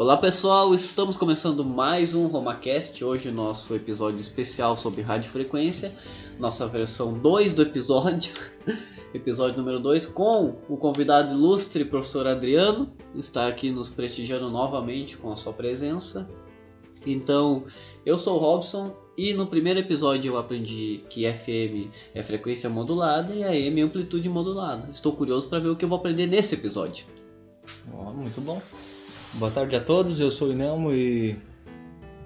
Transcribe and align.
Olá 0.00 0.16
pessoal, 0.16 0.74
estamos 0.74 1.18
começando 1.18 1.62
mais 1.62 2.14
um 2.14 2.26
RomaCast, 2.26 3.04
hoje 3.04 3.30
nosso 3.30 3.74
episódio 3.74 4.18
especial 4.18 4.74
sobre 4.74 5.02
radiofrequência, 5.02 5.94
nossa 6.38 6.66
versão 6.66 7.18
2 7.18 7.52
do 7.52 7.60
episódio, 7.60 8.32
episódio 9.12 9.58
número 9.58 9.78
2, 9.78 10.06
com 10.06 10.56
o 10.70 10.78
convidado 10.78 11.34
ilustre, 11.34 11.84
professor 11.84 12.26
Adriano, 12.26 12.90
está 13.14 13.46
aqui 13.46 13.70
nos 13.70 13.90
prestigiando 13.90 14.48
novamente 14.48 15.18
com 15.18 15.30
a 15.30 15.36
sua 15.36 15.52
presença. 15.52 16.26
Então, 17.04 17.66
eu 18.06 18.16
sou 18.16 18.36
o 18.36 18.38
Robson 18.38 18.96
e 19.18 19.34
no 19.34 19.46
primeiro 19.46 19.80
episódio 19.80 20.32
eu 20.32 20.38
aprendi 20.38 21.04
que 21.10 21.30
FM 21.30 21.92
é 22.14 22.22
frequência 22.22 22.70
modulada 22.70 23.34
e 23.34 23.44
AM 23.44 23.82
é 23.82 23.84
amplitude 23.84 24.30
modulada. 24.30 24.88
Estou 24.90 25.12
curioso 25.12 25.50
para 25.50 25.58
ver 25.58 25.68
o 25.68 25.76
que 25.76 25.84
eu 25.84 25.90
vou 25.90 25.98
aprender 25.98 26.26
nesse 26.26 26.54
episódio. 26.54 27.04
Oh, 27.92 28.12
muito 28.12 28.40
bom. 28.40 28.62
Boa 29.34 29.50
tarde 29.50 29.76
a 29.76 29.80
todos, 29.80 30.18
eu 30.18 30.30
sou 30.30 30.48
o 30.48 30.52
Inelmo 30.52 30.92
e 30.92 31.36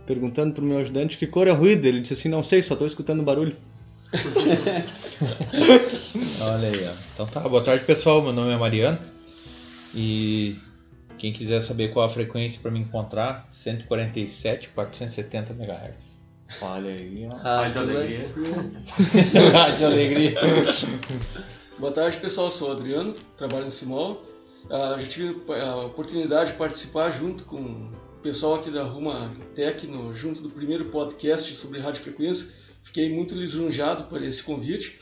perguntando 0.06 0.54
pro 0.54 0.64
meu 0.64 0.78
ajudante 0.78 1.18
que 1.18 1.26
cor 1.26 1.46
é 1.46 1.50
ruído, 1.50 1.84
ele 1.84 2.00
disse 2.00 2.14
assim, 2.14 2.28
não 2.28 2.42
sei, 2.42 2.62
só 2.62 2.74
tô 2.74 2.86
escutando 2.86 3.22
barulho. 3.22 3.54
Olha 6.40 6.68
aí, 6.68 6.88
ó. 6.88 6.92
Então 7.12 7.26
tá, 7.26 7.40
boa 7.40 7.62
tarde 7.62 7.84
pessoal, 7.84 8.22
meu 8.22 8.32
nome 8.32 8.52
é 8.52 8.56
Mariano 8.56 8.98
e 9.94 10.56
quem 11.18 11.32
quiser 11.32 11.60
saber 11.60 11.88
qual 11.92 12.06
a 12.06 12.10
frequência 12.10 12.60
para 12.60 12.70
me 12.70 12.80
encontrar, 12.80 13.48
147 13.52 14.70
470 14.70 15.52
MHz. 15.52 16.18
Olha 16.60 16.90
aí, 16.90 17.28
ó. 17.30 17.36
Rádio 17.36 17.80
Alegria. 17.82 18.28
Rádio 19.52 19.86
Alegria. 19.86 20.34
Boa 21.78 21.92
tarde, 21.92 22.16
pessoal. 22.18 22.46
Eu 22.46 22.50
sou 22.50 22.68
o 22.70 22.72
Adriano, 22.72 23.14
trabalho 23.36 23.64
no 23.64 23.70
Simol. 23.70 24.33
Ah, 24.70 24.96
já 24.98 25.06
tive 25.06 25.42
a 25.60 25.76
oportunidade 25.76 26.52
de 26.52 26.58
participar 26.58 27.10
junto 27.10 27.44
com 27.44 27.58
o 27.58 28.22
pessoal 28.22 28.54
aqui 28.56 28.70
da 28.70 28.82
Ruma 28.82 29.30
Tecno, 29.54 30.14
junto 30.14 30.40
do 30.40 30.48
primeiro 30.48 30.86
podcast 30.86 31.54
sobre 31.54 31.80
radiofrequência. 31.80 32.54
Fiquei 32.82 33.12
muito 33.12 33.34
lisonjeado 33.34 34.04
por 34.04 34.22
esse 34.22 34.42
convite. 34.42 35.00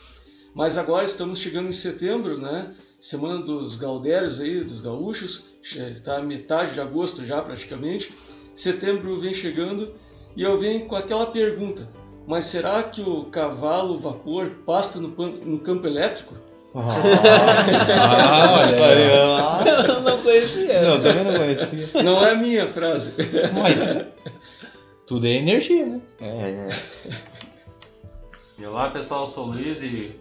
Mas 0.55 0.77
agora 0.77 1.05
estamos 1.05 1.39
chegando 1.39 1.69
em 1.69 1.73
setembro, 1.73 2.39
né? 2.39 2.75
Semana 3.01 3.43
dos 3.43 3.77
Gaudérios 3.77 4.41
aí, 4.41 4.63
dos 4.65 4.81
gaúchos. 4.81 5.51
Está 5.63 6.21
metade 6.21 6.75
de 6.75 6.81
agosto 6.81 7.25
já 7.25 7.41
praticamente. 7.41 8.13
Setembro 8.55 9.19
vem 9.19 9.33
chegando 9.33 9.95
e 10.37 10.43
eu 10.43 10.59
venho 10.59 10.87
com 10.87 10.97
aquela 10.97 11.27
pergunta: 11.27 11.89
mas 12.27 12.47
será 12.47 12.83
que 12.83 13.01
o 13.01 13.25
cavalo 13.27 13.99
vapor 13.99 14.51
pasta 14.67 15.01
no, 15.01 15.09
no 15.09 15.61
campo 15.61 15.87
elétrico? 15.87 16.35
Ah, 16.75 18.67
olha. 18.81 19.71
Eu 19.71 20.01
não 20.01 20.23
conhecia. 20.23 20.83
Não, 20.83 21.03
também 21.03 21.25
não 21.25 21.35
conhecia. 21.35 22.03
Não 22.03 22.27
é 22.27 22.31
a 22.33 22.35
minha 22.35 22.67
frase. 22.67 23.15
Mas 23.61 24.07
tudo 25.07 25.27
é 25.27 25.31
energia, 25.33 25.85
né? 25.85 26.01
É, 26.21 26.27
é. 26.27 26.69
E 28.59 28.65
olá 28.65 28.89
pessoal, 28.91 29.23
eu 29.23 29.27
sou 29.27 29.45
o 29.45 29.51
Luiz 29.53 29.83
e 29.83 30.17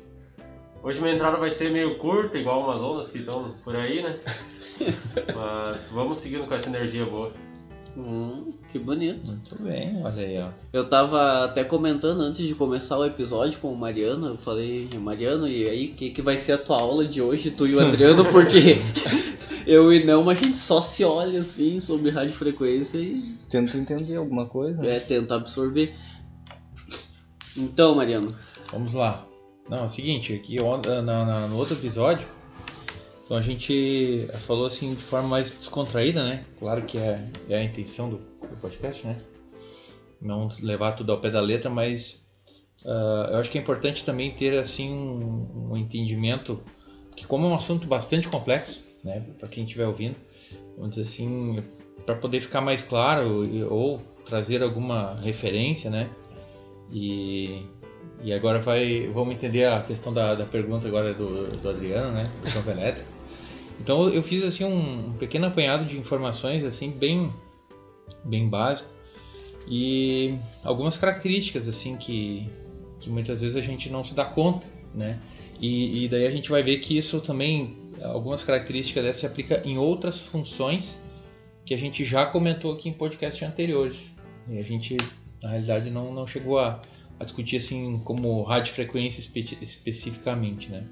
hoje 0.84 1.00
minha 1.00 1.14
entrada 1.14 1.38
vai 1.38 1.50
ser 1.50 1.72
meio 1.72 1.98
curta, 1.98 2.38
igual 2.38 2.62
umas 2.62 2.82
ondas 2.82 3.10
que 3.10 3.20
estão 3.20 3.56
por 3.64 3.76
aí, 3.76 4.02
né? 4.02 4.20
Mas 5.34 5.88
vamos 5.92 6.18
seguindo 6.18 6.46
com 6.46 6.54
essa 6.54 6.68
energia 6.68 7.06
boa. 7.06 7.32
Hum, 7.98 8.54
que 8.72 8.80
bonito. 8.80 9.30
Muito 9.30 9.64
bem, 9.64 10.02
olha 10.04 10.24
aí, 10.24 10.40
ó. 10.40 10.50
Eu 10.72 10.88
tava 10.88 11.46
até 11.46 11.64
comentando 11.64 12.22
antes 12.22 12.48
de 12.48 12.56
começar 12.56 12.98
o 12.98 13.06
episódio 13.06 13.60
com 13.60 13.72
o 13.72 13.78
Mariano, 13.78 14.28
eu 14.28 14.38
falei, 14.38 14.90
Mariano, 15.00 15.48
e 15.48 15.68
aí, 15.68 15.88
o 15.88 15.94
que, 15.94 16.10
que 16.10 16.22
vai 16.22 16.38
ser 16.38 16.54
a 16.54 16.58
tua 16.58 16.80
aula 16.80 17.06
de 17.06 17.22
hoje, 17.22 17.52
tu 17.52 17.68
e 17.68 17.76
o 17.76 17.82
Adriano, 17.82 18.24
porque 18.26 18.78
eu 19.68 19.92
e 19.94 20.04
não, 20.06 20.30
a 20.30 20.34
gente 20.34 20.58
só 20.58 20.80
se 20.80 21.04
olha 21.04 21.42
assim 21.42 21.80
sobre 21.80 22.12
radiofrequência 22.12 22.98
e 22.98 23.22
Tento 23.50 23.76
entender 23.76 24.16
alguma 24.16 24.46
coisa. 24.46 24.86
é, 24.86 25.00
tenta 25.00 25.36
absorver. 25.36 25.94
Então, 27.58 27.96
Mariano, 27.96 28.34
Vamos 28.72 28.94
lá. 28.94 29.26
Não, 29.70 29.80
é 29.80 29.86
o 29.86 29.90
seguinte, 29.90 30.34
aqui 30.34 30.58
no 30.58 31.58
outro 31.58 31.76
episódio, 31.76 32.26
então 33.32 33.40
a 33.40 33.42
gente 33.42 34.28
falou 34.46 34.66
assim 34.66 34.94
de 34.94 35.02
forma 35.04 35.30
mais 35.30 35.52
descontraída, 35.52 36.22
né? 36.22 36.44
Claro 36.60 36.82
que 36.82 36.98
é, 36.98 37.26
é 37.48 37.60
a 37.60 37.64
intenção 37.64 38.10
do, 38.10 38.18
do 38.18 38.58
podcast, 38.60 39.08
né? 39.08 39.18
Não 40.22 40.50
levar 40.62 40.98
tudo 40.98 41.14
ao 41.14 41.18
pé 41.18 41.32
da 41.32 41.40
letra, 41.40 41.70
mas 41.70 42.22
ah, 42.86 43.30
eu 43.32 43.38
acho 43.38 43.50
que 43.50 43.58
é 43.58 43.62
importante 43.62 44.04
também 44.04 44.32
ter 44.32 44.60
assim 44.60 44.92
um, 44.92 45.70
um 45.72 45.78
entendimento 45.78 46.62
que 47.16 47.26
como 47.26 47.46
é 47.46 47.50
um 47.52 47.56
assunto 47.56 47.88
bastante 47.88 48.28
complexo, 48.28 48.84
né? 49.02 49.26
Para 49.40 49.48
quem 49.48 49.64
estiver 49.64 49.88
ouvindo, 49.88 50.18
vamos 50.76 50.98
dizer 50.98 51.04
assim, 51.04 51.64
para 52.06 52.16
poder 52.16 52.42
ficar 52.42 52.60
mais 52.60 52.84
claro 52.84 53.48
ou 53.70 54.00
trazer 54.26 54.62
alguma 54.62 55.16
referência, 55.22 55.90
né? 55.90 56.10
E 56.92 57.66
e 58.24 58.34
agora 58.34 58.60
vai, 58.60 59.10
vamos 59.14 59.34
entender 59.34 59.66
a 59.66 59.82
questão 59.82 60.14
da, 60.14 60.36
da 60.36 60.46
pergunta 60.46 60.86
agora 60.86 61.14
do, 61.14 61.48
do 61.58 61.70
Adriano, 61.70 62.12
né, 62.12 62.24
do 62.44 62.52
campo 62.52 62.70
elétrico. 62.70 63.21
Então 63.80 64.10
eu 64.10 64.22
fiz 64.22 64.44
assim 64.44 64.64
um, 64.64 65.14
pequeno 65.14 65.48
apanhado 65.48 65.86
de 65.86 65.98
informações 65.98 66.64
assim 66.64 66.92
bem 66.92 67.32
bem 68.26 68.48
básico 68.48 68.90
e 69.68 70.36
algumas 70.64 70.98
características 70.98 71.68
assim 71.68 71.98
que, 71.98 72.48
que 73.00 73.10
muitas 73.10 73.42
vezes 73.42 73.56
a 73.56 73.62
gente 73.62 73.90
não 73.90 74.04
se 74.04 74.14
dá 74.14 74.26
conta, 74.26 74.66
né? 74.94 75.20
E, 75.60 76.06
e 76.06 76.08
daí 76.10 76.26
a 76.26 76.32
gente 76.32 76.50
vai 76.50 76.64
ver 76.64 76.78
que 76.80 76.98
isso 76.98 77.22
também 77.22 77.78
algumas 78.04 78.44
características 78.44 79.04
dessas 79.04 79.20
se 79.22 79.26
aplica 79.26 79.62
em 79.64 79.78
outras 79.78 80.20
funções 80.20 81.02
que 81.66 81.74
a 81.74 81.78
gente 81.78 82.04
já 82.04 82.26
comentou 82.26 82.74
aqui 82.74 82.90
em 82.90 82.94
podcasts 82.94 83.42
anteriores. 83.48 84.16
E 84.50 84.58
a 84.58 84.64
gente 84.64 84.98
na 85.42 85.50
realidade 85.50 85.90
não, 85.90 86.14
não 86.14 86.26
chegou 86.26 86.60
a 86.60 86.82
a 87.22 87.24
discutir 87.24 87.58
assim 87.58 88.00
como 88.00 88.42
radiofrequência 88.42 89.20
espe 89.20 89.58
especificamente, 89.62 90.70
né? 90.70 90.84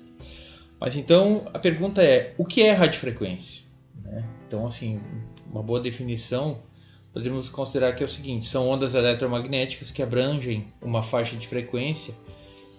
Mas 0.79 0.95
então 0.95 1.47
a 1.53 1.59
pergunta 1.59 2.01
é 2.01 2.34
o 2.38 2.45
que 2.45 2.62
é 2.62 2.72
radiofrequência? 2.72 3.63
Né? 4.03 4.23
Então 4.47 4.66
assim 4.66 5.01
uma 5.51 5.63
boa 5.63 5.79
definição 5.79 6.59
podemos 7.13 7.50
considerar 7.50 7.94
que 7.94 8.03
é 8.03 8.06
o 8.06 8.09
seguinte: 8.09 8.45
são 8.45 8.67
ondas 8.67 8.95
eletromagnéticas 8.95 9.91
que 9.91 10.01
abrangem 10.01 10.72
uma 10.81 11.03
faixa 11.03 11.35
de 11.35 11.47
frequência 11.47 12.13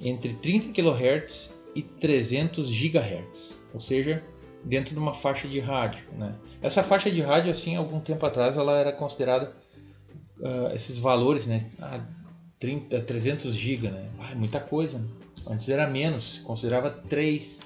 entre 0.00 0.33
30 0.34 0.72
kHz 0.72 1.59
e 1.75 1.83
300 1.83 2.71
GHz, 2.71 3.56
ou 3.72 3.81
seja, 3.81 4.22
dentro 4.65 4.94
de 4.94 4.99
uma 4.99 5.15
faixa 5.15 5.47
de 5.47 5.60
rádio. 5.60 6.05
Né? 6.16 6.34
Essa 6.62 6.83
faixa 6.83 7.10
de 7.10 7.21
rádio, 7.21 7.50
assim, 7.50 7.77
algum 7.77 8.00
tempo 8.00 8.25
atrás, 8.25 8.56
ela 8.56 8.78
era 8.78 8.93
considerada 8.93 9.53
ah, 10.43 10.72
esses 10.75 10.99
valores, 10.99 11.47
né? 11.47 11.66
Ah, 11.81 12.00
30, 12.59 13.00
300 13.03 13.55
GB, 13.55 13.91
né? 13.91 14.09
Ah, 14.19 14.33
é 14.33 14.34
muita 14.34 14.60
coisa. 14.60 14.99
Né? 14.99 15.09
Antes 15.47 15.69
era 15.69 15.87
menos, 15.87 16.39
considerava 16.39 16.91
3. 16.91 17.60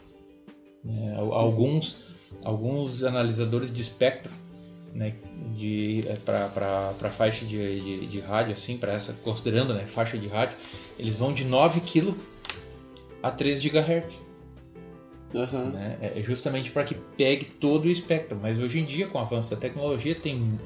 Né? 0.84 1.15
Al- 1.17 1.33
Alguns, 1.33 2.03
alguns 2.45 3.05
analisadores 3.05 3.72
de 3.72 3.81
espectro, 3.81 4.33
né? 4.95 5.15
De 5.56 6.05
para 6.25 7.11
faixa 7.11 7.45
de, 7.45 7.81
de, 7.81 8.06
de 8.06 8.21
rádio, 8.21 8.53
assim, 8.53 8.77
para 8.77 8.93
essa 8.93 9.12
considerando, 9.25 9.73
né? 9.75 9.87
Faixa 9.87 10.19
de 10.19 10.27
rádio, 10.28 10.56
eles 10.99 11.17
vão 11.17 11.33
de 11.33 11.44
9 11.44 11.81
kg 11.81 12.15
a 13.23 13.31
3 13.31 13.61
GHz 13.62 14.27
aham, 15.34 15.71
né? 15.71 15.99
É 16.00 16.23
justamente 16.23 16.71
para 16.71 16.84
que 16.84 16.94
pegue 17.17 17.44
todo 17.44 17.87
o 17.87 17.91
espectro. 17.91 18.39
Mas 18.41 18.59
hoje 18.59 18.78
em 18.78 18.84
dia, 18.84 19.06
com 19.06 19.19
o 19.19 19.21
avanço 19.21 19.50
da 19.50 19.56
tecnologia, 19.56 20.15
tem 20.15 20.59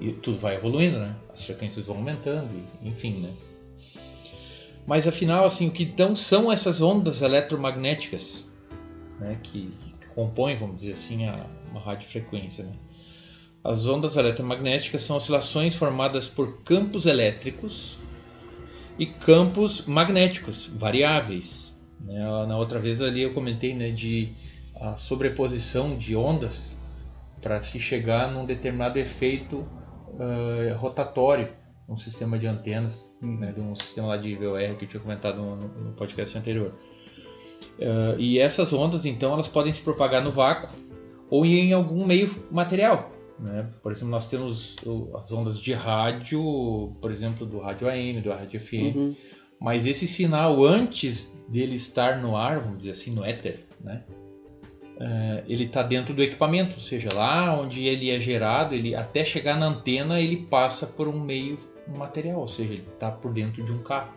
e 0.00 0.12
tudo 0.12 0.38
vai 0.38 0.56
evoluindo, 0.56 0.98
né? 0.98 1.14
As 1.32 1.44
frequências 1.44 1.86
vão 1.86 1.96
aumentando, 1.96 2.48
enfim, 2.82 3.20
né? 3.20 3.30
Mas 4.86 5.06
afinal, 5.06 5.44
assim, 5.44 5.68
o 5.68 5.70
que 5.70 5.84
então 5.84 6.14
são 6.14 6.50
essas 6.52 6.82
ondas 6.82 7.22
eletromagnéticas, 7.22 8.43
né? 9.18 9.38
Que 9.42 9.72
compõem, 10.14 10.56
vamos 10.56 10.76
dizer 10.76 10.92
assim, 10.92 11.26
a, 11.26 11.46
uma 11.70 11.80
radiofrequência, 11.80 12.64
né? 12.64 12.72
As 13.62 13.86
ondas 13.86 14.16
eletromagnéticas 14.16 15.02
são 15.02 15.16
oscilações 15.16 15.74
formadas 15.74 16.28
por 16.28 16.62
campos 16.62 17.06
elétricos 17.06 17.98
e 18.98 19.06
campos 19.06 19.86
magnéticos 19.86 20.66
variáveis, 20.66 21.78
né? 22.00 22.18
Na 22.46 22.56
outra 22.58 22.78
vez 22.78 23.00
ali 23.00 23.22
eu 23.22 23.32
comentei 23.32 23.74
né, 23.74 23.88
de 23.90 24.32
a 24.80 24.96
sobreposição 24.96 25.96
de 25.96 26.14
ondas 26.14 26.76
para 27.40 27.60
se 27.60 27.78
chegar 27.78 28.30
num 28.32 28.44
determinado 28.44 28.98
efeito 28.98 29.66
eh, 30.18 30.72
rotatório 30.72 31.48
num 31.88 31.96
sistema 31.96 32.38
de 32.38 32.46
antenas, 32.46 33.04
né, 33.20 33.52
de 33.52 33.60
um 33.60 33.74
sistema 33.76 34.08
lá 34.08 34.16
de 34.16 34.34
VOR 34.34 34.74
que 34.78 34.84
eu 34.84 34.88
tinha 34.88 35.00
comentado 35.02 35.36
no- 35.36 35.56
no 35.68 35.92
podcast 35.92 36.36
anterior. 36.36 36.72
Eh, 37.78 38.16
e 38.18 38.38
essas 38.38 38.72
ondas, 38.72 39.04
então, 39.04 39.32
elas 39.32 39.48
podem 39.48 39.72
se 39.72 39.80
propagar 39.80 40.22
no 40.22 40.30
vácuo 40.30 40.74
ou 41.30 41.44
em 41.44 41.72
algum 41.72 42.04
meio 42.04 42.34
material. 42.50 43.12
Né? 43.38 43.66
Por 43.82 43.90
exemplo, 43.92 44.10
nós 44.10 44.26
temos 44.26 44.76
as 45.16 45.32
ondas 45.32 45.58
de 45.58 45.72
rádio, 45.72 46.92
por 47.00 47.10
exemplo, 47.10 47.44
do 47.46 47.58
rádio 47.58 47.88
AM, 47.88 48.20
do 48.20 48.30
rádio 48.30 48.60
FM. 48.60 48.94
uhum, 48.94 49.16
Mas 49.60 49.86
esse 49.86 50.06
sinal, 50.06 50.64
antes 50.64 51.44
dele 51.48 51.74
estar 51.74 52.18
no 52.18 52.36
ar, 52.36 52.60
vamos 52.60 52.78
dizer 52.78 52.92
assim, 52.92 53.12
no 53.12 53.24
éter, 53.24 53.58
né? 53.80 54.04
eh, 55.00 55.44
ele 55.48 55.64
está 55.64 55.82
dentro 55.82 56.14
do 56.14 56.22
equipamento, 56.22 56.74
ou 56.74 56.80
seja, 56.80 57.12
lá 57.12 57.58
onde 57.58 57.86
ele 57.86 58.10
é 58.10 58.20
gerado, 58.20 58.74
ele 58.74 58.94
até 58.94 59.24
chegar 59.24 59.58
na 59.58 59.66
antena 59.66 60.20
ele 60.20 60.36
passa 60.36 60.86
por 60.86 61.08
um 61.08 61.18
meio 61.18 61.58
material, 61.88 62.40
ou 62.40 62.48
seja, 62.48 62.72
ele 62.72 62.86
está 62.94 63.10
por 63.10 63.32
dentro 63.32 63.64
de 63.64 63.72
um 63.72 63.78
cabo. 63.78 64.12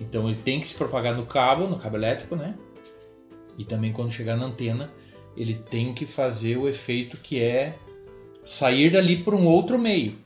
Então 0.00 0.26
ele 0.28 0.38
tem 0.38 0.58
que 0.58 0.66
se 0.66 0.74
propagar 0.74 1.14
no 1.14 1.26
cabo, 1.26 1.66
no 1.66 1.78
cabo 1.78 1.96
elétrico, 1.96 2.34
né? 2.34 2.56
E 3.58 3.64
também 3.64 3.92
quando 3.92 4.10
chegar 4.10 4.36
na 4.36 4.46
antena, 4.46 4.90
ele 5.36 5.54
tem 5.54 5.92
que 5.92 6.06
fazer 6.06 6.56
o 6.56 6.66
efeito 6.66 7.18
que 7.18 7.38
é 7.40 7.76
sair 8.42 8.90
dali 8.90 9.22
por 9.22 9.34
um 9.34 9.46
outro 9.46 9.78
meio. 9.78 10.16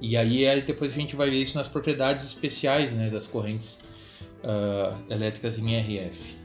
E 0.00 0.16
aí 0.16 0.44
é, 0.44 0.60
depois 0.60 0.90
a 0.90 0.94
gente 0.94 1.14
vai 1.14 1.30
ver 1.30 1.36
isso 1.36 1.56
nas 1.56 1.68
propriedades 1.68 2.26
especiais 2.26 2.92
né, 2.92 3.08
das 3.08 3.28
correntes 3.28 3.80
uh, 4.42 4.96
elétricas 5.08 5.56
em 5.58 5.78
RF. 5.78 6.42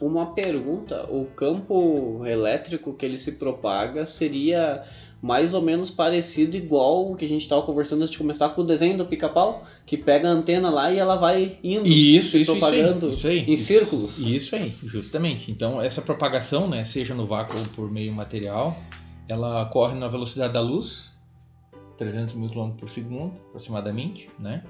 Uma 0.00 0.32
pergunta, 0.32 1.06
o 1.10 1.26
campo 1.26 2.24
elétrico 2.26 2.92
que 2.94 3.04
ele 3.04 3.18
se 3.18 3.32
propaga 3.32 4.06
seria 4.06 4.84
mais 5.26 5.54
ou 5.54 5.60
menos 5.60 5.90
parecido 5.90 6.56
igual 6.56 7.10
o 7.10 7.16
que 7.16 7.24
a 7.24 7.28
gente 7.28 7.42
estava 7.42 7.60
conversando 7.62 8.02
antes 8.02 8.12
de 8.12 8.18
começar 8.18 8.50
com 8.50 8.60
o 8.60 8.64
desenho 8.64 8.96
do 8.96 9.06
pica-pau, 9.06 9.66
que 9.84 9.96
pega 9.96 10.28
a 10.28 10.30
antena 10.30 10.70
lá 10.70 10.92
e 10.92 10.98
ela 10.98 11.16
vai 11.16 11.58
indo 11.64 11.84
Isso, 11.84 12.38
isso, 12.38 12.52
propagando 12.52 13.08
isso 13.08 13.26
aí. 13.26 13.38
Isso 13.38 13.48
aí. 13.48 13.52
em 13.52 13.56
círculos. 13.56 14.18
Isso 14.20 14.54
aí, 14.54 14.72
justamente. 14.84 15.50
Então, 15.50 15.82
essa 15.82 16.00
propagação, 16.00 16.68
né, 16.68 16.84
seja 16.84 17.12
no 17.12 17.26
vácuo 17.26 17.58
ou 17.58 17.66
por 17.74 17.90
meio 17.90 18.12
material, 18.12 18.78
ela 19.28 19.64
ocorre 19.64 19.98
na 19.98 20.06
velocidade 20.06 20.52
da 20.52 20.60
luz, 20.60 21.10
300 21.98 22.36
mil 22.36 22.48
km 22.48 22.70
por 22.78 22.88
segundo, 22.88 23.34
aproximadamente, 23.48 24.30
né? 24.38 24.62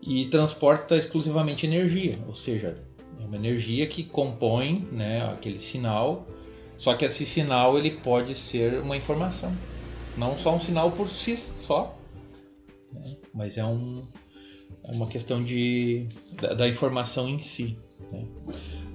E 0.00 0.26
transporta 0.26 0.96
exclusivamente 0.96 1.66
energia, 1.66 2.16
ou 2.28 2.34
seja, 2.36 2.78
é 3.20 3.24
uma 3.24 3.34
energia 3.34 3.88
que 3.88 4.04
compõe 4.04 4.86
né, 4.92 5.28
aquele 5.32 5.60
sinal, 5.60 6.28
só 6.78 6.94
que 6.94 7.04
esse 7.04 7.26
sinal 7.26 7.76
ele 7.76 7.90
pode 7.90 8.34
ser 8.34 8.80
uma 8.80 8.96
informação, 8.96 9.54
não 10.16 10.38
só 10.38 10.54
um 10.54 10.60
sinal 10.60 10.92
por 10.92 11.08
si 11.08 11.36
só, 11.36 11.98
né? 12.92 13.16
mas 13.34 13.58
é, 13.58 13.64
um, 13.64 14.04
é 14.84 14.92
uma 14.92 15.08
questão 15.08 15.42
de, 15.42 16.06
da, 16.40 16.54
da 16.54 16.68
informação 16.68 17.28
em 17.28 17.42
si. 17.42 17.76
né? 18.12 18.24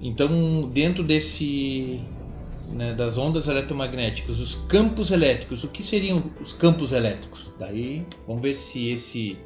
Então, 0.02 0.70
dentro 0.70 1.04
desse 1.04 2.02
né, 2.72 2.94
das 2.94 3.18
ondas 3.18 3.48
eletromagnéticas, 3.50 4.40
os 4.40 4.56
campos 4.68 5.12
elétricos, 5.12 5.64
o 5.64 5.68
que 5.68 5.84
seriam 5.84 6.24
os 6.42 6.54
campos 6.54 6.94
elétricos? 6.94 7.54
Daí, 7.60 8.06
vamos 8.26 8.42
ver 8.42 8.56
se 8.56 8.90
esse 8.90 9.38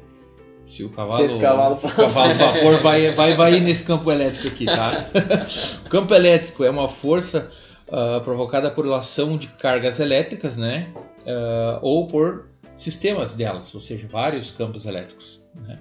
se 0.62 0.84
o 0.84 0.90
cavalo, 0.90 1.28
Se 1.28 1.38
cavalo 1.38 1.74
se 1.74 1.86
o 1.86 1.90
cavalo 1.90 2.34
vapor 2.34 2.80
vai, 2.82 3.10
vai, 3.12 3.34
vai 3.34 3.54
ir 3.54 3.60
nesse 3.62 3.84
campo 3.84 4.10
elétrico 4.12 4.48
aqui, 4.48 4.66
tá? 4.66 5.08
o 5.86 5.88
campo 5.88 6.14
elétrico 6.14 6.62
é 6.62 6.70
uma 6.70 6.88
força 6.88 7.50
ah, 7.90 8.20
provocada 8.22 8.70
por 8.70 8.90
ação 8.92 9.36
de 9.36 9.48
cargas 9.48 10.00
elétricas, 10.00 10.56
né? 10.56 10.92
Ah, 11.26 11.78
ou 11.82 12.06
por 12.08 12.48
sistemas 12.74 13.34
delas, 13.34 13.74
ou 13.74 13.80
seja, 13.80 14.06
vários 14.06 14.50
campos 14.50 14.86
elétricos. 14.86 15.42
Né? 15.66 15.78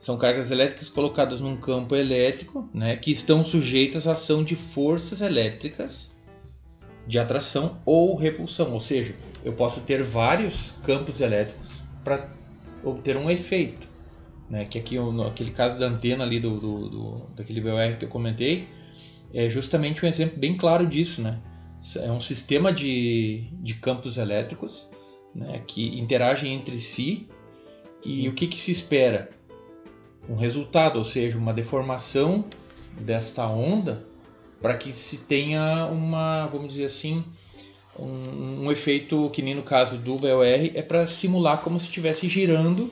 São 0.00 0.18
cargas 0.18 0.50
elétricas 0.50 0.88
colocadas 0.88 1.40
num 1.40 1.56
campo 1.56 1.94
elétrico, 1.94 2.68
né? 2.74 2.96
Que 2.96 3.10
estão 3.10 3.44
sujeitas 3.44 4.06
à 4.06 4.12
ação 4.12 4.42
de 4.44 4.56
forças 4.56 5.20
elétricas 5.20 6.10
de 7.06 7.18
atração 7.18 7.78
ou 7.84 8.16
repulsão, 8.16 8.72
ou 8.72 8.80
seja, 8.80 9.14
eu 9.44 9.52
posso 9.52 9.80
ter 9.82 10.02
vários 10.02 10.72
campos 10.84 11.20
elétricos 11.20 11.82
para 12.02 12.28
obter 12.82 13.16
um 13.16 13.30
efeito, 13.30 13.86
né? 14.50 14.64
Que 14.64 14.78
aqui 14.78 14.96
no 14.98 15.26
aquele 15.26 15.50
caso 15.50 15.78
da 15.78 15.86
antena 15.86 16.24
ali 16.24 16.40
do, 16.40 16.58
do, 16.58 16.88
do- 16.88 17.26
daquele 17.36 17.60
VOR 17.60 17.96
que 17.98 18.04
eu 18.06 18.08
comentei 18.08 18.68
é 19.34 19.50
justamente 19.50 20.04
um 20.04 20.08
exemplo 20.08 20.38
bem 20.38 20.56
claro 20.56 20.86
disso, 20.86 21.20
né? 21.20 21.40
É 21.96 22.10
um 22.10 22.20
sistema 22.20 22.72
de, 22.72 23.48
de 23.60 23.74
campos 23.74 24.16
elétricos, 24.16 24.86
né? 25.34 25.62
Que 25.66 25.98
interagem 25.98 26.54
entre 26.54 26.78
si 26.78 27.28
e 28.04 28.28
o 28.28 28.32
que, 28.32 28.46
que 28.46 28.58
se 28.58 28.70
espera? 28.70 29.30
Um 30.28 30.36
resultado, 30.36 30.96
ou 30.96 31.04
seja, 31.04 31.36
uma 31.36 31.52
deformação 31.52 32.44
dessa 33.00 33.46
onda 33.46 34.06
para 34.62 34.76
que 34.78 34.92
se 34.92 35.18
tenha 35.18 35.86
uma, 35.86 36.46
vamos 36.46 36.68
dizer 36.68 36.84
assim, 36.84 37.22
um, 37.98 38.64
um 38.64 38.72
efeito 38.72 39.28
que 39.30 39.42
nem 39.42 39.54
no 39.54 39.62
caso 39.62 39.98
do 39.98 40.16
VOR 40.16 40.44
é 40.46 40.82
para 40.82 41.06
simular 41.06 41.60
como 41.60 41.78
se 41.78 41.86
estivesse 41.86 42.28
girando 42.28 42.90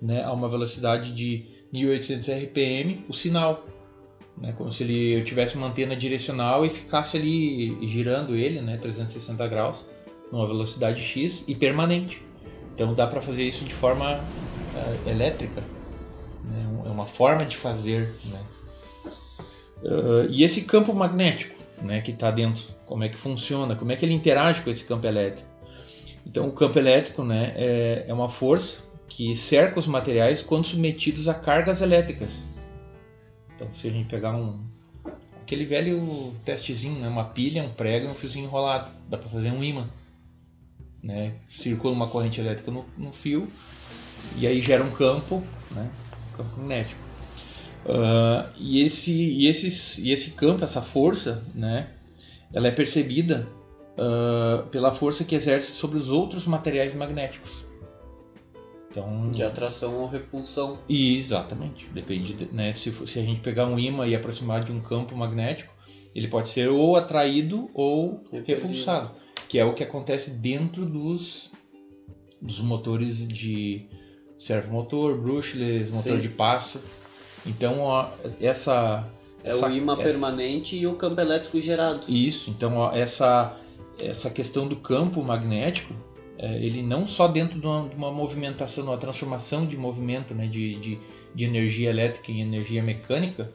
né, 0.00 0.22
a 0.22 0.32
uma 0.32 0.48
velocidade 0.48 1.14
de 1.14 1.46
1800 1.72 2.28
RPM 2.28 3.04
o 3.08 3.14
sinal. 3.14 3.66
Né, 4.36 4.52
como 4.56 4.72
se 4.72 4.82
ele 4.82 5.12
eu 5.12 5.24
tivesse 5.24 5.56
uma 5.56 5.68
antena 5.68 5.94
direcional 5.94 6.64
e 6.64 6.70
ficasse 6.70 7.16
ali 7.16 7.86
girando 7.86 8.34
ele, 8.34 8.60
né, 8.60 8.76
360 8.76 9.46
graus, 9.46 9.84
numa 10.32 10.46
velocidade 10.46 11.00
X 11.00 11.44
e 11.46 11.54
permanente. 11.54 12.22
Então 12.74 12.94
dá 12.94 13.06
para 13.06 13.20
fazer 13.20 13.44
isso 13.44 13.64
de 13.64 13.74
forma 13.74 14.24
eh, 14.74 15.10
elétrica. 15.10 15.62
né, 16.44 16.82
É 16.86 16.88
uma 16.88 17.06
forma 17.06 17.44
de 17.44 17.56
fazer. 17.56 18.10
Né. 18.24 18.40
Ah, 19.84 20.26
e 20.30 20.42
esse 20.42 20.62
campo 20.62 20.94
magnético 20.94 21.54
né, 21.82 22.00
que 22.00 22.12
está 22.12 22.30
dentro, 22.30 22.62
como 22.86 23.04
é 23.04 23.08
que 23.08 23.16
funciona, 23.16 23.74
como 23.74 23.92
é 23.92 23.96
que 23.96 24.04
ele 24.04 24.14
interage 24.14 24.62
com 24.62 24.70
esse 24.70 24.84
campo 24.84 25.06
elétrico. 25.06 25.48
Então 26.26 26.48
o 26.48 26.52
campo 26.52 26.78
elétrico 26.78 27.24
né, 27.24 27.52
é, 27.56 28.04
é 28.06 28.14
uma 28.14 28.28
força 28.28 28.78
que 29.08 29.36
cerca 29.36 29.78
os 29.78 29.86
materiais 29.86 30.40
quando 30.40 30.66
submetidos 30.66 31.28
a 31.28 31.34
cargas 31.34 31.82
elétricas. 31.82 32.46
Então 33.62 33.74
se 33.74 33.86
a 33.86 33.90
gente 33.90 34.08
pegar 34.08 34.34
um 34.34 34.58
aquele 35.40 35.64
velho 35.64 36.32
testezinho, 36.44 37.00
né, 37.00 37.08
uma 37.08 37.24
pilha, 37.24 37.62
um 37.62 37.68
prego 37.68 38.06
e 38.06 38.08
um 38.08 38.14
fiozinho 38.14 38.44
enrolado, 38.44 38.90
dá 39.08 39.18
para 39.18 39.28
fazer 39.28 39.50
um 39.50 39.62
ímã. 39.62 39.88
Né? 41.02 41.34
Circula 41.48 41.92
uma 41.92 42.08
corrente 42.08 42.40
elétrica 42.40 42.70
no, 42.70 42.84
no 42.96 43.12
fio 43.12 43.48
e 44.36 44.46
aí 44.46 44.62
gera 44.62 44.84
um 44.84 44.90
campo, 44.90 45.42
né, 45.70 45.90
campo 46.36 46.56
magnético. 46.58 47.00
Ah, 47.86 48.50
e, 48.56 48.80
esse, 48.80 49.12
e, 49.12 49.46
esses, 49.46 49.98
e 49.98 50.10
esse 50.10 50.32
campo, 50.32 50.62
essa 50.62 50.80
força, 50.80 51.44
né, 51.54 51.90
ela 52.54 52.68
é 52.68 52.70
percebida 52.70 53.48
ah, 53.98 54.64
pela 54.70 54.92
força 54.92 55.24
que 55.24 55.34
exerce 55.34 55.72
sobre 55.72 55.98
os 55.98 56.08
outros 56.08 56.46
materiais 56.46 56.94
magnéticos. 56.94 57.66
Então, 58.92 59.30
De 59.30 59.42
atração 59.42 59.96
ou 60.02 60.06
repulsão. 60.06 60.78
e 60.86 61.16
exatamente, 61.16 61.86
depende, 61.94 62.34
de- 62.34 62.48
né, 62.52 62.74
se, 62.74 62.92
se 63.06 63.18
a 63.18 63.22
gente 63.22 63.40
pegar 63.40 63.66
um 63.66 63.78
ímã 63.78 64.06
e 64.06 64.14
aproximar 64.14 64.62
de 64.62 64.70
um 64.70 64.80
campo 64.80 65.16
magnético, 65.16 65.72
ele 66.14 66.28
pode 66.28 66.48
ser 66.50 66.68
ou 66.68 66.94
atraído 66.94 67.70
ou 67.72 68.22
Repelido. 68.30 68.66
repulsado, 68.66 69.10
que 69.48 69.58
é 69.58 69.64
o 69.64 69.72
que 69.72 69.82
acontece 69.82 70.32
dentro 70.32 70.84
dos, 70.84 71.50
dos 72.40 72.60
motores 72.60 73.26
de 73.26 73.86
servomotor, 74.36 75.16
brushless, 75.16 75.90
motor 75.90 76.12
Sim. 76.16 76.20
de 76.20 76.28
passo. 76.28 76.78
Então, 77.46 77.80
ó, 77.80 78.08
essa 78.40 79.08
É 79.42 79.50
essa- 79.50 79.68
o 79.68 79.72
imã 79.72 79.94
essa- 79.94 80.02
permanente 80.02 80.76
e 80.76 80.86
o 80.86 80.94
campo 80.96 81.18
elétrico 81.18 81.58
gerado. 81.60 82.06
Isso, 82.10 82.50
então 82.50 82.76
ó, 82.76 82.92
essa, 82.92 83.56
essa 83.98 84.28
questão 84.28 84.68
do 84.68 84.76
campo 84.76 85.22
magnético, 85.24 85.94
ele 86.46 86.82
não 86.82 87.06
só 87.06 87.28
dentro 87.28 87.60
de 87.60 87.66
uma, 87.66 87.88
de 87.88 87.94
uma 87.94 88.10
movimentação, 88.10 88.84
uma 88.84 88.98
transformação 88.98 89.66
de 89.66 89.76
movimento, 89.76 90.34
né, 90.34 90.46
de, 90.46 90.78
de, 90.80 90.98
de 91.34 91.44
energia 91.44 91.90
elétrica 91.90 92.30
em 92.32 92.40
energia 92.40 92.82
mecânica, 92.82 93.52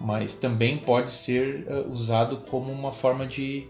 mas 0.00 0.34
também 0.34 0.78
pode 0.78 1.10
ser 1.10 1.66
é, 1.66 1.80
usado 1.80 2.38
como 2.38 2.72
uma 2.72 2.92
forma 2.92 3.26
de 3.26 3.66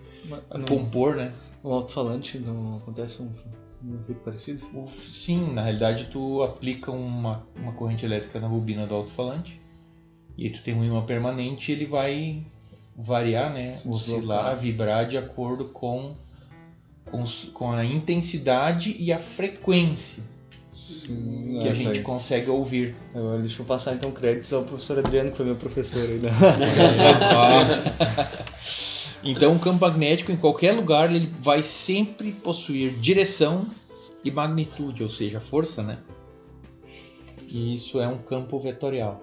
compor, 0.66 1.16
né? 1.16 1.32
no 1.62 1.72
alto-falante 1.72 2.38
não 2.38 2.76
acontece 2.76 3.20
um, 3.20 3.30
um 3.84 4.00
efeito 4.00 4.20
parecido? 4.22 4.88
Sim, 5.10 5.52
na 5.52 5.62
realidade 5.62 6.06
tu 6.06 6.42
aplica 6.42 6.90
uma, 6.90 7.46
uma 7.56 7.72
corrente 7.72 8.04
elétrica 8.04 8.40
na 8.40 8.48
bobina 8.48 8.86
do 8.86 8.94
alto-falante 8.94 9.60
e 10.36 10.44
aí 10.44 10.50
tu 10.50 10.62
tem 10.62 10.74
um 10.74 10.84
ímã 10.84 11.02
permanente 11.02 11.70
e 11.70 11.74
ele 11.74 11.86
vai 11.86 12.42
variar, 12.96 13.52
né? 13.52 13.80
Oscilar, 13.84 14.56
vibrar 14.56 15.06
de 15.06 15.16
acordo 15.18 15.66
com, 15.66 16.14
com, 17.04 17.24
com 17.52 17.72
a 17.72 17.84
intensidade 17.84 18.96
e 18.98 19.12
a 19.12 19.18
frequência 19.18 20.22
Sim, 20.90 21.58
que 21.60 21.68
a 21.68 21.72
ah, 21.72 21.74
gente 21.74 21.96
isso 21.96 22.02
consegue 22.02 22.50
ouvir. 22.50 22.96
aí. 23.14 23.20
Agora 23.20 23.40
deixa 23.40 23.62
eu 23.62 23.66
passar 23.66 23.94
então 23.94 24.10
créditos 24.10 24.52
ao 24.52 24.64
professor 24.64 24.98
Adriano, 24.98 25.30
que 25.30 25.36
foi 25.36 25.46
meu 25.46 25.56
professor 25.56 26.02
aí. 26.02 26.18
Né? 26.18 26.30
Então, 29.22 29.54
o 29.54 29.58
campo 29.58 29.84
magnético 29.84 30.32
em 30.32 30.36
qualquer 30.36 30.72
lugar 30.72 31.14
ele 31.14 31.30
vai 31.40 31.62
sempre 31.62 32.32
possuir 32.32 32.92
direção 32.92 33.66
e 34.24 34.30
magnitude, 34.30 35.02
ou 35.02 35.10
seja, 35.10 35.40
força, 35.40 35.82
né? 35.82 35.98
E 37.46 37.74
isso 37.74 38.00
é 38.00 38.08
um 38.08 38.16
campo 38.16 38.58
vetorial. 38.58 39.22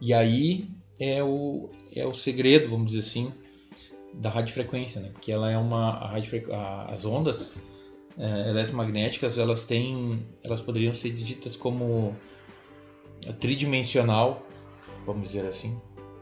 E 0.00 0.14
aí 0.14 0.66
é 0.98 1.22
o, 1.22 1.68
é 1.94 2.06
o 2.06 2.14
segredo, 2.14 2.70
vamos 2.70 2.92
dizer 2.92 3.00
assim, 3.00 3.32
da 4.16 4.30
radiofrequência, 4.30 5.00
né? 5.00 5.10
Que 5.20 5.32
ela 5.32 5.50
é 5.50 5.56
uma 5.56 5.90
a 5.90 6.16
a- 6.16 6.84
as 6.92 7.04
ondas 7.04 7.52
é, 8.18 8.48
eletromagnéticas, 8.48 9.36
elas 9.36 9.62
têm, 9.62 10.26
elas 10.42 10.60
poderiam 10.60 10.94
ser 10.94 11.10
ditas 11.10 11.54
como 11.54 12.16
tridimensional, 13.38 14.42
vamos 15.04 15.28
dizer 15.28 15.46
assim, 15.46 15.70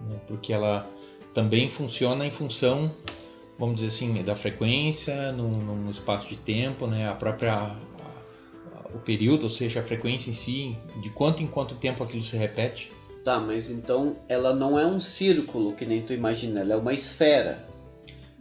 né? 0.09 0.19
porque 0.27 0.53
ela 0.53 0.85
também 1.33 1.69
funciona 1.69 2.27
em 2.27 2.31
função, 2.31 2.91
vamos 3.59 3.77
dizer 3.77 3.89
assim, 3.89 4.23
da 4.23 4.35
frequência, 4.35 5.31
no, 5.33 5.49
no 5.51 5.91
espaço 5.91 6.29
de 6.29 6.37
tempo, 6.37 6.87
né? 6.87 7.09
A 7.09 7.15
própria 7.15 7.77
o 8.95 8.99
período, 8.99 9.45
ou 9.45 9.51
seja, 9.51 9.81
a 9.81 9.83
frequência 9.83 10.31
em 10.31 10.33
si, 10.33 10.77
de 11.03 11.11
quanto 11.11 11.43
em 11.43 11.47
quanto 11.47 11.75
tempo 11.75 12.03
aquilo 12.03 12.23
se 12.23 12.37
repete. 12.37 12.93
Tá, 13.25 13.41
mas 13.41 13.71
então 13.71 14.17
ela 14.29 14.53
não 14.55 14.79
é 14.79 14.87
um 14.87 15.01
círculo 15.01 15.73
que 15.73 15.85
nem 15.85 16.01
tu 16.03 16.13
imagina, 16.13 16.61
ela 16.61 16.75
é 16.75 16.77
uma 16.77 16.95
esfera. 16.95 17.65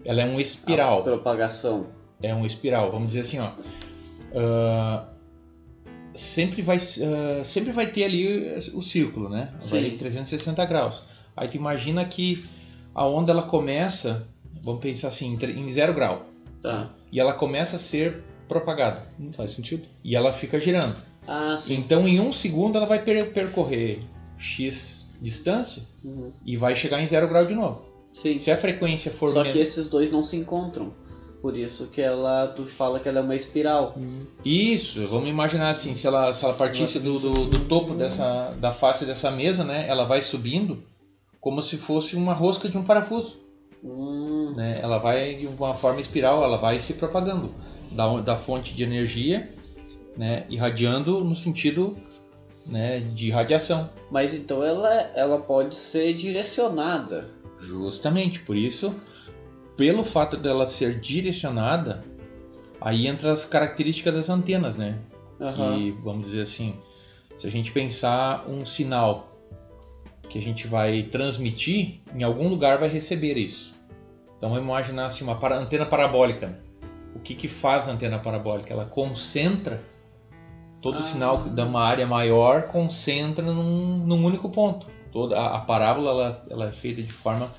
Ela 0.06 0.22
é 0.22 0.26
um 0.26 0.38
A 0.38 0.42
espiral. 0.42 1.04
propagação. 1.04 1.88
é 2.22 2.34
um 2.34 2.46
espiral. 2.46 2.92
Vamos 2.92 3.08
dizer 3.08 3.22
assim, 3.22 3.40
ó. 3.40 3.52
ah, 4.36 5.06
sempre 6.14 6.62
vai 6.62 6.78
ah, 6.78 7.44
sempre 7.44 7.72
vai 7.72 7.88
ter 7.88 8.04
ali 8.06 8.56
o 8.74 8.82
círculo, 8.82 9.30
né? 9.30 9.50
Vai 9.70 9.90
Sim. 9.90 9.98
360 9.98 10.66
graus. 10.66 11.04
Aí 11.36 11.48
tu 11.48 11.58
imagina 11.58 12.06
que 12.06 12.46
a 12.94 13.06
onda 13.08 13.32
ela 13.32 13.44
começa, 13.44 14.28
vamos 14.62 14.82
pensar 14.82 15.08
assim, 15.08 15.36
em 15.42 15.70
zero 15.70 15.94
grau, 15.94 16.26
Tá. 16.62 16.90
e 17.12 17.20
ela 17.20 17.34
começa 17.34 17.76
a 17.76 17.80
ser 17.80 18.24
propagada 18.48 19.08
Não 19.18 19.34
faz 19.34 19.52
sentido. 19.52 19.84
e 20.04 20.16
ela 20.16 20.32
fica 20.32 20.60
girando. 20.60 20.96
Ah, 21.28 21.56
sim. 21.58 21.76
Então 21.76 22.08
em 22.08 22.20
um 22.20 22.32
segundo 22.32 22.78
ela 22.78 22.86
vai 22.86 23.00
per- 23.04 23.32
percorrer 23.34 24.02
x 24.38 25.10
distância 25.22 25.82
Uhum. 26.04 26.32
e 26.46 26.56
vai 26.58 26.76
chegar 26.76 27.02
em 27.02 27.08
zero 27.08 27.28
grau 27.28 27.46
de 27.46 27.54
novo. 27.56 27.84
Sim. 28.14 28.38
Se 28.38 28.52
a 28.52 28.58
frequência 28.58 29.12
for 29.12 29.32
Só 29.32 29.44
men- 29.44 29.52
que 29.52 29.60
esses 29.60 29.88
dois 29.88 30.12
não 30.12 30.24
se 30.24 30.36
encontram. 30.38 30.94
Por 31.42 31.58
isso 31.58 31.88
que 31.88 32.02
ela, 32.02 32.48
tu 32.48 32.66
fala 32.66 33.02
que 33.02 33.10
ela 33.10 33.20
é 33.20 33.22
uma 33.22 33.36
espiral. 33.36 33.94
Isso, 34.46 35.06
vamos 35.10 35.28
imaginar 35.28 35.70
assim, 35.72 35.94
se 35.94 36.08
ela, 36.08 36.32
se 36.32 36.46
ela 36.46 36.54
partisse 36.54 37.00
do, 37.00 37.20
do, 37.20 37.46
do 37.48 37.60
topo 37.66 37.94
dessa, 37.94 38.52
da 38.60 38.72
face 38.72 39.04
dessa 39.06 39.30
mesa, 39.30 39.64
né, 39.66 39.86
ela 39.90 40.06
vai 40.06 40.22
subindo 40.22 40.84
como 41.42 41.62
se 41.62 41.76
fosse 41.76 42.16
uma 42.16 42.34
rosca 42.34 42.70
de 42.70 42.78
um 42.78 42.84
parafuso, 42.84 43.42
Hum, 43.84 44.54
né, 44.56 44.80
ela 44.82 44.98
vai 44.98 45.36
de 45.36 45.46
uma 45.48 45.74
forma 45.74 46.00
espiral, 46.00 46.42
ela 46.42 46.56
vai 46.56 46.80
se 46.80 46.94
propagando 46.94 47.52
da, 47.92 48.22
da 48.22 48.38
fonte 48.38 48.74
de 48.74 48.82
energia, 48.82 49.52
né, 50.16 50.46
irradiando 50.50 51.22
no 51.26 51.36
sentido, 51.36 51.98
né, 52.68 53.02
de 53.02 53.30
radiação. 53.30 53.90
mas 54.10 54.34
então 54.34 54.64
ela, 54.64 54.90
ela 55.14 55.38
pode 55.40 55.76
ser 55.76 56.14
direcionada. 56.14 57.30
Justamente, 57.68 58.40
por 58.42 58.56
isso, 58.56 58.94
pelo 59.78 60.04
fato 60.04 60.38
dela 60.38 60.68
ser 60.68 61.00
direcionada, 61.00 62.04
aí 62.82 63.08
entra 63.08 63.32
as 63.32 63.46
características 63.46 64.14
das 64.14 64.30
antenas, 64.30 64.76
né, 64.78 65.00
Aham. 65.40 65.76
que, 65.78 65.92
vamos 66.04 66.26
dizer 66.26 66.42
assim, 66.42 66.76
se 67.36 67.48
a 67.48 67.52
gente 67.52 67.72
pensar 67.72 68.46
um 68.48 68.66
sinal 68.66 69.30
que 70.30 70.38
a 70.38 70.42
gente 70.42 70.68
vai 70.68 71.04
transmitir, 71.04 72.02
em 72.16 72.24
algum 72.24 72.48
lugar 72.48 72.78
vai 72.80 72.90
receber 72.90 73.38
isso. 73.38 73.74
Então 74.38 74.50
vamos 74.50 74.64
imaginar 74.66 75.06
assim, 75.06 75.24
uma 75.24 75.36
para- 75.36 75.58
antena 75.58 75.86
parabólica. 75.86 76.60
O 77.16 77.20
que, 77.20 77.36
que 77.36 77.48
faz 77.48 77.88
a 77.88 77.92
antena 77.92 78.18
parabólica? 78.20 78.74
Ela 78.74 78.86
concentra 78.86 79.80
todo 80.82 80.96
o 80.96 81.00
Ah. 81.00 81.04
sinal 81.04 81.38
de 81.44 81.62
uma 81.62 81.82
área 81.82 82.06
maior, 82.06 82.64
concentra 82.64 83.46
num, 83.46 83.98
num 84.06 84.26
único 84.26 84.50
ponto. 84.50 84.88
Toda 85.14 85.38
a, 85.40 85.58
a 85.58 85.60
parábola 85.60 86.10
ela, 86.10 86.44
ela 86.50 86.68
é 86.68 86.72
feita 86.72 87.02
de 87.02 87.12
forma 87.12 87.50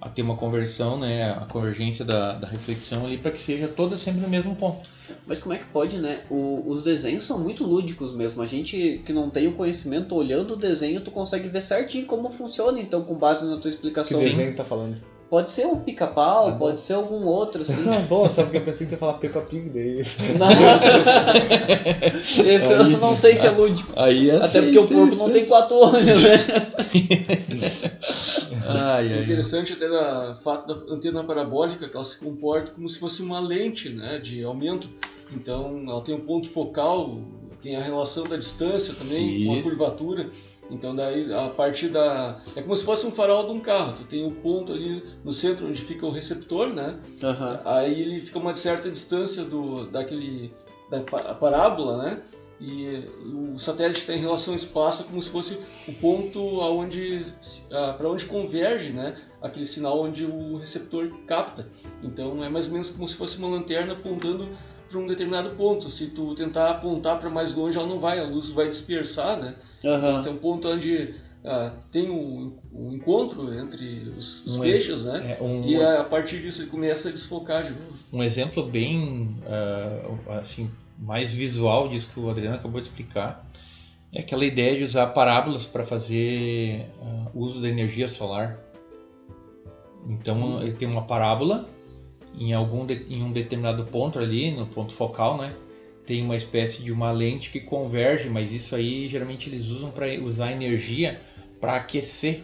a 0.00 0.08
ter 0.08 0.22
uma 0.22 0.36
conversão, 0.36 0.98
né, 0.98 1.32
a 1.32 1.44
convergência 1.46 2.04
da, 2.04 2.32
da 2.32 2.46
reflexão 2.46 3.06
ali 3.06 3.16
para 3.16 3.30
que 3.30 3.40
seja 3.40 3.66
toda 3.68 3.96
sempre 3.96 4.20
no 4.20 4.28
mesmo 4.28 4.54
ponto. 4.54 4.88
Mas 5.26 5.38
como 5.38 5.54
é 5.54 5.58
que 5.58 5.64
pode, 5.66 5.96
né? 5.98 6.20
O- 6.30 6.62
os 6.68 6.82
desenhos 6.82 7.24
são 7.24 7.38
muito 7.38 7.64
lúdicos 7.64 8.12
mesmo. 8.14 8.42
A 8.42 8.46
gente 8.46 9.02
que 9.06 9.12
não 9.12 9.30
tem 9.30 9.48
o 9.48 9.54
conhecimento, 9.54 10.14
olhando 10.14 10.52
o 10.52 10.56
desenho, 10.56 11.00
tu 11.00 11.10
consegue 11.10 11.48
ver 11.48 11.62
certinho 11.62 12.04
como 12.06 12.30
funciona, 12.30 12.78
então, 12.80 13.02
com 13.02 13.14
base 13.14 13.44
na 13.44 13.52
tua 13.52 13.62
Que 13.62 13.68
explicação. 13.68 14.18
desenho 14.20 14.50
que 14.50 14.56
tá 14.56 14.64
falando? 14.64 14.96
Pode 15.30 15.52
ser 15.52 15.66
um 15.66 15.76
pica-pau, 15.80 16.48
Ah, 16.48 16.50
bom. 16.52 16.58
pode 16.58 16.80
ser 16.80 16.94
algum 16.94 17.24
outro, 17.26 17.60
assim. 17.60 17.82
Não, 17.82 18.00
boa, 18.04 18.30
só 18.30 18.42
porque 18.44 18.56
eu 18.56 18.62
pensei 18.64 18.86
que 18.86 18.94
ia 18.94 18.98
falar 18.98 19.12
Peppa 19.14 19.40
Pig 19.42 19.68
daí. 19.68 20.02
Não. 20.38 20.48
Esse 22.46 22.72
eu 22.72 22.84
não 22.98 23.14
sei 23.14 23.36
se 23.36 23.46
é 23.46 23.50
lúdico. 23.50 23.92
Aí 23.94 24.30
Até 24.30 24.62
porque 24.62 24.78
o 24.78 24.88
porco 24.88 25.14
não 25.16 25.30
tem 25.30 25.44
quatro 25.44 25.76
olhos, 25.76 26.06
né? 26.06 26.46
Ai, 28.66 29.08
É 29.08 29.14
ai, 29.16 29.22
interessante 29.22 29.72
até 29.74 29.86
o 29.88 30.36
fato 30.42 30.66
da 30.74 30.94
antena 30.94 31.22
parabólica 31.24 31.88
que 31.88 31.94
ela 31.96 32.04
se 32.04 32.18
comporta 32.18 32.72
como 32.72 32.88
se 32.88 32.98
fosse 32.98 33.22
uma 33.22 33.40
lente 33.40 33.88
né, 33.90 34.18
de 34.18 34.42
aumento. 34.44 34.88
Então 35.32 35.84
ela 35.86 36.00
tem 36.02 36.14
um 36.14 36.20
ponto 36.20 36.48
focal, 36.48 37.18
tem 37.62 37.76
a 37.76 37.82
relação 37.82 38.24
da 38.24 38.36
distância 38.36 38.94
também, 38.94 39.44
com 39.44 39.52
a 39.52 39.54
Isso. 39.56 39.62
curvatura. 39.68 40.30
Então 40.70 40.94
daí 40.94 41.32
a 41.32 41.48
partir 41.48 41.88
da. 41.88 42.40
É 42.54 42.60
como 42.62 42.76
se 42.76 42.84
fosse 42.84 43.06
um 43.06 43.10
farol 43.10 43.46
de 43.46 43.52
um 43.52 43.60
carro. 43.60 43.94
Tu 43.96 44.04
tem 44.04 44.24
um 44.24 44.34
ponto 44.34 44.72
ali 44.72 45.02
no 45.24 45.32
centro 45.32 45.66
onde 45.66 45.80
fica 45.82 46.04
o 46.04 46.10
receptor, 46.10 46.68
né? 46.68 46.98
Aham. 47.22 47.60
Aí 47.64 48.00
ele 48.00 48.20
fica 48.20 48.38
a 48.38 48.42
uma 48.42 48.54
certa 48.54 48.90
distância 48.90 49.44
do, 49.44 49.86
daquele, 49.86 50.52
da 50.90 51.00
pa- 51.00 51.34
parábola, 51.34 51.96
né? 52.02 52.22
E 52.60 53.04
o 53.54 53.56
satélite 53.58 54.00
está 54.00 54.12
em 54.12 54.18
relação 54.18 54.52
ao 54.52 54.56
espaço 54.58 55.04
como 55.04 55.22
se 55.22 55.30
fosse 55.30 55.60
o 55.86 55.92
ponto 55.94 56.60
aonde 56.60 57.24
para 57.96 58.08
onde 58.10 58.26
converge, 58.26 58.90
né? 58.92 59.16
Aquele 59.40 59.64
sinal 59.64 60.00
onde 60.00 60.24
o 60.24 60.56
receptor 60.58 61.08
capta. 61.24 61.68
Então 62.02 62.44
é 62.44 62.48
mais 62.48 62.66
ou 62.66 62.72
menos 62.72 62.90
como 62.90 63.08
se 63.08 63.16
fosse 63.16 63.38
uma 63.38 63.48
lanterna 63.48 63.92
apontando 63.92 64.48
para 64.88 64.98
um 64.98 65.06
determinado 65.06 65.50
ponto. 65.50 65.90
Se 65.90 66.08
tu 66.10 66.34
tentar 66.34 66.70
apontar 66.70 67.18
para 67.18 67.30
mais 67.30 67.54
longe, 67.54 67.78
ela 67.78 67.86
não 67.86 68.00
vai, 68.00 68.18
a 68.18 68.24
luz 68.24 68.50
vai 68.50 68.68
dispersar, 68.68 69.38
né? 69.38 69.54
Aham. 69.84 70.22
Tem 70.22 70.32
um 70.32 70.36
ponto 70.36 70.68
onde 70.68 71.14
ah, 71.44 71.72
tem 71.92 72.10
o, 72.10 72.58
o 72.72 72.92
encontro 72.92 73.52
entre 73.58 74.12
os, 74.16 74.44
os 74.44 74.56
Um 74.56 74.60
peixes, 74.60 75.04
né? 75.04 75.36
É 75.38 75.42
um, 75.42 75.64
E 75.64 75.82
a, 75.82 76.00
a 76.00 76.04
partir 76.04 76.40
disso 76.40 76.62
ele 76.62 76.70
começa 76.70 77.08
a 77.08 77.12
desfocar 77.12 77.62
de 77.62 77.70
novo. 77.70 77.94
um 78.12 78.22
exemplo 78.22 78.64
bem 78.64 79.36
ah, 79.46 80.38
assim 80.40 80.70
mais 80.98 81.32
visual 81.32 81.88
disso 81.88 82.10
que 82.12 82.18
o 82.18 82.28
Adriano 82.28 82.56
acabou 82.56 82.80
de 82.80 82.88
explicar 82.88 83.46
é 84.12 84.20
aquela 84.20 84.44
ideia 84.44 84.76
de 84.76 84.84
usar 84.84 85.06
parábolas 85.08 85.64
para 85.64 85.84
fazer 85.84 86.86
ah, 87.02 87.30
uso 87.34 87.60
da 87.60 87.68
energia 87.68 88.08
solar. 88.08 88.58
Então 90.08 90.62
ele 90.62 90.72
tem 90.72 90.88
uma 90.88 91.02
parábola 91.02 91.68
em 92.38 92.52
algum 92.52 92.86
de- 92.86 93.04
em 93.08 93.22
um 93.22 93.32
determinado 93.32 93.84
ponto 93.84 94.18
ali 94.18 94.50
no 94.50 94.66
ponto 94.66 94.92
focal, 94.92 95.36
né? 95.36 95.52
Tem 96.06 96.22
uma 96.22 96.36
espécie 96.36 96.82
de 96.82 96.90
uma 96.90 97.10
lente 97.10 97.50
que 97.50 97.60
converge, 97.60 98.28
mas 98.30 98.52
isso 98.52 98.74
aí 98.74 99.08
geralmente 99.08 99.48
eles 99.48 99.66
usam 99.68 99.90
para 99.90 100.06
usar 100.22 100.52
energia 100.52 101.18
para 101.60 101.74
aquecer, 101.76 102.42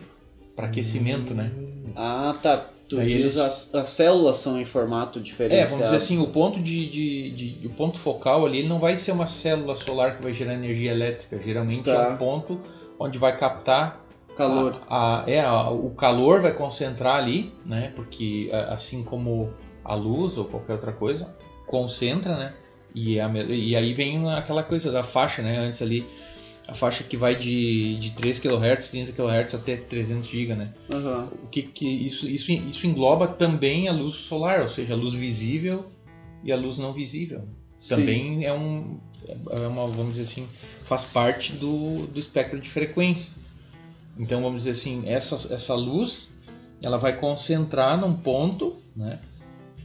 para 0.54 0.66
aquecimento, 0.66 1.32
né? 1.32 1.50
Ah, 1.96 2.34
tá. 2.42 2.62
Tu 2.86 2.98
Aí 2.98 3.06
diz 3.08 3.16
eles- 3.16 3.38
as, 3.38 3.74
as 3.74 3.88
células 3.88 4.36
são 4.36 4.60
em 4.60 4.64
formato 4.64 5.18
É, 5.18 5.22
diferenciado. 5.22 5.70
vamos 5.70 5.84
dizer 5.84 5.96
assim, 5.96 6.18
o 6.18 6.26
ponto 6.26 6.60
de, 6.60 6.86
de, 6.86 7.30
de- 7.30 7.66
o 7.66 7.70
ponto 7.70 7.98
focal 7.98 8.44
ali 8.44 8.62
não 8.62 8.78
vai 8.78 8.94
ser 8.96 9.12
uma 9.12 9.24
célula 9.24 9.74
solar 9.74 10.16
que 10.16 10.22
vai 10.22 10.34
gerar 10.34 10.52
energia 10.52 10.90
elétrica. 10.90 11.40
Geralmente 11.42 11.84
Tá. 11.86 11.92
é 11.92 12.08
um 12.12 12.16
ponto 12.18 12.60
onde 12.98 13.16
vai 13.18 13.34
captar 13.38 14.04
Calor. 14.36 14.78
a- 14.86 15.22
a- 15.22 15.30
é, 15.30 15.40
a- 15.40 15.70
o 15.70 15.90
calor 15.92 16.42
vai 16.42 16.52
concentrar 16.52 17.16
ali, 17.16 17.50
né? 17.64 17.90
Porque 17.96 18.50
assim 18.68 19.02
como 19.02 19.48
a 19.84 19.94
luz 19.94 20.36
ou 20.38 20.44
qualquer 20.44 20.74
outra 20.74 20.92
coisa 20.92 21.34
concentra, 21.66 22.36
né? 22.36 22.54
E, 22.94 23.18
a 23.18 23.28
me- 23.28 23.44
e 23.44 23.74
aí 23.76 23.92
vem 23.92 24.30
aquela 24.32 24.62
coisa 24.62 24.90
da 24.92 25.02
faixa, 25.02 25.42
né? 25.42 25.58
Antes 25.58 25.82
ali 25.82 26.06
a 26.66 26.74
faixa 26.74 27.04
que 27.04 27.16
vai 27.16 27.34
de, 27.36 27.98
de 27.98 28.10
3 28.12 28.40
kHz, 28.40 28.90
30 28.90 29.12
kHz 29.12 29.54
até 29.54 29.76
300 29.76 30.26
GB, 30.28 30.54
né? 30.54 30.72
Aham. 30.90 31.28
o 31.42 31.48
que, 31.48 31.62
que 31.62 31.86
isso, 31.86 32.28
isso, 32.28 32.50
isso 32.52 32.86
engloba 32.86 33.26
também 33.26 33.88
a 33.88 33.92
luz 33.92 34.14
solar, 34.14 34.62
ou 34.62 34.68
seja, 34.68 34.94
a 34.94 34.96
luz 34.96 35.14
visível 35.14 35.86
e 36.42 36.50
a 36.52 36.56
luz 36.56 36.78
não 36.78 36.92
visível. 36.92 37.42
Sim. 37.76 37.96
Também 37.96 38.44
é 38.46 38.52
um, 38.52 38.98
é 39.50 39.66
uma, 39.66 39.86
vamos 39.88 40.12
dizer 40.16 40.22
assim, 40.30 40.48
faz 40.84 41.04
parte 41.04 41.52
do, 41.52 42.06
do 42.06 42.18
espectro 42.20 42.58
de 42.60 42.70
frequência. 42.70 43.32
Então, 44.16 44.40
vamos 44.40 44.58
dizer 44.58 44.70
assim, 44.70 45.02
essa, 45.06 45.52
essa 45.52 45.74
luz, 45.74 46.30
ela 46.80 46.96
vai 46.98 47.16
concentrar 47.18 48.00
num 48.00 48.14
ponto, 48.14 48.76
né? 48.96 49.18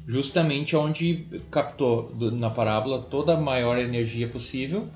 Justamente 0.10 0.76
onde 0.76 1.28
captou 1.52 2.12
na 2.32 2.50
parábola 2.50 3.00
toda 3.00 3.36
a 3.36 3.40
maior 3.40 3.78
energia 3.78 4.28
possível, 4.28 4.88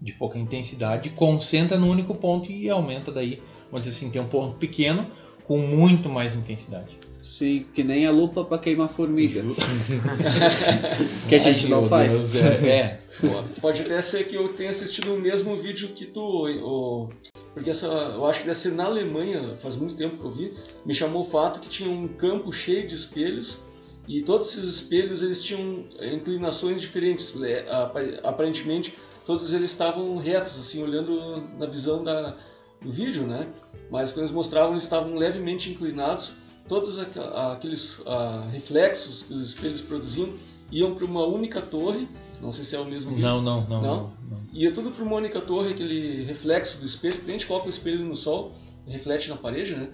de 0.00 0.14
pouca 0.14 0.38
intensidade, 0.38 1.10
concentra 1.10 1.78
num 1.78 1.90
único 1.90 2.14
ponto 2.14 2.50
e 2.50 2.70
aumenta 2.70 3.12
daí 3.12 3.42
vamos 3.70 3.86
dizer 3.86 3.98
assim, 3.98 4.10
tem 4.10 4.22
um 4.22 4.28
ponto 4.28 4.56
pequeno 4.56 5.06
com 5.44 5.58
muito 5.58 6.08
mais 6.08 6.34
intensidade. 6.34 6.98
Sim, 7.22 7.66
que 7.74 7.84
nem 7.84 8.06
a 8.06 8.10
lupa 8.10 8.42
pra 8.42 8.58
queimar 8.58 8.88
formiga. 8.88 9.42
que 11.28 11.34
a 11.34 11.38
gente 11.38 11.64
Ai, 11.64 11.70
não 11.70 11.86
faz. 11.86 12.28
Deus, 12.28 12.44
é, 12.44 12.68
é. 12.68 13.00
Pode 13.60 13.82
até 13.82 14.00
ser 14.00 14.24
que 14.24 14.36
eu 14.36 14.48
tenha 14.54 14.70
assistido 14.70 15.14
o 15.14 15.20
mesmo 15.20 15.54
vídeo 15.54 15.88
que 15.88 16.06
tu, 16.06 16.48
o, 16.48 17.10
porque 17.52 17.68
essa, 17.68 17.86
eu 17.86 18.24
acho 18.24 18.40
que 18.40 18.46
deve 18.46 18.58
ser 18.58 18.72
na 18.72 18.84
Alemanha, 18.84 19.56
faz 19.58 19.76
muito 19.76 19.94
tempo 19.94 20.16
que 20.16 20.24
eu 20.24 20.30
vi, 20.30 20.54
me 20.86 20.94
chamou 20.94 21.22
o 21.22 21.26
fato 21.26 21.60
que 21.60 21.68
tinha 21.68 21.90
um 21.90 22.08
campo 22.08 22.50
cheio 22.52 22.88
de 22.88 22.94
espelhos 22.94 23.68
e 24.08 24.22
todos 24.22 24.48
esses 24.48 24.64
espelhos 24.68 25.22
eles 25.22 25.42
tinham 25.42 25.84
inclinações 26.12 26.80
diferentes, 26.80 27.36
apa- 27.68 28.00
aparentemente 28.22 28.96
todos 29.26 29.52
eles 29.52 29.70
estavam 29.70 30.16
retos, 30.16 30.58
assim, 30.58 30.82
olhando 30.82 31.42
na 31.58 31.66
visão 31.66 32.02
da, 32.02 32.36
do 32.82 32.90
vídeo, 32.90 33.26
né? 33.26 33.48
Mas 33.90 34.10
quando 34.12 34.20
eles 34.24 34.32
mostravam 34.32 34.72
eles 34.72 34.84
estavam 34.84 35.14
levemente 35.14 35.70
inclinados 35.70 36.36
todos 36.68 36.98
aqueles 36.98 38.00
ah, 38.06 38.48
reflexos 38.52 39.24
que 39.24 39.34
os 39.34 39.42
espelhos 39.42 39.80
produziam 39.82 40.32
iam 40.72 40.94
para 40.94 41.04
uma 41.04 41.24
única 41.26 41.60
torre, 41.60 42.06
não 42.40 42.52
sei 42.52 42.64
se 42.64 42.76
é 42.76 42.78
o 42.78 42.84
mesmo 42.84 43.10
vídeo, 43.10 43.24
Não, 43.26 43.42
não, 43.42 43.60
não, 43.68 43.82
Não? 43.82 43.94
não. 43.96 44.12
não. 44.30 44.36
ia 44.52 44.72
tudo 44.72 44.92
para 44.92 45.04
uma 45.04 45.16
única 45.16 45.40
torre, 45.40 45.70
aquele 45.70 46.22
reflexo 46.22 46.78
do 46.80 46.86
espelho, 46.86 47.18
que 47.20 47.28
a 47.28 47.32
gente 47.32 47.46
coloca 47.46 47.66
o 47.66 47.70
espelho 47.70 48.04
no 48.04 48.14
sol, 48.14 48.52
reflete 48.86 49.28
na 49.28 49.36
parede, 49.36 49.74
né? 49.74 49.88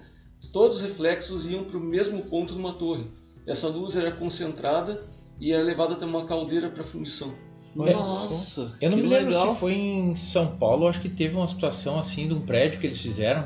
Todos 0.52 0.76
os 0.78 0.82
reflexos 0.82 1.46
iam 1.46 1.64
para 1.64 1.78
o 1.78 1.80
mesmo 1.80 2.22
ponto 2.26 2.54
numa 2.54 2.74
torre. 2.74 3.06
Essa 3.46 3.68
luz 3.68 3.96
era 3.96 4.10
concentrada 4.10 5.00
e 5.40 5.52
era 5.52 5.62
levada 5.62 5.94
até 5.94 6.04
uma 6.04 6.26
caldeira 6.26 6.68
para 6.68 6.82
fundição. 6.82 7.32
Nossa, 7.74 8.72
Eu 8.80 8.90
não 8.90 8.96
que 8.96 9.02
me 9.04 9.08
lembro 9.10 9.28
legal. 9.28 9.54
se 9.54 9.60
foi 9.60 9.74
em 9.74 10.16
São 10.16 10.46
Paulo, 10.56 10.88
acho 10.88 11.00
que 11.00 11.08
teve 11.10 11.36
uma 11.36 11.46
situação 11.46 11.98
assim 11.98 12.26
de 12.26 12.34
um 12.34 12.40
prédio 12.40 12.80
que 12.80 12.86
eles 12.86 12.98
fizeram. 12.98 13.44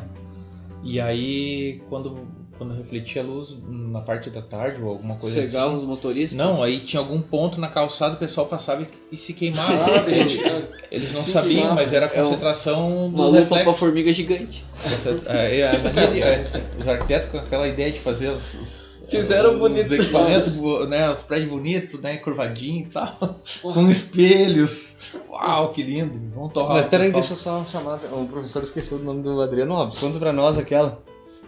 E 0.85 1.01
aí, 1.01 1.83
quando, 1.89 2.27
quando 2.57 2.73
refletia 2.73 3.23
a 3.23 3.25
luz 3.25 3.57
na 3.69 4.01
parte 4.01 4.31
da 4.31 4.41
tarde 4.41 4.81
ou 4.81 4.89
alguma 4.89 5.17
coisa 5.17 5.35
Cegava 5.45 5.71
os 5.73 5.79
assim. 5.79 5.87
motoristas? 5.87 6.39
Não, 6.39 6.63
aí 6.63 6.79
tinha 6.79 7.01
algum 7.01 7.21
ponto 7.21 7.61
na 7.61 7.69
calçada, 7.69 8.15
o 8.15 8.19
pessoal 8.19 8.47
passava 8.47 8.87
e, 9.11 9.17
se 9.17 9.35
queimava. 9.35 9.73
Ah, 9.75 9.99
repente, 10.01 10.41
ah, 10.45 10.63
Eles 10.93 11.13
não 11.13 11.21
se 11.23 11.33
sabiam, 11.33 11.55
queimava. 11.57 11.75
mas 11.75 11.93
era 11.93 12.07
a 12.07 12.09
É 12.15 12.23
um- 12.23 12.27
concentração 12.29 13.11
do 13.11 13.17
Uma 13.17 13.27
lupa 13.27 13.39
reflexo. 13.41 13.65
pra 13.65 13.73
formiga 13.75 14.13
gigante. 14.13 14.65
Essa- 14.85 15.21
é, 15.27 15.61
é, 15.61 15.73
de- 16.11 16.23
é, 16.23 16.63
os 16.79 16.87
arquitetos 16.89 17.29
com 17.31 17.39
aquela 17.39 17.67
ideia 17.69 17.91
de 17.91 17.99
fazer 17.99 18.29
os, 18.31 18.55
os- 18.55 18.80
Fizeram 19.11 19.53
os 19.55 19.59
bonito. 19.59 19.93
equipamentos, 19.95 20.57
bo- 20.57 20.87
né, 20.87 21.11
os 21.11 21.21
prédios 21.23 21.51
bonitos, 21.51 22.01
né, 22.01 22.17
curvadinho 22.19 22.87
e 22.87 22.91
tal, 22.93 23.41
com 23.63 23.89
espelhos. 23.91 24.97
Uau, 25.29 25.71
que 25.73 25.83
lindo. 25.83 26.19
Vamos 26.35 26.53
torrar 26.53 26.77
Mas 26.77 26.87
o 26.87 26.89
peraí, 26.89 27.11
deixa 27.13 27.33
eu 27.33 27.37
só 27.37 27.65
chamar. 27.65 27.99
O 28.13 28.27
professor 28.29 28.63
esqueceu 28.63 28.99
o 28.99 29.03
nome 29.03 29.23
do 29.23 29.41
Adriano 29.41 29.75
Alves. 29.75 29.99
Conta 29.99 30.19
pra 30.19 30.33
nós 30.33 30.57
aquela. 30.57 31.03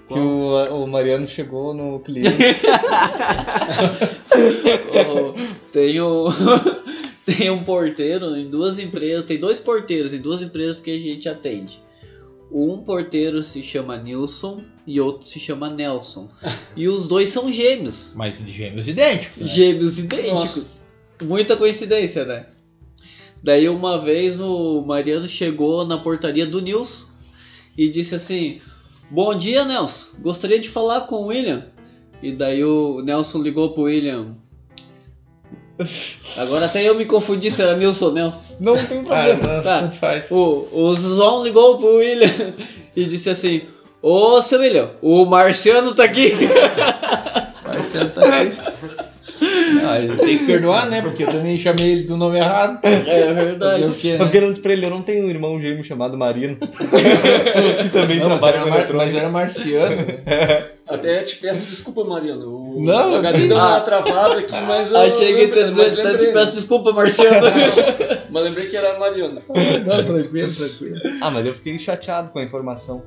Que 0.09 0.19
o, 0.19 0.83
o 0.83 0.87
Mariano 0.87 1.29
chegou 1.29 1.73
no 1.73 2.01
cliente. 2.01 2.37
Tem, 5.73 6.01
o- 6.01 6.29
tem 7.25 7.51
um 7.51 7.63
porteiro 7.65 8.37
em 8.37 8.49
duas 8.49 8.79
empresas, 8.79 9.25
tem 9.25 9.39
dois 9.39 9.59
porteiros 9.59 10.13
em 10.13 10.19
duas 10.21 10.43
empresas 10.43 10.81
que 10.81 10.95
a 10.95 10.99
gente 10.99 11.29
atende. 11.29 11.83
Um 12.51 12.79
porteiro 12.79 13.43
se 13.43 13.63
chama 13.63 13.97
Nilson 13.97 14.61
e 14.87 15.01
outro 15.01 15.27
se 15.27 15.39
chama 15.39 15.71
Nelson. 15.71 16.29
E 16.77 16.89
os 16.89 17.07
dois 17.07 17.29
são 17.31 17.51
gêmeos. 17.53 18.15
Mas 18.17 18.45
de 18.45 18.51
gêmeos 18.53 18.89
idênticos. 18.89 19.39
Né? 19.39 19.47
Gêmeos 19.47 19.99
idênticos. 19.99 20.81
Muita 21.23 21.57
coincidência, 21.57 22.25
né? 22.25 22.47
Daí 23.43 23.69
uma 23.69 23.99
vez 23.99 24.41
o 24.41 24.83
Mariano 24.83 25.27
chegou 25.29 25.85
na 25.87 25.99
portaria 25.99 26.47
do 26.47 26.61
Nilson 26.61 27.09
e 27.77 27.89
disse 27.89 28.15
assim: 28.15 28.61
Bom 29.11 29.35
dia, 29.35 29.65
Nelson. 29.65 30.09
Gostaria 30.21 30.59
de 30.59 30.69
falar 30.69 31.03
com 31.03 31.17
o 31.17 31.27
William. 31.27 31.67
E 32.23 32.31
daí 32.33 32.65
o 32.65 33.03
Nelson 33.03 33.41
ligou 33.43 33.71
pro 33.71 33.83
William. 33.85 34.35
Agora 36.37 36.67
até 36.67 36.89
eu 36.89 36.95
me 36.95 37.05
confundi 37.05 37.51
se 37.51 37.61
era 37.63 37.77
Nilson 37.77 38.07
ou 38.07 38.13
Nelson. 38.13 38.57
Não 38.61 38.75
tem 38.87 39.01
Ah, 39.01 39.03
problema. 39.05 39.57
não, 39.57 39.63
Tá. 39.63 39.81
tanto 39.83 39.97
faz. 39.97 40.31
O, 40.31 40.69
o 40.73 40.95
Zon 40.95 41.43
ligou 41.45 41.79
pro 41.79 41.97
William 41.97 42.55
e 42.95 43.05
disse 43.05 43.29
assim: 43.31 43.63
Ô 44.03 44.43
seu 44.43 44.59
William, 44.61 44.91
o 45.01 45.25
Marciano 45.25 45.95
tá 45.95 46.05
aqui. 46.05 46.33
Marcelo 47.65 48.11
tá 48.11 48.21
aqui. 48.27 48.53
Ah, 49.85 50.17
tem 50.25 50.39
que 50.39 50.47
perdoar, 50.47 50.89
né? 50.89 51.03
Porque 51.03 51.23
eu 51.25 51.29
também 51.29 51.59
chamei 51.59 51.93
ele 51.93 52.03
do 52.05 52.17
nome 52.17 52.39
errado. 52.39 52.79
É 52.85 53.33
verdade. 53.33 53.83
Fazer 53.83 53.95
o 53.95 53.99
quê, 54.01 54.13
Só 54.13 54.19
né? 54.19 54.25
porque 54.25 54.41
não 54.41 54.55
pra 54.55 54.73
ele, 54.73 54.87
eu 54.87 54.91
não 54.91 55.03
tenho 55.03 55.27
um 55.27 55.31
irmão 55.31 55.61
gêmeo 55.61 55.85
chamado 55.85 56.17
Marino. 56.17 56.57
que 57.83 57.89
também 57.91 58.19
Não, 58.21 58.27
trabalha 58.27 58.61
com 58.61 58.69
mar- 58.71 58.93
mas 58.95 59.17
era 59.17 59.29
marciano. 59.29 59.97
Até 60.89 61.23
te 61.23 61.37
peço 61.37 61.67
desculpa, 61.67 62.05
Mariano. 62.05 62.77
O 62.77 62.83
Não. 62.85 63.13
o 63.13 63.17
HD 63.17 63.47
deu 63.49 63.57
uma 63.57 63.77
Ah. 63.77 63.81
travada 63.81 64.39
aqui, 64.41 64.55
mas 64.67 64.91
eu. 64.91 65.01
Achei 65.01 65.35
que 65.35 65.41
ia 65.59 65.65
dizer, 65.65 65.93
"Então 65.93 66.05
lembrei, 66.13 66.27
te 66.29 66.33
peço 66.33 66.51
né? 66.53 66.57
desculpa, 66.59 66.93
Marciano. 66.93 67.47
Mas 68.31 68.45
lembrei 68.45 68.67
que 68.67 68.77
era 68.77 68.99
Mariano. 68.99 69.41
Não, 69.87 70.05
tranquilo, 70.05 70.53
tranquilo. 70.55 70.97
Ah, 71.21 71.31
mas 71.31 71.47
eu 71.47 71.55
fiquei 71.55 71.79
chateado 71.79 72.31
com 72.31 72.39
a 72.39 72.43
informação. 72.43 73.03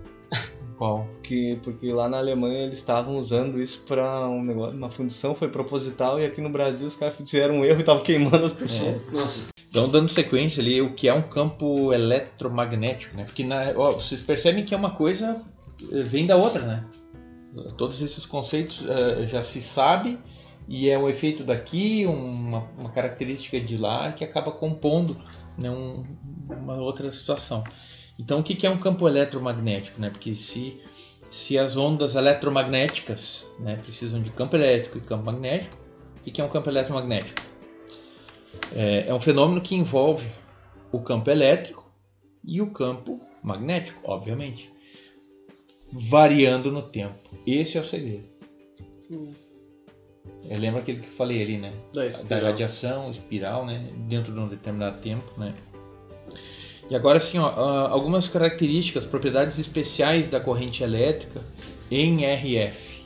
Qual? 0.77 1.05
Porque, 1.09 1.57
porque 1.63 1.91
lá 1.91 2.09
na 2.09 2.17
Alemanha 2.17 2.63
eles 2.65 2.77
estavam 2.79 3.17
usando 3.17 3.61
isso 3.61 3.83
pra 3.87 4.27
um 4.27 4.43
negócio, 4.43 4.75
uma 4.75 4.89
fundição, 4.91 5.33
foi 5.33 5.47
proposital, 5.47 6.19
e 6.19 6.25
aqui 6.25 6.41
no 6.41 6.49
Brasil 6.49 6.87
os 6.87 6.95
caras 6.95 7.15
fizeram 7.15 7.55
um 7.55 7.65
erro 7.65 7.77
e 7.77 7.81
estavam 7.81 8.03
queimando 8.03 8.45
as 8.45 8.51
pessoas. 8.53 9.01
Nossa. 9.11 9.47
Então, 9.69 9.89
dando 9.89 10.09
sequência 10.09 10.61
ali, 10.61 10.81
o 10.81 10.93
que 10.93 11.07
é 11.07 11.13
um 11.13 11.21
campo 11.21 11.91
eletromagnético, 11.93 13.15
né? 13.15 13.23
Porque 13.25 13.43
na, 13.43 13.63
ó, 13.75 13.91
vocês 13.91 14.21
percebem 14.21 14.63
que 14.65 14.73
é 14.73 14.77
uma 14.77 14.91
coisa 14.91 15.41
eh, 15.91 16.03
vem 16.03 16.25
da 16.25 16.35
outra, 16.35 16.61
né? 16.61 16.83
Todos 17.77 18.01
esses 18.01 18.25
conceitos 18.25 18.83
eh, 18.87 19.27
já 19.27 19.41
se 19.41 19.61
sabe 19.61 20.17
e 20.67 20.89
é 20.89 20.97
um 20.97 21.07
efeito 21.09 21.43
daqui, 21.43 22.05
uma, 22.05 22.67
uma 22.77 22.89
característica 22.89 23.59
de 23.61 23.77
lá 23.77 24.11
que 24.11 24.23
acaba 24.25 24.51
compondo 24.51 25.15
né, 25.57 25.69
um- 25.69 26.03
uma 26.49 26.75
outra 26.77 27.09
situação. 27.11 27.63
Então, 28.17 28.39
o 28.39 28.43
que 28.43 28.65
é 28.65 28.69
um 28.69 28.77
campo 28.77 29.07
eletromagnético, 29.07 29.99
né? 29.99 30.09
Porque 30.09 30.33
se 30.33 30.81
se 31.35 31.57
as 31.57 31.75
ondas 31.75 32.15
eletromagnéticas 32.15 33.45
né, 33.59 33.75
precisam 33.75 34.21
de 34.21 34.29
campo 34.29 34.55
elétrico 34.55 34.97
e 34.97 35.01
campo 35.01 35.25
magnético, 35.25 35.77
o 36.15 36.21
que 36.21 36.39
é 36.39 36.43
um 36.43 36.49
campo 36.49 36.69
eletromagnético? 36.69 37.41
É, 38.73 39.09
é 39.09 39.13
um 39.13 39.19
fenômeno 39.19 39.59
que 39.59 39.75
envolve 39.75 40.25
o 40.93 41.01
campo 41.01 41.29
elétrico 41.29 41.91
e 42.41 42.61
o 42.61 42.71
campo 42.71 43.19
magnético, 43.43 43.99
obviamente, 44.05 44.71
variando 45.91 46.71
no 46.71 46.83
tempo. 46.83 47.19
Esse 47.45 47.77
é 47.77 47.81
o 47.81 47.85
segredo. 47.85 48.23
É, 50.49 50.57
lembra 50.57 50.81
aquele 50.81 50.99
que 51.01 51.07
eu 51.07 51.13
falei 51.13 51.41
ali, 51.41 51.57
né? 51.57 51.73
Da 51.93 52.05
Da 52.23 52.39
radiação, 52.39 53.11
espiral, 53.11 53.65
né? 53.65 53.91
Dentro 54.07 54.31
de 54.31 54.39
um 54.39 54.47
determinado 54.47 55.01
tempo, 55.01 55.37
né? 55.37 55.53
E 56.89 56.95
agora 56.95 57.19
sim, 57.19 57.39
ó, 57.39 57.47
ah, 57.47 57.89
algumas 57.89 58.27
características, 58.29 59.05
propriedades 59.05 59.57
especiais 59.57 60.29
da 60.29 60.39
corrente 60.39 60.83
elétrica 60.83 61.41
em 61.89 62.23
RF. 62.25 63.03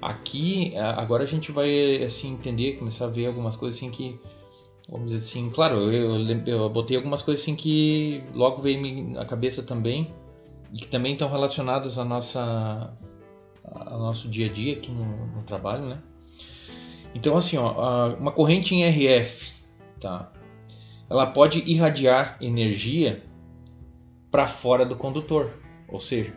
Aqui, 0.00 0.74
a- 0.76 1.00
agora 1.00 1.24
a 1.24 1.26
gente 1.26 1.52
vai 1.52 2.02
assim 2.02 2.32
entender, 2.32 2.78
começar 2.78 3.06
a 3.06 3.08
ver 3.08 3.26
algumas 3.26 3.56
coisas 3.56 3.78
assim 3.78 3.90
que, 3.90 4.18
vamos 4.88 5.10
dizer 5.10 5.26
assim, 5.28 5.50
claro, 5.50 5.92
eu, 5.92 6.16
eu, 6.46 6.70
botei 6.70 6.96
algumas 6.96 7.20
coisas 7.20 7.42
assim 7.42 7.54
que 7.54 8.22
logo 8.34 8.62
veio 8.62 8.80
me 8.80 9.02
na 9.02 9.24
cabeça 9.26 9.62
também 9.62 10.10
e 10.72 10.76
que 10.78 10.86
também 10.86 11.12
estão 11.12 11.28
relacionadas 11.28 11.98
à 11.98 12.04
nossa, 12.04 12.94
ao 13.64 13.98
nosso 13.98 14.28
dia 14.28 14.46
a 14.46 14.48
dia 14.48 14.74
aqui 14.74 14.90
no, 14.90 15.26
no 15.26 15.42
trabalho, 15.42 15.84
né? 15.84 15.98
Então 17.14 17.36
assim, 17.36 17.58
ó, 17.58 17.68
a- 17.80 18.14
uma 18.14 18.32
corrente 18.32 18.74
em 18.74 18.84
RF, 18.84 19.52
tá? 20.00 20.30
Ela 21.10 21.26
pode 21.26 21.60
irradiar 21.60 22.36
energia 22.40 23.22
para 24.30 24.46
fora 24.46 24.84
do 24.84 24.94
condutor, 24.94 25.50
ou 25.88 25.98
seja, 25.98 26.32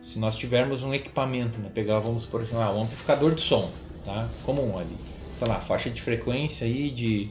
se 0.00 0.18
nós 0.18 0.34
tivermos 0.34 0.82
um 0.82 0.94
equipamento, 0.94 1.58
né, 1.58 1.68
pegar, 1.68 1.98
vamos 1.98 2.24
por 2.24 2.40
exemplo, 2.40 2.60
ah, 2.60 2.74
um 2.74 2.82
amplificador 2.82 3.34
de 3.34 3.42
som, 3.42 3.70
tá? 4.04 4.30
Comum 4.42 4.78
ali, 4.78 4.96
sei 5.38 5.46
lá, 5.48 5.60
faixa 5.60 5.90
de 5.90 6.00
frequência 6.00 6.66
aí 6.66 6.90
de, 6.90 7.28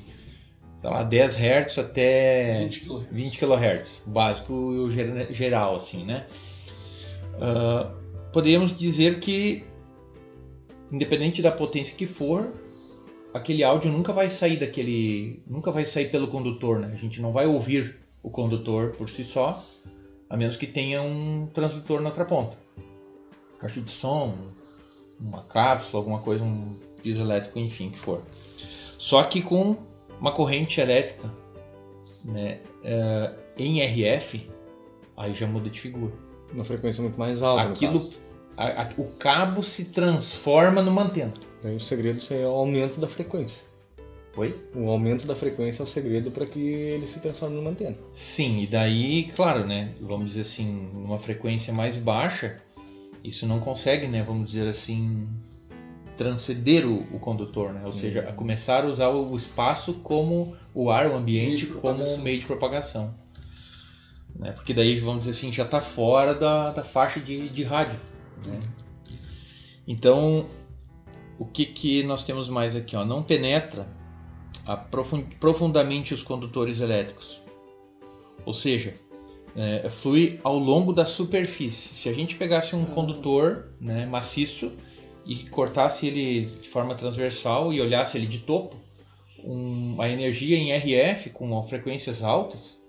sei 0.82 0.90
lá, 0.90 1.04
10 1.04 1.36
Hz 1.36 1.80
até 1.80 2.60
20 2.60 2.80
kHz. 2.82 3.08
20 3.12 3.40
kHz, 3.40 4.04
básico 4.06 4.90
e 4.90 5.34
geral, 5.34 5.76
assim, 5.76 6.04
né? 6.04 6.26
Ah, 7.42 7.92
poderíamos 8.32 8.78
dizer 8.78 9.20
que, 9.20 9.64
independente 10.92 11.42
da 11.42 11.52
potência 11.52 11.96
que 11.96 12.06
for, 12.06 12.54
aquele 13.34 13.64
áudio 13.64 13.92
nunca 13.92 14.14
vai 14.14 14.30
sair 14.30 14.58
daquele, 14.58 15.42
nunca 15.48 15.72
vai 15.72 15.86
sair 15.86 16.10
pelo 16.10 16.28
condutor, 16.28 16.80
né? 16.80 16.92
A 16.94 16.98
gente 16.98 17.22
não 17.22 17.32
vai 17.32 17.46
ouvir 17.46 17.98
o 18.22 18.30
condutor 18.30 18.92
por 18.92 19.10
si 19.10 19.24
só, 19.24 19.64
a 20.30 20.38
menos 20.38 20.56
que 20.56 20.68
tenha 20.68 21.02
um 21.02 21.48
transdutor 21.54 22.02
na 22.02 22.10
outra 22.10 22.26
ponta, 22.26 22.58
caixa 23.60 23.82
de 23.82 23.92
som, 23.92 24.34
uma 25.20 25.44
cápsula, 25.44 26.02
alguma 26.02 26.20
coisa, 26.20 26.44
um 26.44 26.76
piso 27.02 27.22
elétrico, 27.22 27.60
enfim, 27.60 27.90
que 27.90 28.00
for. 28.00 28.22
Só 28.98 29.24
que 29.24 29.42
com 29.42 29.76
uma 30.20 30.32
corrente 30.32 30.80
elétrica, 30.80 31.30
né, 32.24 32.60
eh, 32.84 33.32
em 33.58 33.82
RF, 33.82 34.50
aí 35.18 35.34
já 35.34 35.46
muda 35.46 35.70
de 35.70 35.80
figura. 35.80 36.14
Uma 36.54 36.64
frequência 36.64 37.02
muito 37.02 37.18
mais 37.20 37.44
alta. 37.44 37.64
Aquilo, 37.88 38.10
a- 38.56 38.84
a- 38.84 38.90
o 38.98 39.06
cabo 39.18 39.64
se 39.64 39.86
transforma 39.86 40.82
numa 40.82 41.04
antena. 41.04 41.34
Aí 41.64 41.76
o 41.76 41.80
segredo 41.80 42.22
é 42.32 42.46
o 42.46 42.50
aumento 42.50 43.00
da 43.00 43.08
frequência. 43.08 43.64
Oi? 44.36 44.60
O 44.76 44.90
aumento 44.90 45.28
da 45.28 45.36
frequência 45.36 45.84
é 45.84 45.86
o 45.86 45.88
segredo 45.88 46.32
para 46.32 46.46
que 46.46 46.60
ele 46.60 47.06
se 47.06 47.20
transforme 47.20 47.56
numa 47.56 47.70
antena. 47.70 47.96
Sim, 48.12 48.62
e 48.62 48.68
daí, 48.68 49.32
claro, 49.36 49.66
né? 49.66 49.94
Vamos 50.02 50.30
dizer 50.30 50.42
assim, 50.42 50.90
numa 50.94 51.20
frequência 51.20 51.72
mais 51.72 51.98
baixa, 51.98 52.60
isso 53.24 53.46
não 53.46 53.60
consegue, 53.60 54.08
né? 54.08 54.24
Vamos 54.24 54.50
dizer 54.50 54.68
assim, 54.68 55.28
transcender 56.18 56.86
o, 56.86 57.06
o 57.16 57.20
condutor, 57.20 57.74
né? 57.74 57.82
Ou 57.86 57.94
seja, 57.94 58.22
a 58.22 58.34
começar 58.34 58.84
a 58.84 58.88
usar 58.88 59.10
o 59.10 59.36
espaço 59.36 59.94
como 59.96 60.56
o 60.74 60.90
ar, 60.90 61.08
o 61.08 61.16
ambiente, 61.16 61.68
como 61.68 62.04
um 62.04 62.18
meio 62.18 62.40
de 62.40 62.46
propagação. 62.46 63.14
Né? 64.36 64.52
Porque 64.52 64.74
daí, 64.74 65.00
vamos 65.00 65.26
dizer 65.26 65.38
assim, 65.38 65.52
já 65.52 65.64
está 65.64 65.80
fora 65.80 66.34
da, 66.34 66.72
da 66.72 66.84
faixa 66.84 67.20
de, 67.20 67.50
de 67.50 67.64
rádio. 67.64 68.00
Né? 68.46 68.60
Então, 69.88 70.46
O 71.40 71.46
que, 71.46 71.66
que 71.66 72.04
nós 72.04 72.24
temos 72.24 72.48
mais 72.50 72.76
aqui? 72.76 72.96
Ó? 72.96 73.04
Não 73.04 73.24
penetra 73.24 73.88
profundamente 75.40 76.14
os 76.14 76.24
condutores 76.24 76.80
elétricos. 76.80 77.42
Ou 78.46 78.54
seja, 78.54 78.96
é, 79.56 79.90
flui 79.90 80.40
ao 80.44 80.58
longo 80.58 80.94
da 80.94 81.06
superfície. 81.06 81.94
Se 81.94 82.10
a 82.10 82.14
gente 82.14 82.36
pegasse 82.36 82.76
um 82.76 82.86
condutor 82.86 83.70
né, 83.80 84.06
maciço 84.06 84.72
e 85.26 85.36
cortasse 85.50 86.08
ele 86.08 86.46
de 86.62 86.70
forma 86.70 86.96
transversal 86.96 87.74
e 87.74 87.82
olhasse 87.82 88.18
ele 88.18 88.28
de 88.28 88.40
topo, 88.40 88.76
um- 89.44 89.96
a 90.00 90.10
energia 90.10 90.58
em 90.58 90.72
RF 90.72 91.30
com 91.32 91.62
frequências 91.64 92.24
altas, 92.24 92.82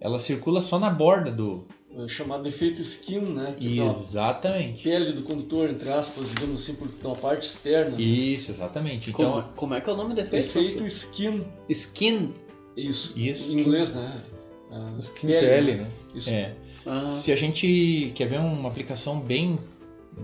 ela 0.00 0.18
circula 0.18 0.62
só 0.62 0.78
na 0.78 0.90
borda 0.90 1.30
do. 1.30 1.66
É 1.96 2.06
chamado 2.08 2.46
efeito 2.48 2.80
skin, 2.82 3.18
né? 3.20 3.56
Que 3.58 3.80
é 3.80 3.84
Exatamente. 3.86 4.82
pele 4.84 5.12
do 5.12 5.22
condutor, 5.22 5.68
entre 5.68 5.90
aspas, 5.90 6.30
digamos 6.30 6.62
assim, 6.62 6.76
por 6.76 6.88
uma 7.04 7.16
parte 7.16 7.44
externa. 7.46 8.00
Isso, 8.00 8.52
exatamente. 8.52 9.10
Então, 9.10 9.32
Como, 9.32 9.42
como 9.54 9.74
é 9.74 9.80
que 9.80 9.90
é 9.90 9.92
o 9.92 9.96
nome 9.96 10.14
do 10.14 10.20
efeito? 10.20 10.46
Efeito 10.58 10.86
skin, 10.86 11.44
Skin. 11.68 12.32
isso. 12.76 13.18
Isso. 13.18 13.52
Em 13.52 13.60
inglês, 13.60 13.94
né? 13.94 14.22
Ah, 14.70 14.94
Skin 15.00 15.26
pele, 15.26 15.74
né? 15.74 15.90
Isso. 16.14 16.30
é, 16.30 16.54
Ah, 16.86 17.00
Se 17.00 17.32
a 17.32 17.36
gente 17.36 18.12
quer 18.14 18.28
ver 18.28 18.38
uma 18.38 18.68
aplicação 18.68 19.18
bem, 19.20 19.58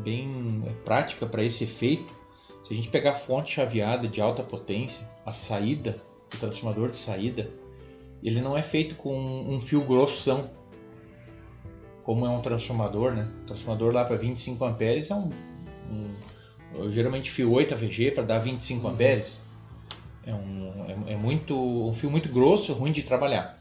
bem 0.04 0.62
é, 0.66 0.70
prática 0.84 1.26
para 1.26 1.42
esse 1.42 1.64
efeito, 1.64 2.14
se 2.66 2.72
a 2.72 2.76
gente 2.76 2.88
pegar 2.88 3.14
fonte 3.14 3.52
chaveada 3.54 4.06
de 4.06 4.20
alta 4.20 4.42
potência, 4.42 5.04
a 5.24 5.32
saída, 5.32 6.00
o 6.32 6.38
transformador 6.38 6.90
de 6.90 6.96
saída, 6.96 7.50
ele 8.22 8.40
não 8.40 8.56
é 8.56 8.62
feito 8.62 8.94
com 8.94 9.14
um 9.48 9.60
fio 9.60 9.80
grossão, 9.82 10.48
como 12.06 12.24
é 12.24 12.28
um 12.30 12.40
transformador, 12.40 13.12
né? 13.12 13.28
O 13.42 13.46
transformador 13.48 13.92
lá 13.92 14.04
para 14.04 14.14
25 14.14 14.64
amperes 14.64 15.10
é 15.10 15.14
um, 15.16 15.28
um- 15.90 16.90
geralmente 16.92 17.28
fio 17.32 17.50
8 17.50 17.74
AVG 17.74 18.12
para 18.12 18.22
dar 18.22 18.38
25 18.38 18.86
amperes. 18.86 19.40
É, 20.24 20.32
um, 20.32 20.84
é, 21.08 21.14
é 21.14 21.16
muito 21.16 21.58
um 21.58 21.92
fio 21.92 22.08
muito 22.08 22.28
grosso, 22.28 22.72
ruim 22.72 22.92
de 22.92 23.02
trabalhar. 23.02 23.60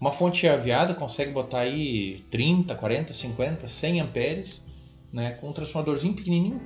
Uma 0.00 0.12
fonte 0.12 0.42
chaveada 0.42 0.94
consegue 0.94 1.32
botar 1.32 1.60
aí 1.60 2.24
30, 2.30 2.76
40, 2.76 3.12
50, 3.12 3.66
100 3.66 4.00
amperes, 4.00 4.64
né, 5.12 5.32
com 5.32 5.48
um 5.50 5.52
transformadorzinho 5.52 6.14
pequenininho. 6.14 6.60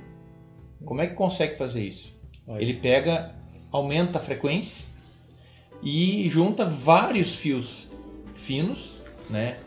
Como 0.85 1.01
é 1.01 1.07
que 1.07 1.15
consegue 1.15 1.57
fazer 1.57 1.87
isso? 1.87 2.13
Ele 2.59 2.75
pega, 2.75 3.33
aumenta 3.71 4.19
a 4.19 4.21
frequência 4.21 4.87
e 5.81 6.29
junta 6.29 6.65
vários 6.65 7.33
fios 7.33 7.87
finos, 8.35 9.01
né, 9.27 9.57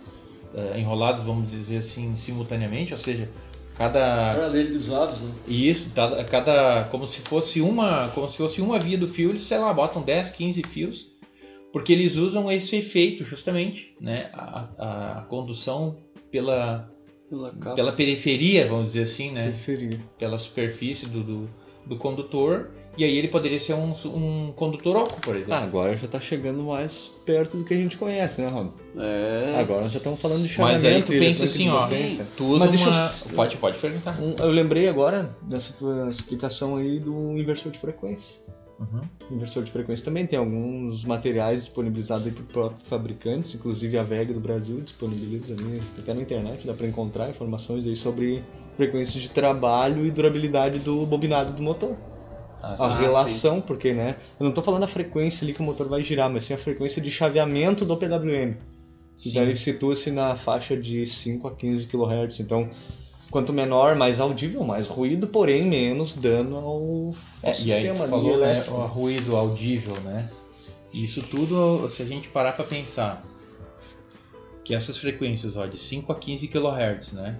eh, 0.54 0.78
enrolados, 0.78 1.24
vamos 1.24 1.50
dizer 1.50 1.78
assim, 1.78 2.16
simultaneamente, 2.16 2.92
ou 2.92 2.98
seja, 2.98 3.28
cada 3.76 4.34
Paralelizados, 4.34 5.20
né? 5.20 5.32
isso, 5.46 5.90
cada, 5.94 6.24
cada 6.24 6.84
como 6.90 7.06
se 7.06 7.20
fosse 7.20 7.60
uma, 7.60 8.08
como 8.08 8.28
se 8.28 8.36
fosse 8.36 8.60
uma 8.60 8.78
via 8.78 8.98
do 8.98 9.08
fio, 9.08 9.30
eles, 9.30 9.42
sei 9.42 9.58
lá, 9.58 9.72
botam 9.72 10.02
10, 10.02 10.30
15 10.32 10.62
fios, 10.64 11.08
porque 11.72 11.92
eles 11.92 12.16
usam 12.16 12.50
esse 12.50 12.76
efeito 12.76 13.24
justamente, 13.24 13.94
né, 14.00 14.30
a, 14.32 15.18
a 15.18 15.22
condução 15.22 15.96
pela, 16.30 16.90
pela 17.28 17.74
pela 17.74 17.92
periferia, 17.92 18.66
vamos 18.66 18.86
dizer 18.86 19.02
assim, 19.02 19.30
né, 19.30 19.50
Preferia. 19.50 20.00
pela 20.18 20.38
superfície 20.38 21.06
do, 21.06 21.22
do, 21.22 21.48
do 21.86 21.96
condutor, 21.96 22.70
e 22.98 23.04
aí 23.04 23.16
ele 23.16 23.28
poderia 23.28 23.60
ser 23.60 23.74
um, 23.74 23.92
um 24.14 24.52
condutor 24.56 24.96
oco, 24.96 25.20
por 25.20 25.36
exemplo. 25.36 25.54
Ah, 25.54 25.60
agora 25.62 25.96
já 25.96 26.08
tá 26.08 26.20
chegando 26.20 26.64
mais 26.64 27.12
perto 27.24 27.56
do 27.56 27.64
que 27.64 27.72
a 27.72 27.76
gente 27.78 27.96
conhece, 27.96 28.40
né, 28.40 28.48
Rob? 28.48 28.72
É. 28.96 29.54
Agora 29.60 29.82
nós 29.82 29.92
já 29.92 29.98
estamos 29.98 30.20
falando 30.20 30.38
de 30.42 30.58
Mas 30.58 30.80
chaveamento. 30.82 31.12
aí 31.12 31.18
tu 31.18 31.24
pensa 31.24 31.44
assim, 31.44 31.68
ó, 31.70 31.88
tu 32.36 32.44
usa 32.46 32.58
Mas 32.60 32.70
deixa 32.70 32.86
eu- 32.88 32.92
uma... 32.92 33.08
Pode, 33.36 33.56
pode 33.58 33.78
perguntar. 33.78 34.20
Um- 34.20 34.34
eu 34.40 34.50
lembrei 34.50 34.88
agora 34.88 35.34
dessa 35.42 35.72
tua 35.74 36.08
explicação 36.10 36.76
aí 36.76 36.98
do 36.98 37.38
inversor 37.38 37.70
de 37.70 37.78
frequência. 37.78 38.40
Uhum. 38.80 39.00
Inversor 39.32 39.64
de 39.64 39.72
frequência 39.72 40.04
também 40.04 40.24
tem 40.24 40.38
alguns 40.38 41.04
materiais 41.04 41.62
disponibilizados 41.62 42.26
aí 42.26 42.32
por 42.32 42.44
próprios 42.44 42.88
fabricantes, 42.88 43.54
inclusive 43.56 43.98
a 43.98 44.04
VEG 44.04 44.32
do 44.32 44.38
Brasil 44.38 44.80
disponibiliza 44.80 45.52
ali, 45.52 45.82
até 45.98 46.14
na 46.14 46.22
internet, 46.22 46.64
dá 46.64 46.72
para 46.74 46.86
encontrar 46.86 47.28
informações 47.28 47.84
aí 47.88 47.96
sobre 47.96 48.42
frequências 48.76 49.20
de 49.20 49.30
trabalho 49.30 50.06
e 50.06 50.10
durabilidade 50.12 50.78
do 50.78 51.04
bobinado 51.06 51.52
do 51.52 51.60
motor. 51.62 51.96
Ah, 52.60 52.74
a 52.78 52.88
sim. 52.88 53.02
relação, 53.02 53.60
porque 53.60 53.92
né, 53.92 54.16
eu 54.38 54.44
não 54.44 54.52
tô 54.52 54.62
falando 54.62 54.82
a 54.82 54.88
frequência 54.88 55.44
ali 55.44 55.54
que 55.54 55.60
o 55.60 55.64
motor 55.64 55.88
vai 55.88 56.02
girar, 56.02 56.28
mas 56.28 56.44
sim 56.44 56.54
a 56.54 56.58
frequência 56.58 57.00
de 57.00 57.10
chaveamento 57.10 57.84
do 57.84 57.96
PWM. 57.96 58.56
Então 59.26 59.42
ele 59.42 59.56
situa-se 59.56 60.10
na 60.10 60.36
faixa 60.36 60.76
de 60.76 61.04
5 61.06 61.48
a 61.48 61.54
15 61.54 61.88
kHz. 61.88 62.40
Então, 62.40 62.70
quanto 63.30 63.52
menor, 63.52 63.96
mais 63.96 64.20
audível, 64.20 64.62
mais 64.64 64.86
ruído, 64.86 65.26
porém 65.26 65.64
menos 65.66 66.14
dano 66.14 66.56
ao, 66.56 67.14
É, 67.42 67.50
e 67.50 67.54
sistema 67.54 68.04
ali 68.04 68.10
falou, 68.10 68.38
né, 68.38 68.64
o 68.68 68.86
ruído 68.86 69.36
audível, 69.36 69.94
né? 70.00 70.28
Isso 70.92 71.22
tudo, 71.22 71.88
se 71.88 72.02
a 72.02 72.06
gente 72.06 72.28
parar 72.28 72.52
para 72.52 72.64
pensar 72.64 73.22
que 74.64 74.74
essas 74.74 74.96
frequências, 74.96 75.56
ó, 75.56 75.66
de 75.66 75.76
5 75.76 76.12
a 76.12 76.14
15 76.14 76.48
kHz, 76.48 77.12
né? 77.12 77.38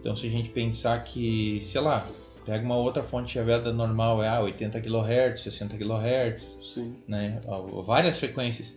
Então 0.00 0.14
se 0.14 0.26
a 0.26 0.30
gente 0.30 0.50
pensar 0.50 1.02
que, 1.04 1.58
sei 1.60 1.80
lá, 1.80 2.06
pega 2.50 2.64
uma 2.64 2.74
outra 2.76 3.04
fonte 3.04 3.34
chaveada 3.34 3.72
normal, 3.72 4.20
é 4.20 4.28
ah, 4.28 4.40
80 4.40 4.80
kHz, 4.80 5.40
60 5.40 5.78
kHz, 5.78 6.58
Sim. 6.60 6.96
né? 7.06 7.40
Várias 7.84 8.18
frequências. 8.18 8.76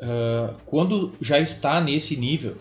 Ah, 0.00 0.54
quando 0.64 1.12
já 1.20 1.38
está 1.38 1.78
nesse 1.78 2.16
nível 2.16 2.56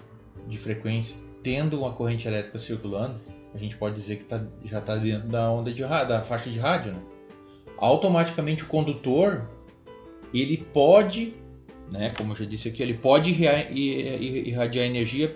de 0.45 0.57
frequência, 0.57 1.17
tendo 1.41 1.79
uma 1.79 1.93
corrente 1.93 2.27
elétrica 2.27 2.57
circulando, 2.57 3.15
a 3.55 3.57
gente 3.57 3.77
pode 3.77 3.95
dizer 3.95 4.17
que 4.17 4.25
tá- 4.25 4.43
já 4.65 4.79
está 4.79 4.97
dentro 4.97 5.29
da 5.29 5.49
onda 5.49 5.71
de 5.71 5.81
da 5.83 6.21
faixa 6.21 6.49
de 6.49 6.59
rádio, 6.59 6.91
né? 6.91 6.99
Automaticamente 7.77 8.63
o 8.63 8.67
condutor 8.67 9.47
ele 10.33 10.57
pode, 10.57 11.33
né, 11.89 12.09
como 12.09 12.33
eu 12.33 12.35
já 12.35 12.43
disse 12.43 12.67
aqui, 12.67 12.83
ele 12.83 12.95
pode 12.95 13.29
irradiar 13.31 14.85
energia 14.85 15.33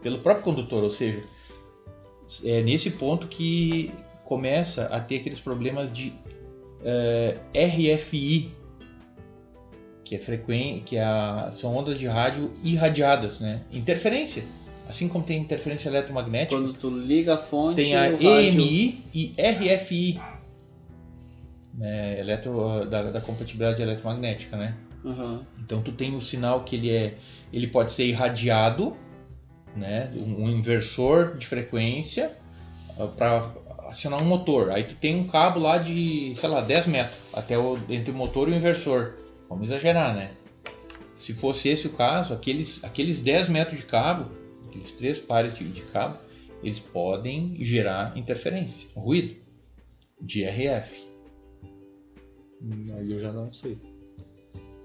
pelo 0.00 0.20
próprio 0.20 0.44
condutor, 0.44 0.84
ou 0.84 0.90
seja, 0.90 1.24
é 2.44 2.62
nesse 2.62 2.90
ponto 2.92 3.26
que 3.28 3.90
começa 4.24 4.86
a 4.86 5.00
ter 5.00 5.16
aqueles 5.16 5.40
problemas 5.40 5.92
de 5.92 6.12
eh, 6.84 7.36
RFI, 7.54 8.50
que 10.04 10.16
é 10.16 10.18
frequência, 10.18 10.82
que 10.84 10.96
é 10.96 11.04
a- 11.04 11.50
são 11.52 11.76
ondas 11.76 11.98
de 11.98 12.06
rádio 12.06 12.50
irradiadas, 12.64 13.40
né? 13.40 13.62
Interferência. 13.72 14.44
Assim 14.88 15.08
como 15.08 15.24
tem 15.24 15.40
interferência 15.40 15.88
eletromagnética, 15.88 16.56
Quando 16.56 16.72
tu 16.74 16.90
liga 16.90 17.34
a 17.34 17.38
fonte, 17.38 17.76
tem 17.82 17.94
a 17.96 18.08
o 18.08 18.12
rádio... 18.12 18.26
EMI 18.60 19.04
e 19.14 19.34
RFI, 19.38 20.20
né? 21.74 22.18
Eletro, 22.20 22.84
da, 22.86 23.02
da 23.10 23.20
compatibilidade 23.20 23.80
eletromagnética, 23.80 24.56
né? 24.56 24.74
Aham. 25.04 25.40
Então 25.64 25.82
tu 25.82 25.92
tem 25.92 26.14
o 26.16 26.20
sinal 26.20 26.62
que 26.64 26.76
ele 26.76 26.90
é, 26.90 27.16
ele 27.52 27.66
pode 27.66 27.92
ser 27.92 28.04
irradiado, 28.06 28.96
né? 29.76 30.10
Um, 30.14 30.48
inversor 30.48 31.36
de 31.36 31.46
frequência 31.46 32.36
para 33.16 33.52
acionar 33.88 34.22
um 34.22 34.26
motor. 34.26 34.70
Aí 34.70 34.84
tu 34.84 34.94
tem 34.94 35.16
um 35.16 35.26
cabo 35.26 35.60
lá 35.60 35.78
de, 35.78 36.34
sei 36.36 36.48
lá, 36.48 36.60
10 36.60 36.86
metros 36.86 37.18
até 37.32 37.58
o 37.58 37.78
entre 37.88 38.10
o 38.10 38.14
motor 38.14 38.48
e 38.48 38.52
o 38.52 38.54
inversor. 38.54 39.14
Vamos 39.48 39.70
exagerar, 39.70 40.14
né? 40.14 40.32
Se 41.14 41.34
fosse 41.34 41.68
esse 41.68 41.86
o 41.86 41.92
caso, 41.92 42.32
aqueles 42.32 42.82
aqueles 42.84 43.20
10 43.20 43.48
metros 43.48 43.80
de 43.80 43.86
cabo, 43.86 44.30
aqueles 44.68 44.92
três 44.92 45.18
pares 45.18 45.54
de, 45.54 45.68
de 45.68 45.82
cabo, 45.82 46.18
eles 46.62 46.80
podem 46.80 47.56
gerar 47.60 48.16
interferência, 48.16 48.88
ruído 48.94 49.36
de 50.20 50.44
RF. 50.44 51.06
Hum, 52.62 52.94
Aí 52.96 53.12
eu 53.12 53.20
já 53.20 53.32
não 53.32 53.52
sei. 53.52 53.91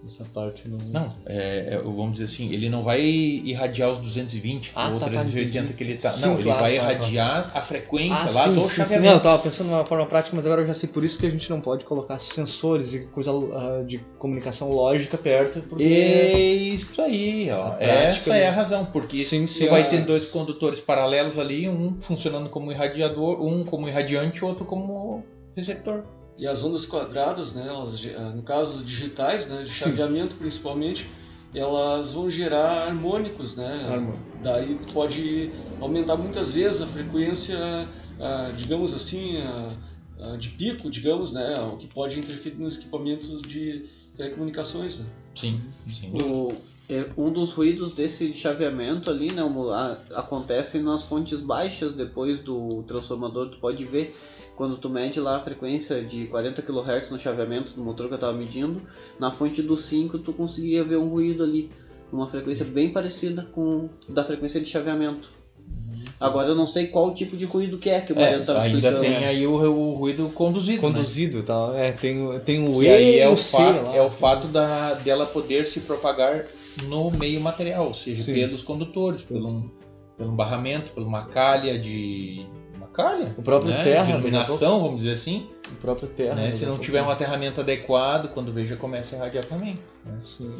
Essa 0.08 0.24
parte 0.24 0.70
não. 0.70 0.78
Não, 0.78 1.14
é, 1.26 1.74
é, 1.74 1.78
vamos 1.78 2.14
dizer 2.14 2.24
assim, 2.24 2.52
ele 2.54 2.70
não 2.70 2.82
vai 2.82 3.02
irradiar 3.02 3.92
os 3.92 4.00
220 4.00 4.72
Ah, 4.74 4.90
ou 4.90 5.00
tá, 5.00 5.06
tá, 5.06 5.12
380 5.12 5.58
entendi. 5.58 5.74
que 5.74 5.84
ele 5.84 5.96
tá. 5.98 6.10
Sim, 6.10 6.22
não, 6.22 6.34
ele 6.36 6.44
claro, 6.44 6.62
vai 6.62 6.76
claro, 6.78 6.94
irradiar 6.94 7.52
a 7.54 7.62
frequência 7.62 8.26
Ah, 8.30 8.32
lá 8.32 8.44
sim, 8.46 8.56
do 8.56 8.66
sim, 8.66 8.86
sim. 8.86 9.00
Não, 9.00 9.12
eu 9.12 9.20
tava 9.20 9.44
pensando 9.44 9.68
numa 9.68 9.84
forma 9.84 10.06
prática, 10.06 10.34
mas 10.36 10.46
agora 10.46 10.62
eu 10.62 10.68
já 10.68 10.74
sei 10.74 10.88
por 10.88 11.04
isso 11.04 11.20
que 11.20 11.26
a 11.26 11.30
gente 11.30 11.50
não 11.50 11.60
pode 11.60 11.84
colocar 11.84 12.20
sensores 12.20 12.94
e 12.94 13.00
coisa 13.08 13.32
ah, 13.32 13.84
de 13.86 13.98
comunicação 14.18 14.72
lógica 14.72 15.18
perto, 15.18 15.62
porque. 15.68 15.84
É 15.84 16.40
isso 16.40 17.02
aí, 17.02 17.50
ó. 17.52 17.72
Prática, 17.72 17.92
Essa 17.92 18.38
é 18.38 18.48
a 18.48 18.52
razão, 18.52 18.86
porque 18.86 19.24
Sim, 19.26 19.46
sim, 19.46 19.66
tu 19.66 19.72
vai 19.72 19.84
ter 19.84 20.06
dois 20.06 20.32
condutores 20.32 20.80
paralelos 20.80 21.38
ali, 21.38 21.68
um 21.68 22.00
funcionando 22.00 22.50
como 22.50 22.72
irradiador, 22.72 23.46
um 23.46 23.66
como 23.66 23.90
irradiante, 23.90 24.46
outro 24.46 24.64
como 24.64 25.24
receptor. 25.56 26.04
E 26.38 26.46
as 26.46 26.64
ondas 26.64 26.86
quadradas, 26.86 27.54
né, 27.56 27.66
elas, 27.68 28.00
ah, 28.16 28.30
no 28.30 28.44
caso 28.44 28.78
os 28.78 28.86
digitais, 28.86 29.50
né, 29.50 29.64
de 29.64 29.72
Sim. 29.72 29.86
chaveamento 29.86 30.36
principalmente, 30.36 31.10
elas 31.54 32.14
vão 32.14 32.30
gerar 32.30 32.88
harmônicos, 32.88 33.58
né? 33.58 33.88
Harmônico. 33.90 34.24
Daí 34.42 34.80
pode 34.94 35.52
aumentar 35.80 36.16
muitas 36.16 36.54
vezes 36.54 36.82
a 36.82 36.88
frequência, 36.88 37.58
ah, 38.20 38.52
digamos 38.56 38.94
assim, 38.94 39.38
ah, 39.38 39.70
ah, 40.20 40.38
de 40.38 40.50
pico, 40.50 40.90
digamos, 40.90 41.34
né, 41.34 41.56
o 41.60 41.78
que 41.78 41.88
pode 41.88 42.20
interferir 42.20 42.58
nos 42.58 42.78
equipamentos 42.78 43.42
de 43.42 43.86
telecomunicações, 44.16 45.00
né? 45.00 45.06
Sim, 45.36 45.62
sim. 45.88 46.12
O, 46.14 46.54
é, 46.90 47.10
um 47.18 47.32
dos 47.32 47.52
ruídos 47.52 47.94
desse 47.94 48.34
chaveamento 48.34 49.10
ali, 49.10 49.32
né, 49.32 49.42
acontece 50.16 50.80
nas 50.80 51.04
fontes 51.04 51.40
baixas 51.40 51.94
depois 51.94 52.40
do 52.40 52.84
transformador, 52.84 53.50
tu 53.50 53.58
pode 53.58 53.84
ver 53.86 54.16
quando 54.58 54.76
tu 54.78 54.90
mede 54.90 55.20
lá 55.20 55.38
a 55.38 55.40
frequência 55.40 56.04
de 56.04 56.26
40 56.26 56.62
kHz 56.64 57.12
no 57.12 57.20
chaveamento 57.20 57.74
do 57.76 57.84
motor 57.84 58.08
que 58.08 58.16
eu 58.16 58.18
tava 58.18 58.34
medindo, 58.34 58.82
na 59.20 59.32
fonte 59.32 59.62
do 59.62 59.78
5 59.78 60.18
tu 60.18 60.34
conseguia 60.34 60.84
ver 60.84 60.98
um 60.98 61.08
ruído 61.08 61.44
ali, 61.44 61.70
uma 62.12 62.28
frequência 62.28 62.66
bem 62.66 62.92
parecida 62.92 63.48
com 63.54 63.88
da 64.10 64.24
frequência 64.24 64.60
de 64.60 64.68
chaveamento. 64.68 65.30
Agora 66.20 66.48
eu 66.48 66.56
não 66.56 66.66
sei 66.66 66.88
qual 66.88 67.14
tipo 67.14 67.38
de 67.38 67.46
ruído 67.46 67.78
que 67.78 67.92
é 67.92 68.02
que 68.02 68.12
o 68.12 68.18
É, 68.18 68.22
Mariano 68.22 68.44
tava 68.46 68.62
ainda 68.62 68.78
explicando. 68.78 69.02
tem 69.02 69.26
aí 69.26 69.46
o, 69.46 69.52
o 69.54 69.94
ruído 69.94 70.28
conduzido. 70.30 70.82
né? 70.82 70.94
Conduzido 70.98 71.38
e 71.40 71.44
tal. 71.44 71.76
É, 71.76 71.92
tem, 71.92 72.20
o- 72.26 72.40
tem 72.40 72.68
o 72.68 72.82
E 72.82 72.88
E 72.88 72.90
aí 72.90 73.20
é 73.20 73.30
o, 73.30 73.38
C 73.38 73.52
fato, 73.58 73.84
lá. 73.86 73.96
é 73.96 74.02
o 74.02 74.10
fato 74.10 74.48
da, 74.48 74.96
dela 74.96 75.28
poder 75.28 75.68
se 75.68 75.82
propagar 75.82 76.44
no 76.88 77.12
meio 77.12 77.40
material, 77.40 77.86
ou 77.90 77.94
seja, 77.94 78.24
Sim. 78.24 78.34
pelos 78.34 78.64
condutores, 78.64 79.22
pelo, 79.22 79.70
pelo 80.18 80.32
barramento, 80.32 80.92
por 80.94 81.04
uma 81.04 81.26
calha 81.28 81.78
de. 81.78 82.44
Calha? 82.98 83.32
O 83.38 83.44
próprio 83.44 83.70
né? 83.70 83.84
terra, 83.84 84.06
De 84.06 84.12
iluminação, 84.14 84.82
vamos 84.82 84.98
dizer 85.04 85.14
assim. 85.14 85.48
O 85.72 85.76
próprio 85.76 86.08
terra. 86.08 86.34
né? 86.34 86.52
Se 86.52 86.66
não 86.66 86.80
tiver 86.80 87.04
um 87.04 87.12
aterramento 87.12 87.62
adequado, 87.62 88.30
quando 88.34 88.52
veja, 88.52 88.76
começa 88.76 89.16
a 89.16 89.20
irradiar 89.20 89.46
também. 89.46 89.78
né? 90.04 90.18
Sim. 90.24 90.52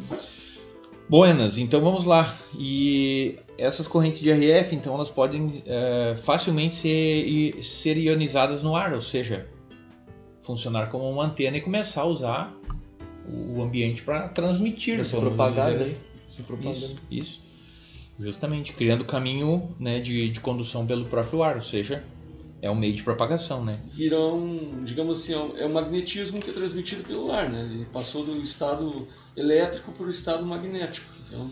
Buenas, 1.08 1.58
então 1.58 1.80
vamos 1.80 2.04
lá. 2.04 2.32
E 2.56 3.36
essas 3.56 3.88
correntes 3.88 4.20
de 4.20 4.30
RF, 4.30 4.76
então, 4.76 4.94
elas 4.94 5.08
podem 5.08 5.64
eh, 5.66 6.16
facilmente 6.22 6.76
ser, 6.76 7.60
ser 7.60 7.96
ionizadas 7.96 8.62
no 8.62 8.76
ar, 8.76 8.92
ou 8.92 9.02
seja, 9.02 9.48
funcionar 10.42 10.90
como 10.90 11.10
uma 11.10 11.24
antena 11.24 11.56
e 11.56 11.60
começar 11.60 12.02
a 12.02 12.06
usar 12.06 12.54
o 13.26 13.60
ambiente 13.60 14.02
para 14.02 14.28
transmitir. 14.28 15.04
Se 15.04 15.16
propagar, 15.16 15.72
né? 15.72 15.92
Se 16.28 16.42
propagando. 16.44 16.76
Isso, 16.76 16.96
isso. 17.10 17.40
Justamente, 18.20 18.74
criando 18.74 19.04
caminho 19.04 19.74
né, 19.80 19.98
de, 19.98 20.28
de 20.28 20.40
condução 20.40 20.86
pelo 20.86 21.06
próprio 21.06 21.42
ar, 21.42 21.56
ou 21.56 21.62
seja, 21.62 22.04
é 22.60 22.70
um 22.70 22.74
meio 22.74 22.94
de 22.94 23.02
propagação, 23.02 23.64
né? 23.64 23.80
Vira 23.86 24.18
um, 24.20 24.82
digamos 24.84 25.20
assim, 25.20 25.34
é 25.34 25.38
um- 25.38 25.56
é 25.58 25.66
um 25.66 25.72
magnetismo 25.72 26.40
que 26.40 26.50
é 26.50 26.52
transmitido 26.52 27.04
pelo 27.04 27.30
ar, 27.30 27.48
né? 27.48 27.62
Ele 27.62 27.84
passou 27.92 28.24
do 28.24 28.42
estado 28.42 29.06
elétrico 29.36 29.92
para 29.92 30.06
o 30.06 30.10
estado 30.10 30.44
magnético. 30.44 31.06
Então, 31.26 31.50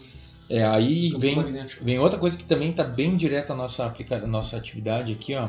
É, 0.48 0.64
aí 0.64 1.10
vem, 1.18 1.36
magnético. 1.36 1.84
Vem 1.84 1.98
outra 1.98 2.18
coisa 2.18 2.36
que 2.36 2.44
também 2.44 2.70
está 2.70 2.84
bem 2.84 3.16
direta 3.16 3.52
à 3.52 3.56
nossa, 3.56 3.84
aplica... 3.86 4.26
nossa 4.26 4.56
atividade 4.56 5.12
aqui, 5.12 5.34
ó. 5.34 5.48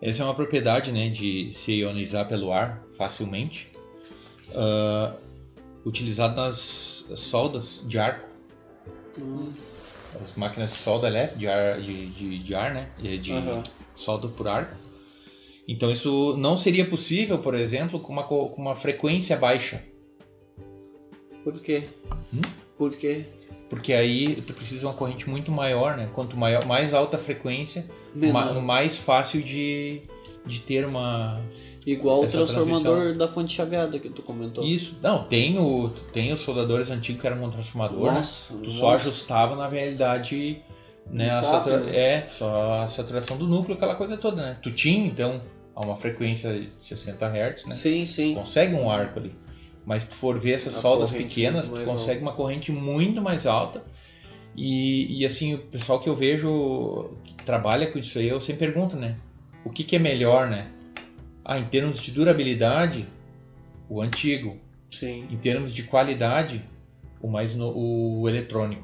Essa 0.00 0.22
é 0.22 0.24
uma 0.24 0.34
propriedade, 0.34 0.92
né, 0.92 1.08
de 1.08 1.52
se 1.52 1.72
ionizar 1.72 2.26
pelo 2.28 2.52
ar 2.52 2.82
facilmente, 2.96 3.68
ah, 4.54 5.12
utilizado 5.84 6.36
nas 6.36 7.06
soldas 7.16 7.82
de 7.86 7.98
arco, 7.98 8.28
Hum, 9.20 9.50
as 10.20 10.34
máquinas 10.36 10.70
de 10.70 10.76
solda 10.76 11.08
elétrica, 11.08 11.38
de 11.38 11.48
ar, 11.48 11.80
de, 11.80 12.06
de, 12.10 12.38
de 12.38 12.54
ar, 12.54 12.72
né, 12.72 12.88
de, 12.98 13.18
de 13.18 13.32
solda 13.98 14.28
por 14.28 14.46
arco. 14.48 14.76
Então 15.66 15.90
isso 15.90 16.34
não 16.38 16.56
seria 16.56 16.86
possível, 16.86 17.38
por 17.38 17.54
exemplo, 17.54 18.00
com 18.00 18.12
uma, 18.12 18.22
co- 18.24 18.48
com 18.48 18.62
uma 18.62 18.74
frequência 18.74 19.36
baixa, 19.36 19.84
Por 21.44 21.52
quê? 21.60 21.84
Hum? 22.32 22.40
Por 22.76 22.94
quê? 22.96 23.24
porque 23.70 23.92
aí 23.92 24.34
tu 24.46 24.54
precisa 24.54 24.80
de 24.80 24.86
uma 24.86 24.94
corrente 24.94 25.28
muito 25.28 25.52
maior, 25.52 25.94
né? 25.94 26.08
Quanto 26.14 26.34
maior, 26.38 26.64
mais 26.64 26.94
alta 26.94 27.18
a 27.18 27.20
frequência, 27.20 27.84
ma- 28.14 28.54
mais 28.54 28.96
fácil 28.96 29.42
de, 29.42 30.00
de 30.46 30.60
ter 30.60 30.86
uma 30.86 31.38
Igual 31.86 32.22
o 32.22 32.26
transformador 32.26 33.14
da 33.14 33.28
fonte 33.28 33.52
chaveada 33.52 33.98
que 33.98 34.08
tu 34.08 34.22
comentou. 34.22 34.64
isso 34.64 34.96
não 35.02 35.24
tem 35.24 35.58
o 35.58 35.90
tem 36.14 36.32
os 36.32 36.40
soldadores 36.40 36.88
antigos 36.90 37.20
que 37.20 37.26
eram 37.26 37.44
um 37.44 37.50
transformador 37.50 38.06
né? 38.06 38.12
Nossa, 38.12 38.54
tu 38.54 38.66
nossa. 38.68 38.78
só 38.78 38.94
ajustava 38.94 39.54
na 39.54 39.68
realidade 39.68 40.62
né 41.10 41.30
a 41.30 41.42
satura- 41.42 41.80
né? 41.80 41.96
é 41.96 42.26
só 42.28 42.82
a 42.82 42.88
saturação 42.88 43.36
do 43.36 43.46
núcleo 43.46 43.76
aquela 43.76 43.94
coisa 43.94 44.16
toda 44.16 44.42
né? 44.42 44.56
Tu 44.62 44.70
tinha 44.72 45.06
então 45.06 45.40
a 45.74 45.80
uma 45.84 45.96
frequência 45.96 46.52
de 46.52 46.70
60 46.78 47.26
Hz 47.26 47.66
né? 47.66 47.74
Sim, 47.74 48.04
sim. 48.06 48.34
consegue 48.34 48.74
um 48.74 48.90
arco 48.90 49.18
ali. 49.18 49.32
Mas 49.86 50.02
se 50.02 50.10
tu 50.10 50.16
for 50.16 50.38
ver 50.38 50.52
essas 50.52 50.76
A 50.76 50.80
soldas 50.82 51.10
pequenas 51.10 51.68
tu 51.70 51.80
consegue 51.84 52.20
uma 52.20 52.32
corrente 52.32 52.70
muito 52.70 53.22
mais 53.22 53.46
alta. 53.46 53.82
E, 54.56 55.20
e 55.20 55.24
assim 55.24 55.54
o 55.54 55.58
pessoal 55.58 56.00
que 56.00 56.08
eu 56.08 56.16
vejo 56.16 57.10
que 57.24 57.32
trabalha 57.44 57.86
com 57.90 57.98
isso 57.98 58.18
aí 58.18 58.28
eu 58.28 58.40
sempre 58.40 58.66
pergunto 58.66 58.96
né? 58.96 59.16
O 59.64 59.70
que, 59.70 59.84
que 59.84 59.96
é 59.96 59.98
melhor 59.98 60.48
né? 60.50 60.68
Ah 61.44 61.58
em 61.58 61.64
termos 61.64 62.00
de 62.00 62.10
durabilidade 62.10 63.06
o 63.88 64.00
antigo. 64.02 64.58
Sim. 64.90 65.26
em 65.30 65.36
termos 65.36 65.72
de 65.72 65.82
qualidade 65.82 66.64
o 67.20 67.28
mais 67.28 67.54
no- 67.54 67.72
o 67.76 68.26
eletrônico 68.28 68.82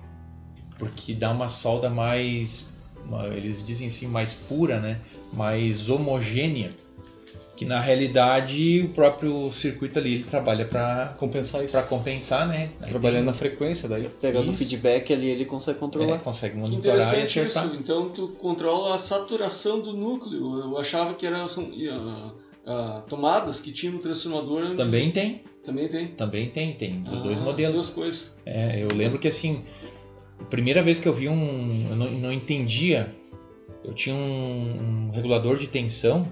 porque 0.79 1.15
dá 1.15 1.31
uma 1.31 1.49
solda 1.49 1.89
mais 1.91 2.67
uma- 3.07 3.27
eles 3.29 3.65
dizem 3.67 3.89
assim 3.89 4.07
mais 4.07 4.33
pura 4.33 4.81
né 4.81 5.01
mais 5.33 5.89
homogênea 5.89 6.71
que 7.57 7.65
na 7.65 7.79
realidade 7.81 8.81
o 8.85 8.89
próprio 8.89 9.53
circuito 9.53 9.97
ali 10.01 10.15
ele 10.15 10.25
trabalha 10.25 10.65
para 10.65 11.15
Compensar 11.19 11.63
isso. 11.63 11.71
para 11.71 11.83
compensar 11.85 12.49
né 12.49 12.71
Aí 12.81 12.89
Trabalhando 12.91 13.19
tem- 13.19 13.27
na 13.27 13.33
frequência 13.33 13.89
daí. 13.89 14.09
Pegando 14.21 14.51
o 14.51 14.53
feedback 14.55 15.13
ali, 15.13 15.29
ele 15.29 15.45
consegue 15.45 15.77
é, 15.77 15.81
controlar. 15.81 16.19
consegue 16.19 16.55
Que 16.55 16.61
monitorar 16.61 16.97
e 16.97 17.01
interessante 17.01 17.39
acertar 17.39 17.67
isso. 17.67 17.77
Então 17.77 18.09
tu 18.09 18.29
controla 18.31 18.97
a 18.97 18.99
saturação 18.99 19.81
do 19.81 19.93
núcleo. 19.93 20.59
Eu 20.65 20.77
achava 20.79 21.15
que 21.15 21.25
eram 21.25 21.49
são, 21.49 21.71
ah, 21.93 22.33
ah, 22.67 23.03
tomadas 23.09 23.61
que 23.61 23.71
tinha 23.71 23.93
no 23.93 24.01
transformador. 24.01 24.75
também 24.77 25.13
tem 25.13 25.43
Também 25.65 25.87
tem. 25.89 26.09
também 26.09 26.49
tem 26.51 26.73
tem 26.73 27.03
dos 27.03 27.13
Ah, 27.15 27.21
dois 27.21 27.39
As 27.39 27.45
modelos 27.45 27.75
duas 27.75 27.91
coisas. 27.91 28.35
É, 28.45 28.83
eu 28.83 28.89
lembro 28.89 29.21
que 29.21 29.29
assim, 29.29 29.63
a 30.41 30.45
primeira 30.45 30.83
vez 30.83 30.99
que 30.99 31.07
eu 31.09 31.13
vi 31.15 31.29
um. 31.29 31.87
Eu 31.91 31.97
não, 31.97 32.11
não 32.11 32.33
entendia. 32.33 33.13
Eu 33.85 33.93
tinha 33.93 34.15
um, 34.15 35.09
um 35.09 35.11
regulador 35.11 35.59
de 35.59 35.67
tensão 35.67 36.27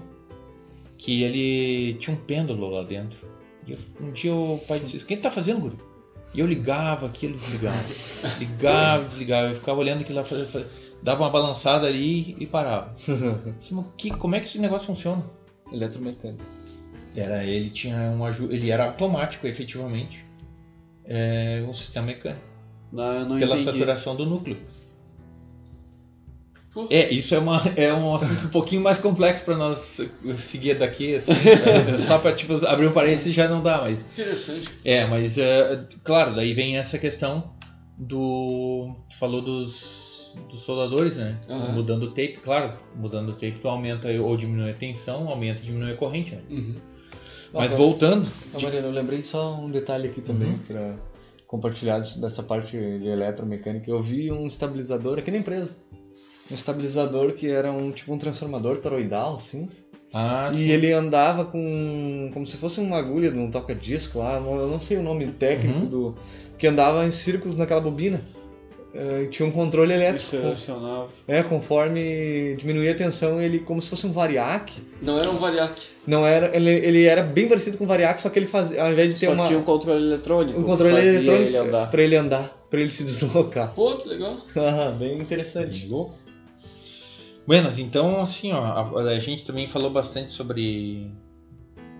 que 0.97 1.21
ele 1.23 1.93
tinha 1.95 2.15
um 2.15 2.19
pêndulo 2.19 2.69
lá 2.69 2.83
dentro. 2.83 3.19
E 3.67 3.71
eu- 3.73 3.77
um 4.01 4.11
dia 4.11 4.33
o 4.33 4.59
pai 4.67 4.79
disse: 4.79 4.97
O 4.97 5.05
que 5.05 5.13
ele 5.13 5.21
tá 5.21 5.31
fazendo, 5.31 5.59
Guri? 5.61 5.77
E 6.33 6.39
eu 6.39 6.47
ligava 6.47 7.05
aquilo, 7.05 7.37
desligava. 7.37 7.77
Ligava, 8.39 9.03
desligava. 9.03 9.49
Eu 9.49 9.55
ficava 9.55 9.79
olhando 9.79 10.01
aquilo 10.01 10.17
lá, 10.19 10.25
dava 11.03 11.21
uma 11.23 11.29
balançada 11.29 11.85
ali 11.85 12.35
e 12.39 12.45
parava. 12.47 12.93
Eu 13.07 13.53
disse, 13.59 13.73
"Mas 13.73 13.85
que, 13.95 14.09
como 14.09 14.35
é 14.35 14.39
que 14.39 14.47
esse 14.47 14.57
negócio 14.57 14.87
funciona? 14.87 15.23
Eletromecânico. 15.71 16.43
Era, 17.15 17.43
ele 17.43 17.69
tinha 17.69 17.95
um 17.95 18.27
ele 18.51 18.71
era 18.71 18.85
automático, 18.85 19.45
efetivamente. 19.45 20.25
É 21.05 21.63
um 21.67 21.73
sistema 21.73 22.07
mecânico 22.07 22.52
Não, 22.93 23.13
eu 23.13 23.25
não 23.25 23.37
pela 23.39 23.55
entendi. 23.55 23.63
saturação 23.65 24.15
do 24.15 24.23
núcleo. 24.25 24.55
Pô, 26.71 26.87
É, 26.89 27.11
isso 27.11 27.33
é, 27.35 27.39
uma, 27.39 27.61
é 27.75 27.93
um 27.93 28.15
assunto 28.15 28.45
um 28.47 28.49
pouquinho 28.49 28.81
mais 28.81 28.99
complexo 28.99 29.43
para 29.43 29.55
nós 29.57 29.99
seguir 30.37 30.75
daqui, 30.75 31.15
assim, 31.15 31.31
só 32.05 32.17
para 32.19 32.33
tipo, 32.33 32.53
abrir 32.65 32.87
um 32.87 32.91
parênteses 32.93 33.33
já 33.33 33.47
não 33.47 33.61
dá, 33.61 33.81
mas 33.81 34.01
interessante. 34.01 34.69
é, 34.85 35.05
mas 35.05 35.37
é, 35.37 35.83
claro, 36.03 36.35
daí 36.35 36.53
vem 36.53 36.77
essa 36.77 36.97
questão 36.97 37.51
do 37.95 38.95
tu 39.09 39.17
falou 39.19 39.41
dos, 39.41 40.33
dos 40.49 40.61
soldadores, 40.61 41.17
né? 41.17 41.37
Aham. 41.47 41.73
Mudando 41.73 42.03
o 42.03 42.07
tape, 42.07 42.39
claro, 42.41 42.73
mudando 42.95 43.29
o 43.29 43.33
tape 43.33 43.59
tu 43.61 43.67
aumenta 43.67 44.07
ou 44.09 44.35
diminui 44.35 44.71
a 44.71 44.73
tensão, 44.73 45.27
aumenta 45.29 45.61
e 45.61 45.65
diminui 45.67 45.91
a 45.91 45.95
corrente, 45.95 46.33
né? 46.33 46.41
Uhum. 46.49 46.75
Mas 47.53 47.71
Ah, 47.71 47.75
voltando, 47.75 48.27
Ah, 48.51 48.57
eu 48.59 48.91
lembrei 48.91 49.21
só 49.21 49.53
um 49.53 49.69
detalhe 49.69 50.07
aqui 50.09 50.21
também 50.21 50.49
Uhum. 50.53 50.57
para 50.67 50.95
compartilhar 51.57 51.99
disso- 51.99 52.19
dessa 52.19 52.41
parte 52.41 52.75
de 52.75 53.07
eletromecânica. 53.07 53.89
Eu 53.89 54.01
vi 54.01 54.31
um 54.31 54.47
estabilizador 54.47 55.19
aqui 55.19 55.29
na 55.29 55.37
empresa. 55.37 55.75
Um 56.51 56.55
estabilizador 56.55 57.33
que 57.33 57.47
era 57.49 57.71
um 57.71 57.91
tipo 57.91 58.11
um 58.11 58.17
transformador 58.17 58.77
toroidal, 58.79 59.35
assim. 59.35 59.69
ah, 60.11 60.49
e 60.51 60.55
sim. 60.55 60.67
ele 60.69 60.91
andava 60.91 61.45
com. 61.45 62.29
como 62.33 62.45
se 62.45 62.57
fosse 62.57 62.79
uma 62.79 62.97
agulha 62.97 63.31
de 63.31 63.37
um 63.37 63.49
toca-disco 63.51 64.17
lá, 64.19 64.39
não- 64.39 64.55
eu 64.57 64.67
não 64.67 64.79
sei 64.79 64.97
o 64.97 65.03
nome 65.03 65.27
técnico 65.31 65.79
Uhum. 65.79 65.85
do. 65.87 66.15
que 66.57 66.65
andava 66.67 67.05
em 67.05 67.11
círculos 67.11 67.55
naquela 67.57 67.81
bobina. 67.81 68.21
E 68.93 69.27
tinha 69.27 69.47
um 69.47 69.51
controle 69.51 69.91
elétrico. 69.93 70.37
com- 70.37 71.07
é, 71.27 71.41
conforme 71.41 72.55
diminuía 72.57 72.91
a 72.91 72.95
tensão, 72.95 73.41
ele 73.41 73.59
como 73.59 73.81
se 73.81 73.89
fosse 73.89 74.05
um 74.05 74.11
variac. 74.13 74.71
Não 75.01 75.17
era 75.19 75.29
um 75.31 75.37
variac. 75.37 75.81
Não 76.05 76.25
era, 76.27 76.55
ele, 76.55 76.69
ele 76.69 77.03
era 77.05 77.23
bem 77.23 77.47
parecido 77.47 77.77
com 77.77 77.85
o 77.85 77.87
variac, 77.87 78.21
só 78.21 78.29
que 78.29 78.37
ele 78.37 78.45
fazia, 78.45 78.83
ao 78.83 78.91
invés 78.91 79.13
de 79.13 79.19
ter 79.19 79.25
Só 79.27 79.33
uma 79.33 79.47
tinha 79.47 79.57
um 79.57 79.63
controle 79.63 80.03
eletrônico. 80.03 80.59
um 80.59 80.63
controle 80.63 80.93
fazia 80.95 81.09
eletrônico 81.11 81.47
ele 81.47 81.57
andar. 81.57 81.89
para 81.89 82.01
ele 82.03 82.15
andar, 82.15 82.57
para 82.69 82.81
ele 82.81 82.91
se 82.91 83.03
deslocar. 83.03 83.73
Pô, 83.73 83.97
que 83.97 84.07
legal. 84.09 84.37
Bem 84.99 85.17
interessante. 85.19 85.71
Ligou? 85.73 86.13
Buenas, 87.47 87.79
então 87.79 88.21
assim, 88.21 88.53
ó, 88.53 88.63
a, 88.63 89.01
a 89.11 89.19
gente 89.19 89.43
também 89.43 89.67
falou 89.67 89.89
bastante 89.89 90.31
sobre 90.31 91.11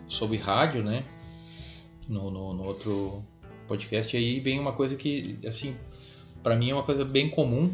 sobre 0.08 0.38
rádio, 0.38 0.84
né? 0.84 1.04
No, 2.08 2.30
no, 2.30 2.54
no 2.54 2.64
outro 2.66 3.24
podcast 3.68 4.16
e 4.16 4.20
aí 4.20 4.40
vem 4.40 4.60
uma 4.60 4.74
coisa 4.74 4.96
que 4.96 5.38
assim, 5.46 5.76
para 6.44 6.56
mim 6.56 6.70
é 6.70 6.74
uma 6.74 6.84
coisa 6.84 7.06
bem 7.06 7.30
comum 7.30 7.74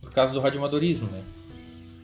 por 0.00 0.12
causa 0.12 0.32
do 0.34 0.40
radioamadorismo, 0.40 1.08
né? 1.10 1.22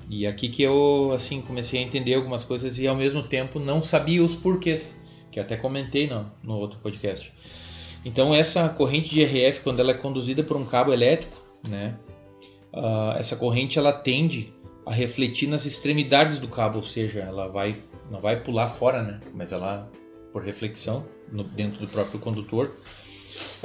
E 0.09 0.27
aqui 0.27 0.49
que 0.49 0.63
eu 0.63 1.13
assim 1.15 1.43
comecei 1.43 1.81
a 1.81 1.83
entender 1.83 2.15
algumas 2.15 2.45
coisas 2.45 2.79
e 2.79 2.87
ao 2.87 2.95
mesmo 2.95 3.25
tempo 3.25 3.59
não 3.59 3.83
sabia 3.83 4.23
os 4.23 4.37
porquês, 4.37 5.03
que 5.33 5.41
até 5.41 5.57
comentei 5.57 6.07
no, 6.07 6.31
no 6.43 6.55
outro 6.55 6.79
podcast. 6.79 7.33
Então 8.05 8.33
essa 8.33 8.69
corrente 8.69 9.09
de 9.11 9.23
RF 9.25 9.61
quando 9.63 9.81
ela 9.81 9.91
é 9.91 9.95
conduzida 9.95 10.45
por 10.45 10.57
um 10.57 10.65
cabo 10.65 10.93
elétrico, 10.93 11.43
né? 11.69 11.97
ah, 12.73 13.17
essa 13.19 13.35
corrente 13.35 13.79
ela 13.79 13.93
tende 13.93 14.53
a 14.85 14.93
refletir 14.93 15.49
nas 15.49 15.67
extremidades 15.67 16.39
do 16.39 16.47
cabo, 16.47 16.79
ou 16.79 16.85
seja, 16.85 17.21
ela 17.21 17.49
vai 17.49 17.75
não 18.09 18.21
vai 18.21 18.39
pular 18.39 18.69
fora, 18.69 19.03
né? 19.03 19.21
Mas 19.35 19.51
ela 19.51 19.91
por 20.33 20.45
reflexão 20.45 21.05
no- 21.33 21.43
dentro 21.43 21.81
do 21.81 21.89
próprio 21.89 22.21
condutor 22.21 22.71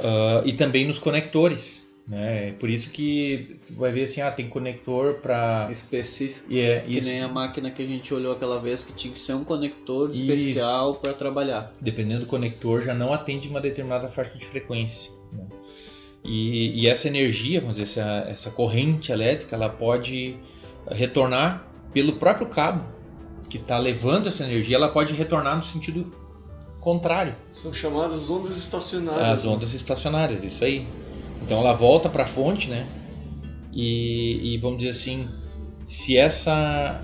Ah, 0.00 0.42
e 0.44 0.52
também 0.54 0.86
nos 0.86 0.98
conectores, 0.98 1.81
né? 2.06 2.52
Por 2.58 2.68
isso 2.68 2.90
que 2.90 3.58
tu 3.66 3.74
vai 3.74 3.92
ver 3.92 4.04
assim, 4.04 4.20
ah, 4.20 4.30
tem 4.30 4.48
conector 4.48 5.14
para 5.14 5.68
Específico. 5.70 6.44
e 6.48 6.60
é 6.60 6.80
Que 6.80 6.98
isso 6.98 7.06
nem 7.06 7.22
a 7.22 7.28
máquina 7.28 7.70
que 7.70 7.82
a 7.82 7.86
gente 7.86 8.12
olhou 8.12 8.32
aquela 8.32 8.60
vez 8.60 8.82
que 8.82 8.92
tinha 8.92 9.12
que 9.12 9.18
ser 9.18 9.34
um 9.34 9.44
conector 9.44 10.10
Isso. 10.10 10.20
especial 10.20 10.96
para 10.96 11.14
trabalhar. 11.14 11.72
dependendo 11.80 12.20
do 12.20 12.26
conector, 12.26 12.82
já 12.82 12.92
não 12.92 13.12
atende 13.12 13.48
uma 13.48 13.60
determinada 13.60 14.08
faixa 14.08 14.36
de 14.36 14.44
frequência. 14.44 15.10
né? 15.32 15.44
E, 16.24 16.82
e 16.82 16.88
essa 16.88 17.08
energia, 17.08 17.60
vamos 17.60 17.76
dizer, 17.76 18.00
essa, 18.00 18.26
essa 18.28 18.50
corrente 18.50 19.10
elétrica, 19.10 19.56
ela 19.56 19.68
pode 19.68 20.36
retornar 20.90 21.66
pelo 21.92 22.14
próprio 22.14 22.46
cabo 22.48 22.84
que 23.48 23.58
está 23.58 23.78
levando 23.78 24.28
essa 24.28 24.44
energia, 24.44 24.76
ela 24.76 24.88
pode 24.88 25.12
retornar 25.14 25.56
no 25.56 25.62
sentido 25.62 26.12
contrário 26.80 27.34
São 27.50 27.72
chamadas 27.72 28.28
ondas 28.30 28.56
estacionárias. 28.56 29.28
às 29.28 29.44
ondas 29.44 29.74
estacionárias, 29.74 30.42
isso 30.42 30.64
aí. 30.64 30.86
Então 31.44 31.58
ela 31.58 31.72
volta 31.72 32.08
para 32.08 32.24
a 32.24 32.26
fonte, 32.26 32.68
né? 32.68 32.86
E, 33.72 34.54
e 34.54 34.58
vamos 34.58 34.78
dizer 34.78 34.90
assim, 34.90 35.28
se 35.86 36.16
essa 36.16 37.00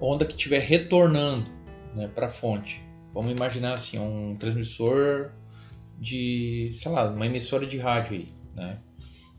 onda 0.00 0.24
que 0.24 0.32
estiver 0.32 0.60
retornando 0.60 1.50
né, 1.94 2.08
para 2.08 2.26
a 2.26 2.30
fonte, 2.30 2.82
vamos 3.14 3.32
imaginar 3.32 3.74
assim, 3.74 3.98
um 3.98 4.36
transmissor 4.36 5.32
de, 5.98 6.70
sei 6.74 6.90
lá, 6.90 7.08
uma 7.08 7.26
emissora 7.26 7.66
de 7.66 7.78
rádio 7.78 8.16
aí, 8.16 8.32
né? 8.54 8.78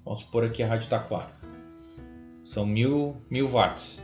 Vamos 0.04 0.22
supor 0.22 0.44
aqui 0.44 0.64
a 0.64 0.68
Rádio 0.68 0.90
Taquara. 0.90 1.32
São 2.44 2.66
mil, 2.66 3.22
mil 3.30 3.48
watts. 3.48 4.02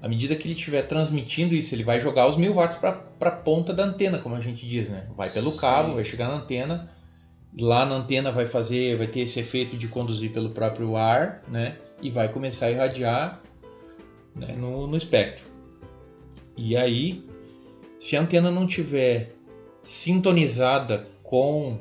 À 0.00 0.08
medida 0.08 0.34
que 0.36 0.46
ele 0.46 0.54
estiver 0.54 0.82
transmitindo 0.82 1.54
isso, 1.54 1.74
ele 1.74 1.84
vai 1.84 2.00
jogar 2.00 2.28
os 2.28 2.36
mil 2.36 2.54
watts 2.54 2.76
para 2.76 3.04
a 3.20 3.30
ponta 3.30 3.72
da 3.72 3.84
antena, 3.84 4.18
como 4.18 4.34
a 4.34 4.40
gente 4.40 4.66
diz, 4.66 4.88
né? 4.88 5.08
Vai 5.16 5.30
pelo 5.30 5.50
Sim. 5.52 5.58
cabo, 5.58 5.94
vai 5.94 6.04
chegar 6.04 6.28
na 6.28 6.36
antena. 6.36 6.90
Lá 7.58 7.84
na 7.84 7.96
antena 7.96 8.30
vai 8.30 8.46
fazer, 8.46 8.96
vai 8.96 9.06
ter 9.06 9.20
esse 9.20 9.40
efeito 9.40 9.76
de 9.76 9.88
conduzir 9.88 10.32
pelo 10.32 10.50
próprio 10.50 10.96
ar, 10.96 11.42
né? 11.48 11.78
E 12.00 12.10
vai 12.10 12.28
começar 12.28 12.66
a 12.66 12.70
irradiar 12.70 13.42
né, 14.34 14.54
no, 14.56 14.86
no 14.86 14.96
espectro. 14.96 15.44
E 16.56 16.76
aí, 16.76 17.24
se 17.98 18.16
a 18.16 18.20
antena 18.20 18.50
não 18.50 18.66
tiver 18.66 19.34
sintonizada 19.82 21.08
com 21.22 21.78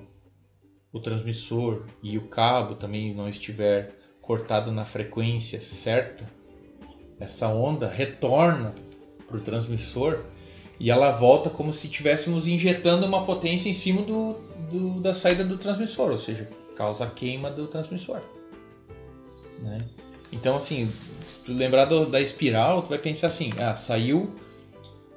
o 0.92 1.00
transmissor 1.00 1.86
e 2.02 2.18
o 2.18 2.28
cabo 2.28 2.76
também 2.76 3.14
não 3.14 3.28
estiver 3.28 3.96
cortado 4.22 4.72
na 4.72 4.86
frequência 4.86 5.62
certa, 5.62 6.30
essa 7.20 7.48
onda 7.50 7.88
retorna 7.88 8.74
para 9.28 9.38
o 9.38 9.42
transmissor 9.42 10.24
e 10.80 10.92
ela 10.92 11.12
volta 11.12 11.50
como 11.50 11.74
se 11.74 11.88
estivéssemos 11.88 12.48
injetando 12.48 13.06
uma 13.06 13.26
potência 13.26 13.70
em 13.70 13.74
cima 13.74 14.02
do, 14.04 14.34
do- 14.72 15.00
da 15.02 15.14
saída 15.14 15.44
do 15.44 15.58
transmissor, 15.58 16.12
ou 16.12 16.18
seja, 16.18 16.48
causa 16.76 17.06
a 17.06 17.10
queima 17.10 17.50
do 17.50 17.68
transmissor. 17.68 18.22
né? 19.60 19.84
Então, 20.32 20.58
assim, 20.58 20.88
se 21.26 21.40
tu 21.40 21.52
lembrar 21.54 21.86
do- 21.86 22.06
da 22.06 22.22
espiral, 22.22 22.82
tu 22.84 22.90
vai 22.90 22.98
pensar 23.00 23.28
assim, 23.28 23.50
ah, 23.58 23.74
saiu, 23.74 24.36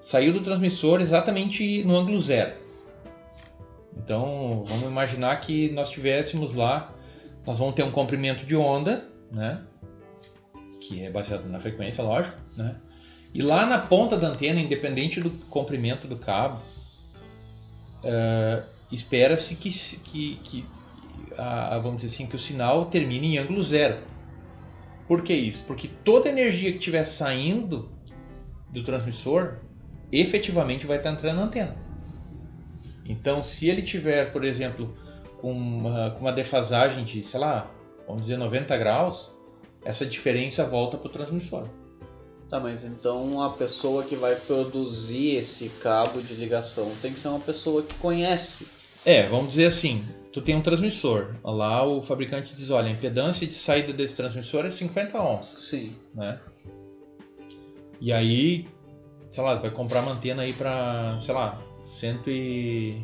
saiu 0.01 0.33
do 0.33 0.41
transmissor 0.41 1.01
exatamente 1.03 1.83
no 1.85 1.95
ângulo 1.97 2.19
zero. 2.21 2.53
Então, 3.97 4.65
vamos 4.67 4.85
imaginar 4.89 5.37
que 5.41 5.69
nós 5.71 5.89
tivéssemos 5.91 6.55
lá, 6.55 6.91
nós 7.47 7.59
vamos 7.59 7.75
ter 7.75 7.83
um 7.83 7.91
comprimento 7.91 8.47
de 8.47 8.57
onda, 8.57 9.07
né? 9.31 9.61
Que 10.81 11.05
é 11.05 11.11
baseado 11.11 11.47
na 11.49 11.61
frequência, 11.61 12.03
lógico, 12.03 12.37
né? 12.57 12.81
E 13.33 13.43
lá 13.43 13.67
na 13.67 13.79
ponta 13.79 14.17
da 14.17 14.29
antena, 14.29 14.61
independente 14.61 15.21
do 15.21 15.31
comprimento 15.47 16.09
do 16.09 16.17
cabo, 16.17 16.61
eh, 18.03 18.63
espera-se 18.91 19.55
que, 19.57 19.71
que, 19.71 20.37
que 20.43 20.65
a- 21.39 21.79
vamos 21.79 22.03
dizer 22.03 22.15
assim, 22.15 22.27
que 22.27 22.37
o 22.37 22.39
sinal 22.39 22.87
termine 22.87 23.35
em 23.35 23.39
ângulo 23.39 23.63
zero. 23.63 23.99
Por 25.07 25.23
que 25.23 25.33
isso? 25.33 25.63
Porque 25.67 25.89
toda 25.89 26.29
energia 26.29 26.71
que 26.73 26.79
estiver 26.79 27.05
saindo 27.05 27.89
do 28.69 28.83
transmissor, 28.85 29.57
efetivamente 30.13 30.87
vai 30.87 30.97
estar 30.99 31.11
entrando 31.13 31.37
na 31.37 31.45
antena. 31.45 31.77
Então, 33.05 33.43
se 33.43 33.69
ele 33.69 33.83
tiver, 33.83 34.31
por 34.33 34.45
exemplo, 34.45 34.95
com 35.41 35.53
uma, 35.53 36.11
com 36.11 36.21
uma 36.21 36.33
defasagem 36.33 37.05
de, 37.05 37.25
sei 37.25 37.41
lá, 37.41 37.69
vamos 38.07 38.23
dizer 38.23 38.37
90 38.37 38.77
graus, 38.77 39.33
essa 39.85 40.05
diferença 40.07 40.67
volta 40.67 40.97
para 40.97 41.09
o 41.09 41.11
transmissor. 41.11 41.69
Tá, 42.51 42.59
mas 42.59 42.85
então 42.85 43.41
a 43.41 43.51
pessoa 43.51 44.03
que 44.03 44.17
vai 44.17 44.35
produzir 44.35 45.37
esse 45.37 45.69
cabo 45.81 46.21
de 46.21 46.35
ligação 46.35 46.91
tem 47.01 47.13
que 47.15 47.21
ser 47.21 47.29
uma 47.29 47.39
pessoa 47.39 47.81
que 47.81 47.95
conhece. 47.95 48.67
É, 49.07 49.29
vamos 49.29 49.51
dizer 49.51 49.67
assim, 49.67 50.05
tu 50.33 50.43
tem 50.43 50.57
um 50.57 50.61
transmissor, 50.61 51.37
lá 51.45 51.87
o 51.87 52.03
fabricante 52.03 52.53
diz, 52.57 52.71
olha, 52.71 52.89
a 52.89 52.91
impedância 52.91 53.47
de 53.47 53.55
saída 53.55 53.93
desse 53.93 54.17
transmissor 54.17 54.67
é 54.67 54.71
50 54.71 55.17
ohms, 55.23 55.47
Sim. 55.59 55.93
né? 56.13 56.41
E 58.01 58.13
aí, 58.13 58.67
sei 59.31 59.45
lá, 59.45 59.55
vai 59.55 59.71
comprar 59.71 60.03
uma 60.03 60.13
antena 60.13 60.43
aí 60.43 60.53
para, 60.53 61.21
sei 61.21 61.33
lá, 61.33 61.57
100 61.85 62.21
e, 62.27 63.03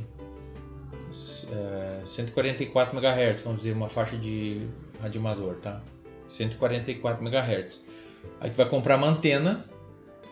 é, 1.53 2.01
144 2.05 2.99
MHz, 2.99 3.43
vamos 3.43 3.59
dizer, 3.59 3.75
uma 3.75 3.89
faixa 3.89 4.17
de 4.17 4.67
radioamador, 5.01 5.55
tá? 5.57 5.81
144 6.27 7.25
MHz. 7.25 7.85
Aí 8.41 8.51
tu 8.51 8.57
vai 8.57 8.69
comprar 8.69 8.97
uma 8.97 9.09
antena 9.09 9.65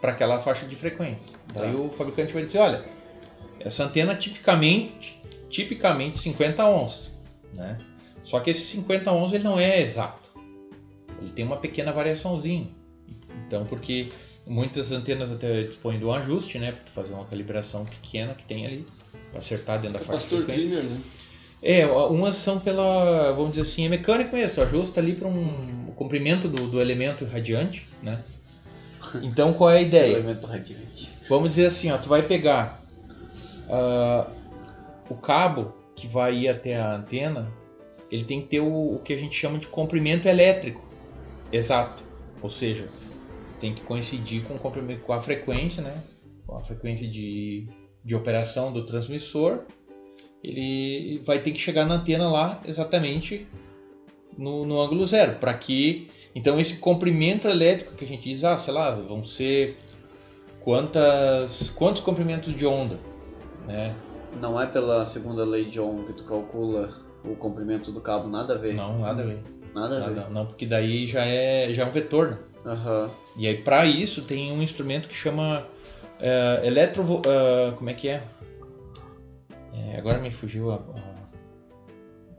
para 0.00 0.12
aquela 0.12 0.40
faixa 0.40 0.66
de 0.66 0.76
frequência. 0.76 1.38
Daí 1.52 1.72
Tá. 1.72 1.78
o 1.78 1.90
fabricante 1.90 2.32
vai 2.32 2.44
dizer, 2.44 2.58
olha, 2.58 2.84
essa 3.60 3.84
antena 3.84 4.14
tipicamente, 4.14 5.20
tipicamente 5.48 6.18
50 6.18 6.66
ohms, 6.66 7.10
né? 7.52 7.78
Só 8.22 8.40
que 8.40 8.50
esse 8.50 8.62
50 8.62 9.12
ohms 9.12 9.32
ele 9.32 9.44
não 9.44 9.58
é 9.58 9.80
exato. 9.80 10.30
Ele 11.20 11.30
tem 11.30 11.44
uma 11.44 11.56
pequena 11.56 11.92
variaçãozinha. 11.92 12.68
Então, 13.46 13.64
porque 13.66 14.10
muitas 14.46 14.92
antenas 14.92 15.30
até 15.32 15.62
dispõem 15.62 15.98
do 15.98 16.12
ajuste, 16.12 16.58
né? 16.58 16.72
Para 16.72 16.92
fazer 16.92 17.14
uma 17.14 17.24
calibração 17.24 17.84
pequena 17.84 18.34
que 18.34 18.44
tem 18.44 18.66
ali 18.66 18.86
para 19.30 19.38
acertar 19.38 19.80
dentro 19.80 19.98
da 19.98 20.04
faixa 20.04 20.28
de 20.28 20.36
frequência. 20.44 20.70
Cleaner, 20.70 20.90
né? 20.90 21.00
É, 21.66 21.86
umas 21.86 22.36
são 22.36 22.60
pela, 22.60 23.32
vamos 23.32 23.52
dizer 23.52 23.62
assim, 23.62 23.86
é 23.86 23.88
mecânico 23.88 24.36
mesmo, 24.36 24.54
tu 24.54 24.60
ajusta 24.60 25.00
ali 25.00 25.14
para 25.14 25.26
um 25.26 25.88
o 25.88 25.92
comprimento 25.92 26.46
do, 26.46 26.66
do 26.66 26.80
elemento 26.80 27.24
irradiante, 27.24 27.88
né? 28.02 28.22
Então 29.22 29.52
qual 29.52 29.70
é 29.70 29.78
a 29.78 29.82
ideia? 29.82 30.16
Elemento 30.16 30.46
radiante. 30.46 31.10
Vamos 31.28 31.50
dizer 31.50 31.66
assim, 31.66 31.90
ó, 31.90 31.96
tu 31.96 32.08
vai 32.08 32.22
pegar 32.22 32.82
ah, 33.68 34.28
o 35.08 35.14
cabo 35.14 35.72
que 35.96 36.06
vai 36.06 36.34
ir 36.34 36.48
até 36.48 36.76
a 36.76 36.96
antena, 36.96 37.50
ele 38.10 38.24
tem 38.24 38.42
que 38.42 38.48
ter 38.48 38.60
o, 38.60 38.96
o 38.96 38.98
que 38.98 39.12
a 39.12 39.18
gente 39.18 39.34
chama 39.34 39.58
de 39.58 39.66
comprimento 39.66 40.28
elétrico, 40.28 40.82
exato. 41.50 42.02
Ou 42.42 42.50
seja, 42.50 42.88
tem 43.60 43.74
que 43.74 43.82
coincidir 43.82 44.44
com, 44.44 44.54
o 44.54 44.58
comprimento, 44.58 45.00
com 45.02 45.12
a 45.12 45.22
frequência, 45.22 45.82
né? 45.82 46.02
Com 46.46 46.56
a 46.56 46.60
frequência 46.60 47.08
de, 47.08 47.66
de 48.04 48.14
operação 48.14 48.72
do 48.72 48.84
transmissor. 48.84 49.60
Ele 50.44 51.22
vai 51.24 51.38
ter 51.38 51.52
que 51.52 51.58
chegar 51.58 51.86
na 51.86 51.94
antena 51.94 52.28
lá 52.28 52.60
exatamente 52.66 53.46
no, 54.36 54.66
no 54.66 54.80
ângulo 54.80 55.06
zero, 55.06 55.36
para 55.36 55.54
que 55.54 56.10
então 56.34 56.60
esse 56.60 56.78
comprimento 56.78 57.48
elétrico 57.48 57.94
que 57.94 58.04
a 58.04 58.08
gente 58.08 58.24
diz, 58.24 58.44
ah, 58.44 58.58
sei 58.58 58.74
lá, 58.74 58.90
vão 58.90 59.24
ser 59.24 59.78
quantas 60.60 61.70
quantos 61.70 62.02
comprimentos 62.02 62.54
de 62.54 62.66
onda, 62.66 62.98
né? 63.66 63.94
Não 64.40 64.60
é 64.60 64.66
pela 64.66 65.04
segunda 65.04 65.44
lei 65.44 65.64
de 65.64 65.80
Ohm 65.80 66.04
que 66.04 66.12
tu 66.12 66.24
calcula 66.24 66.92
o 67.24 67.36
comprimento 67.36 67.92
do 67.92 68.00
cabo, 68.00 68.28
nada 68.28 68.54
a 68.54 68.58
ver. 68.58 68.74
Não, 68.74 68.98
nada 68.98 69.22
a 69.22 69.26
ver. 69.26 69.42
Nada 69.74 69.96
a 69.96 70.08
ver. 70.08 70.16
Nada, 70.16 70.30
não, 70.30 70.46
porque 70.46 70.66
daí 70.66 71.06
já 71.06 71.24
é 71.24 71.72
já 71.72 71.84
é 71.84 71.86
um 71.86 71.92
vetor. 71.92 72.30
Né? 72.30 72.38
Aham. 72.66 73.10
E 73.38 73.46
aí 73.46 73.56
para 73.56 73.86
isso 73.86 74.22
tem 74.22 74.52
um 74.52 74.62
instrumento 74.62 75.08
que 75.08 75.14
chama 75.14 75.62
é, 76.20 76.62
eletro 76.64 77.22
é, 77.26 77.72
como 77.72 77.90
é 77.90 77.94
que 77.94 78.08
é? 78.08 78.22
É, 79.92 79.96
agora 79.98 80.18
me 80.18 80.30
fugiu 80.30 80.70
a- 80.72 80.76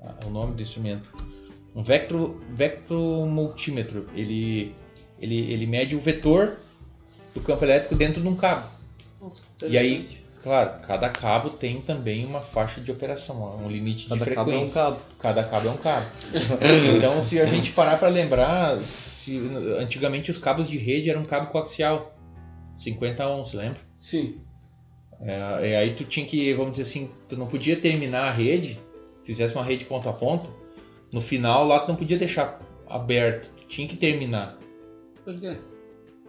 a- 0.02 0.10
a- 0.10 0.26
o 0.28 0.30
nome 0.30 0.54
do 0.56 0.62
instrumento. 0.62 1.14
Um 1.76 1.84
vectro 1.84 2.41
vectromultímetro. 2.52 4.08
Ele 4.16 4.74
ele 5.20 5.52
ele 5.52 5.66
mede 5.66 5.96
o 5.96 6.00
vetor 6.00 6.58
do 7.34 7.41
campo 7.41 7.64
elétrico 7.64 7.96
dentro 7.96 8.22
de 8.22 8.28
um 8.28 8.36
cabo. 8.36 8.68
E 9.68 9.78
aí, 9.78 10.08
claro, 10.43 10.80
cada 10.86 11.10
cabo 11.10 11.50
tem 11.50 11.82
também 11.82 12.26
uma 12.26 12.41
faixa 12.41 12.80
de 12.80 12.91
operação, 12.91 13.58
um 13.64 13.68
limite 13.70 14.04
de 14.04 14.10
Cada 14.10 14.26
cabo 14.26 14.52
é 14.52 14.54
frequência. 14.54 14.70
um 14.70 14.74
cabo. 14.74 15.00
Cada 15.20 15.43
cabo 15.43 15.68
é 15.68 15.72
um 15.72 15.78
cabo. 15.78 16.06
então, 16.98 17.22
se 17.24 17.39
a 17.41 17.46
gente 17.46 17.72
parar 17.72 17.98
para 17.98 18.08
lembrar, 18.10 18.78
se, 18.84 19.38
antigamente 19.80 20.30
os 20.32 20.38
cabos 20.38 20.68
de 20.70 20.78
rede 20.78 21.10
eram 21.10 21.26
cabo 21.26 21.48
coaxial, 21.48 22.16
50 22.76 23.28
ohms, 23.28 23.54
lembra? 23.54 23.80
Sim. 24.00 24.38
É, 25.26 25.69
e 25.71 25.76
aí 25.76 25.95
tu 25.95 26.03
tinha 26.05 26.26
que, 26.26 26.53
vamos 26.53 26.71
dizer 26.78 26.84
assim, 26.84 27.09
tu 27.28 27.36
não 27.36 27.47
podia 27.47 27.76
terminar 27.76 28.28
a 28.28 28.32
rede, 28.32 28.80
fizesse 29.23 29.55
uma 29.55 29.63
rede 29.63 29.84
ponto 29.86 30.07
a 30.07 30.13
ponto, 30.13 30.49
no 31.11 31.19
final 31.19 31.65
lá 31.65 31.80
tu 31.80 31.88
não 31.88 31.95
podia 31.95 32.17
deixar 32.17 32.59
aberto, 32.88 33.49
tu 33.57 33.65
tinha 33.65 33.88
que 33.88 33.95
terminar, 33.95 34.55
Por 35.23 35.34
quê? 35.39 35.57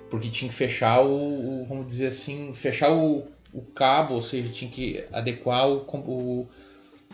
porque 0.09 0.31
tinha 0.31 0.49
que 0.49 0.55
fechar 0.55 1.01
o, 1.03 1.63
o- 1.63 1.67
vamos 1.69 1.87
dizer 1.87 2.07
assim, 2.07 2.55
fechar 2.55 2.91
o, 2.93 3.27
o 3.53 3.61
cabo, 3.75 4.15
ou 4.15 4.23
seja, 4.23 4.49
tinha 4.51 4.71
que 4.71 5.05
adequar 5.13 5.69
o, 5.69 5.85
o- 5.93 6.49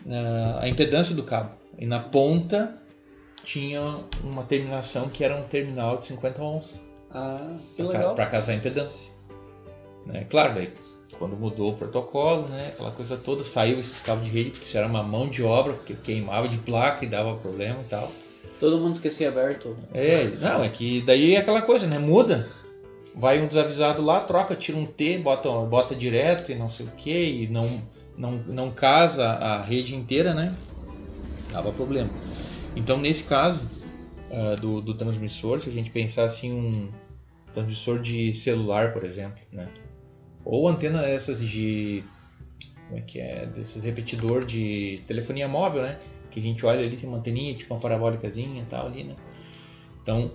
a- 0.09 0.63
a 0.65 0.69
impedância 0.69 1.15
do 1.17 1.23
cabo. 1.25 1.51
E 1.79 1.87
na 1.87 1.99
ponta 1.99 2.75
tinha 3.43 3.81
uma 4.23 4.45
terminação 4.45 5.09
que 5.09 5.25
era 5.25 5.35
um 5.35 5.43
terminal 5.43 5.97
de 5.99 6.07
50 6.07 6.43
ohms 6.43 6.79
Ah, 7.11 7.57
que 7.75 7.83
legal. 7.83 8.15
para 8.15 8.27
casar 8.27 8.53
a 8.53 8.55
impedância. 8.57 9.11
Né? 10.07 10.25
Claro, 10.29 10.55
daí 10.55 10.71
quando 11.23 11.37
mudou 11.37 11.71
o 11.71 11.77
protocolo, 11.77 12.49
né, 12.49 12.73
aquela 12.73 12.91
coisa 12.91 13.17
toda, 13.17 13.45
saiu 13.45 13.79
esses 13.79 14.01
cabos 14.01 14.25
de 14.25 14.31
rede, 14.33 14.51
porque 14.51 14.67
isso 14.67 14.77
era 14.77 14.89
uma 14.89 15.05
mão 15.05 15.29
de 15.29 15.41
obra, 15.41 15.75
porque 15.75 15.95
queimava 15.95 16.49
de 16.49 16.57
placa 16.57 17.05
e 17.05 17.09
dava 17.09 17.37
problema 17.37 17.79
e 17.81 17.85
tal. 17.85 18.11
Todo 18.59 18.81
mundo 18.81 18.95
esquecia 18.95 19.29
aberto. 19.29 19.77
É, 19.95 20.25
não, 20.41 20.65
é 20.65 20.69
que 20.69 21.01
daí 21.03 21.37
é 21.37 21.39
aquela 21.39 21.63
coisa, 21.63 21.87
né? 21.87 21.97
Muda. 21.97 22.51
Vai 23.15 23.41
um 23.41 23.47
desavisado 23.47 24.03
lá, 24.03 24.19
troca, 24.19 24.57
tira 24.57 24.77
um 24.77 24.85
T, 24.85 25.17
bota, 25.19 25.49
bota 25.61 25.95
direto 25.95 26.51
e 26.51 26.57
não 26.57 26.69
sei 26.69 26.87
o 26.87 26.91
que, 26.91 27.45
e 27.45 27.47
não, 27.47 27.81
não, 28.19 28.33
não 28.49 28.71
casa 28.73 29.25
a 29.25 29.63
rede 29.63 29.95
inteira, 29.95 30.35
né? 30.35 30.57
Dava 31.53 31.71
problema. 31.71 32.11
Então, 32.75 32.99
nesse 32.99 33.23
caso 33.23 33.61
ah, 34.33 34.57
do, 34.61 34.81
do 34.81 34.93
transmissor, 34.95 35.61
se 35.61 35.71
a 35.71 35.73
gente 35.73 35.91
pensar 35.91 36.25
assim, 36.25 36.53
um 36.53 36.89
transmissor 37.55 38.01
de 38.01 38.35
celular, 38.35 38.93
por 38.93 39.05
exemplo, 39.05 39.39
né? 39.53 39.69
Ou 40.45 40.69
antena 40.69 41.07
essas 41.07 41.41
de. 41.41 42.03
Como 42.87 42.99
é 42.99 43.03
que 43.03 43.21
é? 43.21 43.47
Desses 43.47 43.83
repetidor 43.83 44.45
de 44.45 45.01
telefonia 45.07 45.49
móvel, 45.49 45.83
né? 45.83 45.99
Que 46.31 46.41
a 46.41 46.43
gente 46.43 46.65
olha 46.65 46.81
ali, 46.81 46.97
tem 46.97 47.09
uma 47.09 47.19
anteninha, 47.19 47.55
tipo 47.55 47.73
uma 47.73 47.81
parabólicazinha 47.81 48.63
e 48.63 48.67
tal 48.67 48.87
ali, 48.87 49.05
né? 49.05 49.17
Então, 50.03 50.31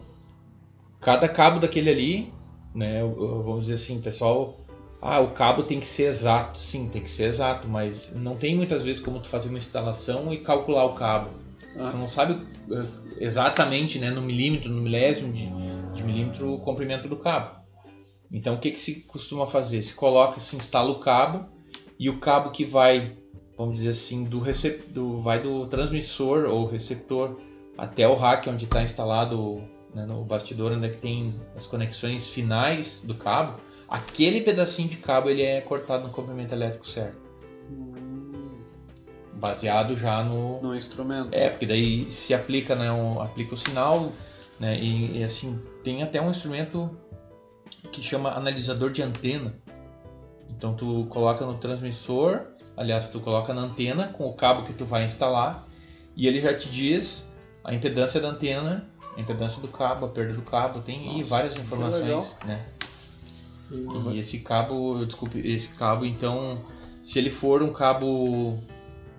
cada 1.02 1.28
cabo 1.28 1.60
daquele 1.60 1.90
ali, 1.90 2.34
né? 2.74 3.02
Vamos 3.04 3.66
dizer 3.66 3.76
assim, 3.76 4.02
pessoal. 4.02 4.60
Ah, 5.00 5.20
o 5.20 5.32
cabo 5.32 5.62
tem 5.62 5.80
que 5.80 5.88
ser 5.88 6.04
exato. 6.04 6.58
Sim, 6.58 6.90
tem 6.90 7.04
que 7.04 7.12
ser 7.12 7.26
exato, 7.26 7.68
mas 7.68 8.14
não 8.16 8.36
tem 8.36 8.56
muitas 8.56 8.84
vezes 8.84 9.00
como 9.00 9.20
tu 9.20 9.28
fazer 9.28 9.50
uma 9.50 9.58
instalação 9.60 10.34
e 10.34 10.38
calcular 10.38 10.86
o 10.86 10.94
cabo. 10.94 11.30
Ah. 11.78 11.92
Tu 11.92 11.98
não 11.98 12.08
sabe 12.08 12.42
eh, 12.72 12.86
exatamente, 13.20 14.00
né, 14.00 14.10
no 14.10 14.24
milímetro, 14.24 14.70
no 14.72 14.82
milésimo 14.82 15.32
de, 15.32 15.48
de 15.94 16.04
milímetro 16.04 16.54
o 16.54 16.60
comprimento 16.60 17.08
do 17.08 17.18
cabo. 17.18 17.58
Então, 18.32 18.56
o 18.56 18.58
que, 18.60 18.72
que 18.72 18.80
se 18.80 19.02
costuma 19.02 19.48
fazer? 19.48 19.82
Se 19.82 19.94
coloca, 19.94 20.40
se 20.40 20.56
instala 20.56 20.92
o 20.92 21.00
cabo 21.00 21.46
e 21.98 22.10
o 22.10 22.20
cabo 22.20 22.52
que 22.52 22.66
vai, 22.66 23.18
vamos 23.58 23.76
dizer 23.76 23.90
assim, 23.90 24.26
do, 24.26 24.40
recep 24.40 24.90
do 24.90 25.22
vai 25.22 25.42
do 25.42 25.66
transmissor 25.68 26.46
ou 26.46 26.68
receptor 26.68 27.38
até 27.78 28.08
o 28.08 28.16
rack 28.16 28.50
onde 28.50 28.66
está 28.66 28.84
instalado 28.84 29.64
né, 29.94 30.06
no 30.06 30.24
bastidor 30.24 30.72
onde 30.72 30.88
é 30.88 30.90
que 30.90 30.98
tem 30.98 31.34
as 31.56 31.66
conexões 31.66 32.28
finais 32.28 33.02
do 33.04 33.16
cabo, 33.16 33.60
aquele 33.88 34.42
pedacinho 34.42 34.90
de 34.90 34.98
cabo 34.98 35.30
ele 35.30 35.42
é 35.42 35.62
cortado 35.62 36.08
no 36.08 36.14
comprimento 36.14 36.54
elétrico 36.54 36.88
certo, 36.88 37.18
baseado 39.34 39.96
já 39.96 40.24
no, 40.24 40.62
No 40.62 40.76
instrumento. 40.76 41.30
é, 41.32 41.50
porque 41.50 41.66
daí 41.66 42.10
se 42.12 42.34
aplica, 42.34 42.76
né, 42.76 42.92
um, 42.92 43.22
aplica 43.22 43.54
o 43.54 43.58
sinal, 43.58 44.12
né, 44.60 44.78
e, 44.80 45.20
e, 45.20 45.24
assim, 45.24 45.62
tem 45.84 46.04
até 46.04 46.20
um 46.20 46.30
instrumento 46.30 46.90
que 47.92 48.02
chama 48.02 48.32
analisador 48.32 48.92
de 48.92 49.02
antena. 49.02 49.54
Então 50.50 50.74
tu 50.76 51.06
coloca 51.10 51.46
no 51.46 51.58
transmissor, 51.58 52.48
aliás, 52.76 53.08
tu 53.08 53.20
coloca 53.20 53.54
na 53.54 53.62
antena 53.62 54.08
com 54.08 54.26
o 54.28 54.34
cabo 54.34 54.64
que 54.64 54.74
tu 54.74 54.86
vai 54.86 55.06
instalar 55.06 55.68
e 56.16 56.28
ele 56.28 56.42
já 56.42 56.58
te 56.58 56.70
diz 56.70 57.32
a 57.64 57.74
impedância 57.74 58.20
da 58.20 58.30
antena, 58.30 58.88
a 59.16 59.20
impedância 59.20 59.62
do 59.62 59.68
cabo, 59.68 60.06
a 60.06 60.10
perda 60.10 60.34
do 60.34 60.42
cabo, 60.42 60.80
tem 60.80 61.04
e 61.04 61.20
Nossa, 61.20 61.26
várias 61.26 61.58
informações, 61.58 62.36
né? 62.46 62.66
E 64.14 64.20
esse 64.20 64.40
cabo, 64.40 65.06
desculpe, 65.06 65.40
esse 65.40 65.76
cabo, 65.76 66.06
então, 66.06 66.62
se 67.04 67.20
ele 67.20 67.30
for 67.30 67.62
um 67.62 67.74
cabo, 67.74 68.58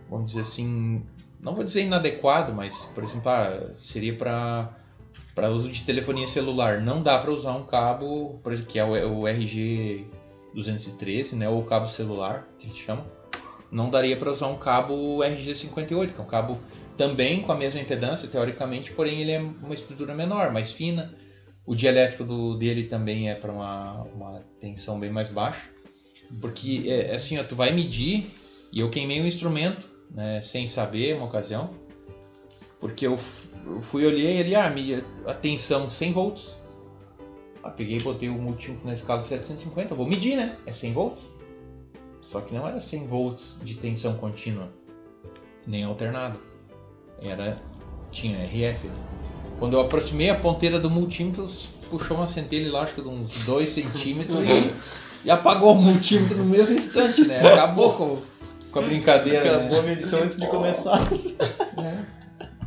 vamos 0.09 0.27
dizer 0.27 0.41
assim, 0.41 1.05
não 1.39 1.55
vou 1.55 1.65
dizer 1.65 1.83
inadequado, 1.85 2.55
mas, 2.55 2.87
por 2.95 3.05
exemplo, 3.05 3.29
ah, 3.29 3.71
seria 3.77 4.17
para 4.17 4.78
para 5.39 5.51
uso 5.51 5.69
de 5.71 5.83
telefonia 5.83 6.27
celular, 6.27 6.81
não 6.81 7.01
dá 7.01 7.17
para 7.17 7.31
usar 7.31 7.53
um 7.53 7.63
cabo, 7.63 8.41
por 8.43 8.53
exemplo, 8.53 8.73
que 8.73 8.77
é 8.77 8.85
o, 8.85 9.21
o 9.21 9.29
RG 9.29 10.05
213, 10.53 11.37
né, 11.37 11.49
ou 11.49 11.63
cabo 11.63 11.87
celular, 11.87 12.49
que 12.59 12.67
a 12.67 12.73
gente 12.73 12.85
chama. 12.85 13.07
Não 13.71 13.89
daria 13.89 14.17
para 14.17 14.33
usar 14.33 14.49
um 14.49 14.57
cabo 14.57 15.23
RG 15.23 15.55
58, 15.55 16.13
que 16.13 16.21
é 16.21 16.25
um 16.25 16.27
cabo 16.27 16.59
também 16.97 17.41
com 17.41 17.53
a 17.53 17.55
mesma 17.55 17.79
impedância, 17.79 18.29
teoricamente, 18.29 18.91
porém 18.91 19.21
ele 19.21 19.31
é 19.31 19.39
uma 19.39 19.75
estrutura 19.75 20.13
menor, 20.13 20.51
mais 20.53 20.73
fina. 20.73 21.15
O 21.65 21.73
dielétrico 21.73 22.25
do, 22.25 22.59
dele 22.59 22.89
também 22.89 23.31
é 23.31 23.37
para 23.37 23.53
uma, 23.53 24.03
uma 24.13 24.43
tensão 24.61 24.99
bem 24.99 25.11
mais 25.11 25.29
baixa. 25.29 25.71
Porque, 26.41 26.87
é, 26.89 27.15
assim, 27.15 27.39
ó, 27.39 27.45
tu 27.45 27.55
vai 27.55 27.71
medir, 27.71 28.29
e 28.73 28.81
eu 28.81 28.91
queimei 28.91 29.21
um 29.21 29.27
instrumento, 29.27 29.89
né, 30.11 30.41
sem 30.41 30.67
saber, 30.67 31.15
uma 31.15 31.27
ocasião, 31.27 31.71
porque 32.81 33.07
eu, 33.07 33.19
eu 33.67 33.81
fui, 33.81 34.07
olhei 34.07 34.41
ali, 34.41 34.55
ah, 34.55 34.71
medi 34.71 35.03
a 35.27 35.35
tensão 35.35 35.91
100 35.91 36.13
volts. 36.13 36.57
Ah, 37.63 37.71
peguei 37.71 37.99
e 37.99 38.03
botei 38.03 38.29
o 38.29 38.35
multímetro 38.35 38.87
na 38.87 38.93
escala 38.93 39.21
750, 39.21 39.93
eu 39.93 39.97
vou 39.97 40.07
medir, 40.07 40.37
né? 40.37 40.57
É 40.65 40.73
100 40.73 40.93
volts. 40.93 41.25
Só 42.23 42.41
que 42.41 42.55
não 42.55 42.67
era 42.67 42.81
100 42.81 43.07
volts 43.07 43.57
de 43.63 43.75
tensão 43.75 44.15
contínua, 44.15 44.69
nem 45.67 45.85
alternada. 45.85 46.39
Era, 47.21 47.61
tinha 48.13 48.39
RF. 48.45 48.87
né? 48.87 48.95
Quando 49.59 49.75
eu 49.75 49.81
aproximei 49.81 50.31
a 50.31 50.37
ponteira 50.37 50.79
do 50.79 50.89
multímetro, 50.89 51.49
puxou 51.91 52.17
uma 52.17 52.27
centelha 52.29 52.71
lá, 52.71 52.83
acho 52.83 52.95
que 52.95 53.03
de 53.03 53.09
uns 53.09 53.33
2 53.45 53.69
centímetros 53.69 54.49
e, 54.49 54.73
e 55.27 55.31
apagou 55.31 55.73
o 55.73 55.75
multímetro 55.83 56.37
no 56.37 56.45
mesmo 56.45 56.77
instante, 56.77 57.25
né? 57.27 57.41
Acabou 57.55 57.95
com, 57.95 58.19
com 58.71 58.79
a 58.79 58.83
brincadeira. 58.83 59.43
né? 59.43 59.57
Acabou 59.57 59.81
a 59.81 59.83
medição 59.83 60.23
antes 60.23 60.37
de 60.37 60.47
começar. 60.47 60.99
É. 61.79 62.18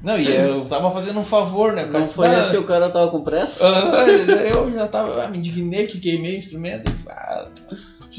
Não, 0.03 0.17
e 0.17 0.27
eu 0.27 0.65
tava 0.65 0.91
fazendo 0.91 1.19
um 1.19 1.25
favor, 1.25 1.73
né? 1.73 1.85
Não 1.85 2.07
foi 2.07 2.27
esse 2.33 2.49
que 2.49 2.57
o 2.57 2.63
cara 2.63 2.89
tava 2.89 3.11
com 3.11 3.23
pressa? 3.23 3.67
Ah, 3.67 4.07
eu 4.07 4.71
já 4.73 4.87
tava, 4.87 5.23
ah, 5.23 5.27
me 5.27 5.37
indignei 5.37 5.85
que 5.85 5.99
queimei 5.99 6.35
o 6.35 6.39
instrumento. 6.39 6.91
Ah, 7.07 7.47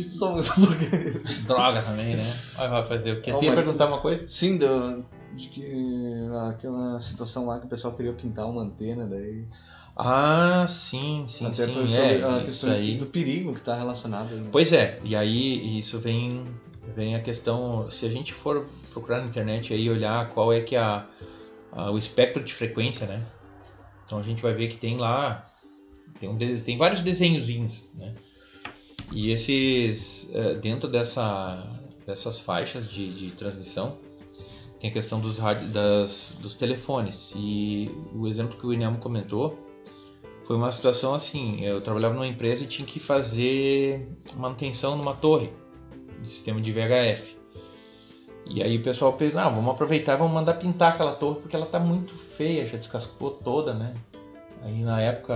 só 0.09 0.39
droga 1.47 1.83
também, 1.83 2.17
né? 2.17 2.37
Mas 2.57 2.71
vai 2.71 2.85
fazer 2.85 3.13
o 3.13 3.21
quê? 3.21 3.33
Perguntar 3.33 3.87
uma 3.87 3.99
coisa? 3.99 4.27
Sim, 4.29 4.59
do, 4.59 5.05
de 5.35 5.49
que 5.49 5.65
aquela 6.49 7.01
situação 7.01 7.47
lá 7.47 7.59
que 7.59 7.67
o 7.67 7.69
pessoal 7.69 7.95
queria 7.95 8.13
pintar 8.13 8.47
uma 8.49 8.63
antena, 8.63 9.05
daí. 9.07 9.45
Ah, 9.97 10.65
sim, 10.69 11.27
sim, 11.29 11.47
até 11.47 11.67
sim. 11.67 11.75
por 11.75 11.91
É, 11.91 12.23
a 12.25 12.41
questão 12.45 12.71
aí. 12.71 12.97
do 12.97 13.07
perigo 13.07 13.53
que 13.53 13.61
está 13.61 13.77
relacionado. 13.77 14.31
Né? 14.31 14.49
Pois 14.51 14.73
é, 14.73 14.99
e 15.05 15.15
aí 15.15 15.79
isso 15.79 15.99
vem, 15.99 16.47
vem 16.97 17.15
a 17.15 17.21
questão, 17.21 17.91
se 17.91 18.07
a 18.07 18.09
gente 18.09 18.33
for 18.33 18.67
procurar 18.93 19.21
na 19.21 19.27
internet 19.27 19.75
aí 19.75 19.91
olhar 19.91 20.31
qual 20.31 20.53
é 20.53 20.61
que 20.61 20.75
é 20.75 20.81
a, 20.81 21.05
a- 21.73 21.91
o 21.91 21.99
espectro 21.99 22.43
de 22.43 22.53
frequência, 22.53 23.07
né? 23.07 23.25
Então 24.07 24.19
a 24.19 24.23
gente 24.23 24.43
vai 24.43 24.53
ver 24.53 24.69
que 24.69 24.77
tem 24.77 24.97
lá, 24.97 25.51
tem, 26.21 26.29
um 26.29 26.37
tem 26.37 26.77
vários 26.77 27.03
desenhozinhos, 27.03 27.89
né? 27.95 28.15
E 29.11 29.31
esses, 29.31 30.31
eh, 30.35 30.55
dentro 30.55 30.89
dessa, 30.89 31.67
dessas 32.07 32.39
faixas 32.39 32.91
de, 32.91 33.13
de 33.13 33.31
transmissão, 33.33 33.97
tem 34.81 34.91
a 34.91 34.93
questão 34.93 35.21
dos, 35.21 35.39
das, 35.71 36.37
dos 36.41 36.55
telefones. 36.57 37.33
E 37.37 37.91
o 38.15 38.27
exemplo 38.27 38.57
que 38.59 38.67
o 38.67 38.73
Inelmo 38.73 38.99
comentou 38.99 39.59
foi 40.47 40.57
uma 40.57 40.73
situação 40.73 41.15
assim: 41.15 41.65
eu 41.65 41.81
trabalhava 41.81 42.15
numa 42.15 42.27
empresa 42.27 42.65
e 42.65 42.67
tinha 42.67 42.87
que 42.87 42.99
fazer 42.99 44.09
manutenção 44.35 44.97
numa 44.97 45.15
torre 45.15 45.51
de 46.21 46.29
sistema 46.31 46.61
de 46.61 46.73
VHF. 46.73 47.37
E 48.47 48.63
aí 48.63 48.77
o 48.77 48.83
pessoal 48.83 49.13
pensou: 49.13 49.41
não, 49.41 49.55
vamos 49.55 49.71
aproveitar 49.75 50.15
e 50.15 50.17
vamos 50.17 50.33
mandar 50.33 50.55
pintar 50.55 50.93
aquela 50.93 51.15
torre 51.15 51.41
porque 51.41 51.57
ela 51.57 51.67
tá 51.67 51.79
muito 51.79 52.15
feia, 52.15 52.67
já 52.67 52.77
descascou 52.77 53.31
toda, 53.31 53.73
né? 53.75 53.95
Aí 54.63 54.83
na 54.83 55.01
época 55.01 55.35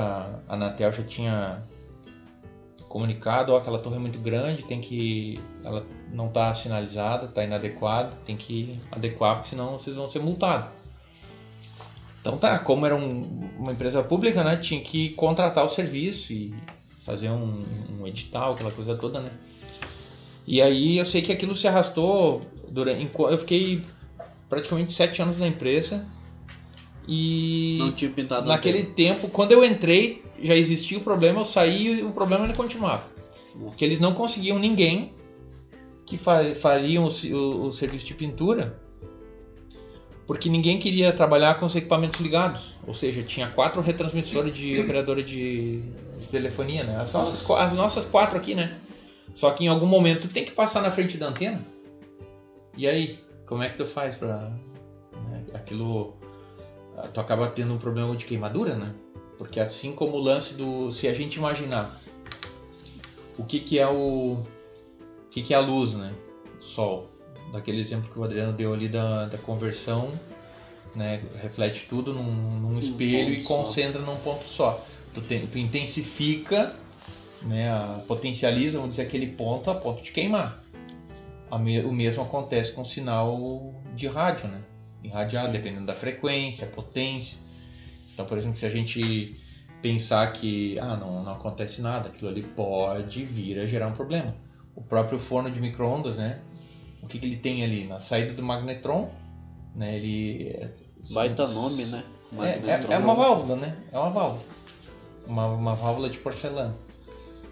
a 0.49 0.55
Anatel 0.55 0.93
já 0.93 1.03
tinha 1.03 1.63
comunicado: 2.89 3.53
ó, 3.53 3.59
aquela 3.59 3.79
torre 3.79 3.97
é 3.97 4.01
muito 4.01 4.19
grande, 4.19 4.65
tem 4.65 4.81
que. 4.81 5.41
ela 5.65 5.85
não 6.13 6.29
tá 6.29 6.55
sinalizada, 6.55 7.29
tá 7.29 7.45
inadequada, 7.45 8.17
tem 8.25 8.37
que 8.37 8.79
adequar 8.91 9.37
porque 9.37 9.51
senão 9.51 9.79
vocês 9.79 9.97
vão 9.97 10.09
ser 10.09 10.21
multados. 10.21 10.71
Então 12.21 12.39
tá, 12.39 12.59
como 12.59 12.85
era 12.85 12.97
um- 12.97 13.49
uma 13.57 13.73
empresa 13.73 14.03
pública, 14.03 14.43
né, 14.43 14.57
tinha 14.57 14.81
que 14.81 15.11
contratar 15.11 15.65
o 15.65 15.69
serviço 15.69 16.33
e 16.33 16.53
fazer 17.05 17.31
um, 17.31 17.63
um 18.01 18.07
edital, 18.07 18.55
aquela 18.55 18.73
coisa 18.73 18.97
toda, 18.97 19.21
né. 19.21 19.31
E 20.45 20.61
aí 20.63 20.97
eu 20.99 21.05
sei 21.05 21.23
que 21.23 21.33
aquilo 21.33 21.55
se 21.55 21.69
arrastou 21.69 22.41
durante, 22.71 23.11
eu 23.19 23.39
fiquei 23.39 23.83
praticamente 24.49 24.93
sete 24.93 25.21
anos 25.23 25.39
na 25.39 25.47
empresa 25.47 26.07
e 27.09 27.77
Não 27.79 27.93
tinha 27.93 28.11
pintado 28.11 28.47
naquele 28.47 28.85
tempo, 28.85 29.29
quando 29.29 29.53
eu 29.53 29.65
entrei, 29.65 30.23
já 30.43 30.55
existia 30.57 30.99
o 30.99 31.01
problema, 31.01 31.41
eu 31.41 31.45
saí 31.45 32.01
e 32.01 32.03
o 32.03 32.11
problema 32.13 32.53
continuava. 32.53 33.05
Nossa. 33.55 33.77
Que 33.77 33.85
eles 33.85 34.01
não 34.01 34.13
conseguiam 34.13 34.59
ninguém 34.59 35.13
que 36.05 36.19
fa 36.19 36.55
fariam 36.61 37.05
o, 37.05 37.09
o- 37.35 37.67
o 37.69 37.73
serviço 37.73 38.05
de 38.05 38.15
pintura 38.15 38.81
porque 40.27 40.49
ninguém 40.49 40.79
queria 40.81 41.13
trabalhar 41.13 41.55
com 41.61 41.67
os 41.67 41.77
equipamentos 41.77 42.19
ligados. 42.21 42.77
Ou 42.85 42.93
seja, 42.93 43.23
tinha 43.23 43.47
quatro 43.47 43.81
retransmissores 43.81 44.53
de 44.53 44.79
operadora 44.83 45.23
de, 45.23 45.83
de 46.21 46.27
telefonia, 46.31 46.83
né? 46.83 46.97
As 47.01 47.13
nossas, 47.13 47.49
as 47.49 47.73
nossas 47.75 48.05
quatro 48.05 48.37
aqui, 48.37 48.55
né? 48.55 48.77
Só 49.37 49.51
que 49.53 49.65
em 49.65 49.69
algum 49.69 49.87
momento 49.87 50.27
tem 50.29 50.45
que 50.45 50.51
passar 50.51 50.83
na 50.83 50.91
frente 50.91 51.17
da 51.17 51.29
antena. 51.29 51.61
E 52.77 52.87
aí, 52.87 53.19
como 53.47 53.63
é 53.63 53.69
que 53.69 53.79
tu 53.79 53.87
faz 53.87 54.17
pra. 54.17 54.51
né, 55.31 55.45
aquilo. 55.55 56.15
ah, 56.97 57.09
Tu 57.09 57.21
acaba 57.21 57.49
tendo 57.49 57.75
um 57.75 57.79
problema 57.79 58.15
de 58.17 58.25
queimadura, 58.25 58.75
né? 58.75 58.95
Porque 59.39 59.61
assim 59.61 59.95
como 59.95 60.17
o 60.17 60.21
lance 60.21 60.55
do. 60.55 60.91
Se 60.93 61.07
a 61.09 61.15
gente 61.15 61.37
imaginar 61.37 61.99
o 63.39 63.45
que, 63.45 63.61
que 63.61 63.79
é 63.79 63.87
o. 63.89 64.39
O 64.43 65.29
que, 65.31 65.43
que 65.43 65.53
é 65.55 65.57
a 65.57 65.61
luz, 65.61 65.93
né? 65.95 66.15
Sol. 66.61 67.11
Daquele 67.53 67.81
exemplo 67.81 68.11
que 68.13 68.19
o 68.19 68.25
Adriano 68.25 68.53
deu 68.53 68.73
ali 68.73 68.89
da, 68.89 69.27
da 69.27 69.39
conversão, 69.39 70.11
né? 70.95 71.23
Reflete 71.43 71.87
tudo 71.89 72.13
num, 72.13 72.23
num 72.61 72.79
espelho 72.79 73.31
e 73.33 73.37
ponto 73.37 73.43
só. 73.45 73.57
concentra 73.63 74.01
num 74.03 74.17
ponto 74.17 74.45
só. 74.47 74.83
Tu, 75.15 75.21
tem- 75.23 75.47
tu 75.47 75.59
intensifica, 75.59 76.75
né? 77.43 77.71
a- 77.71 78.03
potencializa, 78.09 78.79
vamos 78.79 78.97
dizer, 78.97 79.07
aquele 79.07 79.29
ponto 79.29 79.71
a 79.71 79.75
ponto 79.75 80.03
de 80.03 80.11
queimar. 80.11 80.63
Me- 81.53 81.81
o 81.85 81.93
mesmo 81.93 82.23
acontece 82.23 82.73
com 82.73 82.81
o 82.83 82.85
sinal 82.85 83.73
de 83.95 84.07
rádio, 84.09 84.49
né? 84.49 84.61
Irradiado, 85.03 85.53
dependendo 85.53 85.87
da 85.87 85.95
frequência, 85.95 86.67
potência. 86.67 87.39
Então, 88.13 88.27
por 88.27 88.37
exemplo, 88.37 88.59
se 88.59 88.67
a 88.67 88.71
gente 88.71 89.37
pensar 89.81 90.33
que 90.33 90.79
ah, 90.81 90.97
não, 90.97 91.23
não 91.23 91.33
acontece 91.33 91.81
nada, 91.81 92.09
aquilo 92.09 92.29
ali 92.31 92.43
pode 92.43 93.25
vir 93.25 93.59
a 93.61 93.67
gerar 93.67 93.87
um 93.89 93.93
problema. 93.93 94.35
O 94.75 94.83
próprio 94.83 95.19
forno 95.19 95.51
de 95.51 95.61
micro-ondas, 95.61 96.17
né? 96.19 96.41
O 97.03 97.07
que, 97.07 97.19
que 97.19 97.27
ele 97.27 97.37
tem 97.37 97.63
ali? 97.63 97.85
Na 97.85 98.01
saída 98.01 98.33
do 98.33 98.43
magnetron, 98.43 99.09
né? 99.75 99.97
Ele. 99.97 100.49
é- 100.49 100.71
Baita 101.13 101.47
nome, 101.47 101.85
né? 101.87 102.05
é, 102.41 102.71
é, 102.71 102.95
é 102.95 102.99
uma 102.99 103.15
válvula, 103.15 103.57
né? 103.57 103.77
É 103.93 103.99
uma 103.99 104.11
válvula. 104.11 104.43
Uma, 105.27 105.47
uma 105.47 105.75
válvula 105.75 106.11
de 106.11 106.19
porcelana. 106.19 106.75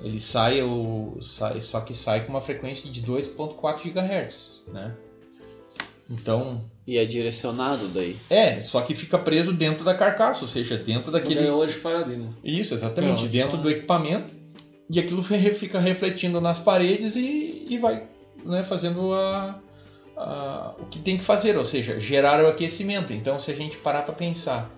Ele 0.01 0.21
sai, 0.21 0.63
o, 0.63 1.19
sai, 1.23 1.61
só 1.61 1.81
que 1.81 1.95
sai 1.95 2.25
com 2.25 2.31
uma 2.31 2.41
frequência 2.41 2.91
de 2.91 3.03
2.4 3.03 3.83
GHz, 3.93 4.63
né? 4.69 4.95
Então, 6.11 6.61
E 6.87 6.99
é 6.99 7.05
direcionado 7.07 7.89
daí. 7.89 8.17
é, 8.29 8.61
só 8.61 8.83
que 8.83 8.95
fica 8.95 9.19
preso 9.19 9.53
dentro 9.53 9.83
da 9.85 9.95
carcaça, 9.95 10.45
ou 10.45 10.51
seja, 10.51 10.77
dentro 10.77 11.11
daquele... 11.11 11.37
Gaiola 11.37 11.67
de 11.67 11.73
Faraday, 11.73 12.17
né? 12.19 12.29
Isso, 12.45 12.75
exatamente, 12.75 13.23
Não, 13.23 13.29
dentro 13.31 13.57
não. 13.57 13.63
do 13.63 13.71
equipamento. 13.71 14.35
E 14.91 15.01
aquilo 15.01 15.23
fica 15.25 15.79
refletindo 15.81 16.41
nas 16.43 16.59
paredes 16.59 17.17
e, 17.17 17.67
e 17.71 17.79
vai 17.79 18.07
né, 18.45 18.63
fazendo 18.65 19.15
a, 19.15 19.59
a- 20.15 20.75
o 20.79 20.85
que 20.87 20.99
tem 20.99 21.17
que 21.17 21.25
fazer, 21.25 21.57
ou 21.57 21.65
seja, 21.65 21.99
gerar 21.99 22.45
o 22.45 22.49
aquecimento. 22.49 23.11
Então, 23.15 23.39
se 23.39 23.51
a 23.51 23.55
gente 23.55 23.79
parar 23.79 24.03
para 24.03 24.13
pensar, 24.15 24.71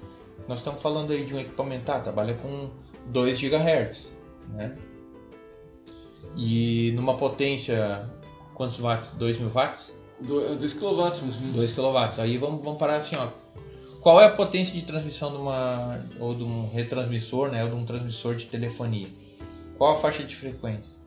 nós 0.46 0.58
estamos 0.60 0.80
falando 0.80 1.12
aí 1.12 1.24
de 1.24 1.34
um 1.34 1.40
equipamento, 1.40 1.86
tá, 1.86 1.98
trabalha 1.98 2.34
com 2.34 2.70
2 3.06 3.40
GHz, 3.40 4.16
né? 4.50 4.76
E 6.36 6.92
numa 6.94 7.16
potência, 7.16 8.08
quantos 8.54 8.78
watts? 8.78 9.12
2 9.12 9.38
mil 9.38 9.50
watts? 9.50 9.98
2 10.20 10.74
kW, 10.74 10.96
mais 11.02 11.20
ou 11.36 11.40
menos. 11.42 11.54
2 11.54 11.72
kW. 11.72 12.20
Aí 12.22 12.36
vamos, 12.38 12.62
vamos 12.62 12.78
parar 12.78 12.96
assim, 12.96 13.16
ó. 13.16 13.28
Qual 14.00 14.20
é 14.20 14.24
a 14.24 14.30
potência 14.30 14.72
de 14.72 14.82
transmissão 14.82 15.30
de 15.32 15.36
uma 15.38 16.00
ou 16.20 16.34
de 16.34 16.44
um 16.44 16.70
retransmissor, 16.70 17.50
né, 17.50 17.64
ou 17.64 17.70
de 17.70 17.76
um 17.76 17.84
transmissor 17.84 18.36
de 18.36 18.46
telefonia? 18.46 19.10
Qual 19.76 19.96
a 19.96 19.98
faixa 19.98 20.22
de 20.22 20.36
frequência? 20.36 20.98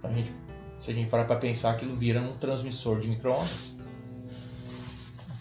Pra 0.00 0.10
gente, 0.12 0.32
se 0.80 0.90
a 0.90 0.94
gente 0.94 1.08
parar 1.08 1.24
para 1.24 1.36
pensar, 1.36 1.70
aquilo 1.70 1.94
vira 1.94 2.20
um 2.20 2.32
transmissor 2.38 3.00
de 3.00 3.06
microondas. 3.06 3.76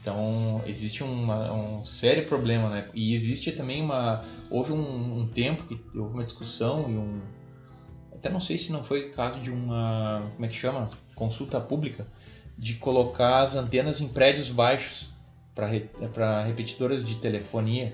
Então 0.02 0.62
existe 0.66 1.04
uma- 1.04 1.52
um 1.52 1.86
sério 1.86 2.26
problema, 2.28 2.70
né? 2.70 2.88
E 2.94 3.14
existe 3.14 3.52
também 3.52 3.82
uma 3.82 4.24
houve 4.50 4.72
um, 4.72 5.20
um 5.20 5.28
tempo 5.28 5.64
que 5.64 5.82
houve 5.98 6.14
uma 6.14 6.24
discussão 6.24 6.90
e 6.90 6.96
um 6.96 7.20
até 8.18 8.30
não 8.30 8.40
sei 8.40 8.58
se 8.58 8.72
não 8.72 8.84
foi 8.84 9.10
caso 9.10 9.40
de 9.40 9.52
uma 9.52 10.32
como 10.34 10.46
é 10.46 10.50
que 10.50 10.56
chama 10.56 10.90
consulta 11.16 11.60
pública 11.60 12.08
de 12.58 12.74
colocar 12.76 13.42
as 13.42 13.56
antenas 13.56 14.02
em 14.02 14.08
prédios 14.08 14.50
baixos 14.50 15.10
para 15.54 16.44
repetidoras 16.44 17.06
de 17.06 17.16
telefonia. 17.16 17.94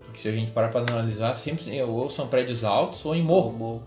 Porque 0.00 0.18
se 0.18 0.28
a 0.28 0.32
gente 0.32 0.52
parar 0.52 0.68
para 0.68 0.92
analisar, 0.92 1.34
sempre 1.34 1.80
ou 1.82 2.10
são 2.10 2.28
prédios 2.28 2.64
altos 2.64 3.04
ou 3.04 3.14
em 3.14 3.22
morro. 3.22 3.52
Morro. 3.52 3.82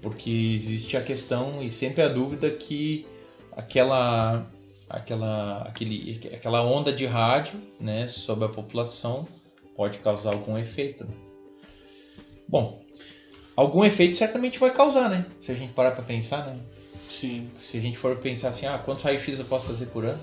Porque 0.00 0.30
existe 0.56 0.96
a 0.96 1.02
questão 1.02 1.62
e 1.62 1.70
sempre 1.70 2.02
a 2.02 2.08
dúvida 2.08 2.50
que 2.50 3.06
aquela 3.52 4.46
aquela 4.88 5.62
aquele, 5.62 6.20
aquela 6.32 6.62
onda 6.62 6.92
de 6.92 7.06
rádio, 7.06 7.60
né, 7.78 8.08
sobre 8.08 8.44
a 8.44 8.48
população 8.48 9.28
pode 9.76 9.98
causar 9.98 10.32
algum 10.32 10.56
efeito. 10.56 11.04
né? 11.04 11.10
Bom, 12.48 12.82
algum 13.60 13.84
efeito 13.84 14.16
certamente 14.16 14.58
vai 14.58 14.72
causar, 14.72 15.10
né? 15.10 15.26
Se 15.38 15.52
a 15.52 15.54
gente 15.54 15.74
parar 15.74 15.90
para 15.92 16.02
pensar, 16.02 16.46
né? 16.46 16.56
Sim. 17.08 17.46
Se 17.58 17.76
a 17.76 17.80
gente 17.80 17.98
for 17.98 18.16
pensar 18.16 18.48
assim, 18.48 18.66
ah, 18.66 18.78
quantos 18.78 19.04
raio-x 19.04 19.38
eu 19.38 19.44
posso 19.44 19.66
fazer 19.66 19.86
por 19.86 20.04
ano? 20.04 20.18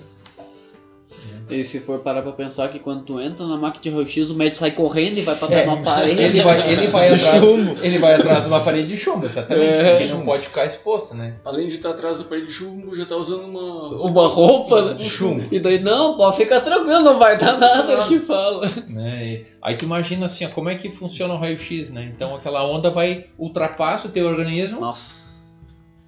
E 1.50 1.64
se 1.64 1.80
for 1.80 2.00
parar 2.00 2.22
pra 2.22 2.32
pensar 2.32 2.68
que 2.68 2.78
quando 2.78 3.02
tu 3.04 3.20
entra 3.20 3.46
na 3.46 3.56
máquina 3.56 3.82
de 3.82 3.90
raio-x, 3.90 4.30
o 4.30 4.34
médico 4.34 4.58
sai 4.58 4.70
correndo 4.70 5.18
e 5.18 5.22
vai 5.22 5.34
pra 5.36 5.48
trás 5.48 5.64
de 5.64 5.68
uma 5.68 5.82
parede. 5.82 6.20
É. 6.20 6.24
Ele 6.26 6.40
vai, 6.42 6.72
ele 6.72 6.86
vai 6.88 7.08
atrás, 7.14 7.44
chumbo. 7.44 7.76
ele 7.82 7.98
vai 7.98 8.14
atrás 8.14 8.42
de 8.42 8.48
uma 8.48 8.60
parede 8.60 8.88
de 8.88 8.96
chumbo, 8.96 9.26
exatamente. 9.26 9.66
É. 9.66 9.90
porque 9.90 10.04
ele 10.04 10.12
não 10.12 10.24
pode 10.24 10.42
ficar 10.44 10.66
exposto, 10.66 11.14
né? 11.14 11.34
Além 11.44 11.68
de 11.68 11.76
estar 11.76 11.90
atrás 11.90 12.18
da 12.18 12.24
parede 12.24 12.46
de 12.46 12.52
chumbo, 12.52 12.94
já 12.94 13.06
tá 13.06 13.16
usando 13.16 13.44
uma. 13.44 14.08
Uma 14.08 14.26
roupa, 14.26 14.94
né? 14.94 14.98
Chumbo. 15.00 15.44
E 15.50 15.58
daí, 15.58 15.78
não, 15.80 16.16
pode 16.16 16.36
ficar 16.36 16.60
tranquilo, 16.60 17.00
não 17.00 17.18
vai 17.18 17.36
dar 17.36 17.58
nada, 17.58 17.92
ele 17.92 18.04
te 18.04 18.18
fala. 18.18 18.70
né? 18.88 19.42
Aí 19.62 19.76
tu 19.76 19.84
imagina 19.84 20.26
assim, 20.26 20.44
ó, 20.44 20.48
como 20.50 20.68
é 20.68 20.74
que 20.74 20.90
funciona 20.90 21.34
o 21.34 21.38
raio-x, 21.38 21.90
né? 21.90 22.10
Então 22.14 22.34
aquela 22.34 22.64
onda 22.66 22.90
vai 22.90 23.26
ultrapassa 23.38 24.08
o 24.08 24.10
teu 24.10 24.26
organismo 24.26 24.80
Nossa. 24.80 25.58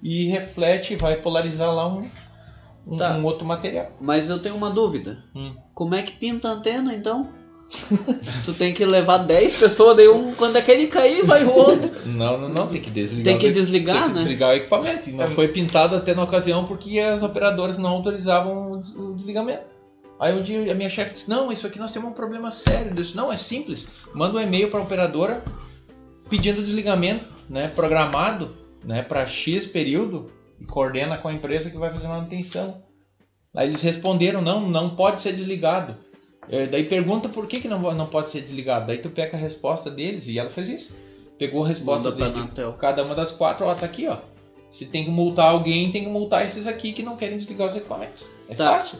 e 0.01 0.25
reflete, 0.27 0.95
vai 0.95 1.15
polarizar 1.15 1.73
lá 1.73 1.87
um, 1.87 2.07
um, 2.85 2.97
Tá. 2.97 3.11
um 3.17 3.25
outro 3.25 3.45
material. 3.45 3.91
Mas 3.99 4.29
eu 4.29 4.39
tenho 4.39 4.55
uma 4.55 4.69
dúvida. 4.69 5.23
Hum. 5.35 5.53
Como 5.73 5.95
é 5.95 6.01
que 6.03 6.13
pinta 6.13 6.49
a 6.49 6.51
antena, 6.53 6.93
então? 6.93 7.29
tu 8.43 8.53
tem 8.53 8.73
que 8.73 8.85
levar 8.85 9.19
10 9.19 9.55
pessoas, 9.55 9.95
daí 9.95 10.09
um, 10.09 10.33
quando 10.35 10.57
aquele 10.57 10.87
cair, 10.87 11.25
vai 11.25 11.45
o 11.45 11.53
outro. 11.53 11.89
Não, 12.05 12.37
não, 12.37 12.49
não, 12.49 12.67
tem 12.67 12.81
que 12.81 12.89
desligar. 12.89 13.23
Tem 13.23 13.37
que 13.37 13.47
o- 13.47 13.51
desligar, 13.53 13.95
tem 13.95 14.03
que 14.03 14.09
né? 14.09 14.19
desligar 14.19 14.49
o 14.49 14.53
equipamento. 14.53 15.09
E 15.09 15.13
não 15.13 15.31
foi 15.31 15.47
pintado 15.47 15.95
até 15.95 16.13
na 16.13 16.23
ocasião 16.23 16.65
porque 16.65 16.99
as 16.99 17.23
operadoras 17.23 17.77
não 17.77 17.91
autorizavam 17.91 18.73
o 18.73 19.13
desligamento. 19.15 19.63
Aí 20.19 20.37
um 20.37 20.43
dia 20.43 20.69
a 20.71 20.75
minha 20.75 20.89
chefe 20.89 21.13
disse, 21.13 21.29
não, 21.29 21.51
isso 21.51 21.65
aqui 21.65 21.79
nós 21.79 21.91
temos 21.91 22.11
um 22.11 22.13
problema 22.13 22.51
sério. 22.51 22.91
Eu 22.91 22.95
disse, 22.95 23.15
não, 23.15 23.31
é 23.31 23.37
simples. 23.37 23.87
Manda 24.13 24.37
um 24.37 24.41
e-mail 24.41 24.69
para 24.69 24.79
a 24.79 24.83
operadora 24.83 25.41
pedindo 26.29 26.61
desligamento, 26.61 27.25
né, 27.49 27.69
programado, 27.75 28.51
né, 28.83 29.01
para 29.01 29.25
X 29.25 29.65
período 29.65 30.29
e 30.61 30.65
coordena 30.65 31.17
com 31.17 31.27
a 31.27 31.33
empresa 31.33 31.69
que 31.69 31.77
vai 31.77 31.91
fazer 31.91 32.07
manutenção. 32.07 32.83
Aí 33.53 33.67
eles 33.67 33.81
responderam, 33.81 34.41
não, 34.41 34.69
não 34.69 34.95
pode 34.95 35.19
ser 35.19 35.33
desligado. 35.33 35.95
É, 36.49 36.65
daí 36.67 36.85
pergunta 36.85 37.27
por 37.29 37.47
que, 37.47 37.59
que 37.59 37.67
não, 37.67 37.79
não 37.93 38.05
pode 38.07 38.27
ser 38.27 38.41
desligado. 38.41 38.87
Daí 38.87 38.99
tu 38.99 39.09
pega 39.09 39.35
a 39.35 39.39
resposta 39.39 39.89
deles 39.89 40.27
e 40.27 40.39
ela 40.39 40.49
fez 40.49 40.69
isso. 40.69 40.93
Pegou 41.37 41.63
a 41.63 41.67
resposta 41.67 42.11
dele, 42.11 42.47
cada 42.79 43.03
uma 43.03 43.15
das 43.15 43.31
quatro, 43.31 43.65
ó, 43.65 43.73
tá 43.73 43.85
aqui, 43.85 44.07
ó. 44.07 44.17
Se 44.69 44.85
tem 44.85 45.03
que 45.03 45.09
multar 45.11 45.49
alguém, 45.49 45.91
tem 45.91 46.03
que 46.03 46.09
multar 46.09 46.45
esses 46.45 46.67
aqui 46.67 46.93
que 46.93 47.03
não 47.03 47.17
querem 47.17 47.37
desligar 47.37 47.69
os 47.69 47.75
equipamentos. 47.75 48.25
É 48.47 48.55
Tá. 48.55 48.77
fácil. 48.77 48.99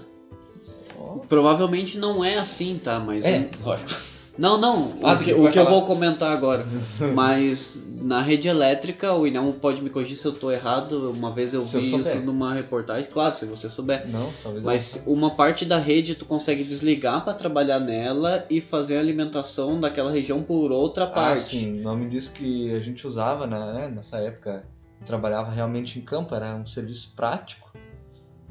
Provavelmente 1.30 1.98
não 1.98 2.24
é 2.24 2.38
assim, 2.38 2.80
tá? 2.84 3.00
Mas. 3.00 3.26
É, 3.26 3.50
lógico. 3.64 3.92
Não, 4.38 4.58
não. 4.58 4.94
Ah, 5.04 5.14
o 5.14 5.18
que, 5.20 5.34
o 5.34 5.52
que 5.52 5.60
eu 5.60 5.66
vou 5.70 5.86
comentar 5.86 6.32
agora. 6.32 6.66
Mas 7.14 7.84
na 8.02 8.22
rede 8.22 8.48
elétrica, 8.48 9.14
o 9.14 9.28
Inão 9.28 9.52
pode 9.52 9.82
me 9.84 9.90
corrigir 9.90 10.18
se 10.18 10.26
eu 10.26 10.32
tô 10.34 10.50
errado. 10.52 11.12
Uma 11.12 11.32
vez 11.32 11.54
eu 11.54 11.62
Se 11.62 11.76
eu 11.76 11.82
vi 11.82 11.90
souber. 11.92 12.16
isso 12.16 12.26
numa 12.26 12.54
reportagem. 12.54 13.10
Claro, 13.12 13.36
se 13.36 13.46
você 13.46 13.70
souber. 13.70 14.08
Não, 14.10 14.32
talvez 14.42 14.64
Mas 14.64 15.04
uma 15.06 15.30
parte 15.32 15.66
da 15.66 15.78
rede 15.78 16.16
tu 16.16 16.26
consegue 16.26 16.64
desligar 16.64 17.24
para 17.24 17.34
trabalhar 17.34 17.80
nela 17.80 18.46
e 18.50 18.62
fazer 18.62 18.98
a 18.98 19.00
alimentação 19.00 19.80
daquela 19.80 20.12
região 20.12 20.42
por 20.42 20.72
outra 20.72 21.04
Ah, 21.06 21.08
parte. 21.08 21.58
sim. 21.58 21.80
O 21.80 21.84
nome 21.84 22.10
diz 22.10 22.28
que 22.30 22.74
a 22.74 22.80
gente 22.80 23.06
usava 23.06 23.46
né, 23.46 23.92
nessa 23.94 24.18
época. 24.18 24.64
eu 25.00 25.06
Trabalhava 25.06 25.52
realmente 25.52 26.00
em 26.00 26.02
campo, 26.02 26.34
era 26.34 26.56
um 26.56 26.66
serviço 26.66 27.14
prático. 27.16 27.70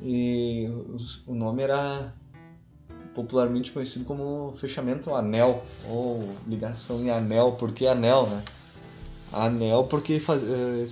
E 0.02 0.68
o 1.26 1.34
nome 1.34 1.62
era 1.62 2.14
popularmente 3.14 3.72
conhecido 3.72 4.04
como 4.04 4.52
fechamento 4.56 5.14
anel, 5.14 5.62
ou 5.88 6.34
ligação 6.46 7.00
em 7.00 7.10
anel. 7.10 7.52
Por 7.52 7.72
que 7.72 7.86
anel, 7.86 8.26
né? 8.26 8.42
Anel 9.32 9.84
porque 9.84 10.18
faz, 10.18 10.42
eh, 10.42 10.86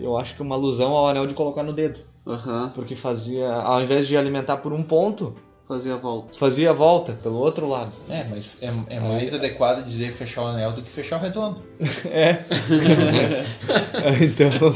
eu 0.00 0.16
acho 0.16 0.34
que 0.34 0.42
é 0.42 0.44
uma 0.44 0.54
alusão 0.54 0.92
ao 0.92 1.08
anel 1.08 1.26
de 1.26 1.34
colocar 1.34 1.62
no 1.62 1.72
dedo. 1.72 1.98
Aham, 2.26 2.70
Porque 2.74 2.94
fazia, 2.94 3.50
ao 3.50 3.82
invés 3.82 4.06
de 4.06 4.16
alimentar 4.16 4.58
por 4.58 4.72
um 4.72 4.82
ponto, 4.82 5.34
fazer 5.70 5.92
a 5.92 5.96
volta. 5.96 6.36
fazia 6.36 6.70
a 6.70 6.72
volta 6.72 7.12
pelo 7.22 7.36
outro 7.36 7.68
lado. 7.68 7.92
É, 8.08 8.24
mas 8.24 8.50
é, 8.60 8.96
é 8.96 8.98
mais 8.98 9.32
adequado 9.32 9.86
dizer 9.86 10.12
fechar 10.12 10.42
o 10.42 10.46
anel 10.46 10.72
do 10.72 10.82
que 10.82 10.90
fechar 10.90 11.18
o 11.18 11.22
redondo. 11.22 11.62
É. 12.10 12.40
então, 14.24 14.74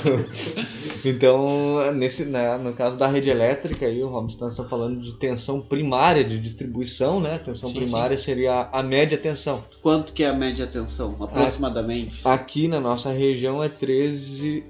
então 1.04 1.92
nesse, 1.92 2.24
né, 2.26 2.56
no 2.58 2.72
caso 2.72 2.96
da 2.96 3.08
rede 3.08 3.28
elétrica, 3.28 3.86
aí, 3.86 4.02
o 4.02 4.08
Robson 4.08 4.48
está 4.48 4.64
falando 4.64 5.00
de 5.00 5.12
tensão 5.14 5.60
primária 5.60 6.22
de 6.22 6.38
distribuição, 6.38 7.20
né? 7.20 7.40
Tensão 7.44 7.70
Sim, 7.70 7.76
primária 7.76 8.16
seria 8.16 8.68
a 8.72 8.82
média 8.82 9.18
tensão. 9.18 9.62
Quanto 9.82 10.12
que 10.12 10.22
é 10.22 10.28
a 10.28 10.34
média 10.34 10.66
tensão, 10.66 11.16
aproximadamente? 11.20 12.20
Aqui 12.24 12.68
na 12.68 12.78
nossa 12.78 13.10
região 13.10 13.62
é 13.62 13.68
13, 13.68 14.64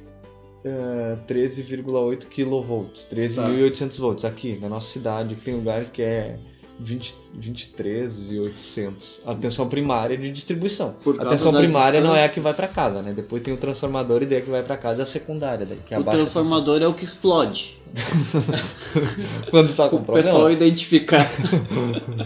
é, 0.64 1.16
13,8 1.28 2.26
kV, 2.26 2.90
13.800 2.92 3.98
volts. 3.98 4.24
Aqui, 4.24 4.58
na 4.58 4.68
nossa 4.68 4.88
cidade, 4.88 5.36
tem 5.36 5.54
lugar 5.54 5.84
que 5.84 6.02
é 6.02 6.38
20, 6.78 7.14
23.800. 7.40 9.20
A 9.26 9.34
tensão 9.34 9.68
primária 9.68 10.16
de 10.16 10.30
distribuição. 10.32 10.94
Por 11.04 11.14
A 11.14 11.18
causa 11.18 11.30
tensão 11.30 11.52
das 11.52 11.62
primária 11.62 12.00
não 12.00 12.14
é 12.16 12.24
a 12.24 12.28
que 12.28 12.40
vai 12.40 12.54
pra 12.54 12.66
casa, 12.68 13.00
né? 13.02 13.12
Depois 13.12 13.42
tem 13.42 13.52
o 13.54 13.56
transformador 13.56 14.22
e 14.22 14.26
daí 14.26 14.38
a 14.38 14.42
que 14.42 14.50
vai 14.50 14.62
pra 14.62 14.76
casa 14.76 15.02
é 15.02 15.04
a 15.04 15.06
secundária. 15.06 15.66
Daí, 15.66 15.78
que 15.86 15.94
é 15.94 15.96
a 15.96 16.00
O 16.00 16.04
transformador 16.04 16.82
é 16.82 16.86
o 16.86 16.94
que 16.94 17.04
explode. 17.04 17.78
Quando 19.50 19.72
tá 19.76 19.88
com 19.88 19.96
O 19.96 20.04
problema. 20.04 20.26
pessoal 20.26 20.50
identificar. 20.50 21.30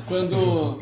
Quando 0.07 0.35
o 0.37 0.81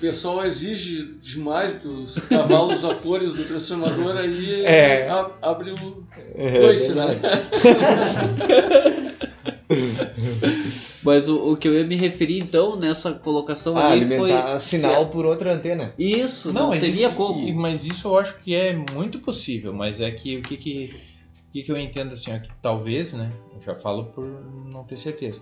pessoal 0.00 0.44
exige 0.44 1.14
demais 1.22 1.74
dos 1.74 2.18
cavalos 2.20 2.80
vapores 2.80 3.32
do 3.32 3.44
transformador, 3.44 4.16
aí 4.16 4.64
É. 4.64 5.08
abre 5.40 5.70
o 5.70 6.02
É, 6.34 6.60
coice, 6.62 6.92
verdade. 6.94 7.20
Mas 11.02 11.28
o, 11.28 11.52
o 11.52 11.56
que 11.56 11.68
eu 11.68 11.74
ia 11.74 11.84
me 11.84 11.96
referir 11.96 12.40
então 12.40 12.76
nessa 12.76 13.12
colocação 13.12 13.76
Ah, 13.76 13.90
ali 13.90 14.16
foi. 14.16 14.30
sinal 14.60 15.06
por 15.06 15.26
outra 15.26 15.54
antena. 15.54 15.94
Isso, 15.98 16.52
não, 16.52 16.68
mas 16.68 16.80
teria 16.80 17.08
isso, 17.08 17.16
como. 17.16 17.54
Mas 17.54 17.84
isso 17.84 18.08
eu 18.08 18.18
acho 18.18 18.38
que 18.40 18.54
é 18.54 18.74
muito 18.74 19.18
possível, 19.20 19.72
mas 19.72 20.00
é 20.00 20.10
que 20.10 20.36
o 20.38 20.42
que 20.42 20.56
que, 20.56 20.84
o 21.48 21.52
que, 21.52 21.62
que 21.62 21.72
eu 21.72 21.76
entendo 21.76 22.14
assim, 22.14 22.32
é 22.32 22.38
que 22.38 22.48
talvez, 22.62 23.12
né? 23.12 23.30
Eu 23.54 23.60
já 23.60 23.74
falo 23.74 24.04
por 24.06 24.24
não 24.66 24.84
ter 24.84 24.96
certeza. 24.96 25.40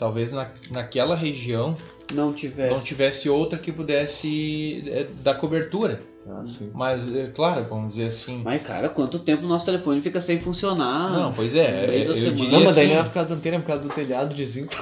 Talvez 0.00 0.32
na, 0.32 0.48
naquela 0.70 1.14
região 1.14 1.76
Não 2.10 2.32
tivesse. 2.32 2.74
não 2.74 2.80
tivesse 2.82 3.28
outra 3.28 3.58
que 3.58 3.70
pudesse 3.70 4.82
é, 4.86 5.06
dar 5.20 5.34
cobertura. 5.34 6.00
Ah. 6.26 6.42
Mas, 6.72 7.14
é, 7.14 7.26
claro, 7.26 7.66
vamos 7.68 7.90
dizer 7.90 8.06
assim. 8.06 8.40
Mas, 8.42 8.62
cara, 8.62 8.88
quanto 8.88 9.18
tempo 9.18 9.46
nosso 9.46 9.66
telefone 9.66 10.00
fica 10.00 10.18
sem 10.18 10.40
funcionar? 10.40 11.10
Não, 11.10 11.34
pois 11.34 11.54
é. 11.54 11.86
da 11.86 12.14
eu 12.14 12.32
Não, 12.32 12.64
mas 12.64 12.76
daí 12.76 12.86
assim, 12.86 12.94
não 12.94 13.00
é 13.00 13.04
por 13.04 13.12
causa 13.12 13.28
da 13.28 13.34
antena, 13.34 13.56
é 13.56 13.58
por 13.58 13.66
causa 13.66 13.82
do 13.82 13.88
telhado 13.90 14.34
de 14.34 14.44
zinco. 14.46 14.72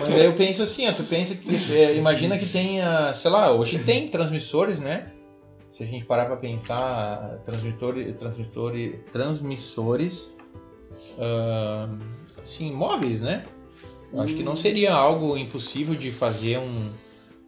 Mas 0.00 0.08
daí 0.08 0.26
eu 0.26 0.34
penso 0.34 0.62
assim, 0.62 0.88
ó, 0.88 0.92
tu 0.92 1.02
pensa 1.02 1.34
que. 1.34 1.74
é, 1.74 1.96
imagina 1.96 2.38
que 2.38 2.46
tenha, 2.46 3.12
sei 3.14 3.30
lá, 3.32 3.50
hoje 3.50 3.80
tem 3.80 4.08
transmissores, 4.08 4.78
né? 4.78 5.10
Se 5.68 5.82
a 5.82 5.86
gente 5.86 6.04
parar 6.04 6.26
pra 6.26 6.36
pensar, 6.36 7.40
transmitores, 7.44 8.14
transmitores, 8.16 8.94
transmissores, 9.12 10.30
ah, 11.18 11.88
assim, 12.42 12.72
móveis, 12.72 13.20
né? 13.20 13.44
Eu 14.12 14.20
Acho 14.20 14.34
que 14.34 14.42
não 14.42 14.56
seria 14.56 14.92
algo 14.92 15.36
impossível 15.36 15.94
de 15.94 16.10
fazer 16.10 16.58
um, 16.58 16.88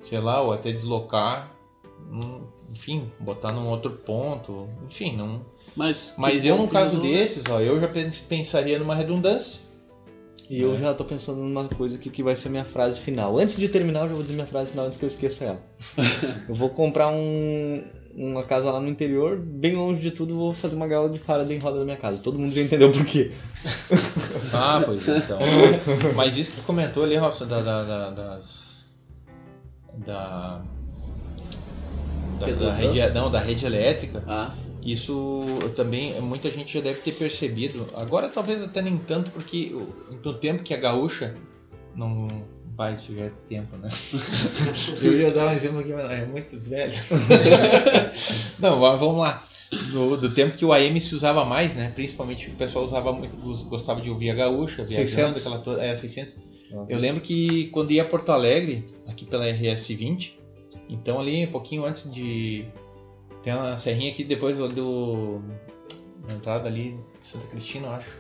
sei 0.00 0.20
lá, 0.20 0.40
ou 0.42 0.52
até 0.52 0.70
deslocar, 0.72 1.50
um, 2.10 2.42
enfim, 2.72 3.10
botar 3.18 3.50
num 3.52 3.66
outro 3.68 3.90
ponto, 3.90 4.68
enfim, 4.88 5.16
não. 5.16 5.40
Mas, 5.74 6.14
Mas 6.16 6.42
que 6.42 6.48
eu, 6.48 6.56
num 6.56 6.66
que 6.66 6.72
caso 6.72 6.96
não- 6.96 7.02
desses, 7.02 7.42
ó, 7.48 7.60
eu 7.60 7.80
já 7.80 7.88
pens- 7.88 8.20
pensaria 8.20 8.78
numa 8.78 8.94
redundância. 8.94 9.60
E 10.50 10.60
eu 10.60 10.74
É. 10.74 10.78
já 10.78 10.94
tô 10.94 11.04
pensando 11.04 11.38
numa 11.40 11.64
coisa 11.66 11.96
aqui 11.96 12.10
que 12.10 12.22
vai 12.22 12.36
ser 12.36 12.48
minha 12.50 12.64
frase 12.64 13.00
final. 13.00 13.38
Antes 13.38 13.56
de 13.56 13.68
terminar, 13.68 14.00
eu 14.02 14.08
já 14.08 14.14
vou 14.14 14.22
dizer 14.22 14.34
minha 14.34 14.46
frase 14.46 14.70
final 14.70 14.86
antes 14.86 14.98
que 14.98 15.04
eu 15.04 15.08
esqueça 15.08 15.44
ela. 15.46 15.62
eu 16.48 16.54
vou 16.54 16.68
comprar 16.68 17.08
um, 17.08 17.82
uma 18.14 18.42
casa 18.42 18.70
lá 18.70 18.78
no 18.80 18.88
interior, 18.88 19.38
bem 19.38 19.74
longe 19.74 20.00
de 20.02 20.10
tudo, 20.10 20.34
vou 20.36 20.52
fazer 20.52 20.74
uma 20.76 20.86
gaiola 20.86 21.08
de 21.08 21.18
Faraday 21.18 21.56
em 21.56 21.60
roda 21.60 21.78
da 21.78 21.84
minha 21.84 21.96
casa. 21.96 22.18
Todo 22.18 22.38
mundo 22.38 22.54
já 22.54 22.60
entendeu 22.60 22.92
por 22.92 23.04
quê. 23.06 23.32
Ah, 24.52 24.82
pois 24.84 25.08
é, 25.08 25.18
então. 25.18 25.38
Mas 26.14 26.36
isso 26.36 26.50
que 26.52 26.56
tu 26.60 26.62
comentou 26.66 27.04
ali, 27.04 27.16
Robson, 27.16 27.46
da, 27.46 27.60
da, 27.60 27.82
da- 27.84 28.10
das. 28.10 28.86
Da. 30.06 30.62
Da, 32.38 32.46
da 32.46 32.72
rede, 32.72 33.14
não, 33.14 33.30
da 33.30 33.38
rede 33.40 33.64
elétrica, 33.66 34.24
Ah, 34.26 34.50
isso 34.82 35.44
também 35.76 36.20
muita 36.20 36.50
gente 36.50 36.74
já 36.74 36.80
deve 36.80 37.00
ter 37.00 37.12
percebido. 37.12 37.86
Agora 37.94 38.28
talvez 38.28 38.62
até 38.62 38.82
nem 38.82 38.96
tanto, 38.98 39.30
porque 39.30 39.72
no 40.24 40.34
tempo 40.34 40.62
que 40.62 40.74
a 40.74 40.78
gaúcha 40.78 41.34
não. 41.94 42.26
Pai, 42.74 42.94
isso 42.94 43.14
já 43.14 43.24
é 43.26 43.32
tempo, 43.48 43.76
né? 43.76 43.88
Eu 45.02 45.12
ia 45.12 45.30
dar 45.30 45.48
um 45.48 45.52
exemplo 45.52 45.80
aqui, 45.80 45.92
mas 45.92 46.10
é 46.10 46.24
muito 46.24 46.58
velho. 46.58 46.94
não, 48.58 48.80
va- 48.80 48.96
vamos 48.96 49.20
lá. 49.20 49.44
Do, 49.90 50.16
do 50.18 50.34
tempo 50.34 50.54
que 50.56 50.64
o 50.66 50.72
AM 50.72 51.00
se 51.00 51.14
usava 51.14 51.44
mais, 51.46 51.74
né? 51.74 51.90
Principalmente 51.94 52.50
o 52.50 52.54
pessoal 52.54 52.84
usava 52.84 53.10
muito, 53.12 53.34
gos- 53.38 53.62
gostava 53.62 54.00
de 54.02 54.10
ouvir 54.10 54.28
a 54.30 54.34
gaúcha, 54.34 54.84
viajando, 54.84 55.34
600. 55.38 55.46
aquela 55.60 55.82
é, 55.84 55.96
600. 55.96 56.34
Eu 56.88 56.98
lembro 56.98 57.20
que 57.22 57.66
quando 57.68 57.90
ia 57.90 58.02
a 58.02 58.04
Porto 58.04 58.30
Alegre, 58.32 58.84
aqui 59.06 59.24
pela 59.24 59.46
RS 59.46 59.88
20, 59.88 60.38
então 60.88 61.18
ali 61.20 61.44
um 61.46 61.50
pouquinho 61.50 61.84
antes 61.86 62.12
de. 62.12 62.66
Tem 63.42 63.54
uma 63.54 63.76
serrinha 63.76 64.10
aqui 64.12 64.24
depois 64.24 64.58
do. 64.58 65.40
Na 66.28 66.34
entrada 66.34 66.68
ali 66.68 66.96
de 67.20 67.28
Santa 67.28 67.46
Cristina, 67.46 67.86
eu 67.88 67.92
acho. 67.92 68.10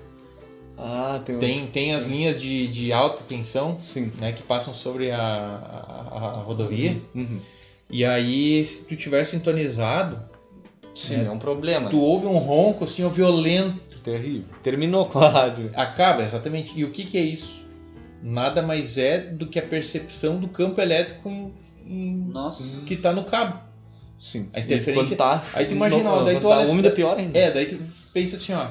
Ah, 0.78 1.20
tem. 1.24 1.38
Tem, 1.38 1.66
tem 1.66 1.94
as 1.94 2.06
linhas 2.06 2.40
de, 2.40 2.66
de 2.68 2.92
alta 2.92 3.22
tensão, 3.28 3.78
Sim. 3.78 4.10
né, 4.18 4.32
que 4.32 4.42
passam 4.42 4.72
sobre 4.72 5.10
a, 5.10 5.18
a, 5.20 6.18
a- 6.18 6.30
a 6.38 6.42
rodovia. 6.42 7.00
Uhum. 7.14 7.40
E 7.90 8.04
aí, 8.06 8.64
se 8.64 8.84
tu 8.84 8.96
tiver 8.96 9.22
sintonizado, 9.24 10.18
Sim, 10.94 11.22
É. 11.22 11.24
é. 11.24 11.30
um 11.30 11.38
problema. 11.38 11.88
tu 11.90 11.98
ouve 11.98 12.26
um 12.26 12.38
ronco 12.38 12.84
assim, 12.84 13.04
ó, 13.04 13.08
violento. 13.08 13.92
Terrível. 14.02 14.44
Terminou 14.62 15.06
com 15.06 15.20
a 15.20 15.28
rádio. 15.28 15.70
Acaba, 15.74 16.22
exatamente. 16.24 16.72
E 16.78 16.84
o 16.84 16.90
que, 16.90 17.04
que 17.04 17.16
é 17.16 17.20
isso? 17.20 17.64
Nada 18.22 18.60
mais 18.62 18.98
é 18.98 19.18
do 19.18 19.46
que 19.46 19.58
a 19.58 19.62
percepção 19.62 20.38
do 20.38 20.48
campo 20.48 20.80
elétrico 20.80 21.28
em- 21.28 21.52
em- 21.86 22.16
nossa. 22.32 22.84
que 22.84 22.94
está 22.94 23.12
no 23.12 23.24
cabo. 23.24 23.60
Sim. 24.18 24.48
A 24.52 24.60
interferência- 24.60 25.16
tá, 25.16 25.44
Aí 25.52 25.66
tu 25.66 25.74
imagina, 25.74 26.10
ó, 26.10 26.22
daí 26.24 26.36
tu 26.36 26.42
tá 26.42 26.48
olha- 26.48 26.68
úmido 26.68 26.88
é 26.88 26.90
pior 26.92 27.16
ainda. 27.18 27.38
É, 27.38 27.50
daí 27.50 27.66
tu 27.66 27.78
pensa 28.12 28.36
assim, 28.36 28.52
ó. 28.52 28.66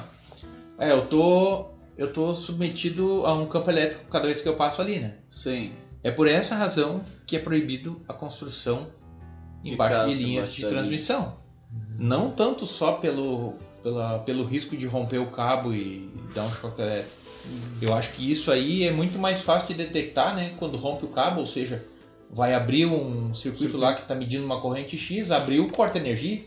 É, 0.78 0.92
eu 0.92 1.06
tô. 1.06 1.66
Eu 1.96 2.10
tô 2.12 2.32
submetido 2.34 3.24
a 3.26 3.34
um 3.34 3.46
campo 3.46 3.70
elétrico 3.70 4.04
cada 4.10 4.24
vez 4.24 4.40
que 4.40 4.48
eu 4.48 4.56
passo 4.56 4.80
ali, 4.80 4.98
né? 4.98 5.14
Sim. 5.28 5.72
É 6.02 6.10
por 6.10 6.26
essa 6.26 6.54
razão 6.56 7.02
que 7.26 7.36
é 7.36 7.38
proibido 7.38 8.00
a 8.08 8.14
construção 8.14 8.86
De 9.62 9.74
embaixo 9.74 9.94
casa, 9.94 10.08
de 10.08 10.14
linhas 10.14 10.46
embaixo 10.46 10.60
de 10.62 10.66
transmissão. 10.68 11.36
Não 11.98 12.30
tanto 12.30 12.66
só 12.66 12.92
pelo, 12.92 13.54
pela, 13.82 14.18
pelo 14.20 14.44
risco 14.44 14.76
de 14.76 14.86
romper 14.86 15.18
o 15.18 15.30
cabo 15.30 15.72
e 15.72 16.10
dar 16.34 16.44
um 16.44 16.52
choque 16.52 16.80
elétrico. 16.80 17.22
Eu 17.80 17.92
acho 17.94 18.12
que 18.12 18.30
isso 18.30 18.50
aí 18.50 18.84
é 18.84 18.92
muito 18.92 19.18
mais 19.18 19.40
fácil 19.40 19.68
de 19.68 19.74
detectar, 19.74 20.34
né? 20.34 20.54
Quando 20.58 20.76
rompe 20.76 21.04
o 21.04 21.08
cabo, 21.08 21.40
ou 21.40 21.46
seja, 21.46 21.84
vai 22.30 22.54
abrir 22.54 22.86
um 22.86 23.34
circuito 23.34 23.76
lá 23.76 23.94
que 23.94 24.02
está 24.02 24.14
medindo 24.14 24.44
uma 24.44 24.60
corrente 24.60 24.96
X, 24.96 25.30
abriu, 25.30 25.68
corta 25.70 25.98
energia. 25.98 26.44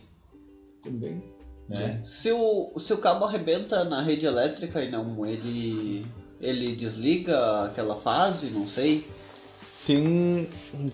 Também. 0.81 1.21
Né? 1.67 1.99
Se 2.03 2.31
o, 2.31 2.71
se 2.77 2.93
o 2.93 2.97
cabo 2.97 3.25
arrebenta 3.25 3.83
na 3.83 4.01
rede 4.01 4.25
elétrica 4.25 4.83
e 4.83 4.89
não, 4.89 5.25
ele. 5.25 6.05
ele 6.39 6.75
desliga 6.75 7.65
aquela 7.65 7.95
fase, 7.95 8.51
não 8.51 8.67
sei. 8.67 9.05
Tem. 9.85 10.47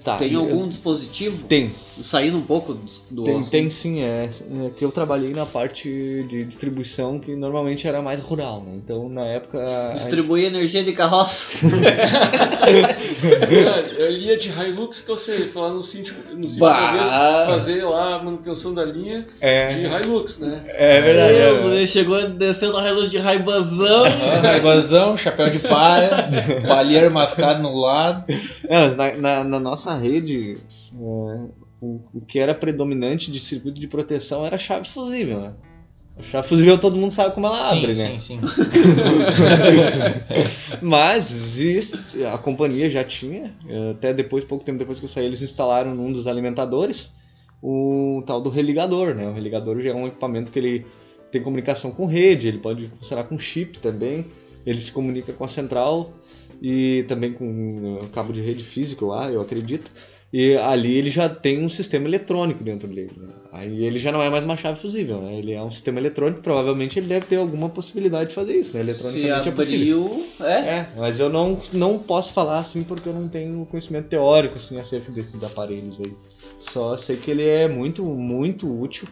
Tá. 0.03 0.17
Tem 0.17 0.35
algum 0.35 0.67
dispositivo? 0.67 1.47
Tem. 1.47 1.71
Saindo 2.01 2.37
um 2.37 2.41
pouco 2.41 2.73
do, 3.09 3.23
Tem, 3.23 3.41
tem 3.43 3.69
sim, 3.69 4.01
é, 4.01 4.29
é 4.65 4.69
que 4.69 4.83
eu 4.83 4.91
trabalhei 4.91 5.33
na 5.33 5.45
parte 5.45 5.89
de 6.29 6.45
distribuição 6.45 7.19
que 7.19 7.35
normalmente 7.35 7.87
era 7.87 8.01
mais 8.01 8.21
rural, 8.21 8.61
né? 8.61 8.73
Então 8.75 9.09
na 9.09 9.25
época. 9.25 9.59
a- 9.61 9.93
Distribuir 9.93 10.45
energia 10.45 10.83
de 10.83 10.93
carroça. 10.93 11.49
É, 12.71 14.03
eu 14.03 14.11
ia 14.11 14.37
de 14.37 14.49
Hilux 14.49 15.01
que 15.01 15.11
eu 15.11 15.17
sei, 15.17 15.39
falar 15.49 15.71
no 15.71 15.81
sítio, 15.83 16.13
no 16.31 16.47
vez, 16.47 17.09
fazer 17.09 17.83
lá 17.83 18.15
a 18.15 18.23
manutenção 18.23 18.73
da 18.73 18.83
linha 18.85 19.21
de 19.21 19.27
é, 19.41 20.01
Hilux, 20.01 20.39
né? 20.39 20.61
é 20.67 21.01
verdade. 21.01 21.33
Deus, 21.33 21.65
é. 21.65 21.75
ele 21.75 21.87
chegou 21.87 22.29
descendo 22.29 22.77
a 22.77 22.83
reluz 22.83 23.09
de 23.09 23.17
raibazão. 23.17 24.03
Raibazão, 24.41 25.17
chapéu 25.17 25.49
de 25.49 25.59
palha, 25.59 26.29
palheiro 26.67 27.11
mascado 27.11 27.61
no 27.61 27.75
lado. 27.79 28.23
É, 28.67 28.79
mas 28.79 28.95
na, 28.95 29.13
na- 29.17 29.43
na 29.43 29.59
nossa 29.59 29.95
rede, 29.97 30.57
é, 30.93 31.60
o, 31.81 31.99
o 32.13 32.21
que 32.21 32.37
era 32.37 32.53
predominante 32.53 33.31
de 33.31 33.39
circuito 33.39 33.79
de 33.79 33.87
proteção 33.87 34.45
era 34.45 34.55
a 34.55 34.59
chave 34.59 34.87
fusível, 34.87 35.41
né? 35.41 35.53
A 36.15 36.21
chave 36.21 36.47
fusível 36.47 36.77
todo 36.77 36.95
mundo 36.95 37.11
sabe 37.11 37.33
como 37.33 37.47
ela 37.47 37.71
abre, 37.71 37.95
sim, 37.95 38.03
né? 38.03 38.19
sim, 38.19 38.39
sim. 38.39 38.39
Mas 40.81 41.31
existe, 41.31 41.97
a 42.31 42.37
companhia 42.37 42.89
já 42.89 43.03
tinha, 43.03 43.55
até 43.91 44.13
depois, 44.13 44.43
pouco 44.43 44.63
tempo 44.63 44.77
depois 44.77 44.99
que 44.99 45.05
eu 45.05 45.09
saí, 45.09 45.25
eles 45.25 45.41
instalaram 45.41 45.95
num 45.95 46.13
dos 46.13 46.27
alimentadores 46.27 47.15
o 47.61 48.23
tal 48.27 48.41
do 48.41 48.49
religador, 48.49 49.15
né? 49.15 49.27
O 49.27 49.33
religador 49.33 49.81
já 49.81 49.89
é 49.89 49.93
um 49.95 50.07
equipamento 50.07 50.51
que 50.51 50.59
ele 50.59 50.85
tem 51.31 51.41
comunicação 51.41 51.91
com 51.91 52.05
rede, 52.05 52.47
ele 52.47 52.59
pode 52.59 52.87
funcionar 52.87 53.23
com 53.23 53.39
chip 53.39 53.79
também, 53.79 54.27
ele 54.65 54.81
se 54.81 54.91
comunica 54.91 55.31
com 55.33 55.43
a 55.43 55.47
central 55.47 56.11
e 56.61 57.05
também 57.07 57.33
com 57.33 57.97
eh, 58.01 58.05
cabo 58.13 58.33
de 58.33 58.41
rede 58.41 58.63
físico 58.63 59.05
lá, 59.05 59.31
eu 59.31 59.41
acredito. 59.41 59.91
E 60.33 60.55
ali 60.55 60.95
ele 60.97 61.09
já 61.09 61.27
tem 61.27 61.63
um 61.63 61.69
sistema 61.69 62.07
eletrônico 62.07 62.63
dentro 62.63 62.87
dele. 62.87 63.11
né? 63.17 63.33
Aí 63.51 63.83
ele 63.83 63.99
já 63.99 64.13
não 64.13 64.23
é 64.23 64.29
mais 64.29 64.45
uma 64.45 64.55
chave 64.55 64.79
fusível, 64.79 65.19
né? 65.21 65.35
Ele 65.37 65.51
é 65.51 65.61
um 65.61 65.69
sistema 65.69 65.99
eletrônico, 65.99 66.41
provavelmente 66.41 66.97
ele 66.97 67.07
deve 67.07 67.25
ter 67.25 67.35
alguma 67.35 67.67
possibilidade 67.67 68.29
de 68.29 68.35
fazer 68.35 68.53
isso, 68.55 68.77
né? 68.77 68.81
Se 68.81 68.89
Eletronicamente 68.89 69.49
é 69.49 69.51
possível. 69.51 70.05
abriu. 70.05 70.25
É. 70.47 70.51
É, 70.53 70.89
mas 70.95 71.19
eu 71.19 71.29
não, 71.29 71.59
não 71.73 71.99
posso 71.99 72.31
falar 72.31 72.59
assim 72.59 72.81
porque 72.83 73.09
eu 73.09 73.13
não 73.13 73.27
tenho 73.27 73.65
conhecimento 73.65 74.07
teórico 74.07 74.55
assim, 74.57 74.79
acerca 74.79 75.11
desses 75.11 75.43
aparelhos 75.43 75.99
aí. 75.99 76.13
Só 76.59 76.95
sei 76.95 77.17
que 77.17 77.29
ele 77.29 77.45
é 77.45 77.67
muito, 77.67 78.03
muito 78.05 78.71
útil 78.81 79.07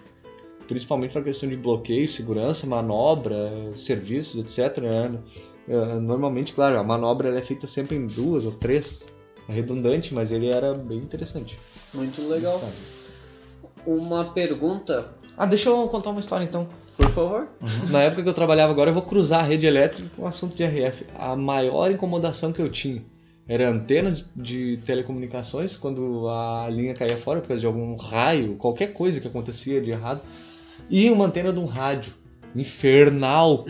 principalmente 0.67 1.11
para 1.13 1.23
questão 1.23 1.49
de 1.49 1.57
bloqueio, 1.57 2.07
segurança, 2.07 2.67
manobra, 2.67 3.51
serviços, 3.75 4.39
etc. 4.57 4.77
né? 4.83 5.17
Eh, 5.67 5.99
Normalmente, 5.99 6.53
claro, 6.53 6.77
a 6.77 6.83
manobra 6.83 7.35
é 7.37 7.41
feita 7.41 7.65
sempre 7.65 7.97
em 7.97 8.05
duas 8.05 8.45
ou 8.45 8.51
três, 8.51 8.85
é 8.85 9.08
redundante, 9.51 10.13
mas 10.13 10.31
ele 10.31 10.47
era 10.47 10.73
bem 10.73 10.97
interessante. 10.99 11.57
Muito 11.93 12.27
legal. 12.27 12.61
Uma 13.85 14.25
pergunta, 14.25 15.11
Ah, 15.37 15.45
deixa 15.45 15.69
eu 15.69 15.87
contar 15.87 16.09
uma 16.09 16.19
história 16.19 16.43
então. 16.43 16.67
por 16.97 17.09
favor. 17.09 17.47
Na 17.89 18.01
época 18.03 18.23
que 18.23 18.29
eu 18.29 18.33
trabalhava 18.33 18.71
agora, 18.73 18.89
eu 18.89 18.93
vou 18.93 19.03
cruzar 19.03 19.39
a 19.39 19.47
rede 19.47 19.65
elétrica 19.65 20.09
com 20.15 20.23
o 20.23 20.27
assunto 20.27 20.55
de 20.55 20.63
RF. 20.63 21.05
A 21.17 21.35
maior 21.35 21.89
incomodação 21.89 22.51
que 22.51 22.61
eu 22.61 22.69
tinha 22.69 23.01
era 23.47 23.69
antena 23.69 24.11
de, 24.11 24.25
de 24.35 24.77
telecomunicações, 24.85 25.75
quando 25.77 26.27
a 26.29 26.67
linha 26.69 26.93
caía 26.93 27.17
fora 27.17 27.39
por 27.39 27.47
causa 27.47 27.61
de 27.61 27.65
algum 27.65 27.95
raio, 27.95 28.55
qualquer 28.57 28.93
coisa 28.93 29.19
que 29.19 29.27
acontecia 29.27 29.81
de 29.81 29.91
errado. 29.91 30.21
E 30.89 31.09
uma 31.09 31.25
antena 31.25 31.51
de 31.53 31.57
um 31.59 31.65
rádio 31.65 32.13
infernal 32.55 33.65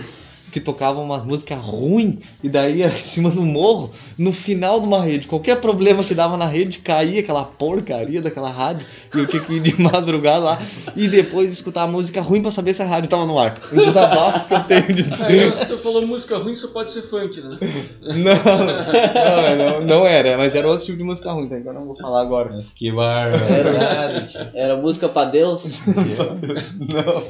que 0.52 0.60
tocava 0.60 1.00
uma 1.00 1.18
música 1.20 1.56
ruim 1.56 2.20
e 2.44 2.50
daí 2.50 2.82
era 2.82 2.94
em 2.94 2.98
cima 2.98 3.30
do 3.30 3.42
morro, 3.42 3.92
no 4.18 4.34
final 4.34 4.80
de 4.80 4.86
uma 4.88 5.02
rede. 5.04 5.28
Qualquer 5.28 5.60
problema 5.62 6.04
que 6.04 6.14
dava 6.14 6.36
na 6.38 6.46
rede 6.48 6.80
caía 6.80 7.20
aquela 7.20 7.44
porcaria 7.44 8.22
daquela 8.22 8.50
rádio 8.50 8.86
e 9.14 9.20
eu 9.20 9.28
tinha 9.28 9.42
que 9.42 9.54
ir 9.54 9.60
de 9.62 9.80
madrugada 9.82 10.40
lá 10.46 10.62
e 10.96 11.08
depois 11.08 11.52
escutar 11.52 11.84
a 11.84 11.88
música 11.88 12.22
ruim 12.22 12.42
pra 12.42 12.52
saber 12.52 12.74
se 12.74 12.82
a 12.82 12.86
rádio 12.86 13.10
tava 13.10 13.26
no 13.26 13.38
ar. 13.38 13.60
Um 13.72 13.78
desabafo 13.78 14.48
que 14.48 14.54
eu 14.54 14.60
tenho 14.64 14.94
de 14.94 15.04
Deus. 15.28 15.58
se 15.58 15.66
tu 15.66 15.78
falou 15.78 16.06
música 16.06 16.38
ruim, 16.38 16.56
só 16.56 16.68
pode 16.70 16.92
ser 16.92 17.04
funk, 17.04 17.40
né? 17.42 17.58
Não, 18.02 19.56
não, 19.56 19.80
não, 19.80 19.86
não 19.86 20.06
era, 20.08 20.38
mas 20.38 20.56
era 20.56 20.68
outro 20.68 20.86
tipo 20.86 20.98
de 20.98 21.04
música 21.04 21.32
ruim, 21.32 21.46
então 21.46 21.58
eu 21.60 21.74
não 21.74 21.86
vou 21.86 21.96
falar 21.98 22.22
agora. 22.22 22.52
Mas 22.56 22.72
que 22.72 22.92
barbaridade. 22.92 24.32
tio. 24.32 24.42
Era 24.54 24.78
música 24.78 25.08
pra 25.10 25.26
Deus, 25.26 25.82
Não, 25.86 27.24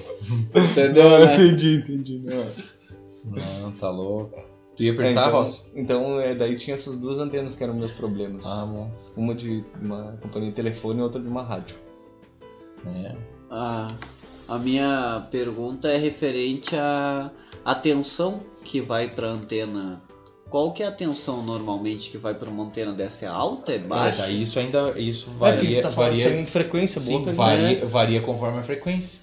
entendeu, 0.63 1.09
não, 1.09 1.25
né? 1.25 1.33
entendi, 1.35 1.75
entendi. 1.75 2.21
Não. 2.23 2.43
Não, 3.35 3.71
tá 3.73 3.89
louco. 3.89 4.41
Tu 4.75 4.83
ia 4.83 4.91
É, 4.93 4.95
perguntar, 4.95 5.27
então, 5.27 5.41
Ross? 5.41 5.65
então 5.75 6.21
é, 6.21 6.33
daí 6.35 6.55
tinha 6.57 6.75
essas 6.75 6.97
duas 6.97 7.19
antenas 7.19 7.55
que 7.55 7.63
eram 7.63 7.73
meus 7.73 7.91
problemas. 7.91 8.45
Ah, 8.45 8.65
bom. 8.65 8.89
Uma 9.15 9.35
de 9.35 9.63
uma 9.81 10.17
companhia 10.21 10.49
de 10.49 10.55
telefone 10.55 10.99
e 10.99 11.03
outra 11.03 11.19
de 11.21 11.27
uma 11.27 11.43
rádio. 11.43 11.75
É. 12.85 13.15
Ah, 13.51 13.91
a 14.47 14.57
minha 14.57 15.27
pergunta 15.29 15.89
é 15.89 15.97
referente 15.97 16.75
à 16.75 17.29
atenção 17.65 18.39
que 18.63 18.79
vai 18.79 19.09
pra 19.09 19.27
antena. 19.27 20.01
Qual 20.49 20.71
que 20.73 20.81
é 20.81 20.87
a 20.87 20.91
tensão 20.91 21.43
normalmente 21.43 22.09
que 22.09 22.17
vai 22.17 22.33
para 22.33 22.49
uma 22.49 22.63
antena 22.63 22.91
dessa? 22.91 23.25
É 23.25 23.27
alta? 23.27 23.71
É 23.71 23.75
É, 23.75 23.79
baixa? 23.79 24.23
daí 24.23 24.41
isso 24.41 24.57
ainda 24.57 24.97
isso 24.97 25.29
É, 25.29 25.37
varia, 25.37 25.81
tu 25.81 25.83
tá 25.83 25.89
varia, 25.89 26.31
tem 26.31 26.45
frequência 26.45 26.99
boa 27.01 27.19
sim, 27.23 27.33
varia, 27.33 27.85
varia 27.85 28.21
conforme 28.21 28.59
a 28.59 28.63
frequência. 28.63 29.19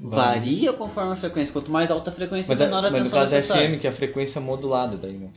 Varia 0.00 0.72
conforme 0.72 1.12
a 1.12 1.16
frequência. 1.16 1.52
Quanto 1.52 1.70
mais 1.70 1.90
alta 1.90 2.10
a 2.10 2.14
frequência, 2.14 2.52
Mas, 2.54 2.60
é, 2.60 2.64
menor 2.64 2.78
a 2.78 2.82
mas 2.82 2.90
no 2.92 2.96
atenção 2.98 3.18
caso 3.20 3.32
é 3.34 3.36
necessária. 3.36 3.68
FM, 3.68 3.80
que 3.80 3.86
é 3.86 3.90
a 3.90 3.92
frequência 3.92 4.40
modulada 4.40 4.96
daí, 4.96 5.12
né? 5.18 5.28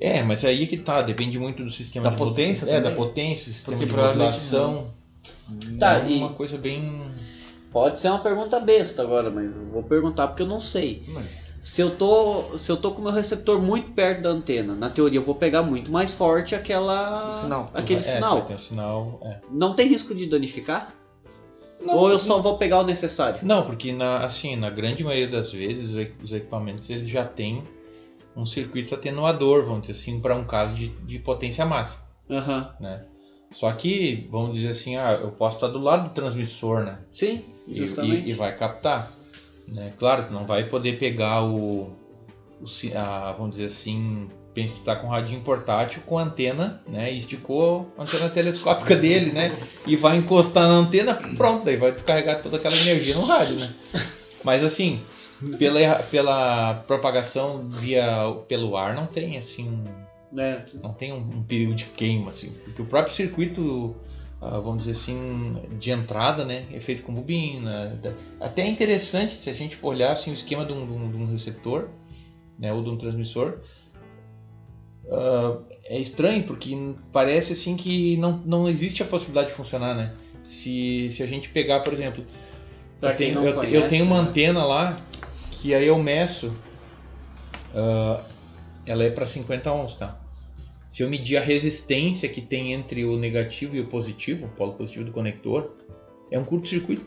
É, 0.00 0.22
mas 0.22 0.44
aí 0.44 0.66
que 0.66 0.78
tá, 0.78 1.02
depende 1.02 1.38
muito 1.38 1.62
do 1.62 1.70
sistema 1.70 2.04
Da 2.04 2.10
de 2.10 2.16
potência 2.16 2.64
É, 2.70 2.80
da 2.80 2.90
potência, 2.90 3.50
o 3.50 3.52
sistema 3.54 3.76
Porque 3.76 3.90
de 3.90 3.96
modulação. 3.96 4.88
Tá, 5.78 5.98
é 5.98 6.10
e- 6.10 6.16
uma 6.18 6.30
coisa 6.32 6.56
bem. 6.56 7.02
Pode 7.72 8.00
ser 8.00 8.08
uma 8.08 8.18
pergunta 8.18 8.58
besta 8.58 9.02
agora, 9.02 9.30
mas 9.30 9.54
eu 9.54 9.64
vou 9.66 9.82
perguntar 9.82 10.28
porque 10.28 10.42
eu 10.42 10.46
não 10.46 10.60
sei. 10.60 11.02
Se 11.60 11.82
eu 11.82 11.90
tô, 11.94 12.56
se 12.56 12.72
eu 12.72 12.76
tô 12.78 12.90
com 12.92 13.00
o 13.02 13.04
meu 13.04 13.12
receptor 13.12 13.60
muito 13.60 13.90
perto 13.92 14.22
da 14.22 14.30
antena, 14.30 14.74
na 14.74 14.88
teoria 14.88 15.18
eu 15.18 15.22
vou 15.22 15.34
pegar 15.34 15.62
muito 15.62 15.92
mais 15.92 16.10
forte 16.10 16.54
aquela 16.54 17.38
Sinal. 17.42 17.70
aquele 17.74 17.98
é, 17.98 18.02
sinal. 18.02 18.48
um 18.50 18.58
sinal. 18.58 19.20
É. 19.22 19.36
Não 19.50 19.74
tem 19.74 19.86
risco 19.86 20.14
de 20.14 20.24
danificar? 20.26 20.94
Ou 21.86 22.10
eu 22.10 22.18
só 22.18 22.38
vou 22.40 22.58
pegar 22.58 22.78
o 22.80 22.84
necessário? 22.84 23.40
Não, 23.42 23.64
porque 23.64 23.92
na, 23.92 24.18
assim, 24.18 24.54
na 24.56 24.68
grande 24.70 25.02
maioria 25.02 25.28
das 25.28 25.52
vezes 25.52 25.90
os 25.90 25.96
equi- 25.96 26.22
os 26.22 26.32
equipamentos 26.32 26.88
eles 26.90 27.08
já 27.08 27.24
têm 27.24 27.62
um 28.36 28.44
circuito 28.46 28.94
atenuador, 28.94 29.64
vamos 29.64 29.82
dizer 29.86 29.92
assim, 29.98 30.20
para 30.20 30.34
um 30.36 30.44
caso 30.44 30.74
de, 30.74 30.88
de 30.88 31.18
potência 31.18 31.64
máxima, 31.64 32.02
Aham. 32.30 32.70
né? 32.80 33.04
Só 33.52 33.72
que, 33.72 34.28
vamos 34.30 34.52
dizer 34.54 34.68
assim, 34.68 34.94
ah, 34.96 35.18
eu 35.20 35.32
posso 35.32 35.56
estar 35.56 35.66
do 35.68 35.80
lado 35.80 36.08
do 36.08 36.14
transmissor, 36.14 36.84
né? 36.84 36.98
Sim, 37.10 37.44
E- 37.66 37.74
justamente. 37.74 38.28
E, 38.28 38.30
e 38.30 38.34
vai 38.34 38.54
captar. 38.56 39.10
Né? 39.66 39.92
Claro, 39.98 40.26
tu 40.28 40.32
não 40.32 40.46
vai 40.46 40.64
poder 40.64 40.98
pegar 40.98 41.42
o, 41.44 41.90
o 42.60 42.66
a, 42.96 43.32
vamos 43.32 43.52
dizer 43.52 43.64
assim, 43.66 44.28
pensa 44.54 44.74
que 44.74 44.80
tu 44.80 44.84
tá 44.84 44.96
com 44.96 45.06
um 45.06 45.10
radinho 45.10 45.40
portátil 45.42 46.02
com 46.06 46.18
antena, 46.18 46.82
né? 46.88 47.12
E 47.12 47.18
esticou 47.18 47.92
a 47.96 48.02
antena 48.02 48.28
telescópica 48.28 48.96
dele, 48.96 49.32
né? 49.32 49.56
E 49.86 49.96
vai 49.96 50.16
encostar 50.16 50.66
na 50.66 50.74
antena, 50.74 51.14
pronto, 51.36 51.64
daí 51.64 51.76
vai 51.76 51.92
descarregar 51.92 52.42
toda 52.42 52.56
aquela 52.56 52.76
energia 52.76 53.14
no 53.14 53.24
rádio, 53.24 53.56
né? 53.56 53.72
Mas 54.42 54.64
assim, 54.64 55.00
pela, 55.58 55.94
pela 56.10 56.74
propagação 56.86 57.68
via 57.68 58.04
pelo 58.48 58.76
ar 58.76 58.94
não 58.94 59.06
tem 59.06 59.36
assim 59.38 59.68
um- 59.68 60.38
É. 60.40 60.64
não 60.82 60.92
tem 60.92 61.12
um, 61.12 61.18
um 61.18 61.42
período 61.42 61.74
de 61.76 61.84
queima, 61.86 62.28
assim, 62.30 62.52
porque 62.64 62.80
o 62.82 62.86
próprio 62.86 63.14
circuito, 63.14 63.96
ah, 64.40 64.58
vamos 64.60 64.80
dizer 64.86 64.92
assim, 64.92 65.56
de 65.78 65.90
entrada, 65.90 66.44
né, 66.44 66.66
é 66.72 66.78
feito 66.80 67.02
com 67.02 67.12
bobina. 67.12 68.00
Até 68.40 68.62
é 68.62 68.66
interessante 68.68 69.34
se 69.34 69.50
a 69.50 69.52
gente 69.54 69.76
olhar 69.82 70.12
assim, 70.12 70.30
o 70.30 70.34
esquema 70.34 70.64
de 70.64 70.72
um, 70.72 70.86
de 70.86 70.92
um- 70.92 71.10
de 71.10 71.16
um 71.16 71.26
receptor, 71.30 71.88
né, 72.58 72.72
ou 72.72 72.82
de 72.82 72.90
um 72.90 72.96
transmissor. 72.96 73.58
Ah, 75.10 75.58
é 75.84 75.98
estranho 75.98 76.44
porque 76.44 76.76
parece 77.12 77.52
assim 77.52 77.76
que 77.76 78.16
não, 78.18 78.38
não 78.38 78.68
existe 78.68 79.02
a 79.02 79.06
possibilidade 79.06 79.48
de 79.48 79.54
funcionar, 79.54 79.94
né? 79.94 80.14
Se, 80.46 81.08
se 81.10 81.22
a 81.22 81.26
gente 81.26 81.48
pegar, 81.48 81.80
por 81.80 81.92
exemplo, 81.92 82.24
eu 83.02 83.16
tenho, 83.16 83.44
eu, 83.44 83.54
conhece, 83.54 83.74
eu 83.74 83.88
tenho 83.88 84.04
uma 84.04 84.22
né? 84.22 84.28
antena 84.28 84.64
lá 84.64 85.00
que 85.50 85.74
aí 85.74 85.86
eu 85.86 85.98
meço. 85.98 86.52
ah, 87.74 88.22
ela 88.86 89.04
é 89.04 89.10
para 89.10 89.26
50 89.26 89.72
ohms, 89.72 89.94
tá? 89.94 90.18
Se 90.88 91.02
eu 91.02 91.08
medir 91.08 91.36
a 91.36 91.40
resistência 91.40 92.28
que 92.28 92.40
tem 92.40 92.72
entre 92.72 93.04
o 93.04 93.16
negativo 93.16 93.76
e 93.76 93.80
o 93.80 93.86
positivo, 93.86 94.46
o 94.46 94.48
polo 94.48 94.72
positivo 94.72 95.04
do 95.04 95.12
conector, 95.12 95.70
é 96.30 96.38
um 96.38 96.44
curto-circuito. 96.44 97.06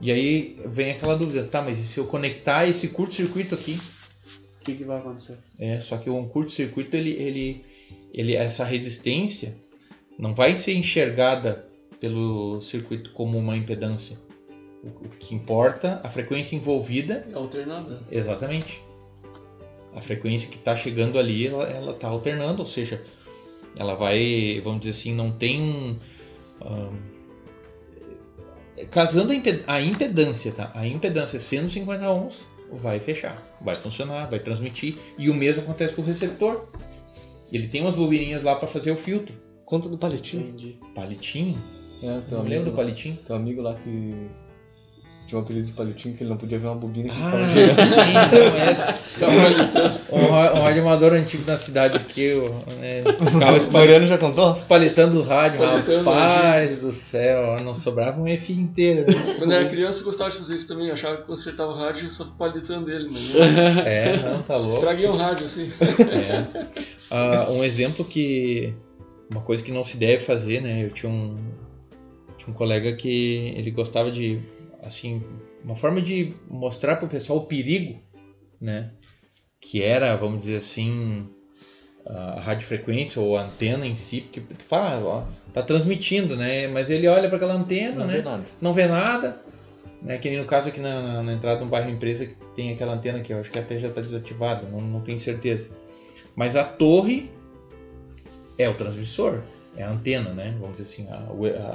E 0.00 0.10
aí 0.10 0.58
vem 0.64 0.92
aquela 0.92 1.14
dúvida, 1.14 1.44
tá, 1.44 1.60
mas 1.60 1.78
e 1.78 1.84
se 1.84 1.98
eu 1.98 2.06
conectar 2.06 2.66
esse 2.66 2.88
curto-circuito 2.88 3.54
aqui? 3.54 3.78
Que, 4.72 4.78
que 4.78 4.84
vai 4.84 4.98
acontecer? 4.98 5.38
É, 5.58 5.80
só 5.80 5.96
que 5.98 6.08
um 6.10 6.26
curto-circuito, 6.28 6.96
ele, 6.96 7.10
ele, 7.10 7.64
ele, 8.12 8.34
essa 8.36 8.64
resistência 8.64 9.56
não 10.18 10.34
vai 10.34 10.56
ser 10.56 10.74
enxergada 10.74 11.66
pelo 11.98 12.60
circuito 12.60 13.12
como 13.12 13.38
uma 13.38 13.56
impedância. 13.56 14.18
O, 14.82 14.88
o 14.88 15.08
que 15.08 15.34
importa, 15.34 16.00
a 16.02 16.08
frequência 16.10 16.56
envolvida, 16.56 17.26
É 17.30 17.34
alternada. 17.34 18.00
exatamente. 18.10 18.80
A 19.94 20.00
frequência 20.00 20.48
que 20.48 20.56
está 20.56 20.74
chegando 20.76 21.18
ali, 21.18 21.46
ela 21.48 21.92
está 21.92 22.08
alternando, 22.08 22.60
ou 22.62 22.66
seja, 22.66 23.02
ela 23.76 23.94
vai, 23.94 24.60
vamos 24.64 24.80
dizer 24.80 24.90
assim, 24.98 25.14
não 25.14 25.32
tem 25.32 25.60
um. 25.60 25.96
ahn, 26.60 26.96
casando 28.90 29.32
a 29.66 29.80
impedância, 29.82 30.52
tá? 30.52 30.70
A 30.74 30.86
impedância 30.86 31.38
sendo 31.38 31.68
50 31.68 32.10
ohms, 32.10 32.46
vai 32.72 33.00
fechar, 33.00 33.36
vai 33.60 33.74
funcionar, 33.74 34.26
vai 34.26 34.38
transmitir. 34.38 34.96
E 35.18 35.28
o 35.28 35.34
mesmo 35.34 35.62
acontece 35.62 35.94
com 35.94 36.02
o 36.02 36.04
receptor. 36.04 36.66
Ele 37.52 37.66
tem 37.66 37.80
umas 37.80 37.96
bobininhas 37.96 38.42
lá 38.42 38.54
para 38.54 38.68
fazer 38.68 38.90
o 38.90 38.96
filtro. 38.96 39.34
Conta 39.64 39.88
do 39.88 39.98
palitinho. 39.98 40.48
Entendi. 40.48 40.78
Palitinho? 40.94 41.62
É, 42.02 42.20
teu 42.20 42.30
Não 42.30 42.40
amigo 42.40 42.48
lembro 42.48 42.70
do 42.70 42.76
palitinho? 42.76 43.16
Teu 43.24 43.36
amigo 43.36 43.60
lá 43.60 43.74
que 43.74 44.28
tinha 45.30 45.38
um 45.40 45.44
apelido 45.44 45.66
de 45.68 45.72
palitinho 45.72 46.16
que 46.16 46.24
ele 46.24 46.30
não 46.30 46.36
podia 46.36 46.58
ver 46.58 46.66
uma 46.66 46.74
bobina 46.74 47.08
que 47.08 47.14
Ah, 47.22 48.94
sim, 49.04 49.20
não 49.20 49.30
é. 49.30 50.56
Um, 50.56 50.58
um 50.58 50.62
radioamador 50.64 51.12
antigo 51.12 51.44
da 51.44 51.56
cidade 51.56 51.96
aqui, 51.96 52.20
eu, 52.22 52.52
né, 52.80 53.02
ficava 53.04 53.52
O 53.52 53.56
espalhando, 53.56 53.70
Mariano 53.72 54.06
já 54.08 54.18
contou? 54.18 54.52
espalitando 54.52 55.20
o 55.20 55.22
rádio, 55.22 55.60
Espalitando 55.62 56.10
o 56.10 56.12
rapaz 56.12 56.78
do 56.80 56.92
céu, 56.92 57.60
não 57.62 57.74
sobrava 57.76 58.20
um 58.20 58.26
F 58.26 58.52
inteiro. 58.52 59.06
né? 59.06 59.34
Quando 59.38 59.52
eu 59.52 59.58
era 59.60 59.68
criança, 59.68 60.00
eu 60.00 60.04
gostava 60.06 60.30
de 60.30 60.38
fazer 60.38 60.56
isso 60.56 60.66
também. 60.66 60.88
Eu 60.88 60.94
achava 60.94 61.18
que 61.18 61.22
consertava 61.22 61.70
o 61.70 61.76
rádio 61.76 62.10
só 62.10 62.24
palitando 62.36 62.90
ele. 62.90 63.08
Mas 63.10 63.36
É, 63.86 64.16
não, 64.16 64.42
tá 64.42 64.56
louco. 64.56 64.74
estraguei 64.74 65.06
um 65.08 65.16
rádio, 65.16 65.44
assim. 65.44 65.70
É. 65.80 66.44
Ah, 67.10 67.46
um 67.50 67.62
exemplo 67.62 68.04
que. 68.04 68.74
Uma 69.30 69.42
coisa 69.42 69.62
que 69.62 69.70
não 69.70 69.84
se 69.84 69.96
deve 69.96 70.24
fazer, 70.24 70.60
né? 70.60 70.84
Eu 70.84 70.90
tinha 70.90 71.10
um. 71.10 71.36
Tinha 72.36 72.50
um 72.50 72.52
colega 72.52 72.92
que 72.96 73.54
ele 73.56 73.70
gostava 73.70 74.10
de. 74.10 74.40
Assim. 74.82 75.22
Uma 75.64 75.76
forma 75.76 76.00
de 76.00 76.34
mostrar 76.48 76.96
pro 76.96 77.08
pessoal 77.08 77.40
o 77.40 77.46
perigo, 77.46 78.00
né? 78.60 78.90
Que 79.60 79.82
era, 79.82 80.16
vamos 80.16 80.40
dizer 80.40 80.56
assim. 80.56 81.28
A 82.06 82.40
radiofrequência 82.40 83.20
ou 83.20 83.36
a 83.36 83.42
antena 83.44 83.86
em 83.86 83.94
si, 83.94 84.22
porque 84.22 84.40
tu 84.40 84.64
fala, 84.64 84.94
"Ah, 84.94 85.00
ó, 85.04 85.24
tá 85.52 85.62
transmitindo, 85.62 86.34
né? 86.34 86.66
Mas 86.66 86.88
ele 86.88 87.06
olha 87.06 87.28
para 87.28 87.36
aquela 87.36 87.54
antena, 87.54 87.96
Não 88.00 88.06
né? 88.06 88.14
vê 88.16 88.22
nada. 88.22 88.44
não 88.60 88.72
vê 88.72 88.86
nada. 88.86 89.36
Né? 90.02 90.16
Que 90.16 90.30
nem 90.30 90.38
no 90.38 90.46
caso 90.46 90.70
aqui 90.70 90.80
na, 90.80 91.02
na, 91.02 91.22
na 91.22 91.32
entrada 91.34 91.58
de 91.58 91.64
um 91.64 91.68
bairro 91.68 91.90
empresa 91.90 92.24
que 92.24 92.34
tem 92.56 92.72
aquela 92.72 92.94
antena 92.94 93.20
que 93.20 93.32
eu 93.34 93.38
acho 93.38 93.50
que 93.50 93.58
até 93.58 93.78
já 93.78 93.88
está 93.88 94.00
desativada, 94.00 94.66
não, 94.66 94.80
não 94.80 95.02
tenho 95.02 95.20
certeza. 95.20 95.68
Mas 96.34 96.56
a 96.56 96.64
torre 96.64 97.30
é 98.58 98.66
o 98.66 98.74
transmissor. 98.74 99.42
É 99.76 99.82
a 99.82 99.90
antena, 99.90 100.30
né? 100.30 100.54
Vamos 100.60 100.76
dizer 100.76 100.90
assim, 100.92 101.08
a, 101.10 101.16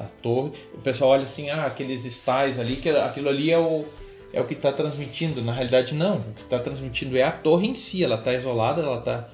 a 0.03 0.05
torre. 0.21 0.51
O 0.73 0.77
pessoal 0.79 1.11
olha 1.11 1.23
assim, 1.23 1.49
ah, 1.49 1.65
aqueles 1.65 2.05
estais 2.05 2.59
ali, 2.59 2.75
que 2.77 2.89
aquilo 2.89 3.29
ali 3.29 3.51
é 3.51 3.57
o, 3.57 3.85
é 4.33 4.41
o 4.41 4.45
que 4.45 4.53
está 4.53 4.71
transmitindo. 4.71 5.41
Na 5.41 5.51
realidade, 5.53 5.93
não. 5.95 6.17
O 6.17 6.33
que 6.35 6.41
está 6.43 6.59
transmitindo 6.59 7.17
é 7.17 7.23
a 7.23 7.31
torre 7.31 7.67
em 7.67 7.75
si. 7.75 8.03
Ela 8.03 8.15
está 8.15 8.33
isolada, 8.33 8.81
ela 8.81 8.99
está 8.99 9.29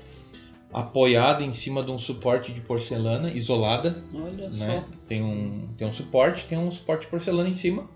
apoiada 0.73 1.43
em 1.43 1.51
cima 1.51 1.83
de 1.83 1.91
um 1.91 1.99
suporte 1.99 2.51
de 2.53 2.61
porcelana, 2.61 3.29
isolada, 3.31 4.03
Olha 4.13 4.49
né? 4.49 4.85
Tem 5.07 5.21
um, 5.21 5.67
tem 5.77 5.85
um 5.87 5.91
suporte, 5.91 6.45
tem 6.47 6.57
um 6.57 6.71
suporte 6.71 7.01
de 7.01 7.07
porcelana 7.07 7.49
em 7.49 7.55
cima. 7.55 7.89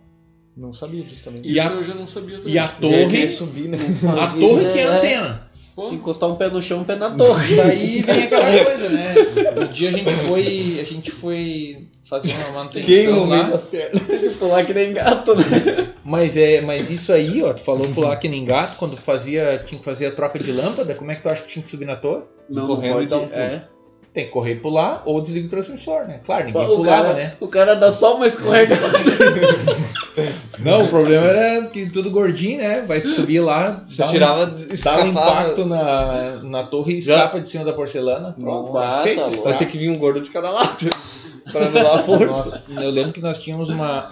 Não 0.57 0.73
sabia 0.73 1.03
disso 1.03 1.23
também. 1.23 1.41
E 1.45 1.57
Isso 1.57 1.67
a- 1.67 1.71
eu 1.71 1.83
já 1.83 1.93
não 1.93 2.07
sabia 2.07 2.37
também. 2.37 2.53
E 2.53 2.57
a 2.59 2.67
torre, 2.67 3.29
subir, 3.29 3.67
né? 3.69 3.77
só. 4.01 4.09
a 4.09 4.27
torre 4.27 4.71
que 4.71 4.79
é 4.79 4.87
a 4.87 4.93
É, 4.93 4.97
antena. 4.97 5.44
Pô, 5.75 5.89
Encostar 5.91 6.29
um 6.29 6.35
pé 6.35 6.47
no 6.49 6.61
chão, 6.61 6.79
um 6.79 6.83
pé 6.85 6.95
na 6.95 7.11
torre. 7.11 7.55
Daí 7.57 8.01
vem 8.01 8.23
aquela 8.23 8.63
coisa, 8.63 8.89
né? 8.89 9.13
Um 9.57 9.67
dia 9.67 9.89
a 9.89 9.91
gente 9.91 10.11
foi, 10.25 10.77
a 10.79 10.83
gente 10.85 11.11
foi 11.11 11.87
fazer 12.09 12.33
uma 12.33 12.51
manutenção 12.59 13.27
lá. 13.27 13.43
das 13.43 13.65
pernas? 13.65 14.01
Pular 14.39 14.65
que 14.65 14.73
nem 14.73 14.93
gato, 14.93 15.35
né? 15.35 15.87
Mas 16.03 16.37
é, 16.37 16.61
mas 16.61 16.89
isso 16.89 17.11
aí, 17.11 17.43
ó, 17.43 17.51
tu 17.51 17.61
falou 17.61 17.87
pular 17.89 18.15
que 18.17 18.29
nem 18.29 18.45
gato, 18.45 18.77
quando 18.77 18.95
fazia, 18.95 19.61
tinha 19.65 19.79
que 19.79 19.83
fazer 19.85 20.05
a 20.05 20.11
troca 20.11 20.37
de 20.39 20.51
lâmpada, 20.51 20.93
como 20.93 21.11
é 21.11 21.15
que 21.15 21.21
tu 21.21 21.29
acha 21.29 21.41
que 21.41 21.47
tinha 21.49 21.63
que 21.63 21.67
subir 21.69 21.85
na 21.85 21.95
torre? 21.95 22.23
Não, 22.49 22.67
Correndo 22.67 22.93
pode, 22.93 23.05
e 23.05 23.09
dar 23.09 23.17
um 23.17 23.27
pulo. 23.27 23.33
é. 23.41 23.67
Tem 24.15 24.25
que 24.25 24.31
correr 24.31 24.53
e 24.53 24.55
pular 24.55 25.03
ou 25.05 25.19
desliga 25.21 25.45
o 25.45 25.49
transmissor, 25.49 26.07
né? 26.07 26.21
Claro, 26.25 26.45
ninguém 26.45 26.63
O 26.63 26.77
pulava, 26.77 27.03
cara, 27.03 27.13
né? 27.15 27.33
o 27.37 27.47
cara 27.49 27.75
dá 27.75 27.91
só 27.91 28.15
uma 28.15 28.25
escorregada. 28.25 28.81
Não, 30.59 30.85
o 30.85 30.87
problema 30.87 31.25
era 31.27 31.65
que 31.67 31.89
tudo 31.89 32.09
gordinho, 32.09 32.59
né? 32.59 32.81
Vai 32.87 33.01
subir 33.01 33.41
lá, 33.41 33.83
Você 33.85 33.97
dá 34.01 34.07
um- 34.07 34.11
tirava, 34.11 34.45
dá 34.45 35.03
um 35.03 35.07
impacto 35.09 35.65
na, 35.65 36.39
na 36.43 36.63
torre 36.63 36.93
e 36.93 36.97
escapa 36.99 37.41
de 37.41 37.49
cima 37.49 37.65
da 37.65 37.73
porcelana. 37.73 38.33
Pronto, 38.39 38.71
Nossa, 38.71 39.03
feito, 39.03 39.19
tá. 39.19 39.49
Vai 39.49 39.57
ter 39.57 39.65
que 39.67 39.77
vir 39.77 39.89
um 39.89 39.97
gordo 39.97 40.21
de 40.21 40.29
cada 40.29 40.49
lado. 40.49 40.89
pra 41.51 41.65
anular 41.65 41.99
a 41.99 42.03
força. 42.03 42.25
Nossa, 42.25 42.63
eu 42.81 42.89
lembro 42.89 43.11
que 43.11 43.19
nós 43.21 43.37
tínhamos 43.37 43.69
uma, 43.69 44.09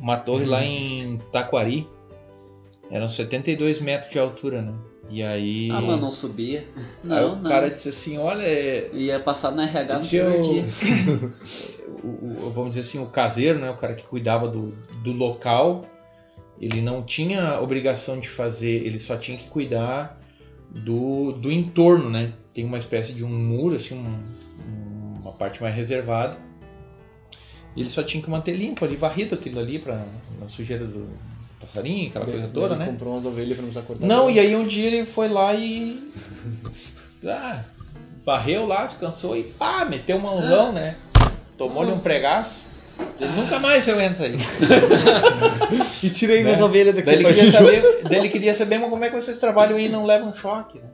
uma 0.00 0.16
torre 0.16 0.46
lá 0.46 0.64
em 0.64 1.20
Taquari. 1.30 1.86
Eram 2.90 3.08
72 3.08 3.80
metros 3.80 4.10
de 4.10 4.18
altura, 4.18 4.62
né? 4.62 4.72
E 5.08 5.22
aí. 5.22 5.68
Ah, 5.70 5.80
mas 5.80 6.00
não 6.00 6.10
subia. 6.10 6.64
aí 6.76 6.84
Não, 7.04 7.32
o 7.32 7.36
não. 7.36 7.42
cara 7.42 7.70
disse 7.70 7.88
assim: 7.88 8.18
olha, 8.18 8.42
é, 8.42 8.90
Ia 8.92 9.20
passar 9.20 9.52
na 9.52 9.64
RH 9.64 9.98
no 9.98 10.06
primeiro 10.06 10.38
o- 10.40 10.42
dia. 10.42 10.64
o- 12.02 12.46
o- 12.46 12.50
vamos 12.52 12.70
dizer 12.70 12.80
assim, 12.88 12.98
o 12.98 13.06
caseiro, 13.06 13.58
né, 13.58 13.70
o 13.70 13.76
cara 13.76 13.94
que 13.94 14.04
cuidava 14.04 14.48
do, 14.48 14.72
do 15.04 15.12
local, 15.12 15.84
ele 16.60 16.80
não 16.80 17.02
tinha 17.02 17.60
obrigação 17.60 18.18
de 18.18 18.28
fazer, 18.28 18.84
ele 18.86 18.98
só 18.98 19.16
tinha 19.16 19.36
que 19.38 19.48
cuidar 19.48 20.20
do, 20.70 21.32
do 21.32 21.52
entorno, 21.52 22.10
né? 22.10 22.32
Tem 22.52 22.64
uma 22.64 22.78
espécie 22.78 23.12
de 23.12 23.22
um 23.24 23.28
muro, 23.28 23.76
assim, 23.76 23.94
um- 23.94 25.20
uma 25.20 25.32
parte 25.32 25.60
mais 25.62 25.74
reservada. 25.74 26.36
E 27.76 27.80
ele 27.80 27.90
só 27.90 28.02
tinha 28.02 28.22
que 28.22 28.30
manter 28.30 28.54
limpo 28.54 28.84
ali, 28.84 28.96
varrido 28.96 29.34
aquilo 29.34 29.60
ali 29.60 29.78
para 29.78 30.02
na 30.40 30.48
sujeira 30.48 30.84
do 30.86 31.06
passarinho, 31.66 32.08
aquela 32.08 32.24
coisa 32.26 32.48
toda, 32.52 32.74
Ele 32.74 32.84
né? 32.84 32.86
comprou 32.86 33.14
umas 33.14 33.24
ovelhas 33.26 33.56
pra 33.56 33.62
não 33.62 33.70
precisar 33.72 33.86
cortar. 33.86 34.06
Não, 34.06 34.30
e 34.30 34.38
aí 34.38 34.54
um 34.56 34.64
dia 34.64 34.86
ele 34.86 35.04
foi 35.06 35.28
lá 35.28 35.54
e. 35.54 36.10
Ah, 37.28 37.64
varreu 38.24 38.66
lá, 38.66 38.84
descansou 38.86 39.36
e 39.36 39.42
pá, 39.42 39.84
meteu 39.84 40.16
um 40.16 40.20
mãozão, 40.20 40.70
né? 40.70 40.94
Tomou-lhe 41.58 41.90
um 41.90 41.98
pregaço. 41.98 42.66
Ele 43.20 43.32
nunca 43.32 43.58
mais 43.58 43.86
eu 43.88 44.00
entro 44.00 44.24
aí. 44.24 44.36
E 46.04 46.10
tirei 46.10 46.44
Né? 46.44 46.50
umas 46.52 46.60
ovelhas 46.62 46.94
daqui 46.94 47.06
Daí 47.06 47.16
ele, 47.16 47.24
queria 47.34 47.50
saber, 47.50 48.00
daí 48.08 48.18
ele 48.20 48.28
queria 48.28 48.54
saber, 48.54 48.78
como 48.80 49.04
é 49.04 49.08
que 49.10 49.16
vocês 49.16 49.38
trabalham 49.38 49.76
e 49.78 49.88
não 49.88 50.06
levam 50.06 50.32
choque? 50.32 50.78
Né? 50.78 50.84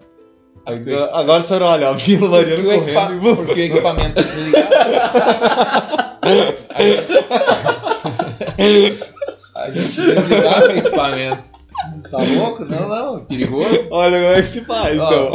Agora, 0.64 1.10
agora 1.16 1.42
a 1.42 1.46
senhora 1.46 1.66
olha, 1.66 1.90
ó, 1.90 1.94
viu 1.94 2.24
o 2.24 2.30
Mariano 2.30 2.62
porque, 2.62 2.68
o 2.68 2.72
equipa- 2.82 3.06
correndo 3.06 3.30
e 3.30 3.36
porque 3.36 3.60
o 3.60 3.64
equipamento 3.64 4.14
tá 4.14 4.22
desligado. 4.22 4.72
Aí- 8.58 8.98
a 9.62 9.70
gente 9.70 10.00
desligava 10.00 10.66
o 10.66 10.70
equipamento. 10.70 11.52
Tá 12.10 12.18
louco? 12.18 12.64
Não, 12.64 12.88
não, 12.88 13.16
é 13.16 13.20
perigoso. 13.22 13.86
Olha 13.90 14.20
como 14.20 14.32
é 14.34 14.42
que 14.42 14.46
se 14.48 14.60
faz, 14.60 14.98
Ó, 14.98 15.06
então. 15.06 15.30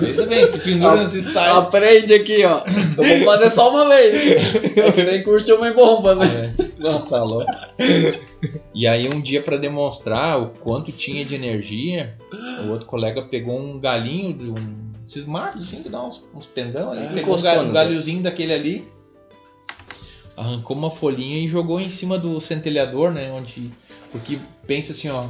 Pensa 0.00 0.26
bem, 0.26 0.50
se 0.50 0.58
pendura 0.58 1.02
styles. 1.04 1.36
Aprende 1.36 2.14
aqui, 2.14 2.44
ó. 2.44 2.62
Eu 2.96 3.04
vou 3.18 3.24
fazer 3.26 3.50
só 3.50 3.70
uma 3.70 3.88
vez. 3.88 4.76
É 4.76 4.90
que 4.92 5.02
nem 5.04 5.22
curso 5.22 5.46
de 5.46 5.52
homem 5.52 5.72
bomba, 5.72 6.14
né? 6.14 6.52
É. 6.58 6.82
Nossa, 6.82 7.22
louco. 7.22 7.52
E 8.74 8.86
aí 8.86 9.08
um 9.08 9.20
dia 9.20 9.42
pra 9.42 9.56
demonstrar 9.56 10.40
o 10.40 10.46
quanto 10.60 10.90
tinha 10.90 11.24
de 11.24 11.34
energia, 11.34 12.14
o 12.64 12.70
outro 12.70 12.86
colega 12.86 13.22
pegou 13.22 13.56
um 13.58 13.78
galinho 13.78 14.32
de 14.32 14.50
um 14.50 14.82
esses 15.06 15.26
matos 15.26 15.62
assim 15.62 15.82
que 15.82 15.88
dá 15.90 16.02
uns, 16.02 16.24
uns 16.34 16.46
pendão 16.46 16.90
ali, 16.92 17.04
Ah, 17.04 17.10
pegou 17.12 17.36
um, 17.36 17.38
um 17.38 17.62
né? 17.64 17.72
galhozinho 17.72 18.22
daquele 18.22 18.54
ali, 18.54 18.88
arrancou 20.42 20.76
uma 20.76 20.90
folhinha 20.90 21.38
e 21.38 21.48
jogou 21.48 21.80
em 21.80 21.90
cima 21.90 22.18
do 22.18 22.40
centelhador, 22.40 23.10
né, 23.12 23.30
onde 23.32 23.70
porque 24.10 24.38
pensa 24.66 24.92
assim, 24.92 25.08
ó, 25.08 25.26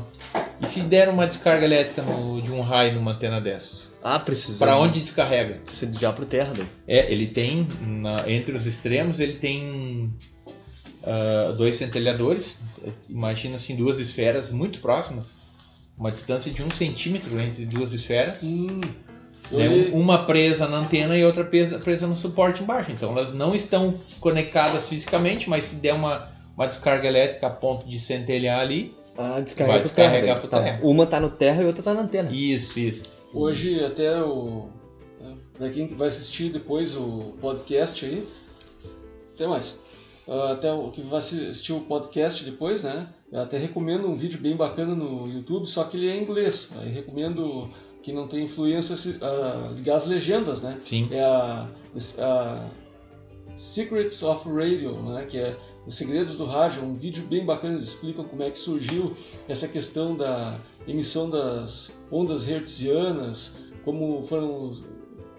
e 0.61 0.67
se 0.67 0.81
der 0.81 1.09
uma 1.09 1.27
descarga 1.27 1.65
elétrica 1.65 2.03
no- 2.03 2.43
de 2.43 2.51
um 2.51 2.61
raio 2.61 2.95
numa 2.95 3.13
antena 3.13 3.41
dessa? 3.41 3.91
Ah, 4.03 4.19
precisa. 4.19 4.59
Pra 4.59 4.77
onde 4.77 5.01
descarrega? 5.01 5.61
Precisa 5.65 5.93
já 6.01 6.13
pro 6.13 6.27
terra, 6.27 6.53
daí. 6.57 6.67
É, 6.89 7.13
ele 7.13 7.29
tem, 7.29 7.67
na- 7.81 8.29
entre 8.29 8.53
os 8.57 8.67
extremos, 8.67 9.21
ele 9.21 9.35
tem 9.35 10.13
ah, 11.05 11.53
dois 11.57 11.77
centelhadores. 11.77 12.59
Imagina 13.09 13.57
assim, 13.57 13.77
duas 13.77 13.99
esferas 14.01 14.51
muito 14.51 14.81
próximas. 14.81 15.35
Uma 15.97 16.11
distância 16.11 16.51
de 16.51 16.63
um 16.63 16.71
centímetro 16.71 17.39
entre 17.41 17.65
duas 17.67 17.93
esferas. 17.93 18.43
Hum, 18.43 18.81
né? 19.57 19.91
Uma 19.93 20.25
presa 20.25 20.67
na 20.67 20.79
antena 20.79 21.17
e 21.17 21.25
outra 21.25 21.45
presa, 21.45 21.79
presa 21.79 22.07
no 22.07 22.17
suporte 22.17 22.63
embaixo. 22.63 22.93
Então 22.93 23.13
elas 23.13 23.33
não 23.35 23.55
estão 23.55 23.95
conectadas 24.21 24.89
fisicamente, 24.89 25.49
mas 25.49 25.65
se 25.65 25.77
der 25.77 25.95
uma, 25.95 26.31
uma 26.57 26.67
descarga 26.67 27.07
elétrica 27.09 27.47
a 27.47 27.51
ponto 27.51 27.87
de 27.89 27.99
centelhar 27.99 28.61
ali. 28.61 28.95
Ah, 29.17 29.33
Vai 29.33 29.43
descarrega 29.43 29.75
pro 29.75 29.83
descarregar 29.83 30.41
terra. 30.41 30.49
daí. 30.51 30.65
terra. 30.65 30.79
Tá. 30.79 30.87
Uma 30.87 31.07
tá 31.07 31.21
no 31.21 31.31
terra 31.31 31.63
e 31.63 31.67
outra 31.67 31.83
tá 31.83 31.95
na 31.95 32.01
antena. 32.03 32.31
Isso, 32.33 32.79
isso. 32.79 33.03
Hoje 33.35 33.85
até 33.85 34.23
o. 34.23 34.69
Para 35.57 35.69
quem 35.71 35.87
vai 35.89 36.09
assistir 36.09 36.51
depois 36.51 36.97
o 36.97 37.35
podcast 37.41 38.05
aí. 38.05 38.27
Até 39.35 39.47
mais. 39.47 39.81
Ah, 40.29 40.53
até 40.53 40.73
o 40.73 40.91
que 40.91 41.03
vai 41.03 41.19
assistir 41.19 41.73
o 41.73 41.81
podcast 41.81 42.45
depois, 42.45 42.83
né? 42.83 43.07
Eu 43.31 43.41
até 43.43 43.59
recomendo 43.59 44.09
um 44.09 44.17
vídeo 44.17 44.39
bem 44.41 44.57
bacana 44.57 44.95
no 44.95 45.27
YouTube, 45.27 45.67
só 45.67 45.85
que 45.85 45.97
ele 45.97 46.09
é 46.09 46.17
em 46.17 46.23
inglês. 46.23 46.73
Aí 46.81 46.91
recomendo 46.91 47.71
que 48.03 48.13
não 48.13 48.27
tem 48.27 48.45
influência 48.45 48.97
se- 48.97 49.19
ah, 49.23 49.71
ligar 49.75 49.97
as 49.97 50.07
legendas, 50.07 50.63
né? 50.63 50.79
Sim. 50.85 51.09
É 51.11 51.23
a, 51.23 51.69
a 52.21 52.65
Secrets 53.57 54.23
of 54.23 54.49
Radio, 54.49 54.93
né? 55.03 55.27
Que 55.29 55.39
é 55.39 55.57
os 55.87 55.95
segredos 55.95 56.37
do 56.37 56.47
rádio, 56.47 56.83
um 56.83 56.95
vídeo 56.97 57.25
bem 57.25 57.45
bacana, 57.45 57.75
eles 57.75 57.89
explicam 57.89 58.25
como 58.25 58.43
é 58.43 58.51
que 58.51 58.59
surgiu 58.59 59.15
essa 59.49 59.67
questão 59.69 60.17
da 60.17 60.55
emissão 60.87 61.29
das 61.29 61.99
ondas 62.11 62.47
hertzianas, 62.49 63.59
como 63.85 64.25
foram 64.25 64.73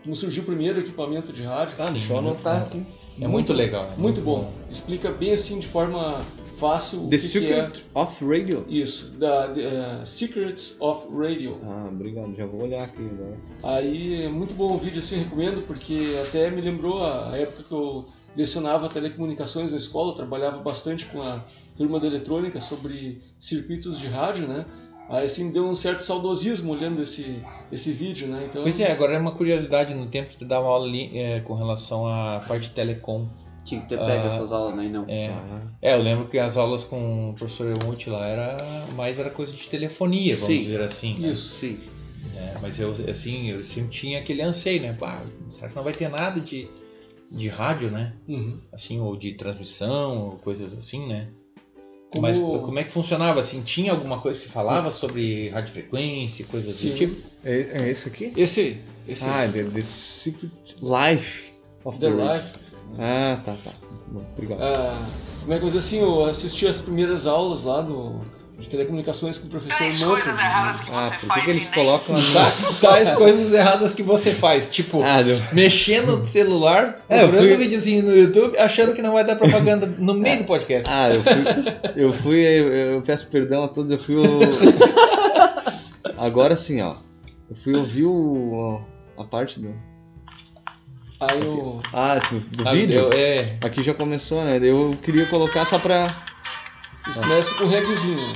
como 0.03 0.15
surgiu 0.17 0.43
o 0.43 0.45
primeiro 0.45 0.81
equipamento 0.81 1.31
de 1.31 1.43
rádio. 1.43 1.77
Tá, 1.77 1.87
Sim, 1.87 1.93
deixa 1.93 2.11
eu 2.13 2.21
muito 2.21 2.35
anotar 2.35 2.59
bom. 2.59 2.65
aqui. 2.67 2.85
É 3.21 3.27
muito 3.27 3.53
legal. 3.53 3.85
né? 3.85 3.93
Muito 3.97 4.19
bom. 4.21 4.51
Explica 4.69 5.09
bem 5.11 5.31
assim 5.31 5.59
de 5.59 5.67
forma 5.67 6.21
fácil 6.57 7.05
o 7.05 7.09
The 7.09 7.17
que, 7.17 7.21
que 7.21 7.27
Secret 7.27 7.83
of 7.93 8.25
Radio. 8.25 8.65
é 8.69 8.73
isso, 8.73 9.17
da 9.17 9.47
the, 9.47 9.61
eh, 9.61 10.05
Secrets 10.05 10.77
of 10.79 11.07
Radio. 11.15 11.59
Ah, 11.63 11.89
obrigado. 11.91 12.35
Já 12.35 12.45
vou 12.45 12.63
olhar 12.63 12.83
aqui 12.83 13.01
agora. 13.01 13.37
Aí 13.63 14.23
é 14.23 14.29
muito 14.29 14.53
bom 14.53 14.73
o 14.73 14.77
vídeo, 14.77 14.99
assim, 14.99 15.19
recomendo, 15.19 15.65
porque 15.65 16.17
até 16.27 16.49
me 16.49 16.61
lembrou 16.61 17.03
a 17.03 17.37
época 17.37 17.63
que 17.63 17.73
eu 17.73 18.05
lecionava 18.35 18.89
telecomunicações 18.89 19.71
na 19.71 19.77
escola, 19.77 20.15
trabalhava 20.15 20.59
bastante 20.59 21.05
com 21.05 21.21
a 21.21 21.43
turma 21.77 21.99
da 21.99 22.07
eletrônica 22.07 22.59
sobre 22.59 23.21
circuitos 23.39 23.99
de 23.99 24.07
rádio, 24.07 24.47
né? 24.47 24.65
Aí 25.09 25.25
assim 25.25 25.51
deu 25.51 25.67
um 25.67 25.75
certo 25.75 26.01
saudosismo 26.01 26.71
olhando 26.71 27.03
esse, 27.03 27.39
esse 27.71 27.91
vídeo, 27.91 28.27
né? 28.27 28.47
Então, 28.49 28.63
Pois 28.63 28.79
é, 28.79 28.91
agora 28.91 29.13
é 29.13 29.17
uma 29.19 29.33
curiosidade, 29.33 29.93
no 29.93 30.07
tempo 30.07 30.31
que 30.31 30.37
tu 30.37 30.45
dava 30.45 30.65
aula 30.65 30.87
ali 30.87 31.17
é, 31.17 31.41
com 31.41 31.53
relação 31.53 32.07
à 32.07 32.41
parte 32.47 32.69
de 32.69 32.71
telecom. 32.71 33.27
Tinha 33.63 33.81
que 33.81 33.87
ter 33.87 33.97
pego 33.97 34.23
Ah, 34.23 34.27
essas 34.27 34.51
aulas, 34.51 34.75
né? 34.75 34.89
Não. 34.91 35.05
É, 35.07 35.27
Ah, 35.29 35.61
é, 35.81 35.93
eu 35.93 36.01
lembro 36.01 36.27
que 36.27 36.37
as 36.37 36.57
aulas 36.57 36.83
com 36.83 37.29
o 37.29 37.33
professor 37.33 37.69
Elmut 37.69 38.09
lá 38.09 38.27
era 38.27 38.57
mais 38.95 39.17
era 39.19 39.29
coisa 39.29 39.53
de 39.53 39.67
telefonia, 39.69 40.35
vamos 40.35 40.47
Sim. 40.47 40.61
dizer 40.61 40.81
assim. 40.81 41.17
né? 41.19 41.29
isso. 41.29 41.55
Sim. 41.55 41.79
É, 42.35 42.53
mas 42.61 42.79
eu 42.79 42.93
assim, 43.09 43.49
eu 43.49 43.63
sempre 43.63 43.91
tinha 43.91 44.19
aquele 44.19 44.41
anseio, 44.41 44.81
né? 44.81 44.93
Pá, 44.99 45.23
será 45.49 45.69
que 45.69 45.75
não 45.75 45.83
vai 45.83 45.93
ter 45.93 46.09
nada 46.09 46.39
de, 46.41 46.67
de 47.31 47.47
rádio, 47.47 47.89
né? 47.89 48.13
Uhum. 48.27 48.59
Assim, 48.71 48.99
ou 48.99 49.15
de 49.15 49.33
transmissão, 49.33 50.25
ou 50.25 50.31
coisas 50.39 50.77
assim, 50.77 51.07
né? 51.07 51.27
Como- 52.11 52.21
Mas 52.21 52.37
como 52.37 52.77
é 52.77 52.83
que 52.83 52.91
funcionava? 52.91 53.39
Assim, 53.39 53.61
tinha 53.61 53.91
alguma 53.91 54.19
coisa 54.19 54.39
que 54.39 54.45
se 54.45 54.51
falava 54.51 54.91
sobre 54.91 55.49
radiofrequência, 55.49 56.45
coisas 56.45 56.75
Sim. 56.75 56.89
do 56.91 56.95
tipo? 56.97 57.15
é, 57.43 57.83
é 57.83 57.89
esse 57.89 58.07
aqui? 58.07 58.31
Esse, 58.37 58.77
esse 59.07 59.25
Ah, 59.25 59.47
the, 59.51 59.63
the 59.63 59.81
Secret 59.81 60.51
Life 60.81 61.53
of 61.83 61.99
The 61.99 62.09
the, 62.11 62.15
Radio. 62.15 62.35
Life. 62.35 62.62
Ah, 62.99 63.39
tá, 63.43 63.55
tá. 63.63 63.71
Obrigado. 64.35 64.61
Ah, 64.61 64.95
como 65.41 65.53
é 65.53 65.57
que 65.59 65.65
eu 65.65 65.69
vou 65.69 65.79
dizer 65.79 65.79
assim, 65.79 65.99
eu 66.01 66.25
assisti 66.25 66.67
as 66.67 66.81
primeiras 66.81 67.25
aulas 67.25 67.63
lá 67.63 67.81
no, 67.81 68.21
de 68.59 68.69
telecomunicações 68.69 69.39
com 69.39 69.47
o 69.47 69.49
professor 69.49 69.77
Tais 69.77 69.99
Manfred. 70.01 70.21
coisas 70.23 70.39
erradas 70.43 70.79
que 70.81 70.91
Ah, 70.91 71.01
você 71.01 71.09
por 71.11 71.19
que, 71.19 71.25
faz 71.25 71.43
que 71.43 71.49
eles 71.51 71.67
colocam. 71.69 72.15
Tá- 72.33 72.51
Tais 72.89 73.11
coisas 73.11 73.51
erradas 73.53 73.93
que 73.93 74.03
você 74.03 74.31
faz. 74.31 74.67
Tipo, 74.69 75.01
Ah, 75.01 75.17
mexendo 75.51 76.17
no 76.17 76.25
celular, 76.25 76.99
É, 77.09 77.19
procurando 77.19 77.45
fui- 77.47 77.55
um 77.55 77.57
videozinho 77.57 78.03
no 78.03 78.15
YouTube, 78.15 78.57
achando 78.59 78.93
que 78.93 79.01
não 79.01 79.13
vai 79.13 79.25
dar 79.25 79.35
propaganda 79.37 79.87
no 79.97 80.13
meio 80.13 80.37
do 80.39 80.43
podcast. 80.45 80.89
Ah, 80.93 81.09
eu 81.09 81.23
fui. 81.23 81.33
Eu 82.03 82.13
fui. 82.13 82.39
Eu, 82.41 82.67
eu 82.73 83.01
peço 83.01 83.25
perdão 83.27 83.63
a 83.63 83.67
todos, 83.69 83.89
eu 83.91 83.97
fui 83.99 84.15
o. 84.17 84.39
Agora 86.17 86.55
sim, 86.55 86.81
ó. 86.81 86.95
Eu 87.49 87.55
fui 87.55 87.75
ouvir 87.75 88.05
o. 88.05 88.79
a 89.17 89.23
parte 89.23 89.59
do. 89.59 89.73
Aí 91.29 91.41
eu. 91.41 91.81
Ah, 91.91 92.15
do, 92.29 92.39
do 92.39 92.67
Ah, 92.67 92.71
vídeo? 92.73 92.99
eu- 92.99 93.13
é, 93.13 93.57
Aqui 93.61 93.81
já 93.83 93.93
começou, 93.93 94.43
né? 94.43 94.59
Eu 94.61 94.97
queria 95.03 95.25
colocar 95.27 95.65
só 95.65 95.79
pra. 95.79 96.13
Isso 97.07 97.21
começa 97.21 97.55
com 97.55 97.67
reggaezinho. 97.67 98.17
né? 98.17 98.33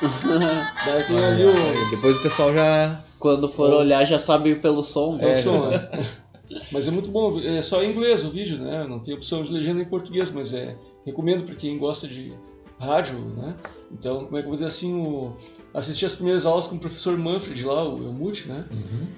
Daí 0.86 1.02
tem 1.04 1.16
ali 1.16 1.42
Aí 1.42 1.82
o. 1.82 1.90
Depois 1.90 2.16
o 2.16 2.22
pessoal 2.22 2.52
já. 2.54 3.00
Quando 3.18 3.48
for 3.48 3.72
olhar, 3.72 4.04
já 4.04 4.18
sabe 4.18 4.54
pelo 4.56 4.82
som. 4.82 5.18
É, 5.20 5.32
o 5.32 5.36
som, 5.36 5.66
né? 5.68 5.88
Mas 6.72 6.88
é 6.88 6.90
muito 6.90 7.10
bom, 7.10 7.38
é 7.40 7.60
só 7.60 7.82
em 7.82 7.90
inglês 7.90 8.24
o 8.24 8.30
vídeo, 8.30 8.58
né? 8.58 8.86
Não 8.88 9.00
tem 9.00 9.14
opção 9.14 9.42
de 9.42 9.52
legenda 9.52 9.82
em 9.82 9.84
português, 9.84 10.30
mas 10.30 10.54
é 10.54 10.74
recomendo 11.04 11.44
para 11.44 11.54
quem 11.54 11.76
gosta 11.76 12.08
de 12.08 12.32
rádio, 12.80 13.18
né? 13.36 13.54
Então, 13.92 14.24
como 14.24 14.38
é 14.38 14.40
que 14.40 14.46
eu 14.46 14.50
vou 14.50 14.54
dizer 14.54 14.68
assim, 14.68 14.94
o, 14.98 15.36
assisti 15.78 16.04
as 16.06 16.14
primeiras 16.14 16.44
aulas 16.46 16.66
com 16.66 16.76
o 16.76 16.78
professor 16.78 17.16
Manfred 17.16 17.64
lá, 17.64 17.82
o 17.88 18.02
Elmut, 18.02 18.48
né? 18.48 18.64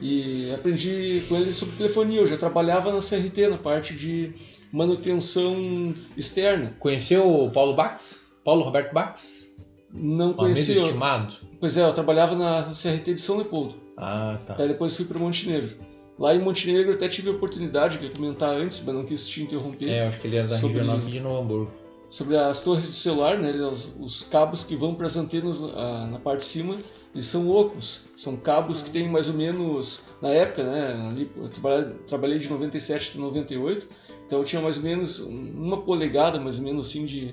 E 0.01 0.53
aprendi 0.55 1.23
com 1.29 1.37
ele 1.37 1.53
sobre 1.55 1.77
telefonia. 1.77 2.21
Eu 2.21 2.27
já 2.27 2.37
trabalhava 2.37 2.93
na 2.93 3.01
CRT, 3.01 3.49
na 3.49 3.59
parte 3.59 3.95
de 3.95 4.33
manutenção 4.73 5.95
externa. 6.17 6.75
conheceu 6.79 7.29
o 7.45 7.51
Paulo 7.51 7.75
Bax? 7.75 8.33
Paulo 8.45 8.63
Roberto 8.63 8.93
Bax? 8.93 9.47
Não 9.93 10.33
conhecia. 10.33 10.83
estimado. 10.83 11.35
Pois 11.59 11.77
é, 11.77 11.83
eu 11.85 11.93
trabalhava 11.93 12.35
na 12.37 12.63
CRT 12.73 13.15
de 13.15 13.21
São 13.21 13.37
Leopoldo. 13.37 13.75
Ah, 13.97 14.39
tá. 14.47 14.55
Daí 14.55 14.69
depois 14.69 14.97
fui 14.97 15.05
para 15.05 15.19
Montenegro. 15.19 15.77
Lá 16.19 16.35
em 16.35 16.39
Montenegro 16.41 16.91
eu 16.91 16.95
até 16.95 17.09
tive 17.09 17.29
a 17.29 17.33
oportunidade 17.33 17.99
de 17.99 18.09
comentar 18.11 18.57
antes, 18.57 18.83
mas 18.85 18.95
não 18.95 19.05
quis 19.05 19.27
te 19.27 19.43
interromper. 19.43 19.89
É, 19.89 20.05
eu 20.05 20.09
acho 20.09 20.21
que 20.21 20.27
ele 20.27 20.37
era 20.37 20.49
da 20.49 20.59
Sobre- 20.59 20.81
aqui 20.81 21.11
de 21.13 21.21
Novo 21.21 21.41
Hamburgo. 21.43 21.73
Sobre 22.11 22.37
as 22.37 22.61
torres 22.61 22.89
de 22.89 22.97
celular, 22.97 23.39
né? 23.39 23.53
Os, 23.53 23.97
os 24.01 24.25
cabos 24.25 24.65
que 24.65 24.75
vão 24.75 24.95
para 24.95 25.07
as 25.07 25.17
antenas 25.17 25.63
ah, 25.63 26.09
na 26.11 26.19
parte 26.19 26.41
de 26.41 26.47
cima, 26.47 26.77
eles 27.15 27.27
são 27.27 27.49
ocos. 27.49 28.07
São 28.17 28.37
cabos 28.37 28.83
que 28.83 28.91
têm 28.91 29.09
mais 29.09 29.29
ou 29.29 29.35
menos, 29.35 30.09
na 30.21 30.29
época, 30.29 30.65
né? 30.65 31.09
Ali, 31.09 31.31
eu 31.37 31.49
trabalhei, 31.49 31.95
trabalhei 32.09 32.39
de 32.39 32.51
97 32.51 33.17
a 33.17 33.21
98, 33.21 33.89
então 34.27 34.45
tinha 34.45 34.61
mais 34.61 34.77
ou 34.77 34.83
menos 34.83 35.21
uma 35.21 35.79
polegada, 35.83 36.41
mais 36.41 36.59
ou 36.59 36.65
menos 36.65 36.89
assim, 36.89 37.07
de 37.07 37.33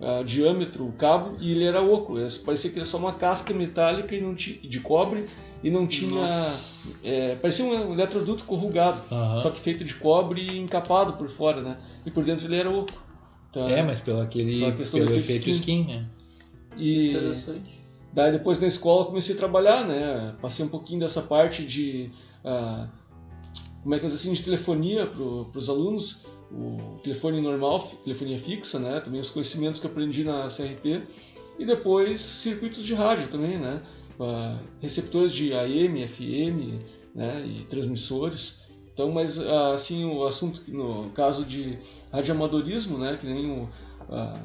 ah, 0.00 0.22
diâmetro 0.24 0.86
o 0.86 0.92
cabo, 0.92 1.36
e 1.38 1.52
ele 1.52 1.64
era 1.64 1.82
oco. 1.82 2.18
É, 2.18 2.26
Parecia 2.44 2.70
que 2.70 2.78
era 2.78 2.86
só 2.86 2.96
uma 2.96 3.12
casca 3.12 3.52
metálica 3.52 4.14
e 4.14 4.22
não 4.22 4.34
tinha, 4.34 4.58
de 4.58 4.80
cobre 4.80 5.26
e 5.62 5.70
não 5.70 5.86
tinha. 5.86 6.26
é, 7.02 7.34
parecia 7.36 7.64
um 7.66 7.92
eletroduto 7.92 8.44
corrugado, 8.44 9.02
só 9.38 9.50
que 9.50 9.60
feito 9.60 9.84
de 9.84 9.94
cobre 9.94 10.40
e 10.40 10.58
encapado 10.58 11.14
por 11.14 11.28
fora, 11.28 11.60
né? 11.60 11.76
E 12.06 12.10
por 12.10 12.24
dentro 12.24 12.46
ele 12.46 12.56
era 12.56 12.70
oco. 12.70 13.03
Então, 13.54 13.68
É, 13.68 13.82
mas 13.82 14.00
pelo 14.00 14.20
aquele 14.20 14.58
Pela 14.58 14.72
questão 14.72 14.98
pelo 14.98 15.12
do 15.12 15.18
efeito 15.18 15.48
efeito 15.48 15.58
skin, 15.58 15.84
né? 15.84 16.06
E 16.76 17.10
Interessante. 17.10 17.70
daí 18.12 18.32
depois 18.32 18.60
na 18.60 18.66
escola 18.66 19.02
eu 19.02 19.06
comecei 19.06 19.36
a 19.36 19.38
trabalhar, 19.38 19.86
né? 19.86 20.34
Passei 20.42 20.66
um 20.66 20.68
pouquinho 20.68 20.98
dessa 20.98 21.22
parte 21.22 21.64
de 21.64 22.10
ah, 22.44 22.88
como 23.84 23.94
é 23.94 23.98
que 23.98 24.04
eu 24.04 24.08
dizer 24.08 24.20
assim 24.20 24.34
de 24.34 24.42
telefonia 24.42 25.06
para 25.06 25.22
os 25.22 25.68
alunos, 25.68 26.26
o 26.50 26.98
telefone 27.04 27.40
normal, 27.40 27.80
telefonia 28.04 28.38
fixa, 28.38 28.80
né? 28.80 28.98
Também 28.98 29.20
os 29.20 29.30
conhecimentos 29.30 29.78
que 29.78 29.86
aprendi 29.86 30.24
na 30.24 30.48
CRT 30.48 31.02
e 31.58 31.64
depois 31.64 32.20
circuitos 32.20 32.82
de 32.82 32.92
rádio 32.92 33.28
também, 33.28 33.56
né? 33.56 33.80
Ah, 34.18 34.58
receptores 34.80 35.32
de 35.32 35.54
AM, 35.54 36.06
FM, 36.08 36.82
né? 37.14 37.46
E 37.46 37.64
transmissores. 37.66 38.63
Então, 38.94 39.10
mas 39.10 39.38
ah, 39.40 39.74
assim 39.74 40.04
o 40.04 40.24
assunto 40.24 40.62
no 40.68 41.10
caso 41.10 41.44
de 41.44 41.76
radioamadorismo, 42.12 42.96
né? 42.96 43.18
Que 43.20 43.26
nem 43.26 43.50
o 43.50 43.68
ah, 44.08 44.38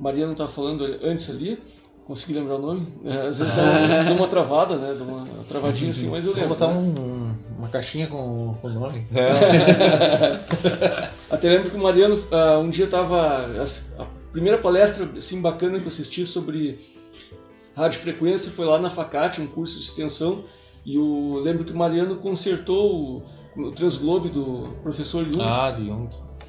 Mariano 0.00 0.32
estava 0.32 0.50
falando 0.50 0.82
antes 1.02 1.28
ali, 1.28 1.58
consegui 2.06 2.32
lembrar 2.34 2.56
o 2.56 2.62
nome. 2.62 2.86
É, 3.04 3.26
às 3.28 3.38
vezes 3.38 3.54
dá 3.54 3.62
uma, 3.62 4.04
dá 4.04 4.12
uma 4.12 4.28
travada, 4.28 4.76
né? 4.76 4.94
Dá 4.98 5.04
uma 5.04 5.26
travadinha 5.46 5.90
assim, 5.90 6.08
mas 6.08 6.24
eu 6.24 6.32
Vou 6.32 6.40
lembro. 6.42 6.56
botar 6.58 6.72
né? 6.72 6.78
um- 6.78 7.34
uma 7.58 7.68
caixinha 7.68 8.06
com 8.06 8.56
o 8.62 8.68
nome. 8.68 9.06
Até 11.30 11.50
lembro 11.50 11.70
que 11.70 11.76
o 11.76 11.80
Mariano 11.80 12.22
ah, 12.32 12.58
um 12.58 12.70
dia 12.70 12.86
estava. 12.86 13.46
A 13.98 14.04
primeira 14.32 14.58
palestra 14.58 15.08
assim, 15.16 15.40
bacana 15.40 15.78
que 15.78 15.84
eu 15.84 15.88
assisti 15.88 16.26
sobre 16.26 16.78
radiofrequência 17.76 18.50
foi 18.52 18.64
lá 18.66 18.78
na 18.78 18.88
Facate, 18.90 19.40
um 19.40 19.46
curso 19.46 19.78
de 19.78 19.84
extensão. 19.84 20.44
E 20.84 20.94
eu 20.96 21.40
lembro 21.42 21.64
que 21.64 21.72
o 21.72 21.76
Mariano 21.76 22.16
consertou 22.16 23.22
o, 23.56 23.62
o 23.62 23.72
transglobe 23.72 24.28
do 24.28 24.68
professor 24.82 25.24
Jung. 25.24 25.40
Ah, 25.42 25.70
do 25.70 25.84
Jung. 25.84 26.08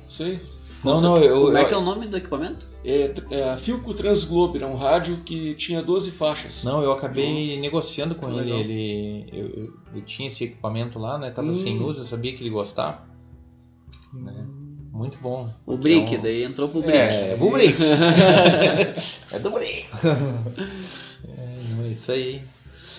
Sei. 0.09 0.39
Não, 0.83 1.01
não, 1.01 1.17
eu. 1.17 1.45
Como 1.45 1.57
é 1.57 1.61
eu- 1.63 1.67
que 1.67 1.73
é 1.73 1.77
o 1.77 1.81
nome 1.81 2.05
do 2.05 2.15
equipamento? 2.17 2.69
É, 2.83 3.11
é, 3.31 3.57
Filco 3.57 3.91
Transglobe, 3.95 4.57
era 4.59 4.67
um 4.67 4.75
rádio 4.75 5.17
que 5.25 5.55
tinha 5.55 5.81
12 5.81 6.11
faixas. 6.11 6.63
Não, 6.63 6.83
eu 6.83 6.91
acabei 6.91 7.47
Nossa, 7.49 7.61
negociando 7.61 8.13
com 8.13 8.27
que 8.27 8.33
ele. 8.33 8.41
legal. 8.43 8.59
ele 8.59 9.25
eu, 9.33 9.73
eu- 9.95 10.01
tinha 10.03 10.27
esse 10.27 10.43
equipamento 10.43 10.99
lá, 10.99 11.17
né? 11.17 11.31
Tava 11.31 11.47
Hum. 11.47 11.55
sem 11.55 11.81
uso, 11.81 12.01
eu 12.01 12.05
sabia 12.05 12.33
que 12.33 12.43
ele 12.43 12.51
gostava. 12.51 13.01
né? 14.13 14.45
Muito 14.91 15.17
bom. 15.17 15.49
O 15.65 15.75
Brick, 15.75 16.11
Então, 16.11 16.21
daí 16.23 16.43
entrou 16.43 16.69
pro 16.69 16.81
Brick. 16.81 16.97
É, 16.97 17.31
é 17.33 17.35
do 17.37 17.49
Brick. 17.49 17.77
é 19.31 19.39
do 19.39 19.49
Brick. 19.51 19.85
É, 21.27 21.91
isso 21.91 22.11
aí. 22.11 22.41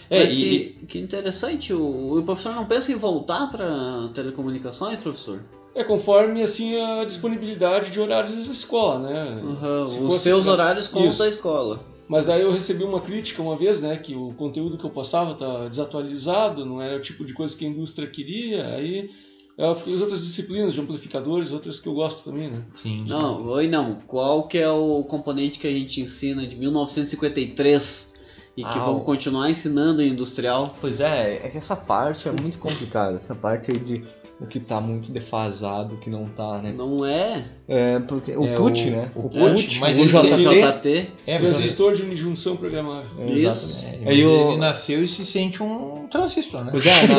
É, 0.08 0.20
Mas 0.20 0.32
e- 0.32 0.36
que, 0.36 0.86
que 0.86 0.98
interessante, 0.98 1.72
o, 1.72 2.18
o 2.18 2.22
professor 2.22 2.54
não 2.54 2.64
pensa 2.66 2.92
em 2.92 2.96
voltar 2.96 3.46
para 3.48 4.08
telecomunicações, 4.14 4.98
professor? 5.02 5.42
É 5.74 5.84
conforme 5.84 6.42
assim 6.42 6.76
a 6.80 7.04
disponibilidade 7.04 7.90
de 7.90 8.00
horários 8.00 8.46
da 8.46 8.52
escola, 8.52 8.98
né? 8.98 9.42
Uhum, 9.42 9.84
Os 9.84 9.96
fosse 9.96 10.18
seus 10.24 10.44
pra- 10.44 10.52
horários 10.54 10.88
com 10.88 11.06
os 11.08 11.18
da 11.18 11.28
escola. 11.28 11.84
Mas 12.08 12.26
daí 12.26 12.40
eu 12.42 12.52
recebi 12.52 12.84
uma 12.84 13.00
crítica 13.00 13.42
uma 13.42 13.56
vez, 13.56 13.80
né, 13.82 13.96
que 13.96 14.14
o 14.14 14.32
conteúdo 14.34 14.78
que 14.78 14.84
eu 14.86 14.90
postava 14.90 15.34
tá 15.34 15.66
desatualizado, 15.68 16.64
não 16.64 16.80
era 16.80 16.96
o 16.96 17.02
tipo 17.02 17.24
de 17.24 17.34
coisa 17.34 17.54
que 17.56 17.64
a 17.66 17.68
indústria 17.68 18.06
queria, 18.08 18.64
aí 18.68 19.10
eu 19.58 19.74
fiquei 19.74 19.94
as 19.96 20.00
outras 20.00 20.22
disciplinas 20.22 20.72
de 20.72 20.80
amplificadores, 20.80 21.50
outras 21.50 21.80
que 21.80 21.88
eu 21.88 21.94
gosto 21.94 22.30
também, 22.30 22.48
né? 22.48 22.62
Sim. 22.76 23.04
Não, 23.08 23.44
oi 23.48 23.66
não. 23.66 23.98
Qual 24.06 24.44
que 24.44 24.56
é 24.56 24.70
o 24.70 25.02
componente 25.02 25.58
que 25.58 25.66
a 25.66 25.70
gente 25.70 26.00
ensina 26.00 26.46
de 26.46 26.56
1953 26.56 28.14
e 28.56 28.62
que 28.62 28.68
Ah, 28.68 28.84
vamos 28.84 29.02
o- 29.02 29.04
continuar 29.04 29.50
ensinando 29.50 30.00
em 30.02 30.08
industrial? 30.10 30.74
Pois 30.80 30.98
é, 31.00 31.46
é 31.46 31.48
que 31.50 31.58
essa 31.58 31.76
parte 31.76 32.28
é 32.28 32.32
muito 32.32 32.58
complicada. 32.58 33.16
Essa 33.16 33.34
parte 33.34 33.70
aí 33.70 33.78
de 33.78 34.04
o 34.38 34.46
que 34.46 34.60
tá 34.60 34.80
muito 34.82 35.10
defasado, 35.12 35.94
o 35.94 35.98
que 35.98 36.10
não 36.10 36.26
tá, 36.26 36.58
né? 36.58 36.70
Não 36.76 37.06
é? 37.06 37.42
É, 37.66 37.98
porque 38.00 38.36
o 38.36 38.44
É, 38.44 38.54
PUT, 38.54 38.86
o- 38.86 38.90
né? 38.90 39.10
o 39.14 39.22
PUT, 39.22 39.38
PUT, 39.38 39.78
mas 39.80 39.96
o 39.96 40.00
ele- 40.02 40.12
JT, 40.12 40.60
JT. 40.60 41.10
É, 41.26 41.38
Transistor 41.38 41.94
de 41.94 42.02
unijunção 42.02 42.54
programável. 42.56 43.08
é, 43.18 43.32
Isso. 43.32 43.78
exatamente. 43.80 44.04
É, 44.06 44.10
Aí 44.10 44.26
o- 44.26 44.50
ele 44.50 44.58
nasceu 44.60 45.02
e 45.02 45.06
se 45.06 45.24
sente 45.24 45.62
um 45.62 46.06
transistor, 46.12 46.64
né? 46.64 46.70
Pois 46.70 46.84
é, 46.84 46.90
na, 47.06 47.16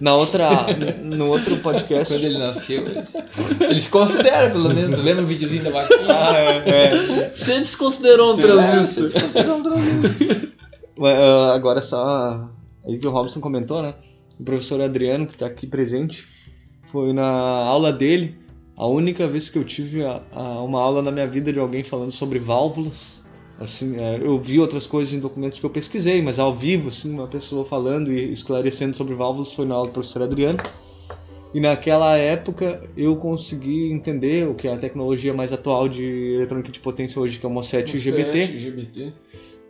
na 0.12 0.14
outra, 0.16 0.48
no 1.02 1.28
outro 1.28 1.56
podcast. 1.58 2.12
Quando 2.12 2.24
ele 2.24 2.38
nasceu, 2.38 2.84
eles, 2.84 3.14
eles 3.60 3.86
consideram, 3.86 4.50
pelo 4.50 4.74
menos. 4.74 5.02
Lembra 5.04 5.22
o 5.22 5.26
videozinho 5.26 5.62
da 5.62 5.70
vaquinha? 5.70 6.00
Ah, 6.08 6.36
é, 6.36 6.68
é. 6.68 7.30
Sempre 7.32 7.64
se 7.66 7.76
considerou 7.76 8.34
um 8.34 8.36
transistor. 8.36 9.08
Mas, 10.98 11.18
ah, 11.18 11.52
Agora 11.54 11.80
só. 11.80 12.48
Aí 12.86 12.98
que 12.98 13.06
o 13.06 13.10
Robson 13.10 13.40
comentou, 13.40 13.82
né? 13.82 13.94
O 14.38 14.44
professor 14.44 14.80
Adriano, 14.80 15.26
que 15.26 15.34
está 15.34 15.46
aqui 15.46 15.66
presente, 15.66 16.26
foi 16.84 17.12
na 17.12 17.26
aula 17.26 17.92
dele. 17.92 18.36
A 18.76 18.86
única 18.86 19.26
vez 19.26 19.48
que 19.48 19.56
eu 19.58 19.64
tive 19.64 20.04
a- 20.04 20.22
a- 20.32 20.62
uma 20.62 20.80
aula 20.80 21.00
na 21.00 21.10
minha 21.10 21.26
vida 21.26 21.52
de 21.52 21.58
alguém 21.58 21.82
falando 21.82 22.12
sobre 22.12 22.38
válvulas. 22.38 23.22
Assim, 23.58 23.96
é, 23.96 24.18
eu 24.20 24.38
vi 24.38 24.58
outras 24.60 24.86
coisas 24.86 25.14
em 25.14 25.18
documentos 25.18 25.58
que 25.58 25.64
eu 25.64 25.70
pesquisei, 25.70 26.20
mas 26.20 26.38
ao 26.38 26.54
vivo, 26.54 26.90
assim, 26.90 27.10
uma 27.10 27.26
pessoa 27.26 27.64
falando 27.64 28.12
e 28.12 28.30
esclarecendo 28.30 28.94
sobre 28.94 29.14
válvulas 29.14 29.52
foi 29.54 29.64
na 29.64 29.74
aula 29.74 29.86
do 29.88 29.94
professor 29.94 30.22
Adriano. 30.22 30.58
E 31.54 31.60
naquela 31.60 32.18
época 32.18 32.82
eu 32.94 33.16
consegui 33.16 33.90
entender 33.90 34.46
o 34.46 34.54
que 34.54 34.68
é 34.68 34.74
a 34.74 34.76
tecnologia 34.76 35.32
mais 35.32 35.54
atual 35.54 35.88
de 35.88 36.04
eletrônica 36.34 36.70
de 36.70 36.80
potência 36.80 37.18
hoje, 37.18 37.38
que 37.38 37.46
é 37.46 37.48
o 37.48 37.52
MOSFET 37.52 37.94
e 37.94 37.96
o 37.96 37.98
GBT. 37.98 38.46
GBT. 38.60 39.12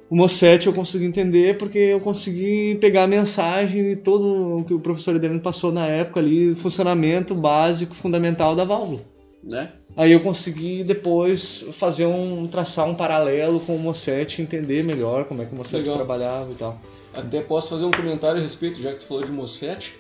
O 0.09 0.17
MOSFET 0.17 0.67
eu 0.67 0.73
consegui 0.73 1.05
entender 1.05 1.59
porque 1.59 1.79
eu 1.79 2.01
consegui 2.01 2.77
pegar 2.81 3.05
a 3.05 3.07
mensagem 3.09 3.91
e 3.91 3.97
todo 3.97 4.59
o 4.59 4.65
que 4.65 4.73
o 4.73 4.79
professor 4.79 5.17
Adriano 5.17 5.41
passou 5.41 5.73
na 5.73 5.87
época 5.87 6.21
ali, 6.21 6.55
funcionamento 6.55 7.35
básico, 7.35 7.95
fundamental 7.95 8.55
da 8.55 8.65
válvula. 8.65 9.01
Né? 9.43 9.73
Aí 9.97 10.13
eu 10.13 10.21
consegui 10.21 10.85
depois 10.85 11.67
fazer 11.73 12.07
um 12.07 12.47
traçar 12.47 12.89
um 12.89 12.95
paralelo 12.95 13.59
com 13.61 13.75
o 13.75 13.79
MOSFET, 13.79 14.43
entender 14.43 14.85
melhor 14.85 15.25
como 15.25 15.43
é 15.43 15.45
que 15.45 15.53
o 15.53 15.57
MOSFET 15.57 15.85
trabalhava 15.85 16.53
e 16.53 16.55
tal. 16.55 16.81
Até 17.13 17.41
posso 17.41 17.71
fazer 17.71 17.85
um 17.85 17.91
comentário 17.91 18.39
a 18.39 18.43
respeito, 18.43 18.81
já 18.81 18.93
que 18.93 18.99
tu 18.99 19.07
falou 19.07 19.25
de 19.25 19.33
MOSFET. 19.33 19.95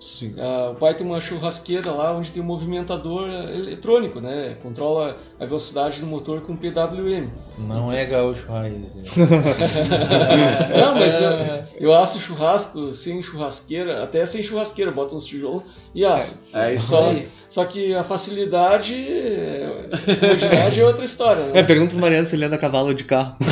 Sim. 0.00 0.34
Ah, 0.38 0.70
o 0.70 0.76
pai 0.76 0.94
tem 0.94 1.06
uma 1.06 1.20
churrasqueira 1.20 1.92
lá 1.92 2.16
onde 2.16 2.32
tem 2.32 2.42
um 2.42 2.46
movimentador 2.46 3.28
eletrônico, 3.28 4.18
né? 4.20 4.56
Controla 4.62 5.18
a 5.38 5.44
velocidade 5.44 6.00
do 6.00 6.06
motor 6.06 6.40
com 6.40 6.56
PWM. 6.56 7.28
Não 7.58 7.92
é 7.92 8.06
gaúcho 8.06 8.46
raiz. 8.48 8.94
né? 8.94 9.02
Não, 10.80 10.94
mas 10.94 11.20
eu, 11.20 11.30
eu 11.78 11.94
asso 11.94 12.18
churrasco 12.18 12.94
sem 12.94 13.22
churrasqueira, 13.22 14.02
até 14.02 14.24
sem 14.24 14.42
churrasqueira, 14.42 14.90
boto 14.90 15.14
uns 15.14 15.26
tijolos 15.26 15.64
e 15.94 16.04
asso. 16.04 16.40
É 16.52 16.74
isso 16.74 16.86
Só, 16.86 17.10
aí. 17.10 17.28
Só 17.50 17.64
que 17.64 17.92
a 17.94 18.02
facilidade, 18.04 18.94
é- 18.94 19.88
a 19.92 19.98
comodidade 19.98 20.80
é 20.80 20.86
outra 20.86 21.04
história, 21.04 21.42
É, 21.42 21.52
né? 21.52 21.62
pergunta 21.64 21.90
pro 21.90 22.00
Mariano 22.00 22.26
se 22.26 22.34
ele 22.36 22.44
anda 22.46 22.54
a 22.56 22.58
cavalo 22.58 22.94
de 22.94 23.04
carro. 23.04 23.36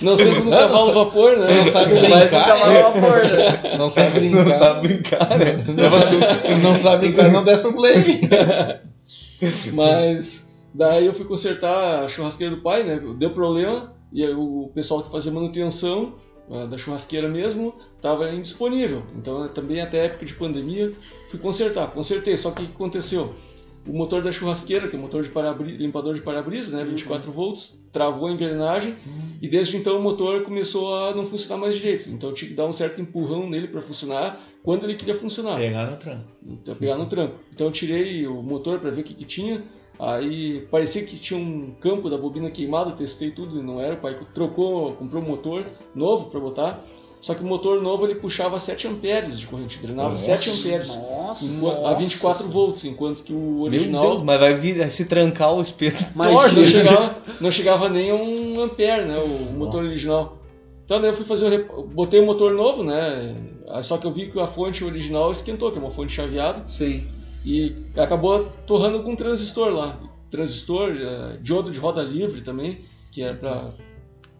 Não 0.00 0.16
sendo 0.16 0.44
no 0.44 0.50
cavalo 0.50 0.92
vapor, 0.92 1.36
né? 1.38 1.46
Não 1.48 1.72
sabe 1.72 1.94
Mas 2.08 2.32
um 2.32 2.36
brincar. 2.36 2.46
cavalo 2.46 2.78
a 2.78 2.82
vapor, 2.90 3.24
né? 3.24 3.60
Não 3.76 3.90
sabe 3.90 4.20
brincar. 4.20 4.80
brincar, 4.80 5.38
né? 5.38 5.64
Não 5.68 5.90
sabe, 5.90 6.16
não 6.62 6.74
sabe 6.76 7.06
brincar, 7.08 7.30
não 7.30 7.44
desce 7.44 7.62
pro 7.62 7.72
play. 7.72 8.20
Mas 9.72 10.56
daí 10.74 11.06
eu 11.06 11.12
fui 11.14 11.24
consertar 11.24 12.04
a 12.04 12.08
churrasqueira 12.08 12.54
do 12.54 12.62
pai, 12.62 12.82
né? 12.84 13.00
Deu 13.18 13.30
problema 13.30 13.92
e 14.12 14.24
aí 14.24 14.32
o 14.32 14.70
pessoal 14.74 15.02
que 15.02 15.10
fazia 15.10 15.32
manutenção 15.32 16.14
da 16.70 16.78
churrasqueira 16.78 17.28
mesmo 17.28 17.74
estava 17.96 18.32
indisponível. 18.32 19.02
Então 19.16 19.46
também 19.48 19.80
até 19.80 20.06
época 20.06 20.24
de 20.26 20.34
pandemia 20.34 20.92
fui 21.30 21.38
consertar. 21.38 21.88
Consertei, 21.88 22.36
só 22.36 22.50
que 22.50 22.62
o 22.62 22.66
que 22.66 22.72
aconteceu? 22.72 23.34
O 23.86 23.92
motor 23.96 24.22
da 24.22 24.30
churrasqueira, 24.30 24.86
que 24.88 24.96
é 24.96 24.98
o 24.98 25.02
motor 25.02 25.22
de 25.22 25.30
parabri- 25.30 25.76
limpador 25.76 26.12
de 26.14 26.20
para-brisa, 26.20 26.76
né, 26.76 26.84
24 26.84 27.32
volts, 27.32 27.88
travou 27.90 28.26
a 28.28 28.32
engrenagem 28.32 28.96
e 29.40 29.48
desde 29.48 29.76
então 29.78 29.96
o 29.96 30.02
motor 30.02 30.42
começou 30.42 30.94
a 30.94 31.14
não 31.14 31.24
funcionar 31.24 31.58
mais 31.60 31.74
direito. 31.74 32.10
Então 32.10 32.28
eu 32.30 32.34
tinha 32.34 32.50
que 32.50 32.54
dar 32.54 32.66
um 32.66 32.72
certo 32.72 33.00
empurrão 33.00 33.48
nele 33.48 33.66
para 33.68 33.80
funcionar 33.80 34.38
quando 34.62 34.84
ele 34.84 34.94
queria 34.94 35.14
funcionar. 35.14 35.56
Pegar 35.56 35.86
no 35.90 35.96
tranco. 35.96 36.24
Então, 36.46 36.74
pegar 36.74 36.96
no 36.96 37.06
tranco. 37.06 37.36
Então 37.54 37.66
eu 37.68 37.72
tirei 37.72 38.26
o 38.26 38.42
motor 38.42 38.78
para 38.78 38.90
ver 38.90 39.00
o 39.00 39.04
que, 39.04 39.14
que 39.14 39.24
tinha. 39.24 39.62
Aí 39.98 40.60
parecia 40.70 41.04
que 41.04 41.18
tinha 41.18 41.38
um 41.38 41.72
campo 41.80 42.08
da 42.08 42.16
bobina 42.16 42.50
queimado, 42.50 42.92
testei 42.92 43.30
tudo 43.30 43.58
e 43.58 43.62
não 43.62 43.80
era. 43.80 43.94
O 43.94 43.98
pai 43.98 44.16
trocou, 44.32 44.92
comprou 44.92 45.22
um 45.22 45.26
motor 45.26 45.66
novo 45.94 46.30
para 46.30 46.38
botar. 46.38 46.84
Só 47.20 47.34
que 47.34 47.42
o 47.42 47.46
motor 47.46 47.82
novo 47.82 48.06
ele 48.06 48.14
puxava 48.14 48.60
7 48.60 48.86
amperes 48.86 49.40
de 49.40 49.46
corrente, 49.48 49.78
drenava 49.80 50.10
Nossa. 50.10 50.38
7 50.38 50.50
amperes 50.50 50.94
Nossa. 50.96 51.88
a 51.88 51.94
24 51.94 52.46
volts, 52.48 52.84
enquanto 52.84 53.24
que 53.24 53.32
o 53.32 53.36
Meu 53.36 53.62
original 53.62 54.02
Deus, 54.02 54.22
mas 54.22 54.38
vai 54.38 54.54
vir 54.54 54.78
vai 54.78 54.88
se 54.88 55.04
trancar 55.04 55.52
o 55.52 55.60
espeto. 55.60 56.04
Mas 56.14 56.54
não 56.54 56.64
chegava, 56.64 57.16
não 57.40 57.50
chegava 57.50 57.88
nem 57.88 58.10
a 58.10 58.14
um 58.14 58.60
ampere, 58.60 59.04
né, 59.04 59.18
o 59.18 59.52
motor 59.52 59.82
Nossa. 59.82 59.88
original. 59.88 60.38
Então 60.84 61.00
daí 61.00 61.10
eu 61.10 61.14
fui 61.14 61.24
fazer 61.24 61.46
o 61.46 61.50
rep... 61.50 61.68
botei 61.92 62.20
o 62.20 62.24
motor 62.24 62.52
novo, 62.52 62.84
né? 62.84 63.34
Só 63.82 63.98
que 63.98 64.06
eu 64.06 64.12
vi 64.12 64.30
que 64.30 64.38
a 64.38 64.46
fonte 64.46 64.84
original 64.84 65.30
esquentou, 65.32 65.72
que 65.72 65.76
é 65.76 65.80
uma 65.80 65.90
fonte 65.90 66.12
chaveada. 66.12 66.62
Sim. 66.66 67.04
E 67.48 67.74
acabou 67.96 68.44
torrando 68.66 69.02
com 69.02 69.12
um 69.12 69.16
transistor 69.16 69.72
lá. 69.72 69.98
Transistor, 70.30 70.90
eh, 70.90 71.38
diodo 71.40 71.70
de 71.72 71.78
roda 71.78 72.02
livre 72.02 72.42
também, 72.42 72.80
que 73.10 73.22
é 73.22 73.32
para 73.32 73.72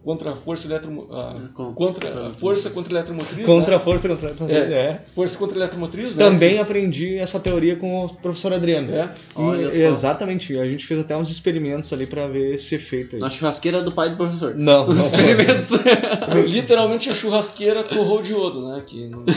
contra 0.03 0.31
a 0.31 0.35
força 0.35 0.67
eletromo, 0.67 1.01
ah, 1.11 1.35
contra 1.75 2.27
a 2.27 2.29
força 2.31 2.69
contra 2.69 2.91
a 2.93 2.95
eletromotriz, 2.99 3.45
Contra 3.45 3.71
né? 3.71 3.75
a 3.75 3.79
força, 3.79 4.07
contra 4.09 4.29
a 4.45 4.51
É. 4.51 4.55
é. 4.73 5.01
força 5.13 5.37
contra 5.37 5.55
a 5.57 5.59
eletromotriz, 5.59 6.15
né? 6.15 6.23
Também 6.23 6.57
aprendi 6.57 7.17
essa 7.17 7.39
teoria 7.39 7.75
com 7.75 8.05
o 8.05 8.09
professor 8.15 8.53
Adriano. 8.53 8.93
É. 8.93 9.11
Olha 9.35 9.67
E- 9.67 9.71
só. 9.71 9.87
Exatamente, 9.89 10.57
a 10.57 10.65
gente 10.65 10.85
fez 10.85 10.99
até 11.01 11.15
uns 11.17 11.29
experimentos 11.29 11.91
ali 11.91 12.05
pra 12.05 12.27
ver 12.27 12.55
esse 12.55 12.75
efeito 12.75 13.17
aí. 13.17 13.21
Na 13.21 13.29
churrasqueira 13.29 13.81
do 13.81 13.91
pai 13.91 14.09
do 14.11 14.15
professor. 14.17 14.55
Não, 14.55 14.85
não. 14.85 14.89
Os 14.93 14.99
experimentos. 15.05 15.69
Literalmente 16.47 17.09
a 17.09 17.13
churrasqueira 17.13 17.83
torrou 17.83 18.19
o 18.19 18.23
diodo, 18.23 18.67
né? 18.69 18.83
Que 18.87 19.07
não- 19.09 19.25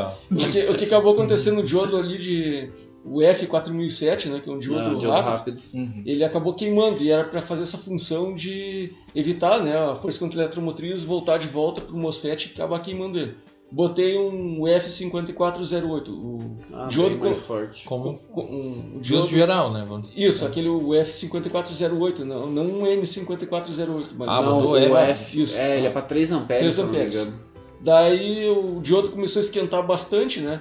ó. 0.00 0.12
o, 0.30 0.50
que, 0.50 0.58
o 0.70 0.74
que 0.74 0.84
acabou 0.84 1.12
acontecendo 1.12 1.56
no 1.56 1.62
diodo 1.62 1.96
ali 1.96 2.18
de 2.18 2.70
o 3.04 3.18
F4007, 3.20 4.26
né? 4.26 4.40
Que 4.42 4.48
é 4.48 4.52
um 4.52 4.58
diodo, 4.58 4.82
Não, 4.90 4.98
diodo 4.98 5.14
rápido. 5.16 5.56
rápido. 5.56 5.64
Uhum. 5.74 6.02
ele 6.06 6.22
acabou 6.24 6.54
queimando 6.54 7.02
e 7.02 7.10
era 7.10 7.24
para 7.24 7.42
fazer 7.42 7.62
essa 7.62 7.78
função 7.78 8.34
de 8.34 8.92
evitar 9.14 9.60
né, 9.62 9.76
a 9.76 9.94
força 9.94 10.18
contra 10.20 10.40
a 10.40 10.44
eletromotriz 10.44 11.02
voltar 11.04 11.38
de 11.38 11.48
volta 11.48 11.80
para 11.80 11.94
o 11.94 11.98
MOSFET 11.98 12.46
e 12.48 12.52
acabar 12.54 12.78
queimando 12.80 13.18
ele. 13.18 13.34
Botei 13.74 14.18
um 14.18 14.60
F5408, 14.66 16.08
o 16.10 16.56
Ah, 16.74 16.86
diodo 16.88 17.08
bem 17.10 17.18
com, 17.18 17.24
mais 17.24 17.38
forte. 17.40 17.84
Como 17.86 18.18
com- 18.30 18.42
um, 18.42 18.98
justo 19.02 19.28
diodo, 19.28 19.28
geral, 19.30 19.72
né? 19.72 19.84
Vamos 19.88 20.10
dizer. 20.10 20.28
isso, 20.28 20.44
aquele 20.44 20.68
o 20.68 20.88
F5408, 20.90 22.18
não, 22.20 22.46
não 22.50 22.64
um 22.64 22.82
M5408, 22.86 24.08
mas 24.16 24.28
Ah, 24.28 24.42
Não, 24.42 24.66
o 24.70 24.76
F. 24.76 24.94
F. 24.94 25.42
Isso. 25.42 25.56
É, 25.58 25.78
ele 25.78 25.86
é 25.86 25.90
pra 25.90 26.02
3 26.02 26.32
amperes, 26.32 26.60
3 26.60 26.74
se 26.74 26.80
eu 26.80 26.84
não 26.86 26.92
me 26.92 26.98
amperes. 26.98 27.34
Daí 27.80 28.48
o 28.48 28.80
diodo 28.80 29.10
começou 29.10 29.40
a 29.40 29.44
esquentar 29.44 29.84
bastante, 29.86 30.40
né? 30.40 30.60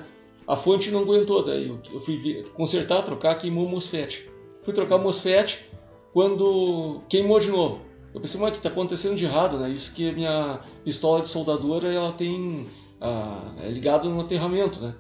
A 0.52 0.58
fonte 0.58 0.92
não 0.92 1.00
aguentou, 1.00 1.46
daí 1.46 1.70
eu- 1.70 1.80
eu 1.94 2.02
fui 2.02 2.44
consertar, 2.54 3.04
trocar, 3.04 3.36
queimou 3.36 3.66
o 3.66 3.70
MOSFET. 3.70 4.30
Fui 4.64 4.74
trocar 4.74 4.98
o 4.98 5.02
MOSFET 5.02 5.66
quando 6.12 7.00
queimou 7.08 7.40
de 7.40 7.50
novo. 7.50 7.80
Eu 8.14 8.20
pensei, 8.20 8.38
mas 8.38 8.50
o 8.50 8.52
que 8.52 8.58
está 8.58 8.68
acontecendo 8.68 9.16
de 9.16 9.24
errado, 9.24 9.58
né? 9.58 9.70
Isso 9.70 9.96
que 9.96 10.10
a 10.10 10.12
minha 10.12 10.60
pistola 10.84 11.22
de 11.22 11.30
soldadora 11.30 11.88
ela 11.88 12.12
tem 12.12 12.68
ah, 13.00 13.54
é 13.64 13.70
ligado 13.70 14.10
no 14.10 14.20
aterramento, 14.20 14.82
né? 14.82 14.94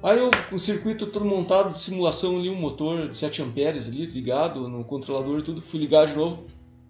Aí 0.00 0.16
eu, 0.16 0.30
o 0.52 0.58
circuito 0.60 1.06
todo 1.06 1.24
montado 1.24 1.72
de 1.72 1.80
simulação 1.80 2.38
ali, 2.38 2.48
um 2.48 2.54
motor 2.54 3.08
de 3.08 3.16
7 3.16 3.42
amperes 3.42 3.88
ali 3.88 4.06
ligado 4.06 4.68
no 4.68 4.84
controlador 4.84 5.40
e 5.40 5.42
tudo, 5.42 5.60
fui 5.60 5.80
ligar 5.80 6.06
de 6.06 6.14
novo, 6.14 6.44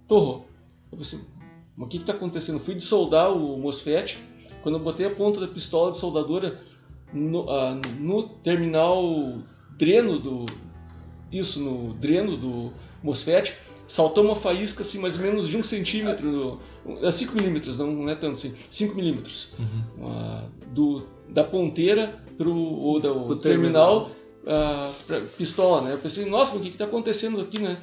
torrou. 0.06 0.46
Eu 0.92 0.98
pensei, 0.98 1.20
mas 1.74 1.86
o 1.86 1.88
que 1.88 1.96
está 1.96 2.12
acontecendo? 2.12 2.60
Fui 2.60 2.74
desoldar 2.74 3.32
o 3.32 3.56
MOSFET, 3.58 4.18
quando 4.62 4.76
eu 4.76 4.84
botei 4.84 5.06
a 5.06 5.10
ponta 5.14 5.40
da 5.40 5.48
pistola 5.48 5.90
de 5.90 5.96
soldadora 5.96 6.50
no, 7.12 7.50
ah, 7.50 7.80
no 7.98 8.28
terminal 8.28 9.38
dreno 9.76 10.18
do. 10.18 10.46
Isso, 11.30 11.60
no 11.60 11.94
dreno 11.94 12.36
do 12.36 12.72
MOSFET, 13.02 13.56
saltou 13.86 14.24
uma 14.24 14.36
faísca 14.36 14.82
assim, 14.82 14.98
mais 14.98 15.18
ou 15.18 15.24
menos 15.24 15.48
de 15.48 15.56
um 15.56 15.62
centímetro, 15.62 16.60
5 17.10 17.34
milímetros, 17.34 17.78
não, 17.78 17.90
não 17.90 18.08
é 18.08 18.14
tanto 18.14 18.34
assim, 18.34 18.54
5 18.70 18.94
milímetros, 18.94 19.54
ah, 20.02 20.44
do, 20.68 21.06
da 21.28 21.42
ponteira 21.42 22.22
pro, 22.36 22.54
ou 22.54 23.00
da, 23.00 23.12
o 23.12 23.26
Pro 23.26 23.36
terminal, 23.36 24.10
ah, 24.46 24.90
pra 25.06 25.20
pistola, 25.20 25.82
né? 25.82 25.92
Eu 25.94 25.98
pensei, 25.98 26.26
nossa, 26.26 26.56
o 26.56 26.60
que 26.60 26.68
está 26.68 26.84
acontecendo 26.84 27.40
aqui, 27.40 27.58
né? 27.58 27.78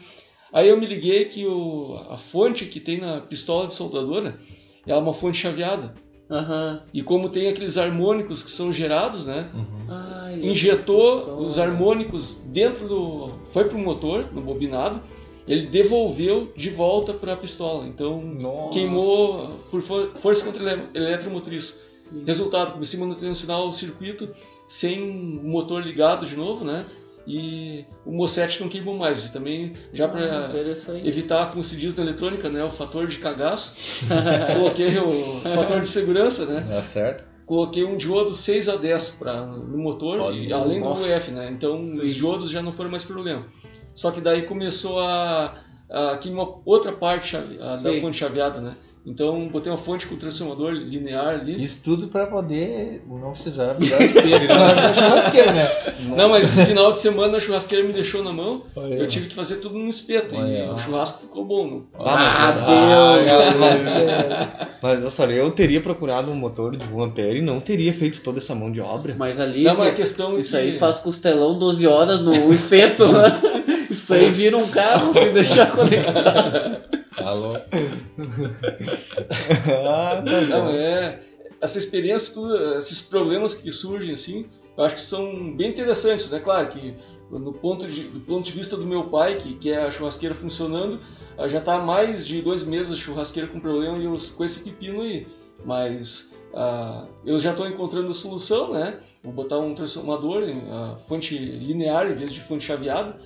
Aí 0.52 0.68
eu 0.68 0.80
me 0.80 0.86
liguei 0.86 1.26
que 1.26 1.46
o, 1.46 2.00
a 2.10 2.18
fonte 2.18 2.66
que 2.66 2.80
tem 2.80 3.00
na 3.00 3.22
pistola 3.22 3.68
de 3.68 3.74
soldadora 3.74 4.40
é 4.86 4.96
uma 4.96 5.14
fonte 5.14 5.38
chaveada. 5.38 5.94
Aham. 6.30 6.82
E 6.94 7.02
como 7.02 7.30
tem 7.30 7.48
aqueles 7.50 7.78
harmônicos 7.78 8.44
que 8.44 8.52
são 8.52 8.72
gerados, 8.72 9.26
né? 9.26 9.50
Ai, 9.90 10.40
Injetou 10.44 11.18
pistola. 11.22 11.42
os 11.42 11.58
harmônicos 11.58 12.44
dentro 12.48 12.88
do. 12.88 13.30
Foi 13.52 13.64
pro 13.66 13.80
motor, 13.80 14.26
no 14.32 14.42
bobinado, 14.42 15.02
ele 15.48 15.66
devolveu 15.66 16.54
de 16.56 16.70
volta 16.70 17.14
para 17.14 17.34
a 17.34 17.38
pistola. 17.38 17.88
Então 17.88 18.22
Nossa. 18.22 18.74
queimou 18.74 19.48
por 19.72 19.82
for- 19.82 20.12
força 20.18 20.46
contra 20.46 20.72
ele- 20.72 20.84
eletromotriz. 20.94 21.84
Resultado, 22.26 22.74
comecei 22.74 23.00
a 23.00 23.04
manutencionar 23.04 23.62
o 23.64 23.72
circuito 23.72 24.28
sem 24.68 25.02
o 25.02 25.44
motor 25.48 25.82
ligado 25.84 26.26
de 26.28 26.36
novo, 26.36 26.64
né? 26.66 26.86
E 27.30 27.86
o 28.08 28.12
MOSFET 28.12 28.60
não 28.60 28.68
queimou 28.68 28.98
mais. 28.98 29.24
E 29.26 29.32
também, 29.32 29.74
já 29.94 30.06
Ah, 30.06 30.10
para 30.10 30.46
Interessante. 30.48 31.08
evitar, 31.08 31.52
como 31.52 31.64
se 31.64 31.76
diz 31.76 31.96
na 31.96 32.02
eletrônica, 32.04 32.50
né, 32.50 32.64
o 32.64 32.72
fator 32.72 33.06
de 33.06 33.18
cagaço, 33.20 33.76
coloquei 34.58 34.98
o 34.98 35.40
fator 35.56 35.80
de 35.80 35.88
segurança, 35.88 36.46
né? 36.48 36.66
Dá 36.68 36.82
certo? 36.82 37.24
Coloquei 37.46 37.84
um 37.84 37.98
diodo 37.98 38.34
6 38.34 38.68
a 38.70 38.76
10 38.78 39.10
pra, 39.20 39.42
no 39.46 39.78
motor, 39.78 40.20
Olha, 40.20 40.36
e 40.36 40.52
além 40.52 40.80
nossa. 40.80 41.02
do 41.08 41.16
UF, 41.16 41.32
né? 41.32 41.50
Então 41.52 41.86
Sim. 41.86 42.02
os 42.02 42.16
diodos 42.16 42.50
já 42.50 42.62
não 42.64 42.72
foram 42.72 42.90
mais 42.90 43.06
problema. 43.06 43.46
Só 43.94 44.10
que 44.12 44.22
daí 44.22 44.44
começou 44.44 45.00
a, 45.00 45.56
a 45.90 46.12
aqui 46.12 46.30
uma 46.30 46.58
outra 46.66 46.92
parte 46.92 47.36
a, 47.38 47.76
da 47.76 47.94
fonte 48.02 48.18
chaveada, 48.18 48.60
né? 48.60 48.76
Então 49.06 49.48
botei 49.48 49.72
uma 49.72 49.78
fonte 49.78 50.06
com 50.06 50.16
transformador 50.18 50.72
linear 50.72 51.30
ali. 51.30 51.64
Isso 51.64 51.82
tudo 51.84 52.10
pra 52.10 52.28
poder 52.28 53.02
não 53.08 53.32
precisar 53.32 53.74
virar 53.74 54.04
espelho 54.04 54.48
na 54.48 54.94
churrasqueira, 54.94 55.52
né? 55.54 55.70
Não, 56.16 56.30
mas 56.30 56.46
esse 56.46 56.66
final 56.68 56.92
de 56.92 57.00
semana 57.00 57.38
a 57.38 57.40
churrasqueira 57.40 57.86
me 57.88 57.94
deixou 57.94 58.24
na 58.24 58.32
mão. 58.34 58.64
Olha 58.76 58.96
Eu 58.96 59.08
tive 59.08 59.28
que 59.30 59.36
fazer 59.36 59.56
tudo 59.58 59.80
no 59.80 59.90
espeto. 59.90 60.36
Olha 60.36 60.66
e 60.66 60.70
o 60.70 60.78
churrasco 60.78 61.22
ficou 61.22 61.46
bom. 61.46 61.68
Não? 61.68 61.86
Ah, 62.06 62.50
Ah, 62.50 63.18
Deus! 63.18 63.58
mas- 63.58 64.70
Mas 64.82 65.00
olha 65.02 65.10
só, 65.10 65.26
eu 65.26 65.52
teria 65.52 65.82
procurado 65.82 66.32
um 66.32 66.36
motor 66.36 66.78
de 66.78 66.86
1 66.94 67.02
ampere 67.04 67.40
e 67.40 67.42
não 67.42 67.60
teria 67.60 67.94
feito 67.94 68.22
toda 68.22 68.40
essa 68.40 68.54
mão 68.56 68.72
de 68.72 68.80
obra. 68.80 69.16
Mas 69.18 69.40
ali, 69.40 69.64
Não, 69.64 69.74
isso, 69.74 69.82
a 69.84 69.92
questão 69.92 70.38
é 70.38 70.40
isso 70.40 70.52
que- 70.52 70.58
aí 70.58 70.78
faz 70.78 70.98
costelão 71.00 71.58
12 71.58 71.86
horas 71.88 72.22
no 72.22 72.34
espeto, 72.54 73.08
né? 73.12 73.40
Isso 73.90 74.14
aí 74.14 74.30
vira 74.30 74.56
um 74.58 74.68
carro 74.68 75.14
se 75.14 75.30
deixar 75.30 75.72
conectado. 75.72 76.78
Falou. 77.12 77.58
Ah, 79.88 80.24
Não, 80.50 80.70
é. 80.70 81.24
Essa 81.62 81.78
experiência, 81.78 82.40
esses 82.78 83.02
problemas 83.02 83.54
que 83.54 83.72
surgem 83.72 84.14
assim, 84.14 84.46
eu 84.78 84.84
acho 84.84 84.96
que 84.96 85.02
são 85.02 85.56
bem 85.56 85.72
interessantes, 85.72 86.30
né? 86.32 86.40
Claro 86.40 86.70
que 86.70 86.96
no 87.30 87.54
ponto 87.54 87.86
de, 87.86 88.04
do 88.04 88.20
ponto 88.22 88.44
de 88.46 88.52
vista 88.52 88.76
do 88.76 88.86
meu 88.86 89.04
pai, 89.04 89.38
que 89.38 89.54
quer 89.56 89.84
a 89.84 89.92
churrasqueira 89.92 90.34
funcionando, 90.34 91.00
ah, 91.38 91.48
já 91.48 91.60
está 91.60 91.76
há 91.76 91.84
mais 91.84 92.26
de 92.26 92.42
dois 92.42 92.64
meses 92.64 92.92
a 92.92 92.96
churrasqueira 92.96 93.48
com 93.48 93.60
problema 93.60 93.98
e 93.98 94.06
eu 94.06 94.16
com 94.36 94.44
esse 94.44 94.64
pepino 94.64 95.02
aí. 95.02 95.28
Mas 95.66 96.38
ah, 96.54 97.06
eu 97.26 97.38
já 97.38 97.52
estou 97.52 97.68
encontrando 97.68 98.10
a 98.10 98.14
solução, 98.14 98.74
né? 98.74 99.00
Vou 99.24 99.34
botar 99.34 99.60
um 99.60 99.76
transformador 99.76 100.44
em 100.44 100.64
ah, 100.70 100.96
fonte 101.08 101.38
linear 101.38 102.10
em 102.10 102.14
vez 102.14 102.34
de 102.34 102.42
fonte 102.42 102.64
chaveada, 102.64 103.20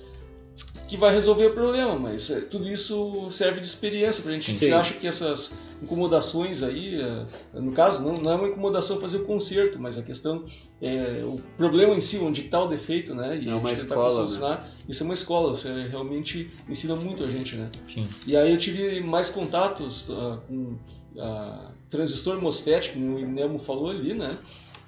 que 0.88 0.96
vai 0.96 1.12
resolver 1.12 1.46
o 1.46 1.52
problema, 1.52 1.98
mas 1.98 2.30
eh, 2.30 2.40
tudo 2.42 2.68
isso 2.68 3.30
serve 3.30 3.60
de 3.60 3.66
experiência 3.66 4.22
para 4.22 4.32
a 4.32 4.34
gente. 4.34 4.50
A 4.50 4.52
gente 4.52 4.66
Sim. 4.66 4.72
acha 4.72 4.94
que 4.94 5.06
essas 5.06 5.56
incomodações 5.82 6.62
aí, 6.62 7.00
eh, 7.00 7.26
no 7.54 7.72
caso, 7.72 8.02
não, 8.02 8.14
não 8.14 8.32
é 8.32 8.34
uma 8.34 8.48
incomodação 8.48 9.00
fazer 9.00 9.18
o 9.18 9.24
conserto, 9.24 9.78
mas 9.80 9.96
a 9.96 10.02
questão 10.02 10.44
é 10.80 11.22
o 11.24 11.40
problema 11.56 11.94
em 11.94 12.00
si, 12.00 12.18
onde 12.18 12.42
está 12.42 12.62
o 12.62 12.68
defeito, 12.68 13.14
né? 13.14 13.38
E 13.38 13.48
É 13.48 13.54
uma 13.54 13.68
a 13.68 13.74
gente 13.74 13.86
escola, 13.86 14.10
solucionar. 14.10 14.70
Isso 14.88 15.02
é 15.02 15.06
uma 15.06 15.14
escola, 15.14 15.48
você 15.50 15.86
realmente 15.88 16.50
ensina 16.68 16.94
muito 16.94 17.24
a 17.24 17.28
gente, 17.28 17.56
né? 17.56 17.70
Sim. 17.88 18.06
E 18.26 18.36
aí 18.36 18.52
eu 18.52 18.58
tive 18.58 19.00
mais 19.00 19.30
contatos 19.30 20.10
ah, 20.10 20.38
com 20.46 20.76
ah, 21.18 21.70
transistor 21.88 22.40
MOSFET, 22.40 22.90
como 22.90 23.16
o 23.16 23.26
Nemo 23.26 23.58
falou 23.58 23.88
ali, 23.88 24.12
né? 24.12 24.36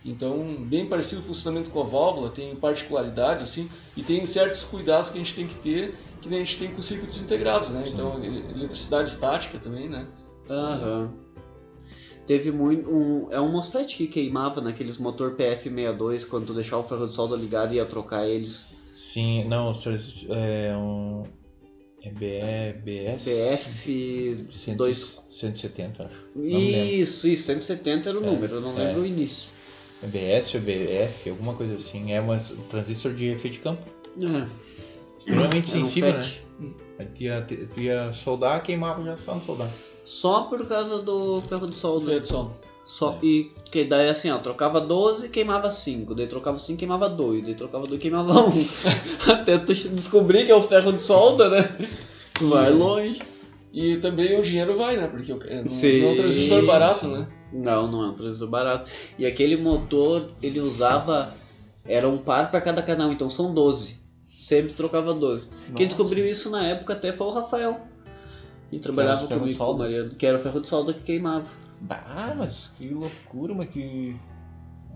Então, 0.06 0.38
bem 0.60 0.86
parecido 0.86 1.20
o 1.20 1.24
funcionamento 1.24 1.70
com 1.70 1.80
a 1.80 1.84
válvula, 1.84 2.30
tem 2.30 2.54
particularidades, 2.54 3.42
assim, 3.42 3.68
e 3.96 4.02
tem 4.02 4.24
certos 4.24 4.62
cuidados 4.62 5.10
que 5.10 5.18
a 5.18 5.20
gente 5.20 5.34
tem 5.34 5.46
que 5.48 5.56
ter, 5.56 5.96
que 6.22 6.28
nem 6.28 6.40
a 6.40 6.44
gente 6.44 6.58
tem 6.58 6.70
com 6.70 6.80
circuitos 6.80 7.20
integrados, 7.20 7.70
né? 7.70 7.84
Então, 7.88 8.22
ele- 8.22 8.44
eletricidade 8.54 9.08
estática 9.10 9.58
também, 9.58 9.88
né? 9.88 10.06
Aham. 10.48 11.10
Teve 12.24 12.50
muito. 12.52 12.92
Um, 12.92 13.28
é 13.32 13.40
um 13.40 13.50
MOSFET 13.50 13.96
que 13.96 14.06
queimava 14.06 14.60
naqueles 14.60 14.98
motor 14.98 15.36
PF62 15.36 16.24
quando 16.24 16.46
tu 16.46 16.54
deixar 16.54 16.78
o 16.78 16.82
ferro 16.84 17.06
de 17.06 17.12
solda 17.14 17.36
ligado 17.36 17.72
e 17.72 17.76
ia 17.76 17.84
trocar 17.84 18.28
eles. 18.28 18.68
Sim, 18.94 19.44
não, 19.44 19.72
é 20.30 20.76
um. 20.76 21.24
É 22.02 22.10
BE, 22.10 22.80
BS? 22.84 23.24
PF. 23.24 24.46
100, 24.52 24.76
dois- 24.76 25.24
170, 25.30 26.04
acho. 26.04 26.26
Isso, 26.40 27.26
isso, 27.28 27.44
170 27.46 28.08
era 28.10 28.18
o 28.18 28.24
É, 28.24 28.26
número, 28.26 28.56
eu 28.56 28.60
não 28.60 28.78
é. 28.78 28.84
lembro 28.86 29.02
o 29.02 29.06
início. 29.06 29.50
É 30.06 30.38
BS 30.38 30.54
ou 30.54 30.60
BF, 30.60 31.30
alguma 31.30 31.54
coisa 31.54 31.74
assim. 31.74 32.12
É 32.12 32.20
um 32.20 32.38
transistor 32.70 33.12
de 33.12 33.26
efeito 33.26 33.54
de 33.54 33.60
campo. 33.60 33.82
É, 34.22 34.46
Extremamente 35.18 35.70
era 35.70 35.80
um 35.80 35.84
sensível, 35.84 36.12
né? 36.12 36.22
FET. 36.22 36.46
Aí 36.98 37.06
Tu 37.06 37.22
ia, 37.24 37.46
tu 37.74 37.80
ia 37.80 38.12
soldar, 38.12 38.62
queimava 38.62 39.02
já 39.04 39.16
só 39.18 39.34
no 39.34 39.42
soldar. 39.42 39.70
Só 40.04 40.42
por 40.42 40.66
causa 40.66 41.02
do 41.02 41.40
ferro 41.42 41.66
de 41.66 41.76
solda. 41.76 42.06
Ferro 42.06 42.20
de 42.20 42.28
solda. 42.28 42.52
Só, 42.84 43.18
É. 43.20 43.26
E 43.26 43.52
que 43.64 43.84
daí 43.84 44.08
assim, 44.08 44.30
ó, 44.30 44.38
trocava 44.38 44.80
12 44.80 45.28
queimava 45.28 45.68
5, 45.68 46.14
daí 46.14 46.28
trocava 46.28 46.56
5 46.56 46.78
queimava 46.78 47.08
2, 47.08 47.42
daí 47.42 47.54
trocava 47.54 47.84
2 47.84 48.00
queimava 48.00 48.32
1. 48.32 48.66
Até 49.32 49.58
tu 49.58 49.74
descobrir 49.74 50.44
que 50.44 50.52
é 50.52 50.54
o 50.54 50.62
ferro 50.62 50.92
de 50.92 51.02
solda, 51.02 51.48
né? 51.48 51.76
Vai 52.40 52.70
longe. 52.70 53.20
E 53.72 53.96
também 53.96 54.38
o 54.38 54.42
dinheiro 54.42 54.76
vai, 54.76 54.96
né? 54.96 55.08
Porque 55.08 55.32
é, 55.32 55.66
Sim, 55.66 56.00
não 56.00 56.08
é 56.08 56.12
um 56.12 56.16
transistor 56.16 56.64
barato, 56.64 57.08
né? 57.08 57.28
Não, 57.52 57.86
não 57.86 58.04
é 58.04 58.08
um 58.08 58.14
transistor 58.14 58.48
barato. 58.48 58.90
E 59.18 59.26
aquele 59.26 59.56
motor, 59.56 60.30
ele 60.42 60.60
usava. 60.60 61.32
Era 61.84 62.08
um 62.08 62.18
par 62.18 62.50
para 62.50 62.60
cada 62.60 62.82
canal, 62.82 63.12
então 63.12 63.30
são 63.30 63.54
12. 63.54 64.00
Sempre 64.34 64.72
trocava 64.72 65.14
12. 65.14 65.50
Quem 65.74 65.86
descobriu 65.86 66.26
isso 66.26 66.50
na 66.50 66.66
época 66.66 66.94
até 66.94 67.12
foi 67.12 67.26
o 67.28 67.32
Rafael. 67.32 67.80
Que 68.68 68.78
trabalhava 68.80 69.24
o 69.24 69.28
de 69.28 69.34
comigo 69.34 69.44
com 69.46 69.50
o 69.50 69.54
solda? 69.54 69.84
Mariano, 69.84 70.10
que 70.10 70.26
era 70.26 70.36
o 70.36 70.40
ferro 70.40 70.60
de 70.60 70.68
solda 70.68 70.92
que 70.92 71.02
queimava. 71.02 71.48
Ah, 71.88 72.34
mas 72.36 72.72
que 72.76 72.88
loucura, 72.88 73.54
mas 73.54 73.70
que. 73.70 74.16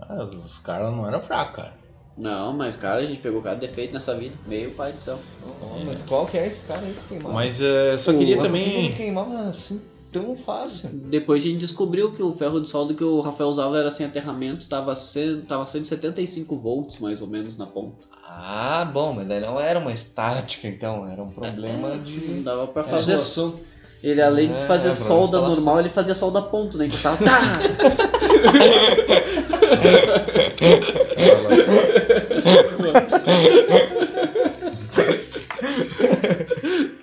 Ah, 0.01 0.25
os 0.25 0.59
caras 0.59 0.93
não 0.93 1.07
eram 1.07 1.23
fracos, 1.23 1.57
cara. 1.57 1.79
Não, 2.19 2.53
mas 2.53 2.75
cara, 2.75 3.01
a 3.01 3.05
gente 3.05 3.21
pegou 3.21 3.41
cada 3.41 3.57
defeito 3.57 3.95
nessa 3.95 4.15
vida. 4.17 4.37
Meio 4.47 4.73
pai 4.73 4.93
do 4.93 5.01
céu. 5.01 5.19
Oh, 5.63 5.85
mas 5.85 6.03
qual 6.03 6.27
que 6.27 6.37
é 6.37 6.49
esse 6.49 6.67
cara 6.67 6.81
aí 6.81 6.93
que 6.93 7.09
queimava? 7.09 7.35
Mas 7.35 7.61
eh, 7.63 7.97
só 7.97 8.13
queria 8.13 8.37
que 8.37 8.43
também. 8.43 8.87
ele 8.87 8.95
queimava 8.95 9.49
assim 9.49 9.81
tão 10.13 10.37
fácil? 10.37 10.91
Depois 10.93 11.43
a 11.43 11.47
gente 11.49 11.59
descobriu 11.59 12.13
que 12.13 12.23
o 12.23 12.33
ferro 12.33 12.61
de 12.61 12.69
solda 12.69 12.95
que 12.95 13.05
o 13.05 13.21
Rafael 13.21 13.49
usava 13.51 13.79
era 13.79 13.91
sem 13.91 14.05
aterramento, 14.07 14.69
tava, 14.69 14.95
cem- 14.95 15.43
tava 15.43 15.67
175 15.67 16.57
volts 16.57 16.99
mais 16.99 17.21
ou 17.23 17.29
menos 17.29 17.57
na 17.57 17.67
ponta. 17.67 18.09
Ah, 18.27 18.89
bom, 18.93 19.13
mas 19.13 19.27
daí 19.27 19.41
não 19.41 19.61
era 19.61 19.79
uma 19.79 19.93
estática, 19.93 20.69
então, 20.69 21.07
era 21.09 21.23
um 21.23 21.31
problema 21.31 21.89
Não 21.89 21.99
de. 22.03 22.41
dava 22.43 22.67
pra 22.69 22.83
É 22.83 22.85
fazer. 22.85 23.15
isolação. 23.15 23.55
Ele 24.03 24.23
além 24.23 24.49
de 24.55 24.63
É, 24.63 24.67
fazer 24.67 24.89
pra 24.95 24.97
solda 25.07 25.41
normal, 25.43 25.79
ele 25.81 25.91
fazia 25.91 26.15
solda 26.15 26.41
ponto, 26.41 26.79
né? 26.79 26.89
Que 26.89 26.97
tava. 27.03 27.19
Tá! 27.23 27.41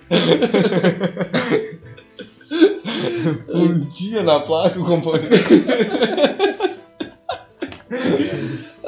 Dia 3.98 4.22
na 4.22 4.40
placa 4.40 4.78
o 4.80 4.84
componente. 4.84 5.28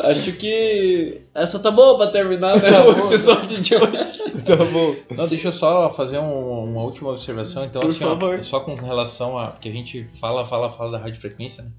Acho 0.03 0.33
que 0.33 1.27
essa 1.35 1.59
tá 1.59 1.71
boa 1.71 1.97
pra 1.99 2.07
terminar, 2.09 2.57
né? 2.61 2.71
Tá 2.71 2.89
o 2.89 2.95
bom. 2.95 3.07
episódio 3.07 3.61
de 3.61 3.75
hoje. 3.77 4.31
tá 4.47 4.57
bom. 4.57 4.97
Não, 5.15 5.29
deixa 5.29 5.49
eu 5.49 5.53
só 5.53 5.91
fazer 5.91 6.19
um- 6.19 6.65
uma 6.71 6.83
última 6.83 7.11
observação. 7.11 7.65
Então, 7.65 7.83
Por 7.83 7.91
assim, 7.91 8.05
ó, 8.05 8.09
favor. 8.11 8.43
só 8.43 8.61
com 8.61 8.75
relação 8.75 9.39
a. 9.39 9.49
Porque 9.49 9.69
a 9.69 9.73
gente 9.73 10.09
fala, 10.19 10.47
fala, 10.47 10.73
fala 10.73 10.93
da 10.93 10.99
radiofrequência, 10.99 11.65
né? 11.65 11.71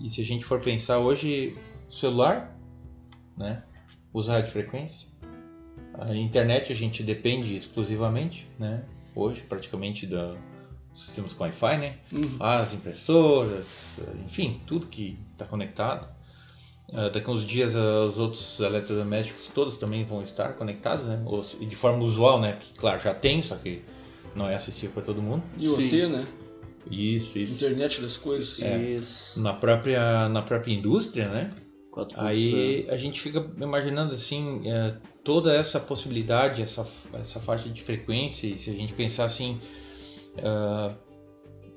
E 0.00 0.10
se 0.10 0.20
a 0.20 0.24
gente 0.24 0.44
for 0.44 0.60
pensar 0.60 0.98
hoje, 0.98 1.56
celular, 1.90 2.54
né? 3.36 3.62
Usa 4.12 4.32
radiofrequência. 4.32 5.08
A 5.98 6.14
internet 6.14 6.72
a 6.72 6.76
gente 6.76 7.02
depende 7.02 7.56
exclusivamente, 7.56 8.46
né? 8.58 8.82
Hoje, 9.14 9.40
praticamente, 9.48 10.06
da, 10.06 10.34
sistemas 11.00 11.32
com 11.32 11.44
Wi-Fi, 11.44 11.78
né? 11.78 11.96
Uhum. 12.12 12.36
as 12.38 12.72
impressoras, 12.72 13.98
enfim, 14.24 14.60
tudo 14.66 14.86
que 14.86 15.18
está 15.32 15.44
conectado. 15.44 16.08
Ah, 16.92 17.08
daqui 17.08 17.30
a 17.30 17.32
uns 17.32 17.44
dias 17.44 17.76
ah, 17.76 18.04
os 18.04 18.18
outros 18.18 18.58
eletrodomésticos 18.60 19.48
todos 19.54 19.76
também 19.76 20.04
vão 20.04 20.22
estar 20.22 20.54
conectados, 20.54 21.06
né? 21.06 21.22
Ou 21.26 21.42
de 21.42 21.76
forma 21.76 22.02
usual, 22.02 22.40
né? 22.40 22.54
Porque, 22.54 22.78
claro, 22.78 23.00
já 23.00 23.14
tem, 23.14 23.42
só 23.42 23.56
que 23.56 23.82
não 24.34 24.48
é 24.48 24.54
acessível 24.54 24.94
para 24.94 25.02
todo 25.02 25.22
mundo. 25.22 25.42
E 25.56 25.68
o. 25.68 25.74
OT, 25.74 26.06
né? 26.06 26.26
Isso, 26.90 27.38
isso. 27.38 27.54
Internet 27.54 28.00
das 28.00 28.16
coisas. 28.16 28.60
É. 28.62 28.76
Isso. 28.78 29.40
Na 29.40 29.52
própria, 29.52 30.28
na 30.28 30.42
própria 30.42 30.72
indústria, 30.72 31.28
né? 31.28 31.52
4.0. 31.92 32.14
Aí 32.16 32.86
a 32.88 32.96
gente 32.96 33.20
fica 33.20 33.44
imaginando 33.60 34.14
assim 34.14 34.62
é, 34.68 34.94
toda 35.24 35.54
essa 35.54 35.78
possibilidade, 35.78 36.62
essa, 36.62 36.86
essa 37.14 37.40
faixa 37.40 37.68
de 37.68 37.82
frequência, 37.82 38.46
e 38.46 38.56
se 38.58 38.70
a 38.70 38.72
gente 38.72 38.92
pensar 38.92 39.24
assim, 39.24 39.60
ah, 40.38 40.94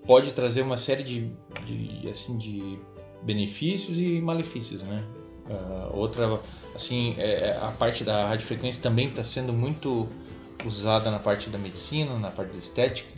pode 0.06 0.32
trazer 0.32 0.62
uma 0.62 0.78
série 0.78 1.04
de, 1.04 1.32
de, 1.66 2.10
assim, 2.10 2.38
de 2.38 2.80
benefícios 3.24 3.98
e 3.98 4.22
malefícios, 4.22 4.82
né? 4.82 5.04
Ah, 5.50 5.90
outra, 5.94 6.40
assim, 6.76 7.16
é, 7.18 7.58
a 7.62 7.72
parte 7.72 8.04
da 8.04 8.28
radiofrequência 8.28 8.82
também 8.82 9.10
está 9.10 9.24
sendo 9.24 9.54
muito 9.54 10.08
usada 10.66 11.12
na 11.12 11.20
parte 11.20 11.50
da 11.50 11.58
medicina, 11.58 12.18
na 12.18 12.32
parte 12.32 12.52
da 12.52 12.60
estética. 12.60 13.10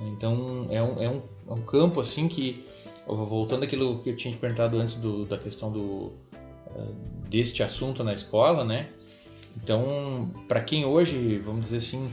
Então 0.00 0.66
é 0.70 0.82
um, 0.82 1.02
é 1.02 1.08
um, 1.10 1.22
é 1.48 1.52
um 1.52 1.62
campo 1.62 2.00
assim 2.00 2.26
que 2.26 2.64
voltando 3.06 3.64
àquilo 3.64 4.00
que 4.00 4.10
eu 4.10 4.16
tinha 4.16 4.32
te 4.32 4.40
perguntado 4.40 4.78
antes 4.78 4.94
do, 4.94 5.26
da 5.26 5.36
questão 5.36 5.70
do 5.70 6.12
eh, 6.74 6.88
deste 7.28 7.62
assunto 7.62 8.04
na 8.04 8.14
escola, 8.14 8.64
né? 8.64 8.88
Então, 9.56 10.30
para 10.48 10.60
quem 10.60 10.84
hoje, 10.84 11.38
vamos 11.38 11.64
dizer 11.64 11.78
assim, 11.78 12.08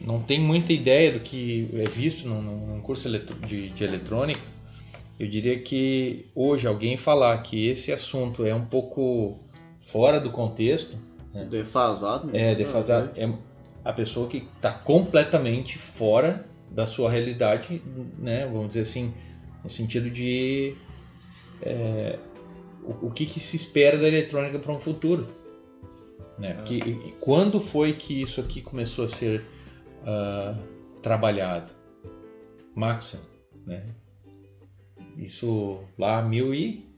não 0.00 0.20
tem 0.22 0.40
muita 0.40 0.72
ideia 0.72 1.12
do 1.12 1.20
que 1.20 1.68
é 1.74 1.84
visto 1.84 2.26
num, 2.26 2.40
num 2.42 2.80
curso 2.80 3.08
de, 3.46 3.68
de 3.68 3.84
eletrônica, 3.84 4.40
eu 5.18 5.26
diria 5.28 5.58
que 5.58 6.26
hoje 6.34 6.66
alguém 6.66 6.96
falar 6.96 7.36
que 7.42 7.66
esse 7.68 7.92
assunto 7.92 8.44
é 8.44 8.54
um 8.54 8.64
pouco 8.64 9.38
fora 9.80 10.18
do 10.20 10.30
contexto, 10.30 10.96
Defasado. 11.48 12.30
é 12.36 12.54
defasado, 12.54 13.10
é 13.16 13.30
a 13.84 13.92
pessoa 13.92 14.26
que 14.28 14.38
está 14.56 14.72
completamente 14.72 15.78
fora 15.78 16.44
da 16.70 16.86
sua 16.86 17.10
realidade, 17.10 17.80
né? 18.18 18.46
Vamos 18.50 18.68
dizer 18.68 18.80
assim, 18.82 19.12
no 19.62 19.68
sentido 19.70 20.10
de 20.10 20.74
é, 21.62 22.18
o, 22.82 23.06
o 23.06 23.10
que, 23.10 23.26
que 23.26 23.38
se 23.40 23.56
espera 23.56 23.96
da 23.98 24.08
eletrônica 24.08 24.58
para 24.58 24.72
um 24.72 24.78
futuro, 24.80 25.26
né? 26.38 26.54
Porque, 26.54 26.74
e- 26.74 27.08
e 27.08 27.14
quando 27.20 27.60
foi 27.60 27.92
que 27.92 28.22
isso 28.22 28.40
aqui 28.40 28.60
começou 28.60 29.04
a 29.04 29.08
ser 29.08 29.44
ah, 30.06 30.54
trabalhado? 31.02 31.70
Maxwell, 32.74 33.22
né? 33.66 33.82
Isso 35.16 35.80
lá 35.98 36.22
mil 36.22 36.54
e 36.54 36.88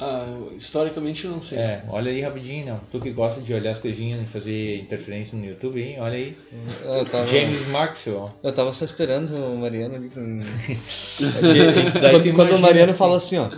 Ah, 0.00 0.26
historicamente 0.56 1.24
eu 1.24 1.30
não 1.30 1.42
sei. 1.42 1.58
é, 1.58 1.84
olha 1.88 2.10
aí 2.10 2.20
rapidinho, 2.20 2.66
não. 2.66 2.80
Tu 2.90 2.98
que 2.98 3.10
gosta 3.10 3.40
de 3.40 3.52
olhar 3.54 3.70
as 3.70 3.78
coisinhas 3.78 4.20
e 4.22 4.26
fazer 4.26 4.80
interferência 4.80 5.38
no 5.38 5.44
YouTube, 5.44 5.80
hein? 5.80 5.96
Olha 6.00 6.14
aí. 6.16 6.36
Eu 6.84 7.04
tava, 7.04 7.26
James 7.28 7.66
Maxwell. 7.68 8.30
eu 8.42 8.52
tava 8.52 8.72
só 8.72 8.84
esperando 8.84 9.36
o 9.36 9.56
Mariano 9.58 9.94
ali 9.96 10.08
pra 10.08 10.22
mim. 10.22 10.40
Daí 12.00 12.10
quando, 12.10 12.34
quando 12.34 12.56
o 12.56 12.58
Mariano 12.58 12.90
assim, 12.90 12.98
fala 12.98 13.16
assim, 13.18 13.38
ó. 13.38 13.50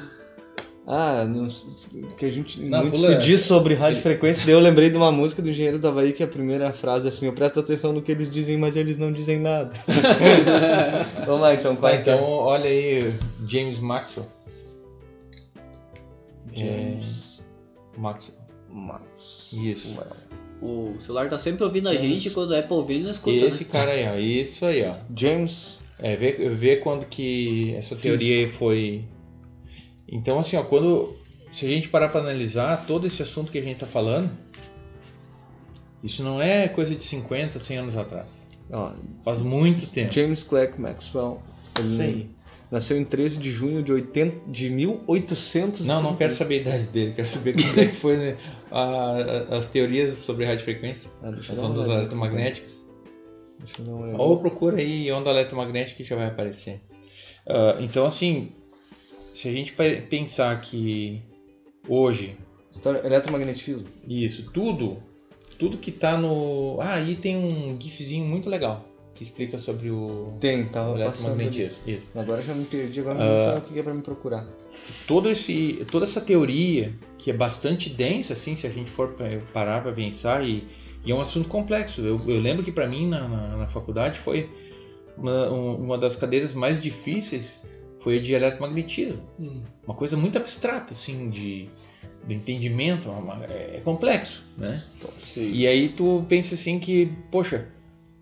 Ah, 0.88 1.24
não, 1.24 1.48
que 2.16 2.24
a 2.24 2.30
gente 2.30 2.60
Não, 2.60 2.82
muito 2.82 2.92
pula 2.94 3.08
se 3.20 3.26
diz 3.26 3.40
sobre 3.42 3.74
radiofrequência, 3.74 4.46
daí 4.46 4.54
eu 4.54 4.60
lembrei 4.60 4.88
de 4.88 4.96
uma 4.96 5.10
música 5.10 5.42
do 5.42 5.50
Engenheiro 5.50 5.80
da 5.80 5.88
Havaí 5.88 6.12
que 6.12 6.22
a 6.22 6.28
primeira 6.28 6.72
frase 6.72 7.06
é 7.06 7.08
assim, 7.08 7.26
eu 7.26 7.32
presto 7.32 7.58
atenção 7.58 7.92
no 7.92 8.00
que 8.00 8.12
eles 8.12 8.30
dizem, 8.30 8.56
mas 8.56 8.76
eles 8.76 8.96
não 8.96 9.10
dizem 9.10 9.40
nada. 9.40 9.72
Vamos 11.26 11.40
lá 11.40 11.54
então, 11.54 11.74
qual 11.74 11.90
Tá, 11.90 11.96
é 11.96 11.98
é? 11.98 12.00
então 12.02 12.22
olha 12.24 12.70
aí, 12.70 13.12
James 13.48 13.80
Maxwell. 13.80 14.26
James 16.54 17.44
Maxwell. 17.96 18.36
Max. 18.70 19.52
Isso. 19.54 19.98
O 20.60 20.94
celular 20.98 21.28
tá 21.28 21.38
sempre 21.38 21.64
ouvindo 21.64 21.88
a 21.88 21.94
James- 21.94 22.22
gente, 22.22 22.30
quando 22.30 22.54
é 22.54 22.60
pra 22.62 22.76
ouvir, 22.76 22.98
não 23.00 23.10
escuta, 23.10 23.44
Esse 23.46 23.64
né? 23.64 23.70
cara 23.72 23.90
aí, 23.92 24.06
ó. 24.06 24.14
Isso 24.16 24.64
aí, 24.66 24.84
ó. 24.86 24.94
James 25.16 25.78
É, 25.98 26.14
vê, 26.14 26.32
vê 26.50 26.76
quando 26.76 27.06
que 27.06 27.74
essa 27.74 27.96
teoria 27.96 28.36
aí 28.44 28.48
foi. 28.52 29.04
Então, 30.08 30.38
assim, 30.38 30.56
ó, 30.56 30.62
quando. 30.62 31.14
Se 31.50 31.64
a 31.64 31.68
gente 31.68 31.88
parar 31.88 32.08
para 32.08 32.20
analisar 32.20 32.86
todo 32.86 33.06
esse 33.06 33.22
assunto 33.22 33.50
que 33.52 33.58
a 33.58 33.62
gente 33.62 33.78
tá 33.78 33.86
falando, 33.86 34.30
isso 36.02 36.22
não 36.22 36.40
é 36.42 36.68
coisa 36.68 36.94
de 36.94 37.02
50, 37.02 37.58
100 37.58 37.76
anos 37.78 37.96
atrás. 37.96 38.46
ó, 38.70 38.92
Faz 39.24 39.40
muito 39.40 39.86
tempo. 39.86 40.12
James 40.12 40.42
Clerk 40.42 40.78
Maxwell. 40.80 41.40
Ele 41.78 42.30
nasceu 42.70 42.98
em 43.00 43.04
13 43.04 43.38
de 43.38 43.50
junho 43.52 43.82
de, 43.82 43.92
80, 43.92 44.50
de 44.50 44.68
1800. 44.70 45.86
Não, 45.86 46.02
não 46.02 46.16
quero 46.16 46.34
saber 46.34 46.56
a 46.56 46.60
idade 46.62 46.86
dele, 46.88 47.12
quero 47.14 47.28
saber 47.28 47.52
quando 47.54 47.78
é 47.78 47.86
que 47.86 47.94
foi 47.96 48.16
né, 48.16 48.36
a- 48.70 49.46
a- 49.52 49.58
as 49.58 49.66
teorias 49.68 50.18
sobre 50.18 50.44
radiofrequência, 50.44 51.10
Ah, 51.22 51.28
as 51.30 51.58
ondas 51.58 51.86
eletromagnéticas. 51.88 52.84
Ou 54.18 54.38
procura 54.38 54.78
aí 54.78 55.10
onda 55.12 55.30
eletromagnética 55.30 55.96
que 55.96 56.04
já 56.04 56.16
vai 56.16 56.26
aparecer. 56.26 56.80
Ah, 57.48 57.76
então, 57.80 58.04
assim, 58.04 58.52
se 59.36 59.48
a 59.48 59.52
gente 59.52 59.72
pe- 59.72 60.00
pensar 60.08 60.60
que 60.60 61.20
hoje, 61.88 62.36
História, 62.72 63.04
eletromagnetismo. 63.06 63.84
isso, 64.08 64.50
tudo, 64.52 64.98
tudo 65.58 65.78
que 65.78 65.90
tá 65.92 66.16
no. 66.16 66.78
Ah, 66.80 66.94
aí 66.94 67.16
tem 67.16 67.36
um 67.36 67.76
gifzinho 67.80 68.24
muito 68.24 68.48
legal 68.48 68.84
que 69.14 69.22
explica 69.22 69.56
sobre 69.58 69.90
o 69.90 70.34
Tem, 70.40 70.66
tá 70.66 70.90
eletromagnetismo. 70.90 71.78
Isso. 71.86 72.02
Agora 72.14 72.42
já 72.42 72.52
me 72.54 72.66
perdi, 72.66 73.00
agora 73.00 73.18
Ah. 73.18 73.46
não 73.46 73.54
sei 73.62 73.64
o 73.70 73.72
que 73.74 73.80
é 73.80 73.82
pra 73.82 73.94
me 73.94 74.02
procurar. 74.02 74.46
Todo 75.06 75.30
esse, 75.30 75.86
toda 75.90 76.04
essa 76.04 76.20
teoria, 76.20 76.92
que 77.18 77.30
é 77.30 77.34
bastante 77.34 77.88
densa, 77.88 78.34
assim, 78.34 78.54
se 78.56 78.66
a 78.66 78.70
gente 78.70 78.90
for 78.90 79.08
pa- 79.14 79.24
parar 79.54 79.82
para 79.82 79.92
pensar, 79.92 80.46
e, 80.46 80.64
e 81.04 81.10
é 81.10 81.14
um 81.14 81.20
assunto 81.22 81.48
complexo. 81.48 82.02
Eu, 82.02 82.20
eu 82.26 82.38
lembro 82.40 82.62
que 82.62 82.70
para 82.70 82.86
mim, 82.86 83.06
na, 83.08 83.26
na, 83.26 83.56
na 83.56 83.66
faculdade, 83.68 84.18
foi 84.18 84.50
uma, 85.16 85.50
um- 85.50 85.76
uma 85.76 85.96
das 85.96 86.14
cadeiras 86.14 86.52
mais 86.52 86.78
difíceis 86.78 87.66
foi 88.06 88.18
a 88.18 88.22
de 88.22 88.34
eletromagnetismo. 88.34 89.18
Hum. 89.36 89.62
Uma 89.84 89.96
coisa 89.96 90.16
muito 90.16 90.38
abstrata, 90.38 90.92
assim, 90.92 91.28
de, 91.28 91.68
de 92.24 92.34
entendimento, 92.34 93.10
uma- 93.10 93.44
é, 93.46 93.78
é 93.78 93.80
complexo, 93.80 94.44
né? 94.56 94.80
Sim. 95.18 95.50
E 95.50 95.66
aí 95.66 95.88
tu 95.88 96.24
pensa 96.28 96.54
assim 96.54 96.78
que, 96.78 97.12
poxa, 97.32 97.66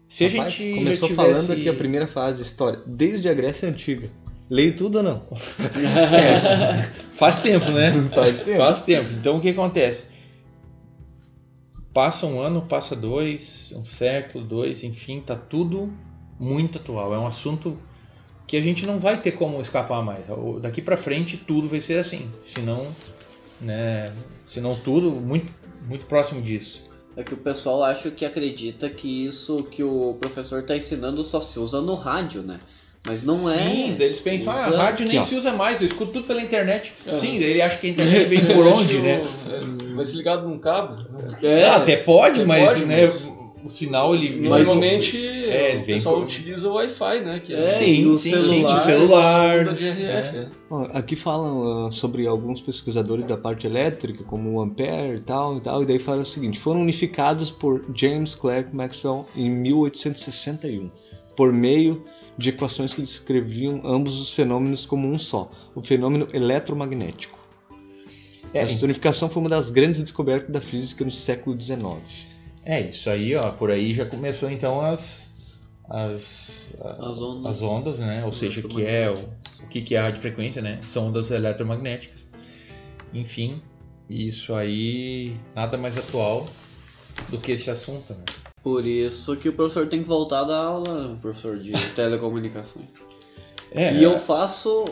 se 0.08 0.24
a 0.24 0.28
Rapaz, 0.30 0.54
gente 0.54 0.74
começou 0.78 1.08
já 1.10 1.14
tivesse... 1.14 1.34
falando 1.34 1.52
aqui 1.52 1.68
a 1.68 1.74
primeira 1.74 2.06
fase, 2.06 2.40
história, 2.40 2.80
desde 2.86 3.28
a 3.28 3.34
Grécia 3.34 3.68
Antiga. 3.68 4.08
Leio 4.48 4.74
tudo 4.74 4.96
ou 4.96 5.02
não? 5.02 5.22
Faz 7.12 7.42
tempo, 7.42 7.70
né? 7.70 7.92
Faz 8.14 8.38
tempo. 8.38 8.56
Faz 8.56 8.82
tempo. 8.84 9.12
Então 9.20 9.36
o 9.36 9.40
que 9.42 9.50
acontece? 9.50 10.06
Passa 11.92 12.24
um 12.24 12.40
ano, 12.40 12.62
passa 12.62 12.96
dois, 12.96 13.70
um 13.76 13.84
século, 13.84 14.46
dois, 14.46 14.82
enfim, 14.82 15.20
tá 15.20 15.36
tudo 15.36 15.92
muito 16.40 16.78
atual. 16.78 17.14
É 17.14 17.18
um 17.18 17.26
assunto 17.26 17.78
que 18.46 18.56
a 18.56 18.60
gente 18.62 18.84
não 18.86 18.98
vai 18.98 19.20
ter 19.20 19.32
como 19.32 19.60
escapar 19.60 20.02
mais. 20.02 20.26
Daqui 20.60 20.80
pra 20.82 20.96
frente 20.96 21.36
tudo 21.36 21.68
vai 21.68 21.80
ser 21.80 21.98
assim. 21.98 22.28
Senão, 22.42 22.86
né? 23.60 24.12
Senão 24.46 24.74
tudo 24.74 25.10
muito, 25.10 25.50
muito 25.88 26.06
próximo 26.06 26.42
disso. 26.42 26.82
É 27.16 27.22
que 27.22 27.32
o 27.32 27.36
pessoal 27.36 27.82
acha 27.84 28.10
que 28.10 28.24
acredita 28.24 28.88
que 28.90 29.26
isso 29.26 29.62
que 29.70 29.82
o 29.82 30.16
professor 30.20 30.62
tá 30.64 30.76
ensinando 30.76 31.22
só 31.22 31.40
se 31.40 31.58
usa 31.60 31.80
no 31.80 31.94
rádio, 31.94 32.42
né? 32.42 32.58
Mas 33.06 33.24
não 33.24 33.48
é. 33.50 33.58
Sim, 33.58 33.96
eles 34.00 34.18
pensam, 34.20 34.52
ah, 34.52 34.68
Usa- 34.68 34.78
rádio 34.78 35.06
nem 35.06 35.18
Aqui, 35.18 35.28
se 35.28 35.34
usa 35.34 35.52
mais, 35.52 35.80
eu 35.80 35.86
escuto 35.86 36.12
tudo 36.12 36.26
pela 36.26 36.40
internet. 36.40 36.92
Aham. 37.06 37.18
Sim, 37.18 37.38
daí 37.38 37.50
ele 37.50 37.62
acha 37.62 37.76
que 37.78 37.86
a 37.86 37.90
internet 37.90 38.24
vem 38.28 38.46
por 38.46 38.66
onde, 38.66 38.98
né? 38.98 39.22
É, 39.48 39.94
Vai 39.94 40.06
ser 40.06 40.16
ligado 40.16 40.48
num 40.48 40.58
cabo. 40.58 41.04
É, 41.42 41.64
Ah, 41.66 41.76
até 41.76 41.96
pode, 41.96 42.36
Até 42.40 42.44
mas, 42.46 42.66
pode, 42.66 42.84
né, 42.86 43.04
mas- 43.04 43.32
o 43.64 43.70
sinal 43.70 44.14
ele 44.14 44.46
Normalmente 44.48 45.26
É, 45.26 45.72
o 45.76 45.84
vem 45.84 45.94
pessoal 45.96 46.16
por- 46.16 46.24
utiliza 46.24 46.68
o 46.70 46.74
Wi-Fi, 46.74 47.20
né? 47.24 47.40
Que 47.40 47.54
É, 47.54 47.58
é, 47.82 47.88
e 47.90 48.06
o 48.06 48.16
sim, 48.16 48.30
celular- 48.30 48.76
o 48.76 48.84
celular. 48.84 49.64
GRF. 49.74 50.36
né? 50.36 50.50
Ó, 50.70 50.86
Aqui 50.92 51.16
falam 51.16 51.86
ah, 51.86 51.92
sobre 51.92 52.26
alguns 52.26 52.60
pesquisadores 52.60 53.26
da 53.26 53.36
parte 53.36 53.66
elétrica, 53.66 54.22
como 54.24 54.50
o 54.52 54.60
Ampere 54.60 55.16
e 55.16 55.20
tal, 55.20 55.56
e 55.56 55.60
tal, 55.60 55.82
e 55.82 55.86
daí 55.86 55.98
fala 55.98 56.22
o 56.22 56.26
seguinte: 56.26 56.58
foram 56.58 56.80
unificados 56.82 57.50
por 57.50 57.84
James 57.94 58.34
Clerk 58.34 58.74
Maxwell 58.76 59.26
em 59.34 59.48
1861, 59.50 60.90
por 61.36 61.52
meio 61.52 62.04
de 62.36 62.50
equações 62.50 62.92
que 62.92 63.00
descreviam 63.00 63.80
ambos 63.84 64.20
os 64.20 64.30
fenômenos 64.32 64.84
como 64.86 65.06
um 65.08 65.18
só, 65.18 65.50
o 65.74 65.80
fenômeno 65.82 66.26
eletromagnético. 66.32 67.38
É, 68.52 68.60
Essa 68.62 68.84
unificação 68.84 69.28
foi 69.28 69.40
uma 69.40 69.48
das 69.48 69.70
grandes 69.70 70.00
descobertas 70.00 70.50
da 70.50 70.60
física 70.60 71.04
no 71.04 71.10
século 71.10 71.60
XIX. 71.60 71.82
É, 72.64 72.80
isso 72.80 73.10
aí, 73.10 73.34
ó, 73.34 73.50
por 73.52 73.70
aí 73.70 73.94
já 73.94 74.06
começou 74.06 74.50
então 74.50 74.80
as 74.80 75.32
as, 75.88 76.74
As 76.80 77.20
ondas. 77.20 77.56
as 77.56 77.62
ondas, 77.62 77.98
né? 78.00 78.24
Ou 78.24 78.32
seja, 78.32 78.62
que 78.62 78.84
é 78.86 79.10
o, 79.10 79.14
o 79.64 79.68
que 79.68 79.82
que 79.82 79.94
é 79.94 79.98
a 79.98 80.04
radiofrequência, 80.04 80.62
né? 80.62 80.80
São 80.82 81.08
ondas 81.08 81.30
eletromagnéticas. 81.30 82.26
Enfim, 83.12 83.60
isso 84.08 84.54
aí 84.54 85.36
nada 85.54 85.76
mais 85.76 85.96
atual 85.98 86.46
do 87.28 87.38
que 87.38 87.52
esse 87.52 87.70
assunto, 87.70 88.14
né? 88.14 88.24
Por 88.62 88.86
isso 88.86 89.36
que 89.36 89.50
o 89.50 89.52
professor 89.52 89.86
tem 89.86 90.00
que 90.02 90.08
voltar 90.08 90.44
da 90.44 90.56
aula, 90.58 91.18
professor 91.20 91.58
de 91.58 91.72
telecomunicações. 91.94 92.88
É, 93.70 93.92
E 93.94 94.02
eu 94.02 94.18
faço. 94.18 94.86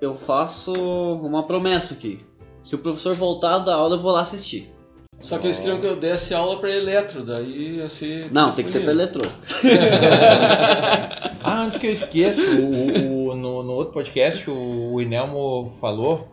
Eu 0.00 0.14
faço 0.14 0.72
uma 0.72 1.42
promessa 1.42 1.92
aqui. 1.94 2.20
Se 2.62 2.74
o 2.74 2.78
professor 2.78 3.14
voltar 3.14 3.58
da 3.58 3.74
aula, 3.74 3.96
eu 3.96 4.00
vou 4.00 4.12
lá 4.12 4.20
assistir. 4.22 4.72
Só 5.20 5.36
que 5.38 5.46
eles 5.48 5.58
queriam 5.58 5.80
que 5.80 5.86
eu 5.86 5.96
desse 5.96 6.32
aula 6.32 6.58
pra 6.60 6.70
eletro, 6.70 7.24
daí 7.24 7.76
ia 7.78 7.88
ser. 7.88 8.28
Não, 8.32 8.52
tem 8.52 8.64
que 8.64 8.70
ser 8.70 8.80
pra 8.84 8.94
telefonia. 8.94 9.22
eletrô. 9.22 9.30
Ah, 11.42 11.62
antes 11.64 11.78
que 11.78 11.86
eu 11.86 11.92
esqueça, 11.92 12.40
o, 12.42 13.30
o- 13.30 13.34
no, 13.34 13.62
no 13.62 13.72
outro 13.72 13.94
podcast 13.94 14.48
o, 14.50 14.92
o 14.94 15.00
Inelmo 15.00 15.72
falou 15.80 16.28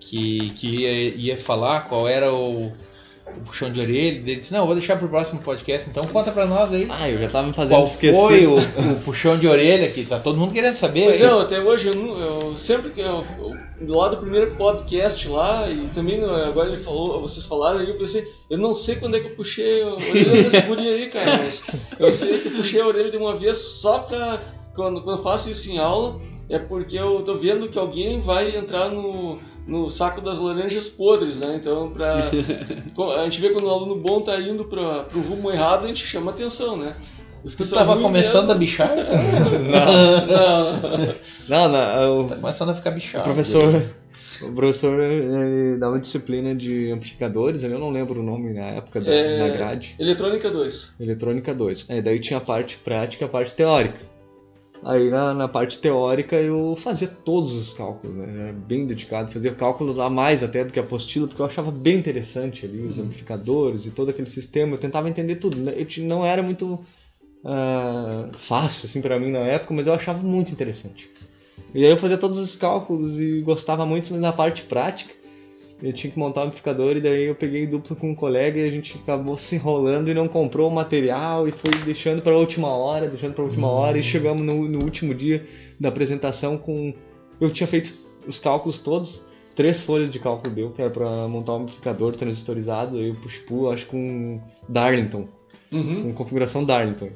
que, 0.00 0.50
que 0.50 0.82
ia, 0.82 0.92
ia 1.14 1.36
falar 1.36 1.82
qual 1.88 2.08
era 2.08 2.32
o, 2.32 2.72
o 3.26 3.40
puxão 3.40 3.70
de 3.72 3.80
orelha. 3.80 4.18
Ele 4.18 4.36
disse, 4.36 4.52
não, 4.52 4.60
eu 4.60 4.66
vou 4.66 4.74
deixar 4.74 4.96
pro 4.96 5.08
próximo 5.08 5.40
podcast, 5.40 5.88
então 5.90 6.06
conta 6.06 6.30
pra 6.32 6.46
nós 6.46 6.72
aí. 6.72 6.86
Ah, 6.90 7.08
eu 7.10 7.18
já 7.18 7.28
tava 7.28 7.46
me 7.48 7.52
fazendo 7.52 7.76
Qual 7.76 7.86
esquecer. 7.86 8.14
foi 8.20 8.46
o, 8.46 8.56
o 8.58 9.00
puxão 9.04 9.38
de 9.38 9.46
orelha 9.48 9.90
que 9.90 10.04
tá 10.04 10.18
todo 10.18 10.38
mundo 10.38 10.52
querendo 10.52 10.76
saber? 10.76 11.04
Pois 11.04 11.20
aí. 11.20 11.26
é, 11.26 11.40
até 11.40 11.60
hoje 11.60 11.88
eu, 11.88 11.94
não- 11.94 12.18
eu 12.18 12.56
sempre 12.56 12.90
que 12.90 13.00
eu, 13.00 13.24
eu- 13.38 13.66
do 13.80 13.94
lado 13.96 14.16
do 14.16 14.22
primeiro 14.22 14.52
podcast 14.56 15.28
lá 15.28 15.68
e 15.68 15.86
também 15.94 16.22
agora 16.24 16.68
ele 16.68 16.78
falou, 16.78 17.20
vocês 17.20 17.44
falaram 17.44 17.78
aí, 17.80 17.88
eu 17.88 17.96
pensei, 17.96 18.24
eu 18.48 18.56
não 18.56 18.72
sei 18.74 18.96
quando 18.96 19.16
é 19.16 19.20
que 19.20 19.26
eu 19.26 19.34
puxei 19.36 19.82
a 19.82 19.88
orelha 19.88 20.30
desse 20.42 20.60
guri 20.62 20.88
aí, 20.88 21.08
cara, 21.10 21.38
mas 21.44 21.66
eu 21.98 22.10
sei 22.10 22.38
que 22.38 22.48
eu 22.48 22.52
puxei 22.52 22.80
a 22.80 22.86
orelha 22.86 23.10
de 23.10 23.16
uma 23.18 23.36
vez 23.36 23.58
só 23.58 23.98
pra 23.98 24.40
quando, 24.74 25.02
quando 25.02 25.18
eu 25.18 25.22
faço 25.22 25.50
isso 25.50 25.70
em 25.70 25.78
aula, 25.78 26.18
é 26.48 26.58
porque 26.58 26.96
eu 26.98 27.20
tô 27.22 27.34
vendo 27.34 27.68
que 27.68 27.78
alguém 27.78 28.20
vai 28.20 28.56
entrar 28.56 28.88
no, 28.88 29.38
no 29.66 29.90
saco 29.90 30.20
das 30.20 30.38
laranjas 30.38 30.88
podres, 30.88 31.40
né? 31.40 31.56
Então, 31.60 31.90
pra, 31.90 32.30
a 33.20 33.24
gente 33.24 33.40
vê 33.40 33.50
quando 33.50 33.64
o 33.66 33.70
aluno 33.70 33.96
bom 33.96 34.20
tá 34.20 34.38
indo 34.40 34.64
pra, 34.66 35.00
pro 35.04 35.20
rumo 35.20 35.50
errado, 35.50 35.84
a 35.84 35.88
gente 35.88 36.06
chama 36.06 36.30
atenção, 36.30 36.76
né? 36.76 36.92
Os 37.44 37.54
que 37.54 37.62
Você 37.64 37.70
são 37.70 37.78
tava 37.78 37.92
ruins 37.92 38.02
começando 38.06 38.50
a 38.50 38.54
mesmo- 38.54 38.58
bichar? 38.58 38.90
Não. 40.28 40.80
Não, 41.48 41.68
não, 41.68 42.20
o 42.26 42.28
Tá 42.28 42.36
começando 42.36 42.70
a 42.70 42.74
ficar 42.74 42.90
O 42.90 42.94
bichado. 42.94 43.24
professor, 43.24 43.82
o 44.42 44.52
professor 44.52 45.00
ele 45.00 45.78
dava 45.78 45.98
disciplina 46.00 46.54
de 46.56 46.90
amplificadores, 46.90 47.62
eu 47.62 47.78
não 47.78 47.90
lembro 47.90 48.20
o 48.20 48.22
nome 48.22 48.52
na 48.52 48.66
época 48.66 49.00
da, 49.00 49.12
É. 49.14 49.38
na 49.38 49.48
grade. 49.48 49.94
Eletrônica 49.98 50.50
2. 50.50 50.94
Eletrônica 50.98 51.54
2. 51.54 51.86
É, 51.88 52.02
daí 52.02 52.18
tinha 52.18 52.38
a 52.38 52.40
parte 52.40 52.78
prática 52.78 53.24
e 53.24 53.26
a 53.26 53.28
parte 53.28 53.54
teórica. 53.54 53.98
Aí 54.82 55.10
na, 55.10 55.34
na 55.34 55.48
parte 55.48 55.78
teórica 55.78 56.36
eu 56.36 56.76
fazia 56.76 57.08
todos 57.08 57.52
os 57.52 57.72
cálculos, 57.72 58.16
né? 58.16 58.42
Era 58.42 58.52
bem 58.52 58.86
dedicado, 58.86 59.32
fazia 59.32 59.52
cálculo 59.52 59.92
lá 59.92 60.08
mais 60.08 60.42
até 60.42 60.64
do 60.64 60.72
que 60.72 60.78
a 60.78 60.82
apostila, 60.82 61.26
porque 61.26 61.42
eu 61.42 61.46
achava 61.46 61.70
bem 61.70 61.98
interessante 61.98 62.64
ali, 62.64 62.80
os 62.82 62.98
amplificadores 62.98 63.86
e 63.86 63.90
todo 63.90 64.10
aquele 64.10 64.28
sistema. 64.28 64.74
Eu 64.74 64.78
tentava 64.78 65.08
entender 65.08 65.36
tudo. 65.36 65.56
né? 65.56 65.74
Eu 65.76 66.04
não 66.04 66.24
era 66.24 66.42
muito 66.42 66.80
ah, 67.44 68.28
fácil 68.32 68.86
assim 68.86 69.00
para 69.00 69.18
mim 69.18 69.30
na 69.30 69.40
época, 69.40 69.72
mas 69.74 69.86
eu 69.86 69.92
achava 69.94 70.22
muito 70.22 70.52
interessante. 70.52 71.08
E 71.74 71.84
aí 71.84 71.90
eu 71.90 71.96
fazia 71.96 72.18
todos 72.18 72.38
os 72.38 72.56
cálculos 72.56 73.18
e 73.18 73.40
gostava 73.40 73.84
muito, 73.84 74.12
mas 74.12 74.20
na 74.20 74.32
parte 74.32 74.62
prática 74.62 75.12
eu 75.82 75.92
tinha 75.92 76.10
que 76.10 76.18
montar 76.18 76.42
o 76.42 76.44
amplificador 76.44 76.96
e 76.96 77.00
daí 77.00 77.24
eu 77.24 77.34
peguei 77.34 77.66
dupla 77.66 77.94
com 77.96 78.10
um 78.10 78.14
colega 78.14 78.58
e 78.58 78.66
a 78.66 78.70
gente 78.70 78.96
acabou 79.02 79.36
se 79.36 79.56
enrolando 79.56 80.08
e 80.10 80.14
não 80.14 80.26
comprou 80.26 80.70
o 80.70 80.74
material 80.74 81.46
e 81.46 81.52
foi 81.52 81.70
deixando 81.84 82.22
para 82.22 82.32
a 82.32 82.38
última 82.38 82.68
hora, 82.68 83.08
deixando 83.08 83.34
para 83.34 83.42
a 83.42 83.46
última 83.46 83.68
hora 83.68 83.98
e 83.98 84.02
chegamos 84.02 84.44
no, 84.44 84.68
no 84.68 84.82
último 84.82 85.14
dia 85.14 85.46
da 85.78 85.88
apresentação 85.90 86.56
com 86.56 86.94
eu 87.40 87.50
tinha 87.50 87.66
feito 87.66 87.94
os 88.26 88.40
cálculos 88.40 88.78
todos, 88.78 89.22
três 89.54 89.80
folhas 89.82 90.10
de 90.10 90.18
cálculo 90.18 90.54
deu, 90.54 90.70
que 90.70 90.80
era 90.80 90.90
para 90.90 91.28
montar 91.28 91.52
um 91.52 91.62
amplificador 91.62 92.16
transistorizado, 92.16 92.98
eu 92.98 93.14
push-pull, 93.16 93.70
acho 93.70 93.86
com 93.86 94.40
Darlington, 94.68 95.28
Uhum. 95.72 96.04
com 96.04 96.14
configuração 96.14 96.64
Darlington. 96.64 97.10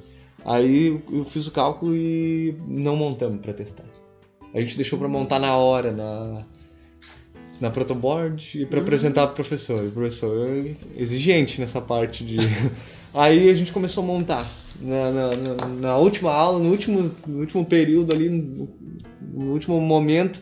Aí 0.45 1.01
eu 1.12 1.24
fiz 1.24 1.47
o 1.47 1.53
cálculo 1.53 1.95
e 1.97 2.55
não 2.66 2.97
montamos 2.97 3.41
para 3.41 3.53
testar. 3.53 3.85
a 4.53 4.61
gente 4.61 4.77
deixou 4.77 4.99
pra 4.99 5.09
montar 5.09 5.39
na 5.39 5.57
hora, 5.57 5.93
na, 5.93 6.45
na 7.61 7.70
protoboard 7.70 8.62
e 8.62 8.66
pra 8.66 8.81
apresentar 8.81 9.27
pro 9.28 9.37
professor. 9.37 9.85
O 9.85 9.91
professor 9.91 10.49
é 10.49 10.74
exigente 10.97 11.61
nessa 11.61 11.81
parte 11.81 12.24
de. 12.24 12.37
Aí 13.12 13.51
a 13.51 13.55
gente 13.55 13.73
começou 13.73 14.03
a 14.05 14.07
montar. 14.07 14.49
Na, 14.81 15.11
na, 15.11 15.37
na- 15.37 15.66
na 15.69 15.97
última 15.99 16.32
aula, 16.32 16.59
no 16.59 16.70
último, 16.70 17.11
no 17.27 17.41
último 17.41 17.65
período 17.66 18.12
ali, 18.12 18.28
no, 18.31 18.69
no 19.35 19.53
último 19.53 19.78
momento, 19.81 20.41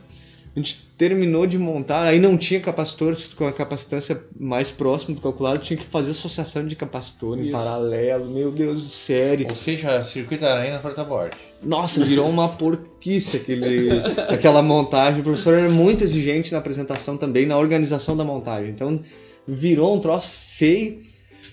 a 0.54 0.58
gente 0.60 0.86
terminou 0.96 1.46
de 1.46 1.56
montar, 1.58 2.04
aí 2.06 2.18
não 2.20 2.36
tinha 2.36 2.60
capacitor 2.60 3.16
com 3.36 3.46
a 3.46 3.52
capacitância 3.52 4.20
mais 4.38 4.70
próxima 4.70 5.14
do 5.14 5.20
calculado, 5.20 5.60
tinha 5.62 5.76
que 5.76 5.86
fazer 5.86 6.10
associação 6.10 6.66
de 6.66 6.74
capacitor 6.76 7.38
em 7.38 7.42
Isso. 7.44 7.52
paralelo, 7.52 8.26
meu 8.26 8.50
Deus, 8.50 8.92
sério. 8.92 9.46
Ou 9.48 9.56
seja, 9.56 10.02
circuito 10.04 10.42
da 10.42 10.54
aranha 10.54 10.72
na 10.74 10.78
porta-board. 10.80 11.36
Nossa, 11.62 12.04
virou 12.04 12.28
uma 12.28 12.48
porquice 12.48 13.38
aquele, 13.38 13.88
aquela 14.28 14.62
montagem. 14.62 15.20
O 15.20 15.24
professor 15.24 15.58
era 15.58 15.68
muito 15.68 16.04
exigente 16.04 16.52
na 16.52 16.58
apresentação 16.58 17.16
também, 17.16 17.46
na 17.46 17.58
organização 17.58 18.16
da 18.16 18.24
montagem. 18.24 18.70
Então 18.70 19.00
virou 19.46 19.96
um 19.96 20.00
troço 20.00 20.32
feio. 20.56 20.98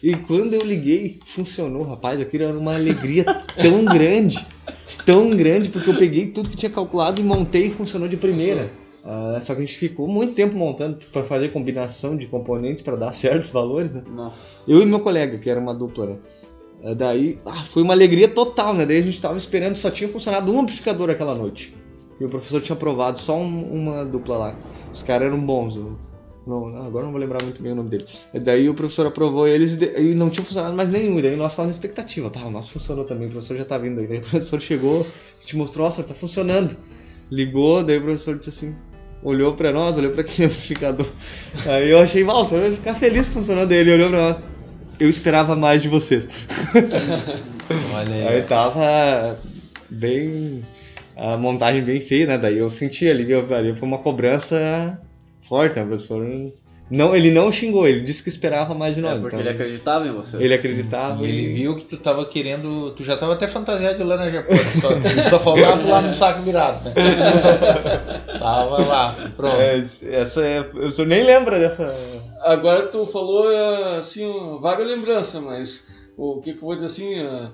E 0.03 0.15
quando 0.15 0.53
eu 0.53 0.61
liguei, 0.61 1.19
funcionou, 1.25 1.81
rapaz. 1.83 2.21
Aquilo 2.21 2.43
era 2.43 2.57
uma 2.57 2.75
alegria 2.75 3.23
tão 3.23 3.85
grande, 3.85 4.45
tão 5.05 5.35
grande, 5.35 5.69
porque 5.69 5.89
eu 5.89 5.97
peguei 5.97 6.27
tudo 6.27 6.49
que 6.49 6.57
tinha 6.57 6.69
calculado 6.69 7.19
e 7.19 7.23
montei 7.23 7.67
e 7.67 7.71
funcionou 7.71 8.07
de 8.07 8.17
primeira. 8.17 8.69
Ah, 9.07 9.39
só 9.39 9.53
que 9.53 9.61
a 9.61 9.65
gente 9.65 9.77
ficou 9.77 10.07
muito 10.07 10.33
tempo 10.33 10.55
montando 10.55 10.97
para 11.13 11.21
fazer 11.23 11.51
combinação 11.51 12.17
de 12.17 12.25
componentes 12.25 12.83
para 12.83 12.95
dar 12.95 13.13
certos 13.13 13.51
valores, 13.51 13.93
né? 13.93 14.03
Nossa. 14.09 14.69
Eu 14.69 14.81
e 14.81 14.85
meu 14.85 14.99
colega, 14.99 15.37
que 15.37 15.47
era 15.47 15.59
uma 15.59 15.75
dupla, 15.75 16.07
né? 16.07 16.15
Eh, 16.83 16.95
Daí, 16.95 17.39
ah, 17.45 17.63
foi 17.63 17.81
uma 17.83 17.93
alegria 17.93 18.27
total, 18.27 18.73
né? 18.73 18.85
Daí 18.85 18.99
a 18.99 19.01
gente 19.01 19.19
tava 19.21 19.37
esperando, 19.37 19.75
só 19.75 19.89
tinha 19.89 20.09
funcionado 20.09 20.51
um 20.51 20.59
amplificador 20.61 21.09
aquela 21.09 21.35
noite. 21.35 21.75
E 22.19 22.23
o 22.25 22.29
professor 22.29 22.61
tinha 22.61 22.75
aprovado 22.75 23.19
só 23.19 23.35
um- 23.37 23.71
uma 23.73 24.05
dupla 24.05 24.37
lá. 24.37 24.55
Os 24.93 25.03
caras 25.03 25.27
eram 25.27 25.39
bons. 25.39 25.75
eu- 25.75 25.97
não, 26.47 26.67
agora 26.85 27.05
não 27.05 27.11
vou 27.11 27.19
lembrar 27.19 27.41
muito 27.43 27.61
bem 27.61 27.71
o 27.71 27.75
nome 27.75 27.89
dele. 27.89 28.05
E 28.33 28.39
daí 28.39 28.69
o 28.69 28.73
professor 28.75 29.07
aprovou 29.07 29.47
eles 29.47 29.79
e 29.81 30.13
não 30.13 30.29
tinha 30.29 30.45
funcionado 30.45 30.75
mais 30.75 30.91
nenhum. 30.91 31.19
Daí 31.19 31.35
nós 31.35 31.53
estávamos 31.53 31.75
na 31.75 31.79
expectativa. 31.81 32.29
Pá, 32.29 32.41
o 32.41 32.51
nosso 32.51 32.71
funcionou 32.71 33.03
também, 33.03 33.27
o 33.27 33.31
professor 33.31 33.57
já 33.57 33.65
tá 33.65 33.77
vindo 33.79 33.99
aí. 33.99 34.05
Daí 34.07 34.19
o 34.19 34.21
professor 34.29 34.61
chegou, 34.61 35.05
te 35.43 35.57
mostrou, 35.57 35.85
nossa, 35.87 36.03
tá 36.03 36.13
funcionando. 36.13 36.77
Ligou, 37.31 37.83
daí 37.83 37.97
o 37.97 38.01
professor 38.03 38.37
disse 38.37 38.49
assim, 38.51 38.75
olhou 39.23 39.55
pra 39.55 39.73
nós, 39.73 39.97
olhou 39.97 40.11
pra 40.11 40.21
aquele 40.21 40.45
amplificador. 40.47 41.07
Aí 41.65 41.89
eu 41.89 41.97
achei, 41.99 42.23
mal, 42.23 42.47
você 42.47 42.59
vai 42.59 42.71
ficar 42.75 42.93
feliz 42.95 43.27
que 43.27 43.33
funcionou 43.33 43.65
dele. 43.65 43.91
Olhou 43.93 44.09
pra 44.11 44.21
nós. 44.21 44.37
Eu 44.99 45.09
esperava 45.09 45.55
mais 45.55 45.81
de 45.81 45.89
vocês. 45.89 46.27
Olha 47.93 48.29
Aí 48.29 48.41
tava 48.43 49.37
bem. 49.89 50.63
A 51.17 51.37
montagem 51.37 51.81
bem 51.81 52.01
feia, 52.01 52.27
né? 52.27 52.37
Daí 52.37 52.57
eu 52.57 52.69
senti 52.69 53.09
ali, 53.09 53.29
eu- 53.31 53.53
ali 53.55 53.75
foi 53.75 53.87
uma 53.87 53.97
cobrança 53.99 54.99
forte, 55.47 55.75
né? 55.77 55.83
O 55.83 55.87
professor. 55.87 56.25
Não, 56.87 57.15
ele 57.15 57.31
não 57.31 57.51
xingou, 57.51 57.87
ele 57.87 58.01
disse 58.01 58.21
que 58.21 58.29
esperava 58.29 58.75
mais 58.75 58.93
de 58.93 59.01
nós. 59.01 59.13
É 59.13 59.19
porque 59.19 59.35
então, 59.35 59.39
ele 59.39 59.49
acreditava 59.49 60.07
em 60.07 60.11
você. 60.11 60.37
ele 60.37 60.53
acreditava 60.53 61.23
E 61.23 61.27
ele 61.27 61.41
e- 61.41 61.53
viu 61.55 61.75
que 61.77 61.85
tu 61.85 61.97
tava 61.97 62.25
querendo. 62.27 62.91
Tu 62.91 63.03
já 63.03 63.17
tava 63.17 63.33
até 63.33 63.47
fantasiado 63.47 63.97
de 63.97 64.03
laranja 64.03 64.43
pô, 64.43 64.53
só, 64.55 65.29
só 65.29 65.39
faltava 65.39 65.81
lá 65.89 66.01
no 66.01 66.13
saco 66.13 66.43
virado, 66.43 66.83
né? 66.85 66.93
tava 68.37 68.81
lá, 68.85 69.15
pronto. 69.35 69.55
É, 69.55 69.83
essa 70.11 70.45
é. 70.45 70.63
Eu 70.97 71.05
nem 71.05 71.23
lembro 71.23 71.57
dessa. 71.57 71.91
Agora 72.45 72.87
tu 72.87 73.05
falou 73.07 73.51
é, 73.51 73.97
assim, 73.97 74.25
uma 74.25 74.59
vaga 74.59 74.83
lembrança, 74.83 75.41
mas 75.41 75.91
o 76.15 76.39
que, 76.41 76.51
que 76.53 76.59
eu 76.59 76.61
vou 76.65 76.75
dizer 76.75 76.85
assim, 76.87 77.15
é, 77.15 77.49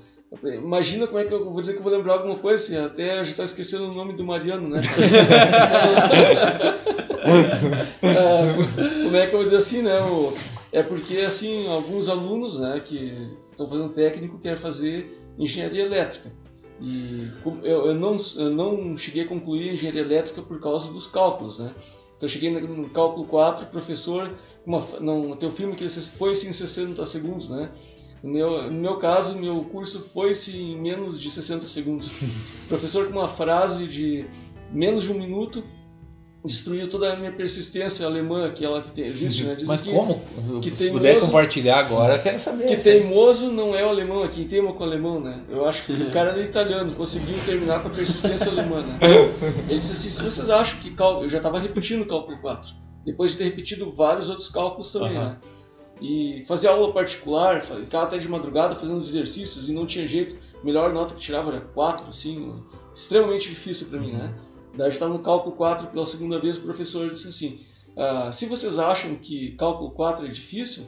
imagina 0.56 1.08
como 1.08 1.20
é 1.20 1.24
que 1.24 1.34
eu 1.34 1.50
vou 1.50 1.62
dizer 1.62 1.74
que 1.74 1.80
eu 1.80 1.84
vou 1.84 1.92
lembrar 1.92 2.14
alguma 2.16 2.36
coisa, 2.36 2.62
assim, 2.62 2.78
até 2.78 3.24
já 3.24 3.36
tá 3.36 3.44
esquecendo 3.46 3.90
o 3.90 3.94
nome 3.94 4.14
do 4.14 4.24
Mariano, 4.26 4.68
né? 4.68 4.82
É, 8.04 9.04
como 9.04 9.16
é 9.16 9.28
que 9.28 9.34
eu 9.34 9.40
vou 9.40 9.44
dizer 9.46 9.58
assim, 9.58 9.82
né? 9.82 10.00
o- 10.02 10.34
é 10.74 10.82
porque 10.82 11.18
assim, 11.20 11.68
alguns 11.68 12.08
alunos, 12.08 12.60
né, 12.60 12.82
que 12.86 13.14
estão 13.52 13.68
fazendo 13.70 13.90
técnico 13.90 14.40
querem 14.40 14.58
fazer 14.58 15.18
engenharia 15.38 15.84
elétrica. 15.84 16.32
E 16.80 17.28
eu, 17.64 17.94
não, 17.94 18.18
eu 18.38 18.50
não 18.50 18.98
cheguei 18.98 19.24
a 19.24 19.28
concluir 19.28 19.72
engenharia 19.74 20.02
elétrica 20.02 20.42
por 20.42 20.60
causa 20.60 20.92
dos 20.92 21.08
cálculos, 21.08 21.60
né? 21.60 21.70
Então 22.18 22.28
eu 22.28 22.30
cheguei 22.30 22.50
no 22.52 22.90
cálculo 22.90 23.26
4, 23.28 23.68
professor, 23.68 24.32
uma, 24.66 24.86
não, 25.00 25.36
tem 25.36 25.50
um 25.50 25.52
filme 25.52 25.76
que 25.76 25.88
foi-se 25.90 26.48
em 26.48 26.54
60 26.54 27.06
segundos, 27.06 27.50
né? 27.50 27.70
No 28.24 28.32
meu, 28.32 28.72
no 28.72 28.80
meu 28.80 28.98
caso, 28.98 29.36
meu 29.36 29.64
curso 29.66 30.00
foi-se 30.14 30.56
em 30.56 30.80
menos 30.80 31.20
de 31.20 31.32
60 31.32 31.68
segundos. 31.68 32.12
professor 32.70 33.08
com 33.08 33.14
uma 33.14 33.28
frase 33.28 33.88
de 33.88 34.26
menos 34.72 35.04
de 35.04 35.12
um 35.12 35.16
minuto 35.16 35.64
destruiu 36.44 36.90
toda 36.90 37.14
a 37.14 37.16
minha 37.16 37.32
persistência 37.32 38.06
alemã, 38.06 38.52
que 38.52 38.66
ela 38.66 38.82
que 38.82 38.92
tem, 38.92 39.06
existe, 39.06 39.44
né? 39.44 39.54
Dizem 39.54 39.68
Mas 39.68 39.82
que, 39.82 39.92
como? 39.92 40.22
que 40.62 40.72
Se 40.72 40.76
tem 40.76 40.92
puder 40.92 41.20
compartilhar 41.20 41.78
agora, 41.78 42.16
eu 42.16 42.22
quero 42.22 42.40
saber. 42.40 42.66
que 42.66 42.78
teimoso 42.78 43.52
não 43.52 43.76
é 43.76 43.86
o 43.86 43.90
alemão, 43.90 44.26
é 44.26 44.28
quem 44.28 44.46
teima 44.48 44.74
com 44.74 44.84
o 44.84 44.88
alemão, 44.88 45.20
né? 45.20 45.40
Eu 45.50 45.68
acho 45.68 45.86
que 45.86 45.94
o 45.94 46.12
cara 46.12 46.32
era 46.32 46.42
italiano, 46.42 46.94
conseguiu 46.96 47.36
terminar 47.46 47.82
com 47.82 47.90
a 47.90 47.92
persistência 47.92 48.52
alemã, 48.52 48.82
né? 48.82 48.98
Ele 49.70 49.80
disse 49.80 49.94
assim, 49.94 50.10
se 50.10 50.24
vocês 50.24 50.50
acham 50.50 50.80
que. 50.80 50.92
Eu 51.00 51.30
já 51.30 51.38
estava 51.38 51.60
repetindo 51.60 52.02
o 52.02 52.08
cálculo 52.08 52.38
4, 52.42 52.74
depois 53.06 53.32
de 53.32 53.38
ter 53.38 53.44
repetido 53.46 53.90
vários 53.92 54.30
outros 54.30 54.50
cálculos 54.50 54.92
também, 54.92 55.18
Aham. 55.18 55.30
né? 55.30 55.38
E 56.02 56.44
fazia 56.48 56.72
aula 56.72 56.92
particular, 56.92 57.62
ficava 57.62 58.06
até 58.06 58.18
de 58.18 58.28
madrugada 58.28 58.76
fazendo 58.76 58.98
os 58.98 59.08
exercícios 59.08 59.70
e 59.70 59.72
não 59.72 59.86
tinha 59.86 60.08
jeito. 60.08 60.36
A 60.60 60.66
melhor 60.66 60.92
nota 60.94 61.14
que 61.14 61.22
tirava 61.22 61.52
era 61.52 61.62
4, 61.62 62.10
assim, 62.10 62.52
extremamente 62.96 63.50
difícil 63.50 63.88
para 63.90 64.00
mim, 64.00 64.12
né? 64.14 64.34
Daí 64.76 64.88
eu 64.88 64.90
estava 64.90 65.14
no 65.14 65.20
cálculo 65.20 65.56
4 65.56 65.88
pela 65.88 66.06
segunda 66.06 66.40
vez, 66.40 66.58
o 66.58 66.64
professor 66.64 67.10
disse 67.12 67.28
assim, 67.28 67.60
ah, 67.96 68.32
se 68.32 68.48
vocês 68.48 68.80
acham 68.80 69.16
que 69.16 69.52
cálculo 69.58 69.92
4 69.92 70.26
é 70.26 70.30
difícil, 70.30 70.86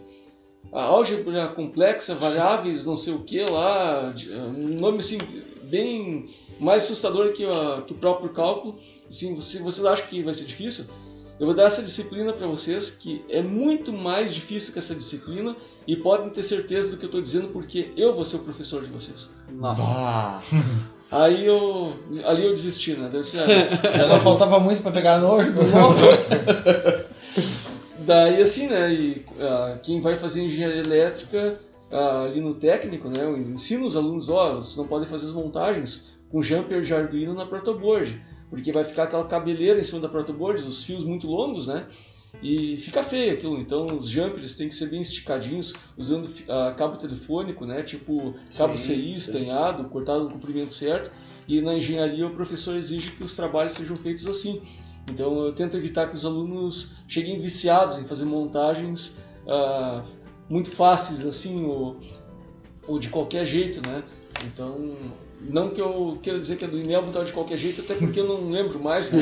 a 0.72 0.82
álgebra 0.82 1.48
complexa, 1.50 2.16
variáveis, 2.16 2.84
não 2.86 2.96
sei 2.98 3.14
o 3.14 3.20
que 3.24 3.42
lá, 3.44 4.12
de- 4.16 4.32
um 4.32 4.80
nome 4.80 5.00
assim, 5.00 5.18
bem 5.64 6.28
mais 6.60 6.86
assustador 6.86 7.34
que, 7.34 7.46
que 7.86 7.94
o 7.94 7.98
próprio 7.98 8.30
cálculo. 8.30 8.80
Assim, 9.10 9.40
se 9.42 9.62
vocês 9.62 9.86
acham 9.86 10.08
que 10.08 10.24
vai 10.24 10.34
ser 10.34 10.46
difícil, 10.46 10.86
eu 11.44 11.48
vou 11.48 11.54
dar 11.54 11.66
essa 11.66 11.84
disciplina 11.84 12.32
para 12.32 12.48
vocês, 12.48 12.90
que 12.90 13.22
é 13.28 13.42
muito 13.42 13.92
mais 13.92 14.34
difícil 14.34 14.72
que 14.72 14.80
essa 14.80 14.96
disciplina, 14.96 15.58
e 15.86 15.98
podem 15.98 16.30
ter 16.30 16.42
certeza 16.42 16.90
do 16.90 16.96
que 16.96 17.04
eu 17.04 17.08
estou 17.08 17.22
dizendo, 17.22 17.50
porque 17.50 17.92
eu 17.98 18.16
vou 18.16 18.24
ser 18.24 18.38
o 18.38 18.40
professor 18.40 18.82
de 18.82 18.88
vocês. 18.88 19.30
Nossa. 19.52 19.82
Ah, 21.12 21.12
Aí 21.12 21.46
eu, 21.46 21.92
ali 22.24 22.46
eu 22.46 22.54
desisti, 22.54 22.94
né? 22.94 23.10
Deve 23.12 23.26
ser, 23.26 23.42
ah, 23.44 24.08
não 24.08 24.22
faltava 24.22 24.58
muito 24.58 24.82
pra 24.82 24.90
pegar 24.90 25.18
nojo 25.18 25.52
do. 25.52 25.60
Daí 28.08 28.42
assim, 28.42 28.68
né, 28.68 28.94
e 28.94 29.26
ah, 29.38 29.78
quem 29.84 30.00
vai 30.00 30.18
fazer 30.18 30.44
engenharia 30.44 30.80
elétrica 30.80 31.60
ah, 31.92 32.24
ali 32.24 32.40
no 32.40 32.54
técnico, 32.54 33.10
né, 33.10 33.22
eu 33.22 33.38
ensino 33.38 33.86
os 33.86 33.98
alunos, 33.98 34.30
ó, 34.30 34.56
vocês 34.56 34.78
não 34.78 34.88
podem 34.88 35.10
fazer 35.10 35.26
as 35.26 35.34
montagens 35.34 36.18
com 36.32 36.42
jumper 36.42 36.82
de 36.82 36.94
Arduino 36.94 37.34
na 37.34 37.46
protoboard, 37.46 38.18
porque 38.54 38.72
vai 38.72 38.84
ficar 38.84 39.06
aquela 39.06 39.26
cabeleira 39.26 39.80
em 39.80 39.84
cima 39.84 40.00
da 40.00 40.08
protoboard, 40.08 40.64
os 40.64 40.84
fios 40.84 41.04
muito 41.04 41.26
longos, 41.26 41.66
né, 41.66 41.88
e 42.40 42.78
fica 42.78 43.04
feio 43.04 43.34
aquilo. 43.34 43.60
Então 43.60 43.98
os 43.98 44.08
jumpers 44.08 44.54
têm 44.54 44.70
que 44.70 44.76
ser 44.76 44.92
bem 44.92 45.02
esticadinhos, 45.02 45.74
usando 45.98 46.30
ah, 46.48 46.72
cabo 46.78 46.98
telefônico, 46.98 47.66
né, 47.66 47.82
tipo 47.82 48.36
cabo 48.56 48.78
Sim, 48.78 48.94
CI 48.94 49.14
estanhado, 49.14 49.86
cortado 49.86 50.26
no 50.26 50.30
comprimento 50.30 50.72
certo, 50.72 51.12
e 51.48 51.62
na 51.62 51.74
engenharia 51.74 52.28
o 52.28 52.30
professor 52.30 52.76
exige 52.76 53.10
que 53.10 53.24
os 53.24 53.36
trabalhos 53.36 53.74
sejam 53.74 53.96
feitos 53.96 54.28
assim. 54.28 54.62
Então 55.08 55.48
eu 55.48 55.54
tento 55.54 55.76
evitar 55.76 56.08
que 56.08 56.16
os 56.16 56.24
alunos 56.24 56.98
cheguem 57.08 57.40
viciados 57.40 57.98
em 57.98 58.04
fazer 58.04 58.26
montagens 58.26 59.20
ah, 59.48 60.04
muito 60.48 60.70
fáceis 60.70 61.26
assim 61.26 61.66
ou, 61.66 62.00
ou 62.88 63.00
de 63.00 63.10
qualquer 63.10 63.48
jeito, 63.48 63.82
né? 63.82 64.04
Então 64.46 64.96
não 65.50 65.70
que 65.70 65.82
eu 65.82 66.18
queira 66.22 66.40
dizer 66.40 66.56
que 66.58 66.66
a 66.66 66.68
do 66.68 66.80
Inel 66.80 67.02
botar 67.04 67.24
de 67.24 67.34
qualquer 67.34 67.58
jeito, 67.58 67.82
até 67.82 67.94
porque 67.96 68.20
eu 68.20 68.28
não 68.28 68.50
lembro 68.50 68.80
mais, 68.82 69.12
né? 69.12 69.22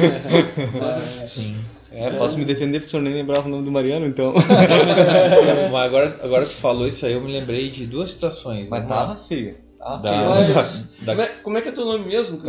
Mas, 0.79 1.53
é, 1.91 2.09
posso 2.11 2.37
me 2.37 2.45
defender 2.45 2.79
porque 2.79 2.87
o 2.87 2.91
senhor 2.91 3.03
nem 3.03 3.13
lembrava 3.13 3.47
o 3.47 3.51
nome 3.51 3.63
do 3.65 3.71
Mariano, 3.71 4.05
então. 4.05 4.33
Mas 5.71 5.85
agora, 5.85 6.19
agora 6.23 6.45
que 6.45 6.51
tu 6.53 6.57
falou 6.57 6.87
isso 6.87 7.05
aí, 7.05 7.13
eu 7.13 7.21
me 7.21 7.31
lembrei 7.31 7.69
de 7.69 7.85
duas 7.85 8.09
situações. 8.09 8.69
Mas 8.69 8.81
Uma- 8.83 8.89
tava 8.89 9.15
feio. 9.27 9.55
Tava 9.79 9.97
Da- 9.97 10.11
mas 10.53 10.99
da- 11.01 11.13
como, 11.15 11.21
é, 11.23 11.27
como 11.43 11.57
é 11.57 11.61
que 11.61 11.69
é 11.69 11.71
teu 11.71 11.85
nome 11.85 12.05
mesmo? 12.05 12.39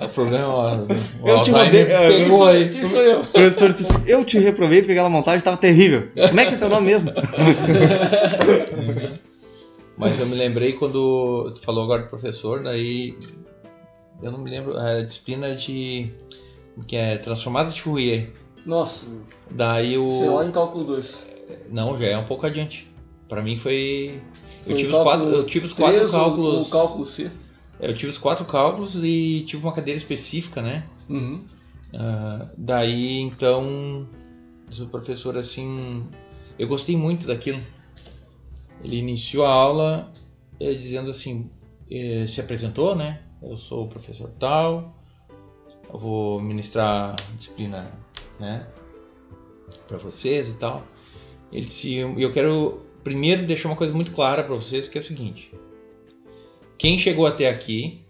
O 0.00 0.08
problema. 0.14 0.86
O 1.20 1.28
Eu 1.28 1.42
te 1.42 1.50
Alzheimer 1.50 1.64
mandei- 1.64 1.82
é, 1.82 2.08
Quem 2.08 2.18
pegou 2.24 2.38
sou, 2.38 2.46
aí. 2.46 2.68
quem 2.70 2.84
sou 2.84 3.02
eu? 3.02 3.20
O 3.20 3.26
professor 3.26 3.72
disse 3.72 3.90
assim, 3.92 4.04
eu 4.06 4.24
te 4.24 4.38
reprovei 4.38 4.78
porque 4.80 4.92
aquela 4.92 5.10
montagem 5.10 5.40
tava 5.40 5.56
terrível. 5.56 6.08
Como 6.28 6.40
é 6.40 6.46
que 6.46 6.54
é 6.54 6.56
teu 6.56 6.68
nome 6.70 6.86
mesmo? 6.86 7.10
Mas 9.96 10.18
eu 10.18 10.26
me 10.26 10.34
lembrei 10.34 10.72
quando 10.72 11.52
tu 11.54 11.60
falou 11.60 11.84
agora 11.84 12.02
do 12.02 12.08
professor, 12.08 12.62
daí 12.62 13.16
eu 14.22 14.32
não 14.32 14.38
me 14.40 14.50
lembro, 14.50 14.76
a 14.76 15.02
disciplina 15.02 15.54
de 15.54 16.10
que 16.86 16.96
é 16.96 17.16
transformada 17.18 17.70
de 17.70 17.80
Fourier. 17.80 18.30
Nossa, 18.66 19.06
Daí 19.50 19.96
o 19.96 20.10
você 20.10 20.28
lá 20.28 20.44
em 20.44 20.50
cálculo 20.50 20.84
2. 20.84 21.26
não, 21.68 21.96
já 21.98 22.06
é 22.06 22.18
um 22.18 22.24
pouco 22.24 22.46
adiante. 22.46 22.90
Pra 23.28 23.42
mim 23.42 23.56
foi 23.56 24.20
eu 24.66 24.70
Foi 24.70 24.76
tive 24.76 24.92
os 24.92 25.02
quatro, 25.02 25.28
eu 25.28 25.46
tive 25.46 25.66
os 25.66 25.72
quatro 25.72 26.10
cálculos. 26.10 26.66
O 26.66 26.70
cálculo 26.70 27.06
C. 27.06 27.30
Eu 27.78 27.94
tive 27.94 28.10
os 28.10 28.18
quatro 28.18 28.44
cálculos 28.44 28.94
e 28.96 29.44
tive 29.46 29.62
uma 29.62 29.72
cadeira 29.72 29.98
específica, 29.98 30.62
né? 30.62 30.84
Uhum. 31.08 31.44
Ah, 31.92 32.46
daí, 32.56 33.20
então, 33.20 34.06
diz 34.68 34.80
o 34.80 34.86
professor 34.86 35.36
assim, 35.36 36.04
eu 36.58 36.66
gostei 36.66 36.96
muito 36.96 37.26
daquilo. 37.26 37.60
Ele 38.82 38.96
iniciou 38.96 39.44
a 39.44 39.50
aula 39.50 40.12
eh, 40.60 40.74
dizendo 40.74 41.10
assim, 41.10 41.50
eh, 41.90 42.26
se 42.26 42.40
apresentou, 42.40 42.94
né? 42.94 43.22
Eu 43.42 43.56
sou 43.56 43.84
o 43.84 43.88
professor 43.88 44.30
tal, 44.38 44.96
eu 45.92 45.98
vou 45.98 46.40
ministrar 46.40 47.14
disciplina, 47.36 47.90
né? 48.40 48.66
Para 49.86 49.98
vocês 49.98 50.48
e 50.48 50.54
tal. 50.54 50.82
Ele 51.52 51.66
disse, 51.66 51.96
eu 51.96 52.32
quero 52.32 52.80
primeiro 53.02 53.46
deixar 53.46 53.68
uma 53.68 53.76
coisa 53.76 53.92
muito 53.92 54.12
clara 54.12 54.42
para 54.42 54.54
vocês, 54.54 54.88
que 54.88 54.98
é 54.98 55.00
o 55.00 55.04
seguinte: 55.04 55.52
quem 56.76 56.98
chegou 56.98 57.26
até 57.26 57.48
aqui 57.48 58.04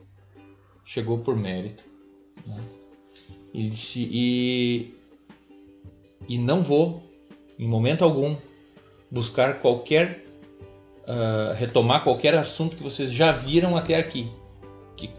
chegou 0.84 1.18
por 1.18 1.36
mérito. 1.36 1.82
Né? 2.46 2.60
Ele 3.52 3.68
disse, 3.68 4.08
e, 4.10 4.94
e 6.28 6.38
não 6.38 6.62
vou, 6.62 7.02
em 7.58 7.68
momento 7.68 8.04
algum, 8.04 8.36
buscar 9.10 9.60
qualquer. 9.60 10.23
Ah, 11.08 11.54
retomar 11.56 12.02
qualquer 12.02 12.34
assunto 12.34 12.76
que 12.76 12.82
vocês 12.82 13.10
já 13.10 13.32
viram 13.32 13.76
até 13.76 13.96
aqui. 13.96 14.30
Que 14.96 15.10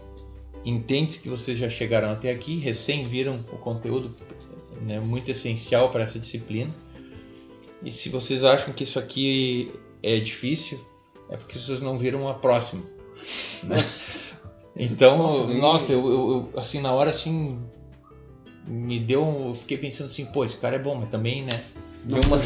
entende 0.64 1.18
que 1.18 1.28
vocês 1.28 1.58
já 1.58 1.68
chegaram 1.70 2.10
até 2.10 2.30
aqui, 2.30 2.58
recém 2.58 3.04
viram 3.04 3.40
o 3.52 3.56
conteúdo 3.58 4.14
né, 4.82 5.00
muito 5.00 5.30
essencial 5.30 5.90
para 5.90 6.04
essa 6.04 6.18
disciplina. 6.18 6.70
E 7.82 7.90
se 7.90 8.08
vocês 8.08 8.42
acham 8.44 8.72
que 8.72 8.82
isso 8.84 8.98
aqui 8.98 9.72
é 10.02 10.18
difícil, 10.18 10.80
é 11.30 11.36
porque 11.36 11.58
vocês 11.58 11.80
não 11.80 11.98
viram 11.98 12.28
a 12.28 12.34
próxima. 12.34 12.82
né? 13.62 13.84
Então, 14.78 15.18
Nossa, 15.18 15.44
nossa, 15.54 15.92
eu, 15.92 16.06
eu- 16.06 16.50
eu, 16.54 16.60
assim, 16.60 16.80
na 16.80 16.92
hora, 16.92 17.10
assim, 17.10 17.58
me 18.66 18.98
deu, 18.98 19.22
eu 19.48 19.54
fiquei 19.54 19.78
pensando 19.78 20.08
assim, 20.10 20.26
pô, 20.26 20.44
esse 20.44 20.56
cara 20.56 20.76
é 20.76 20.78
bom, 20.78 20.94
mas 20.96 21.08
também, 21.08 21.42
né? 21.42 21.62
Não 22.04 22.18
uma 22.20 22.36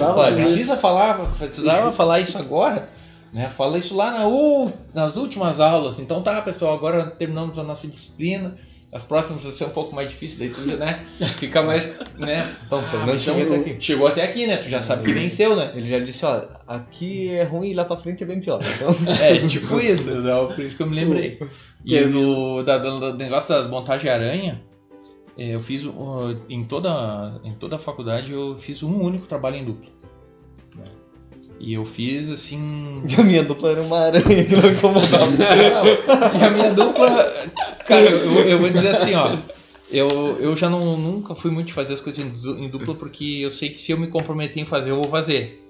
Precisa 0.44 0.76
falar, 0.76 1.18
precisava 1.38 1.90
falar 1.92 2.20
isso 2.20 2.38
agora, 2.38 2.88
né? 3.32 3.48
Fala 3.48 3.78
isso 3.78 3.94
lá 3.96 4.10
na 4.10 4.26
u- 4.28 4.72
nas 4.94 5.16
últimas 5.16 5.60
aulas. 5.60 5.98
Então 5.98 6.22
tá, 6.22 6.40
pessoal, 6.42 6.74
agora 6.74 7.06
terminamos 7.06 7.58
a 7.58 7.64
nossa 7.64 7.86
disciplina. 7.86 8.56
As 8.92 9.04
próximas 9.04 9.44
vão 9.44 9.52
ser 9.52 9.64
um 9.66 9.70
pouco 9.70 9.94
mais 9.94 10.10
difíceis, 10.10 10.36
daí 10.38 10.48
tu, 10.48 10.62
né? 10.76 11.06
Fica 11.38 11.62
mais, 11.62 11.86
né? 12.18 12.56
Então, 12.66 12.82
pelo 12.90 13.06
menos 13.06 13.22
então, 13.22 13.36
cheguei 13.36 13.42
até 13.54 13.70
aqui. 13.70 13.80
Chegou 13.80 14.06
até 14.08 14.22
aqui, 14.24 14.46
né? 14.48 14.56
Tu 14.56 14.68
já 14.68 14.82
sabe 14.82 15.04
que 15.04 15.12
venceu, 15.12 15.54
né? 15.54 15.70
Ele 15.76 15.88
já 15.88 16.00
disse, 16.00 16.24
ó, 16.26 16.42
aqui 16.66 17.28
é 17.30 17.44
ruim 17.44 17.68
e 17.70 17.74
lá 17.74 17.84
pra 17.84 17.96
frente 17.96 18.24
é 18.24 18.26
bem 18.26 18.40
pior. 18.40 18.60
Então, 18.74 18.90
É, 19.22 19.38
tipo 19.46 19.78
isso, 19.78 20.10
né? 20.10 20.32
por 20.54 20.64
isso 20.64 20.76
que 20.76 20.82
eu 20.82 20.88
me 20.88 20.96
lembrei. 20.96 21.38
E 21.82 21.98
do, 22.04 22.62
da, 22.62 22.76
do 22.76 23.14
negócio 23.14 23.54
da 23.54 23.66
montagem 23.68 24.10
aranha, 24.10 24.60
é, 25.38 25.54
eu 25.54 25.60
fiz 25.60 25.82
em, 26.48 26.62
toda, 26.64 27.40
em 27.42 27.54
toda 27.54 27.76
a 27.76 27.78
faculdade 27.78 28.32
eu 28.32 28.58
fiz 28.58 28.82
um 28.82 29.00
único 29.00 29.26
trabalho 29.26 29.56
em 29.56 29.64
dupla. 29.64 29.88
E 31.60 31.74
eu 31.74 31.84
fiz 31.84 32.30
assim. 32.30 33.02
a 33.18 33.22
minha 33.22 33.42
dupla 33.44 33.70
era 33.72 33.82
uma 33.82 33.98
aranha 33.98 34.44
que 34.44 34.56
não 34.56 34.70
incomodava. 34.70 35.26
e 36.40 36.42
a 36.44 36.50
minha 36.50 36.72
dupla. 36.72 37.30
Cara, 37.86 38.02
eu, 38.08 38.32
eu 38.48 38.58
vou 38.58 38.70
dizer 38.70 38.88
assim, 38.96 39.14
ó. 39.14 39.36
Eu, 39.92 40.38
eu 40.40 40.56
já 40.56 40.70
não, 40.70 40.96
nunca 40.96 41.34
fui 41.34 41.50
muito 41.50 41.66
de 41.66 41.72
fazer 41.72 41.92
as 41.94 42.00
coisas 42.00 42.24
em 42.24 42.28
du- 42.30 42.58
em 42.58 42.68
dupla 42.68 42.94
porque 42.94 43.40
eu 43.42 43.50
sei 43.50 43.68
que 43.68 43.80
se 43.80 43.92
eu 43.92 43.98
me 43.98 44.06
comprometer 44.06 44.62
em 44.62 44.64
fazer, 44.66 44.90
eu 44.90 44.96
vou 44.96 45.08
fazer. 45.10 45.60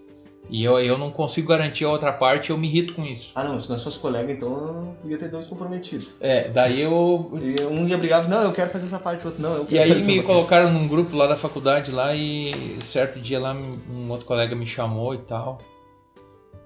E 0.49 0.65
eu, 0.65 0.79
eu 0.81 0.99
não 0.99 1.11
consigo 1.11 1.49
garantir 1.49 1.85
a 1.85 1.91
outra 1.91 2.13
parte, 2.13 2.51
eu 2.51 2.59
me 2.59 2.67
irrito 2.69 2.95
com 2.95 3.05
isso. 3.05 3.31
Ah, 3.35 3.45
não, 3.45 3.59
se 3.59 3.71
nós 3.71 3.83
fosse 3.83 3.99
colega, 3.99 4.33
então 4.33 4.49
eu 4.53 4.97
devia 5.03 5.17
ter 5.17 5.29
dois 5.31 5.47
comprometidos. 5.47 6.09
É, 6.21 6.49
daí 6.49 6.81
eu. 6.83 7.33
E 7.41 7.63
um 7.65 7.87
ia 7.87 7.97
brigar, 7.97 8.29
não, 8.29 8.43
eu 8.43 8.53
quero 8.53 8.71
fazer 8.71 8.87
essa 8.87 8.99
parte, 8.99 9.25
o 9.25 9.29
outro 9.29 9.43
não, 9.43 9.55
eu 9.55 9.65
quero 9.65 9.75
E 9.75 9.79
aí 9.79 9.95
fazer 9.95 10.07
me 10.13 10.23
colocaram 10.23 10.73
num 10.73 10.87
grupo 10.89 11.17
lá 11.17 11.27
da 11.27 11.37
faculdade 11.37 11.91
lá 11.93 12.15
e 12.15 12.53
certo 12.83 13.19
dia 13.21 13.39
lá 13.39 13.55
um 13.55 14.11
outro 14.11 14.27
colega 14.27 14.55
me 14.57 14.67
chamou 14.67 15.15
e 15.15 15.19
tal. 15.19 15.59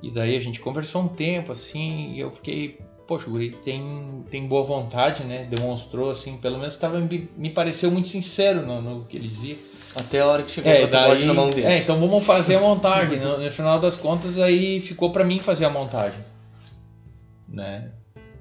E 0.07 0.11
daí 0.11 0.37
a 0.37 0.41
gente 0.41 0.61
conversou 0.61 1.01
um 1.03 1.09
tempo 1.09 1.51
assim 1.51 2.13
e 2.13 2.21
eu 2.21 2.31
fiquei, 2.31 2.79
poxa, 3.09 3.27
o 3.27 3.31
guri 3.31 3.57
tem, 3.65 4.23
tem 4.31 4.47
boa 4.47 4.63
vontade, 4.63 5.25
né? 5.25 5.45
Demonstrou 5.49 6.11
assim, 6.11 6.37
pelo 6.37 6.59
menos 6.59 6.77
tava, 6.77 7.01
me, 7.01 7.27
me 7.39 7.49
pareceu 7.49 7.91
muito 7.91 8.09
sincero 8.09 8.61
no, 8.67 8.83
no 8.83 9.05
que 9.07 9.17
ele 9.17 9.29
dizia. 9.29 9.57
Até 9.97 10.21
a 10.21 10.27
hora 10.27 10.43
que 10.43 10.51
chegou 10.53 10.71
É, 10.71 10.85
o 10.85 10.89
daí, 10.89 11.25
na 11.25 11.33
mão 11.33 11.49
dele. 11.51 11.67
é, 11.67 11.79
então 11.79 11.99
vamos 11.99 12.23
fazer 12.25 12.57
a 12.57 12.61
montagem. 12.61 13.19
no, 13.19 13.39
no 13.39 13.51
final 13.51 13.81
das 13.81 13.97
contas 13.97 14.39
aí 14.39 14.79
ficou 14.81 15.11
pra 15.11 15.25
mim 15.25 15.39
fazer 15.39 15.65
a 15.65 15.71
montagem. 15.71 16.19
Né? 17.49 17.91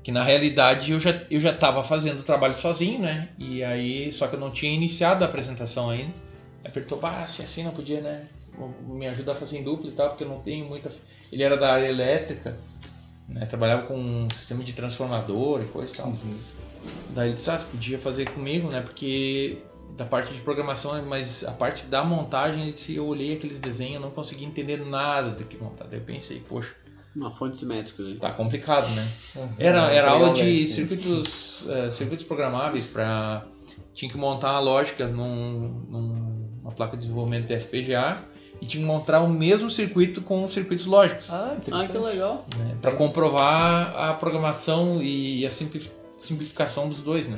Que 0.03 0.11
na 0.11 0.21
realidade 0.23 0.91
eu 0.91 0.99
já, 0.99 1.17
eu 1.31 1.39
já 1.39 1.53
tava 1.53 1.81
fazendo 1.81 2.19
o 2.19 2.23
trabalho 2.23 2.57
sozinho, 2.57 2.99
né? 2.99 3.29
E 3.39 3.63
aí, 3.63 4.11
só 4.11 4.27
que 4.27 4.35
eu 4.35 4.39
não 4.39 4.51
tinha 4.51 4.73
iniciado 4.73 5.23
a 5.23 5.27
apresentação 5.27 5.89
ainda. 5.89 6.11
Aí 6.65 6.71
perguntou, 6.71 6.99
ah, 7.03 7.25
se 7.25 7.41
assim 7.41 7.63
não 7.63 7.71
podia, 7.71 8.01
né? 8.01 8.23
Me 8.85 9.07
ajudar 9.07 9.31
a 9.31 9.35
fazer 9.35 9.59
em 9.59 9.63
dupla 9.63 9.89
e 9.89 9.93
tal, 9.93 10.09
porque 10.09 10.23
eu 10.25 10.27
não 10.27 10.39
tenho 10.39 10.65
muita. 10.65 10.91
Ele 11.33 11.43
era 11.43 11.57
da 11.57 11.73
área 11.73 11.87
elétrica, 11.87 12.57
né? 13.27 13.45
Trabalhava 13.47 13.87
com 13.87 13.97
um 13.97 14.29
sistema 14.29 14.63
de 14.63 14.73
transformador 14.73 15.61
e 15.61 15.65
coisa 15.65 15.91
e 15.91 15.95
tal. 15.97 16.13
Daí 17.09 17.29
ele 17.29 17.35
disse, 17.35 17.49
ah, 17.49 17.57
você 17.57 17.65
podia 17.71 17.97
fazer 17.99 18.29
comigo, 18.29 18.69
né? 18.71 18.81
Porque 18.81 19.57
da 19.97 20.05
parte 20.05 20.33
de 20.33 20.41
programação, 20.41 21.01
mas 21.05 21.43
a 21.43 21.51
parte 21.51 21.85
da 21.85 22.03
montagem, 22.03 22.61
ele 22.63 22.71
disse, 22.73 22.95
eu 22.95 23.05
olhei 23.05 23.33
aqueles 23.35 23.59
desenhos, 23.59 23.95
eu 23.95 24.01
não 24.01 24.11
consegui 24.11 24.45
entender 24.45 24.77
nada 24.85 25.31
do 25.31 25.43
que 25.43 25.57
montar. 25.57 25.85
Daí 25.85 25.99
eu 25.99 26.03
pensei, 26.05 26.39
poxa, 26.39 26.75
Uma 27.15 27.31
fonte 27.33 27.57
simétrica 27.59 28.01
ali. 28.03 28.15
tá 28.17 28.31
complicado, 28.31 28.87
né? 28.89 29.07
Uhum. 29.35 29.49
Era, 29.57 29.91
era 29.93 30.09
aula 30.11 30.29
né? 30.29 30.33
de 30.33 30.67
circuitos, 30.67 31.65
eh, 31.69 31.89
circuitos 31.91 32.25
programáveis 32.25 32.85
para 32.85 33.45
tinha 33.93 34.09
que 34.11 34.17
montar 34.17 34.49
a 34.51 34.59
lógica 34.59 35.07
num, 35.07 35.85
num- 35.89 36.49
numa 36.61 36.71
placa 36.71 36.97
de 36.97 37.03
desenvolvimento 37.03 37.47
de 37.47 37.53
FPGA 37.53 38.17
e 38.63 38.65
tinha 38.65 38.81
que 38.81 38.87
montar 38.87 39.19
o 39.21 39.29
mesmo 39.29 39.69
circuito 39.69 40.21
com 40.21 40.47
circuitos 40.47 40.85
lógicos 40.85 41.25
Ah, 41.29 41.55
Ah, 41.71 41.85
que 41.85 41.97
legal. 41.97 42.45
né, 42.57 42.75
para 42.81 42.91
comprovar 42.93 43.93
a 43.95 44.13
programação 44.13 44.99
e 45.01 45.45
a 45.45 45.51
simplif- 45.51 45.91
simplificação 46.21 46.87
dos 46.87 46.99
dois, 46.99 47.27
né? 47.27 47.37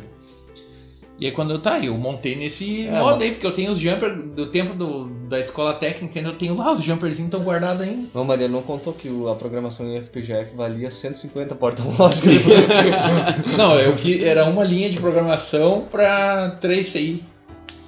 E 1.17 1.25
aí 1.25 1.31
quando 1.31 1.51
eu 1.51 1.59
tá, 1.59 1.79
eu 1.79 1.97
montei 1.97 2.35
nesse 2.35 2.85
É, 2.87 2.99
modo 2.99 3.23
aí, 3.23 3.31
porque 3.31 3.47
eu 3.47 3.53
tenho 3.53 3.71
os 3.71 3.79
jumpers 3.79 4.21
do 4.35 4.47
tempo 4.47 4.73
do, 4.73 5.05
da 5.29 5.39
escola 5.39 5.73
técnica, 5.73 6.19
ainda 6.19 6.31
eu 6.31 6.35
tenho 6.35 6.55
lá 6.57 6.73
os 6.73 6.83
jumperzinhos 6.83 7.27
estão 7.33 7.39
guardados 7.41 7.81
ainda. 7.83 8.09
Não, 8.13 8.25
Maria 8.25 8.49
não 8.49 8.61
contou 8.61 8.91
que 8.91 9.07
o- 9.07 9.29
a 9.29 9.35
programação 9.35 9.85
em 9.87 9.95
FPGA 9.97 10.49
valia 10.55 10.91
150 10.91 11.55
portas 11.55 11.85
lógicas. 11.97 12.33
Não, 13.57 13.79
eu 13.79 13.93
fiz, 13.97 14.21
era 14.23 14.43
uma 14.45 14.63
linha 14.65 14.89
de 14.89 14.99
programação 14.99 15.85
para 15.89 16.49
3 16.61 16.85
CI. 16.89 17.23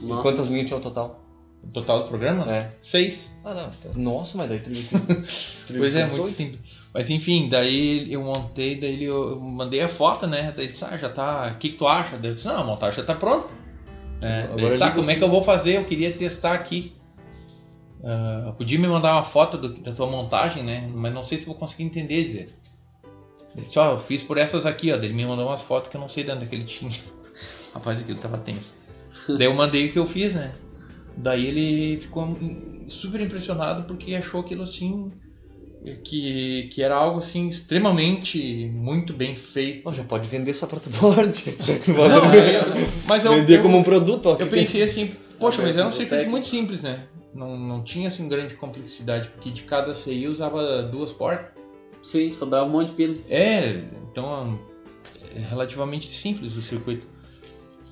Nossa. 0.01 0.21
Quantas 0.21 0.47
linhas 0.47 0.67
tinha 0.67 0.77
o 0.79 0.81
total? 0.81 1.19
Total 1.73 2.03
do 2.03 2.07
programa? 2.07 2.49
É. 2.51 2.69
6. 2.81 3.31
Ah, 3.43 3.53
não. 3.53 3.69
tá- 3.69 3.97
Nossa, 3.99 4.37
mas 4.37 4.49
daí 4.49 4.59
teve 4.59 4.83
Pois 5.77 5.95
é, 5.95 6.05
muito 6.05 6.27
simples. 6.29 6.59
Mas 6.93 7.09
enfim, 7.09 7.47
daí 7.49 8.11
eu 8.11 8.23
montei, 8.23 8.79
daí 8.79 9.03
eu 9.03 9.39
mandei 9.39 9.81
a 9.81 9.89
foto, 9.89 10.25
né? 10.27 10.53
Daí 10.55 10.65
ele 10.65 10.73
disse, 10.73 10.85
ah, 10.85 10.97
já 10.97 11.09
tá. 11.09 11.51
O 11.53 11.57
que, 11.59 11.69
que 11.69 11.77
tu 11.77 11.87
acha? 11.87 12.17
Daí 12.17 12.31
eu 12.31 12.35
disse, 12.35 12.47
não, 12.47 12.57
a 12.57 12.63
montagem 12.63 12.97
já 12.97 13.03
tá 13.05 13.13
pronta. 13.15 13.53
É, 14.21 14.47
daí 14.55 14.69
disse, 14.71 14.83
ah, 14.83 14.91
como 14.91 15.03
é 15.09 15.11
assim. 15.11 15.19
que 15.19 15.23
eu 15.25 15.29
vou 15.29 15.43
fazer? 15.43 15.77
Eu 15.77 15.83
queria 15.85 16.11
testar 16.11 16.53
aqui. 16.53 16.93
Ah, 18.03 18.53
podia 18.57 18.79
me 18.79 18.87
mandar 18.87 19.13
uma 19.13 19.23
foto 19.23 19.57
do- 19.57 19.73
da 19.77 19.91
tua 19.91 20.07
montagem, 20.07 20.63
né? 20.63 20.89
Mas 20.93 21.13
não 21.13 21.23
sei 21.23 21.37
se 21.39 21.45
vou 21.45 21.55
conseguir 21.55 21.83
entender 21.83 22.23
dizer. 22.25 22.53
Ele 23.55 23.65
disse, 23.65 23.77
ó, 23.79 23.91
eu 23.91 23.99
fiz 23.99 24.23
por 24.23 24.37
essas 24.37 24.65
aqui, 24.65 24.91
ó. 24.91 24.97
Daí 24.97 25.05
ele 25.07 25.13
me 25.15 25.25
mandou 25.25 25.47
umas 25.47 25.61
fotos 25.61 25.89
que 25.89 25.97
eu 25.97 26.01
não 26.01 26.07
sei 26.09 26.23
de 26.23 26.31
onde 26.31 26.43
é 26.43 26.47
que 26.47 26.55
ele 26.55 26.65
tinha. 26.65 26.91
Rapaz, 27.73 27.99
aquilo 27.99 28.19
tava 28.19 28.37
tenso. 28.37 28.71
Daí 29.27 29.45
eu 29.47 29.53
mandei 29.53 29.87
o 29.87 29.91
que 29.91 29.99
eu 29.99 30.07
fiz, 30.07 30.33
né? 30.33 30.51
Daí 31.17 31.47
ele 31.47 31.97
ficou 31.99 32.37
super 32.87 33.19
impressionado 33.19 33.83
porque 33.83 34.13
achou 34.13 34.41
aquilo 34.41 34.63
assim 34.63 35.11
que, 36.03 36.69
que 36.71 36.81
era 36.81 36.95
algo 36.95 37.19
assim 37.19 37.47
extremamente 37.47 38.69
muito 38.73 39.13
bem 39.13 39.35
feito. 39.35 39.83
Pô, 39.83 39.93
já 39.93 40.03
pode 40.03 40.27
vender 40.27 40.51
essa 40.51 40.67
protoboard. 40.67 41.43
Não, 41.87 42.33
é, 42.33 42.87
mas 43.07 43.25
eu, 43.25 43.33
Vender 43.33 43.57
eu, 43.57 43.63
como 43.63 43.77
um 43.77 43.83
produto. 43.83 44.27
ó, 44.27 44.31
eu 44.33 44.37
que 44.37 44.45
tem- 44.45 44.59
pensei 44.63 44.83
assim, 44.83 45.11
poxa, 45.39 45.61
mas 45.61 45.75
era 45.75 45.87
um 45.87 45.91
circuito 45.91 46.29
muito 46.29 46.47
simples, 46.47 46.83
né? 46.83 47.03
Não, 47.33 47.57
não 47.57 47.83
tinha 47.83 48.07
assim 48.07 48.27
grande 48.27 48.55
complexidade, 48.55 49.29
porque 49.29 49.49
de 49.49 49.63
cada 49.63 49.93
CI 49.93 50.27
usava 50.27 50.83
duas 50.83 51.11
portas. 51.11 51.51
Sim, 52.01 52.31
sobrava 52.31 52.65
um 52.65 52.69
monte 52.69 52.89
de 52.89 52.93
pino. 52.93 53.17
É, 53.29 53.81
então 54.11 54.59
é 55.35 55.39
relativamente 55.39 56.11
simples 56.11 56.55
o 56.55 56.61
circuito. 56.61 57.07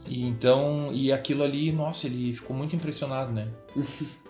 E 0.07 0.23
então, 0.23 0.91
e 0.93 1.11
aquilo 1.11 1.43
ali, 1.43 1.71
nossa, 1.71 2.07
ele 2.07 2.33
ficou 2.33 2.55
muito 2.55 2.75
impressionado, 2.75 3.31
né? 3.31 3.47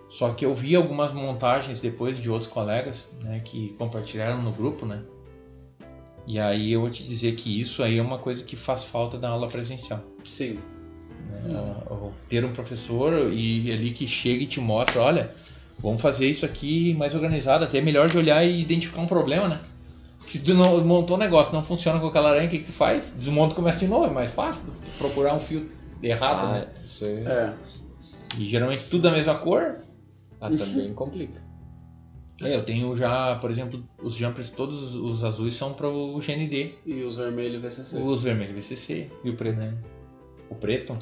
Só 0.10 0.34
que 0.34 0.46
eu 0.46 0.54
vi 0.54 0.76
algumas 0.76 1.12
montagens 1.12 1.82
depois 1.82 2.22
de 2.22 2.30
outros 2.30 2.50
colegas, 2.50 3.12
né, 3.22 3.42
que 3.44 3.70
compartilharam 3.78 4.42
no 4.42 4.52
grupo, 4.52 4.86
né? 4.86 5.04
E 6.28 6.40
aí 6.40 6.72
eu 6.72 6.82
vou 6.82 6.90
te 6.90 7.04
dizer 7.04 7.36
que 7.36 7.60
isso 7.60 7.84
aí 7.84 7.98
é 7.98 8.02
uma 8.02 8.18
coisa 8.18 8.44
que 8.44 8.56
faz 8.56 8.86
falta 8.86 9.18
da 9.18 9.30
aula 9.30 9.48
presencial. 9.48 10.00
Sim. 10.24 10.60
né? 11.30 11.76
Ou 11.90 12.14
Ter 12.30 12.46
um 12.46 12.54
professor 12.54 13.32
e 13.34 13.72
ali 13.72 13.92
que 13.92 14.08
chega 14.08 14.44
e 14.44 14.48
te 14.48 14.60
mostra, 14.60 15.02
olha, 15.02 15.32
vamos 15.80 16.02
fazer 16.02 16.28
isso 16.28 16.46
aqui 16.46 16.94
mais 16.94 17.14
organizado, 17.14 17.66
até 17.66 17.80
é 17.80 17.82
melhor 17.82 18.08
de 18.08 18.18
olhar 18.18 18.44
e 18.44 18.62
identificar 18.62 19.02
um 19.02 19.08
problema, 19.08 19.50
né? 19.50 19.60
Se 20.28 20.40
tu 20.40 20.54
não 20.54 20.84
montou 20.84 21.16
um 21.18 21.20
negócio 21.20 21.54
não 21.54 21.64
funciona 21.64 22.00
com 22.00 22.08
aquela 22.08 22.30
aranha, 22.32 22.48
o 22.48 22.50
que, 22.50 22.60
que 22.60 22.66
tu 22.66 22.72
faz? 22.74 23.12
Desmonta 23.12 23.54
e 23.54 23.56
começa 23.56 23.80
de 23.80 23.88
novo, 23.88 24.06
é 24.06 24.10
mais 24.10 24.32
fácil 24.32 24.66
procurar 24.98 25.36
um 25.36 25.40
fio 25.40 25.70
errado, 26.02 26.48
Ah, 26.48 26.52
né? 26.54 26.68
aí. 27.02 27.26
É. 27.26 27.54
E 28.38 28.50
geralmente 28.50 28.90
tudo 28.90 29.04
da 29.04 29.12
mesma 29.12 29.36
cor. 29.36 29.78
Ah, 30.42 30.50
também 30.50 30.94
complica. 30.94 31.42
É, 32.42 32.54
eu 32.56 32.66
tenho 32.66 32.94
já, 32.98 33.36
por 33.36 33.50
exemplo, 33.50 33.82
os 34.04 34.14
jumpers, 34.16 34.50
todos 34.50 34.96
os 34.96 35.24
azuis 35.24 35.54
são 35.54 35.72
para 35.74 35.88
o 35.88 36.20
GND. 36.20 36.74
E 36.86 37.04
os 37.04 37.16
vermelhos 37.18 37.62
VCC. 37.62 37.98
Os 37.98 38.24
vermelhos 38.24 38.56
VCC. 38.56 39.10
E 39.24 39.30
o 39.30 39.36
preto? 39.38 39.58
Né? 39.58 39.74
O 40.50 40.56
preto, 40.56 40.98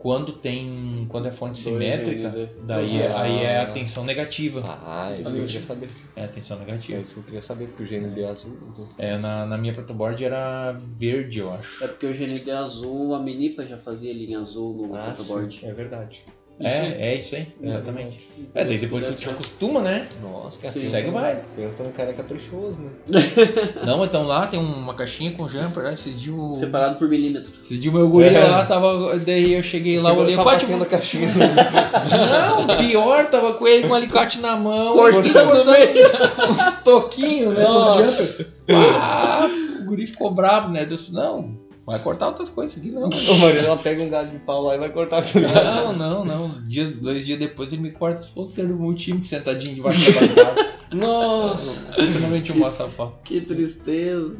quando 0.00 0.32
tem. 0.32 1.04
Quando 1.10 1.28
é 1.28 1.30
fonte 1.30 1.60
simétrica, 1.60 2.30
GND. 2.30 2.48
daí 2.62 3.00
é, 3.02 3.06
Ah. 3.08 3.20
aí 3.22 3.38
é 3.44 3.60
a 3.60 3.66
tensão 3.70 4.02
negativa. 4.02 4.62
Ah, 4.82 5.12
isso 5.12 5.30
que 5.30 5.38
eu 5.38 5.44
queria 5.46 5.62
saber. 5.62 5.90
É 6.16 6.24
a 6.24 6.28
tensão 6.28 6.56
É 6.56 6.60
negativa. 6.60 7.00
isso 7.00 7.12
que 7.14 7.18
eu 7.20 7.24
queria 7.24 7.42
saber, 7.42 7.64
porque 7.66 7.82
o 7.82 7.86
GND 7.86 8.22
é 8.22 8.28
azul. 8.28 8.56
É, 8.96 9.18
na, 9.18 9.44
na 9.44 9.58
minha 9.58 9.74
protoboard 9.74 10.24
era 10.24 10.72
verde, 10.72 11.40
eu 11.40 11.52
acho. 11.52 11.84
É 11.84 11.86
porque 11.88 12.06
o 12.06 12.14
GND 12.14 12.50
é 12.50 12.54
azul, 12.54 13.14
a 13.14 13.20
Minipa 13.22 13.66
já 13.66 13.76
fazia 13.76 14.12
linha 14.12 14.38
azul 14.40 14.88
no 14.88 14.94
Ah, 14.96 15.12
protoboard. 15.14 15.60
É 15.66 15.72
verdade. 15.72 16.24
É, 16.62 17.12
é 17.12 17.14
isso 17.14 17.34
aí, 17.34 17.46
exatamente. 17.62 18.20
É, 18.54 18.64
daí 18.64 18.76
depois 18.76 19.04
que 19.04 19.12
tu 19.12 19.18
se 19.18 19.30
acostuma, 19.30 19.80
né? 19.80 20.08
Nossa, 20.22 20.58
que 20.58 20.70
Sim. 20.70 20.90
Segue 20.90 21.08
o 21.08 21.12
baile. 21.12 21.40
Pensa 21.56 21.82
num 21.82 21.92
cara 21.92 22.12
caprichoso, 22.12 22.76
né? 22.78 22.90
Não, 23.86 24.04
então 24.04 24.26
lá 24.26 24.46
tem 24.46 24.60
uma 24.60 24.92
caixinha 24.92 25.32
com 25.32 25.48
jumper, 25.48 25.84
né? 25.84 25.94
Esse 25.94 26.10
dia 26.10 26.34
o. 26.34 26.50
Separado 26.50 26.96
por 26.96 27.08
milímetro. 27.08 27.50
Esse 27.64 27.78
dia 27.78 27.90
o 27.90 27.94
meu 27.94 28.10
guri 28.10 28.34
É. 28.34 28.44
lá 28.44 28.64
tava. 28.66 29.18
Daí 29.18 29.54
eu 29.54 29.62
cheguei 29.62 29.98
lá, 29.98 30.12
olhei. 30.12 30.36
Tá 30.36 30.42
Quase, 30.42 30.66
batendo 30.66 30.82
a 30.82 30.86
caixinha. 30.86 31.28
Não, 31.34 32.76
pior, 32.76 33.30
tava 33.30 33.54
com 33.54 33.66
ele 33.66 33.86
com 33.86 33.88
um 33.88 33.94
alicate 33.94 34.38
na 34.38 34.56
mão, 34.56 34.94
Cortando 34.94 35.32
cortando 35.32 35.64
no 35.64 36.52
uns 36.52 36.82
toquinhos, 36.84 37.54
né? 37.54 37.62
Nossa. 37.62 37.98
Nos 37.98 38.36
jumpers. 38.36 38.46
Ah, 38.72 39.48
o 39.80 39.84
guri 39.84 40.06
ficou 40.06 40.30
bravo, 40.30 40.68
né? 40.68 40.82
Eu 40.82 40.96
disse, 40.96 41.12
não, 41.12 41.56
vai 41.90 41.98
cortar 41.98 42.28
outras 42.28 42.48
coisas 42.48 42.78
aqui, 42.78 42.90
não. 42.90 43.08
Ô, 43.10 43.34
Maria, 43.38 43.62
ela 43.62 43.76
pega 43.76 44.02
um 44.02 44.08
galho 44.08 44.30
de 44.30 44.38
pau 44.38 44.62
lá 44.62 44.76
e 44.76 44.78
vai 44.78 44.90
cortar 44.90 45.22
tudo. 45.22 45.46
Não, 45.46 45.92
não, 45.92 46.24
não. 46.24 46.68
Dia, 46.68 46.86
dois 46.86 47.26
dias 47.26 47.38
depois 47.38 47.72
ele 47.72 47.82
me 47.82 47.90
corta 47.90 48.20
os 48.20 48.28
ponteiros 48.28 48.72
do 48.72 48.80
meu 48.80 48.94
time 48.94 49.24
sentadinho 49.24 49.74
debaixo 49.74 50.12
da 50.12 50.20
bancada. 50.20 50.70
Nossa, 50.94 51.92
Finalmente 51.92 52.52
a 52.64 52.70
foto. 52.70 53.18
que 53.24 53.40
tristeza. 53.40 54.36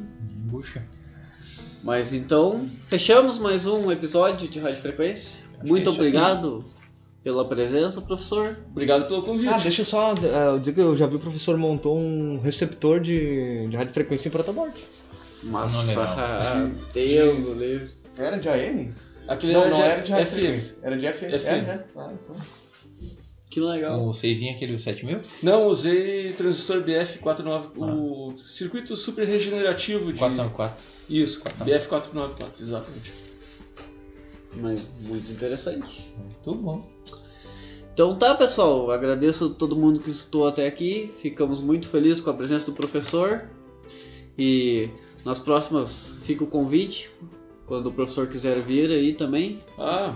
Bucha. 0.47 0.85
Mas 1.83 2.13
então, 2.13 2.69
fechamos 2.87 3.39
mais 3.39 3.67
um 3.67 3.91
episódio 3.91 4.49
de 4.49 4.59
Rádio 4.59 4.81
Frequência. 4.81 5.47
Acho 5.59 5.67
Muito 5.67 5.89
é 5.89 5.93
isso 5.93 6.01
obrigado 6.01 6.65
pela 7.23 7.45
presença, 7.45 8.01
professor. 8.01 8.59
Obrigado 8.71 9.07
pelo 9.09 9.23
convite. 9.23 9.53
Ah, 9.53 9.59
deixa 9.59 9.83
eu 9.83 9.87
só 9.87 10.13
uh, 10.13 10.59
dizer 10.59 10.73
que 10.73 10.81
eu 10.81 10.97
já 10.97 11.07
vi 11.07 11.17
o 11.17 11.21
professor 11.21 11.57
montou 11.57 11.97
um 11.97 12.41
receptor 12.41 13.01
de, 13.01 13.69
de 13.69 13.77
radiofrequência 13.77 14.29
em 14.29 14.33
protoboard. 14.33 14.75
Nossa, 15.43 15.95
Não, 15.95 16.03
ah, 16.05 16.71
Deus 16.93 17.47
o 17.47 17.55
livre. 17.55 17.91
Era 18.17 18.39
de 18.39 18.49
AM? 18.49 18.95
Aquele 19.27 19.53
Não, 19.53 19.63
era 19.63 19.71
não 19.71 20.03
de 20.03 20.13
era 20.13 20.25
de 20.25 20.27
FM. 20.27 20.83
Era 20.83 20.99
de 20.99 21.13
FM. 21.13 21.19
FM. 21.19 21.47
É, 21.47 21.63
né? 21.63 21.85
Ah, 21.97 22.13
então. 22.13 22.37
Que 23.51 23.61
legal. 23.61 24.07
O 24.07 24.15
6 24.15 24.55
aquele, 24.55 24.75
o 24.75 24.81
7000? 24.81 25.21
Não, 25.43 25.67
usei 25.67 26.33
transistor 26.35 26.83
BF49, 26.83 27.71
Ah. 27.81 27.85
o 27.85 28.35
circuito 28.39 28.97
super 28.97 29.27
regenerativo 29.27 30.13
de. 30.13 30.19
494. 30.19 30.77
Isso, 31.09 31.43
BF494, 31.65 32.61
exatamente. 32.61 33.13
Mas 34.55 34.89
muito 35.01 35.33
interessante. 35.33 36.13
Tudo 36.45 36.61
bom. 36.61 36.89
Então 37.93 38.17
tá, 38.17 38.35
pessoal. 38.35 38.91
Agradeço 38.91 39.47
a 39.47 39.51
todo 39.51 39.77
mundo 39.77 40.01
que 40.01 40.11
estou 40.11 40.47
até 40.47 40.67
aqui. 40.67 41.13
Ficamos 41.21 41.61
muito 41.61 41.89
felizes 41.89 42.21
com 42.23 42.31
a 42.31 42.35
presença 42.35 42.67
do 42.67 42.73
professor. 42.77 43.49
E 44.39 44.89
nas 45.25 45.41
próximas 45.41 46.17
fica 46.25 46.45
o 46.45 46.47
convite. 46.47 47.11
Quando 47.67 47.89
o 47.89 47.93
professor 47.93 48.27
quiser 48.27 48.61
vir 48.61 48.91
aí 48.91 49.13
também. 49.13 49.61
Ah, 49.79 50.15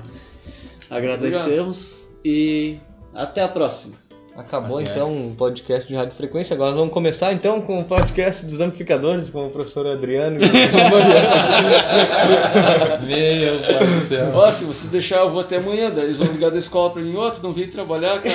Agradecemos 0.90 2.08
e 2.24 2.76
até 3.14 3.42
a 3.42 3.48
próxima. 3.48 4.02
Acabou 4.36 4.78
Ok. 4.78 4.88
então 4.90 5.28
o 5.28 5.34
podcast 5.36 5.86
de 5.86 5.94
radiofrequência. 5.94 6.54
Agora 6.54 6.70
nós 6.70 6.78
vamos 6.80 6.92
começar 6.92 7.32
então 7.32 7.60
com 7.60 7.78
o 7.80 7.84
podcast 7.84 8.44
dos 8.44 8.60
amplificadores 8.60 9.30
com 9.30 9.46
o 9.46 9.50
professor 9.50 9.86
Adriano. 9.86 10.40
e. 10.42 10.48
Meu 13.06 13.60
pai 13.60 13.86
do 13.86 14.08
céu. 14.08 14.32
ó, 14.34 14.50
se 14.50 14.64
vocês 14.64 14.90
deixarem, 14.90 15.26
eu 15.26 15.30
vou 15.30 15.40
até 15.40 15.58
amanhã. 15.58 15.92
Eles 15.96 16.18
vão 16.18 16.26
ligar 16.32 16.50
da 16.50 16.58
escola 16.58 16.90
pra 16.90 17.00
mim, 17.02 17.14
ó, 17.16 17.30
tu 17.30 17.40
não 17.44 17.52
veio 17.52 17.70
trabalhar, 17.70 18.20
cara. 18.20 18.34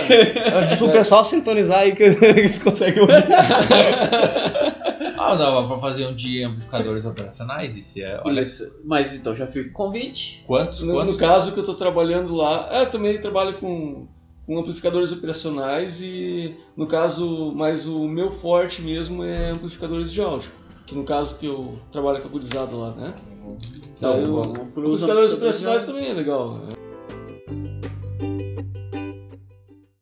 Ah, 0.55 0.61
Diz 0.65 0.77
pro 0.77 0.89
pessoal 0.89 1.25
sintonizar 1.25 1.79
aí 1.79 1.93
que 1.93 2.03
eles 2.03 2.57
conseguem 2.59 3.01
ouvir. 3.01 3.15
Ah, 5.21 5.35
dava 5.35 5.67
pra 5.67 5.77
fazer 5.79 6.05
um 6.07 6.13
de 6.13 6.43
amplificadores 6.43 7.03
operacionais? 7.05 7.75
Isso 7.75 7.99
é, 7.99 8.21
olha, 8.23 8.41
Isso. 8.41 8.63
Mas 8.85 9.13
então 9.13 9.35
já 9.35 9.45
fica 9.45 9.69
o 9.69 9.73
convite. 9.73 10.43
quantos, 10.47 10.81
No, 10.81 10.93
quantos? 10.93 11.15
no 11.17 11.19
caso 11.19 11.53
que 11.53 11.59
eu 11.59 11.63
tô 11.65 11.73
trabalhando 11.73 12.33
lá, 12.33 12.69
é, 12.71 12.81
eu 12.83 12.89
também 12.89 13.19
trabalho 13.19 13.53
com, 13.57 14.07
com 14.45 14.57
amplificadores 14.57 15.11
operacionais 15.11 16.01
e 16.01 16.55
no 16.77 16.87
caso, 16.87 17.51
mas 17.53 17.85
o 17.85 18.07
meu 18.07 18.31
forte 18.31 18.81
mesmo 18.81 19.21
é 19.23 19.49
amplificadores 19.51 20.09
de 20.11 20.21
áudio. 20.21 20.49
Que 20.87 20.95
no 20.95 21.03
caso 21.03 21.37
que 21.37 21.45
eu 21.45 21.77
trabalho 21.91 22.21
com 22.21 22.29
a 22.29 22.31
gurizada 22.31 22.73
lá, 22.75 22.91
né? 22.91 23.13
Então, 23.97 24.13
Daí 24.13 24.23
eu- 24.23 24.31
pros 24.41 25.03
amplificadores 25.03 25.03
amplificadores 25.03 25.33
operacionais 25.33 25.83
também 25.85 26.09
é 26.09 26.13
legal. 26.13 26.61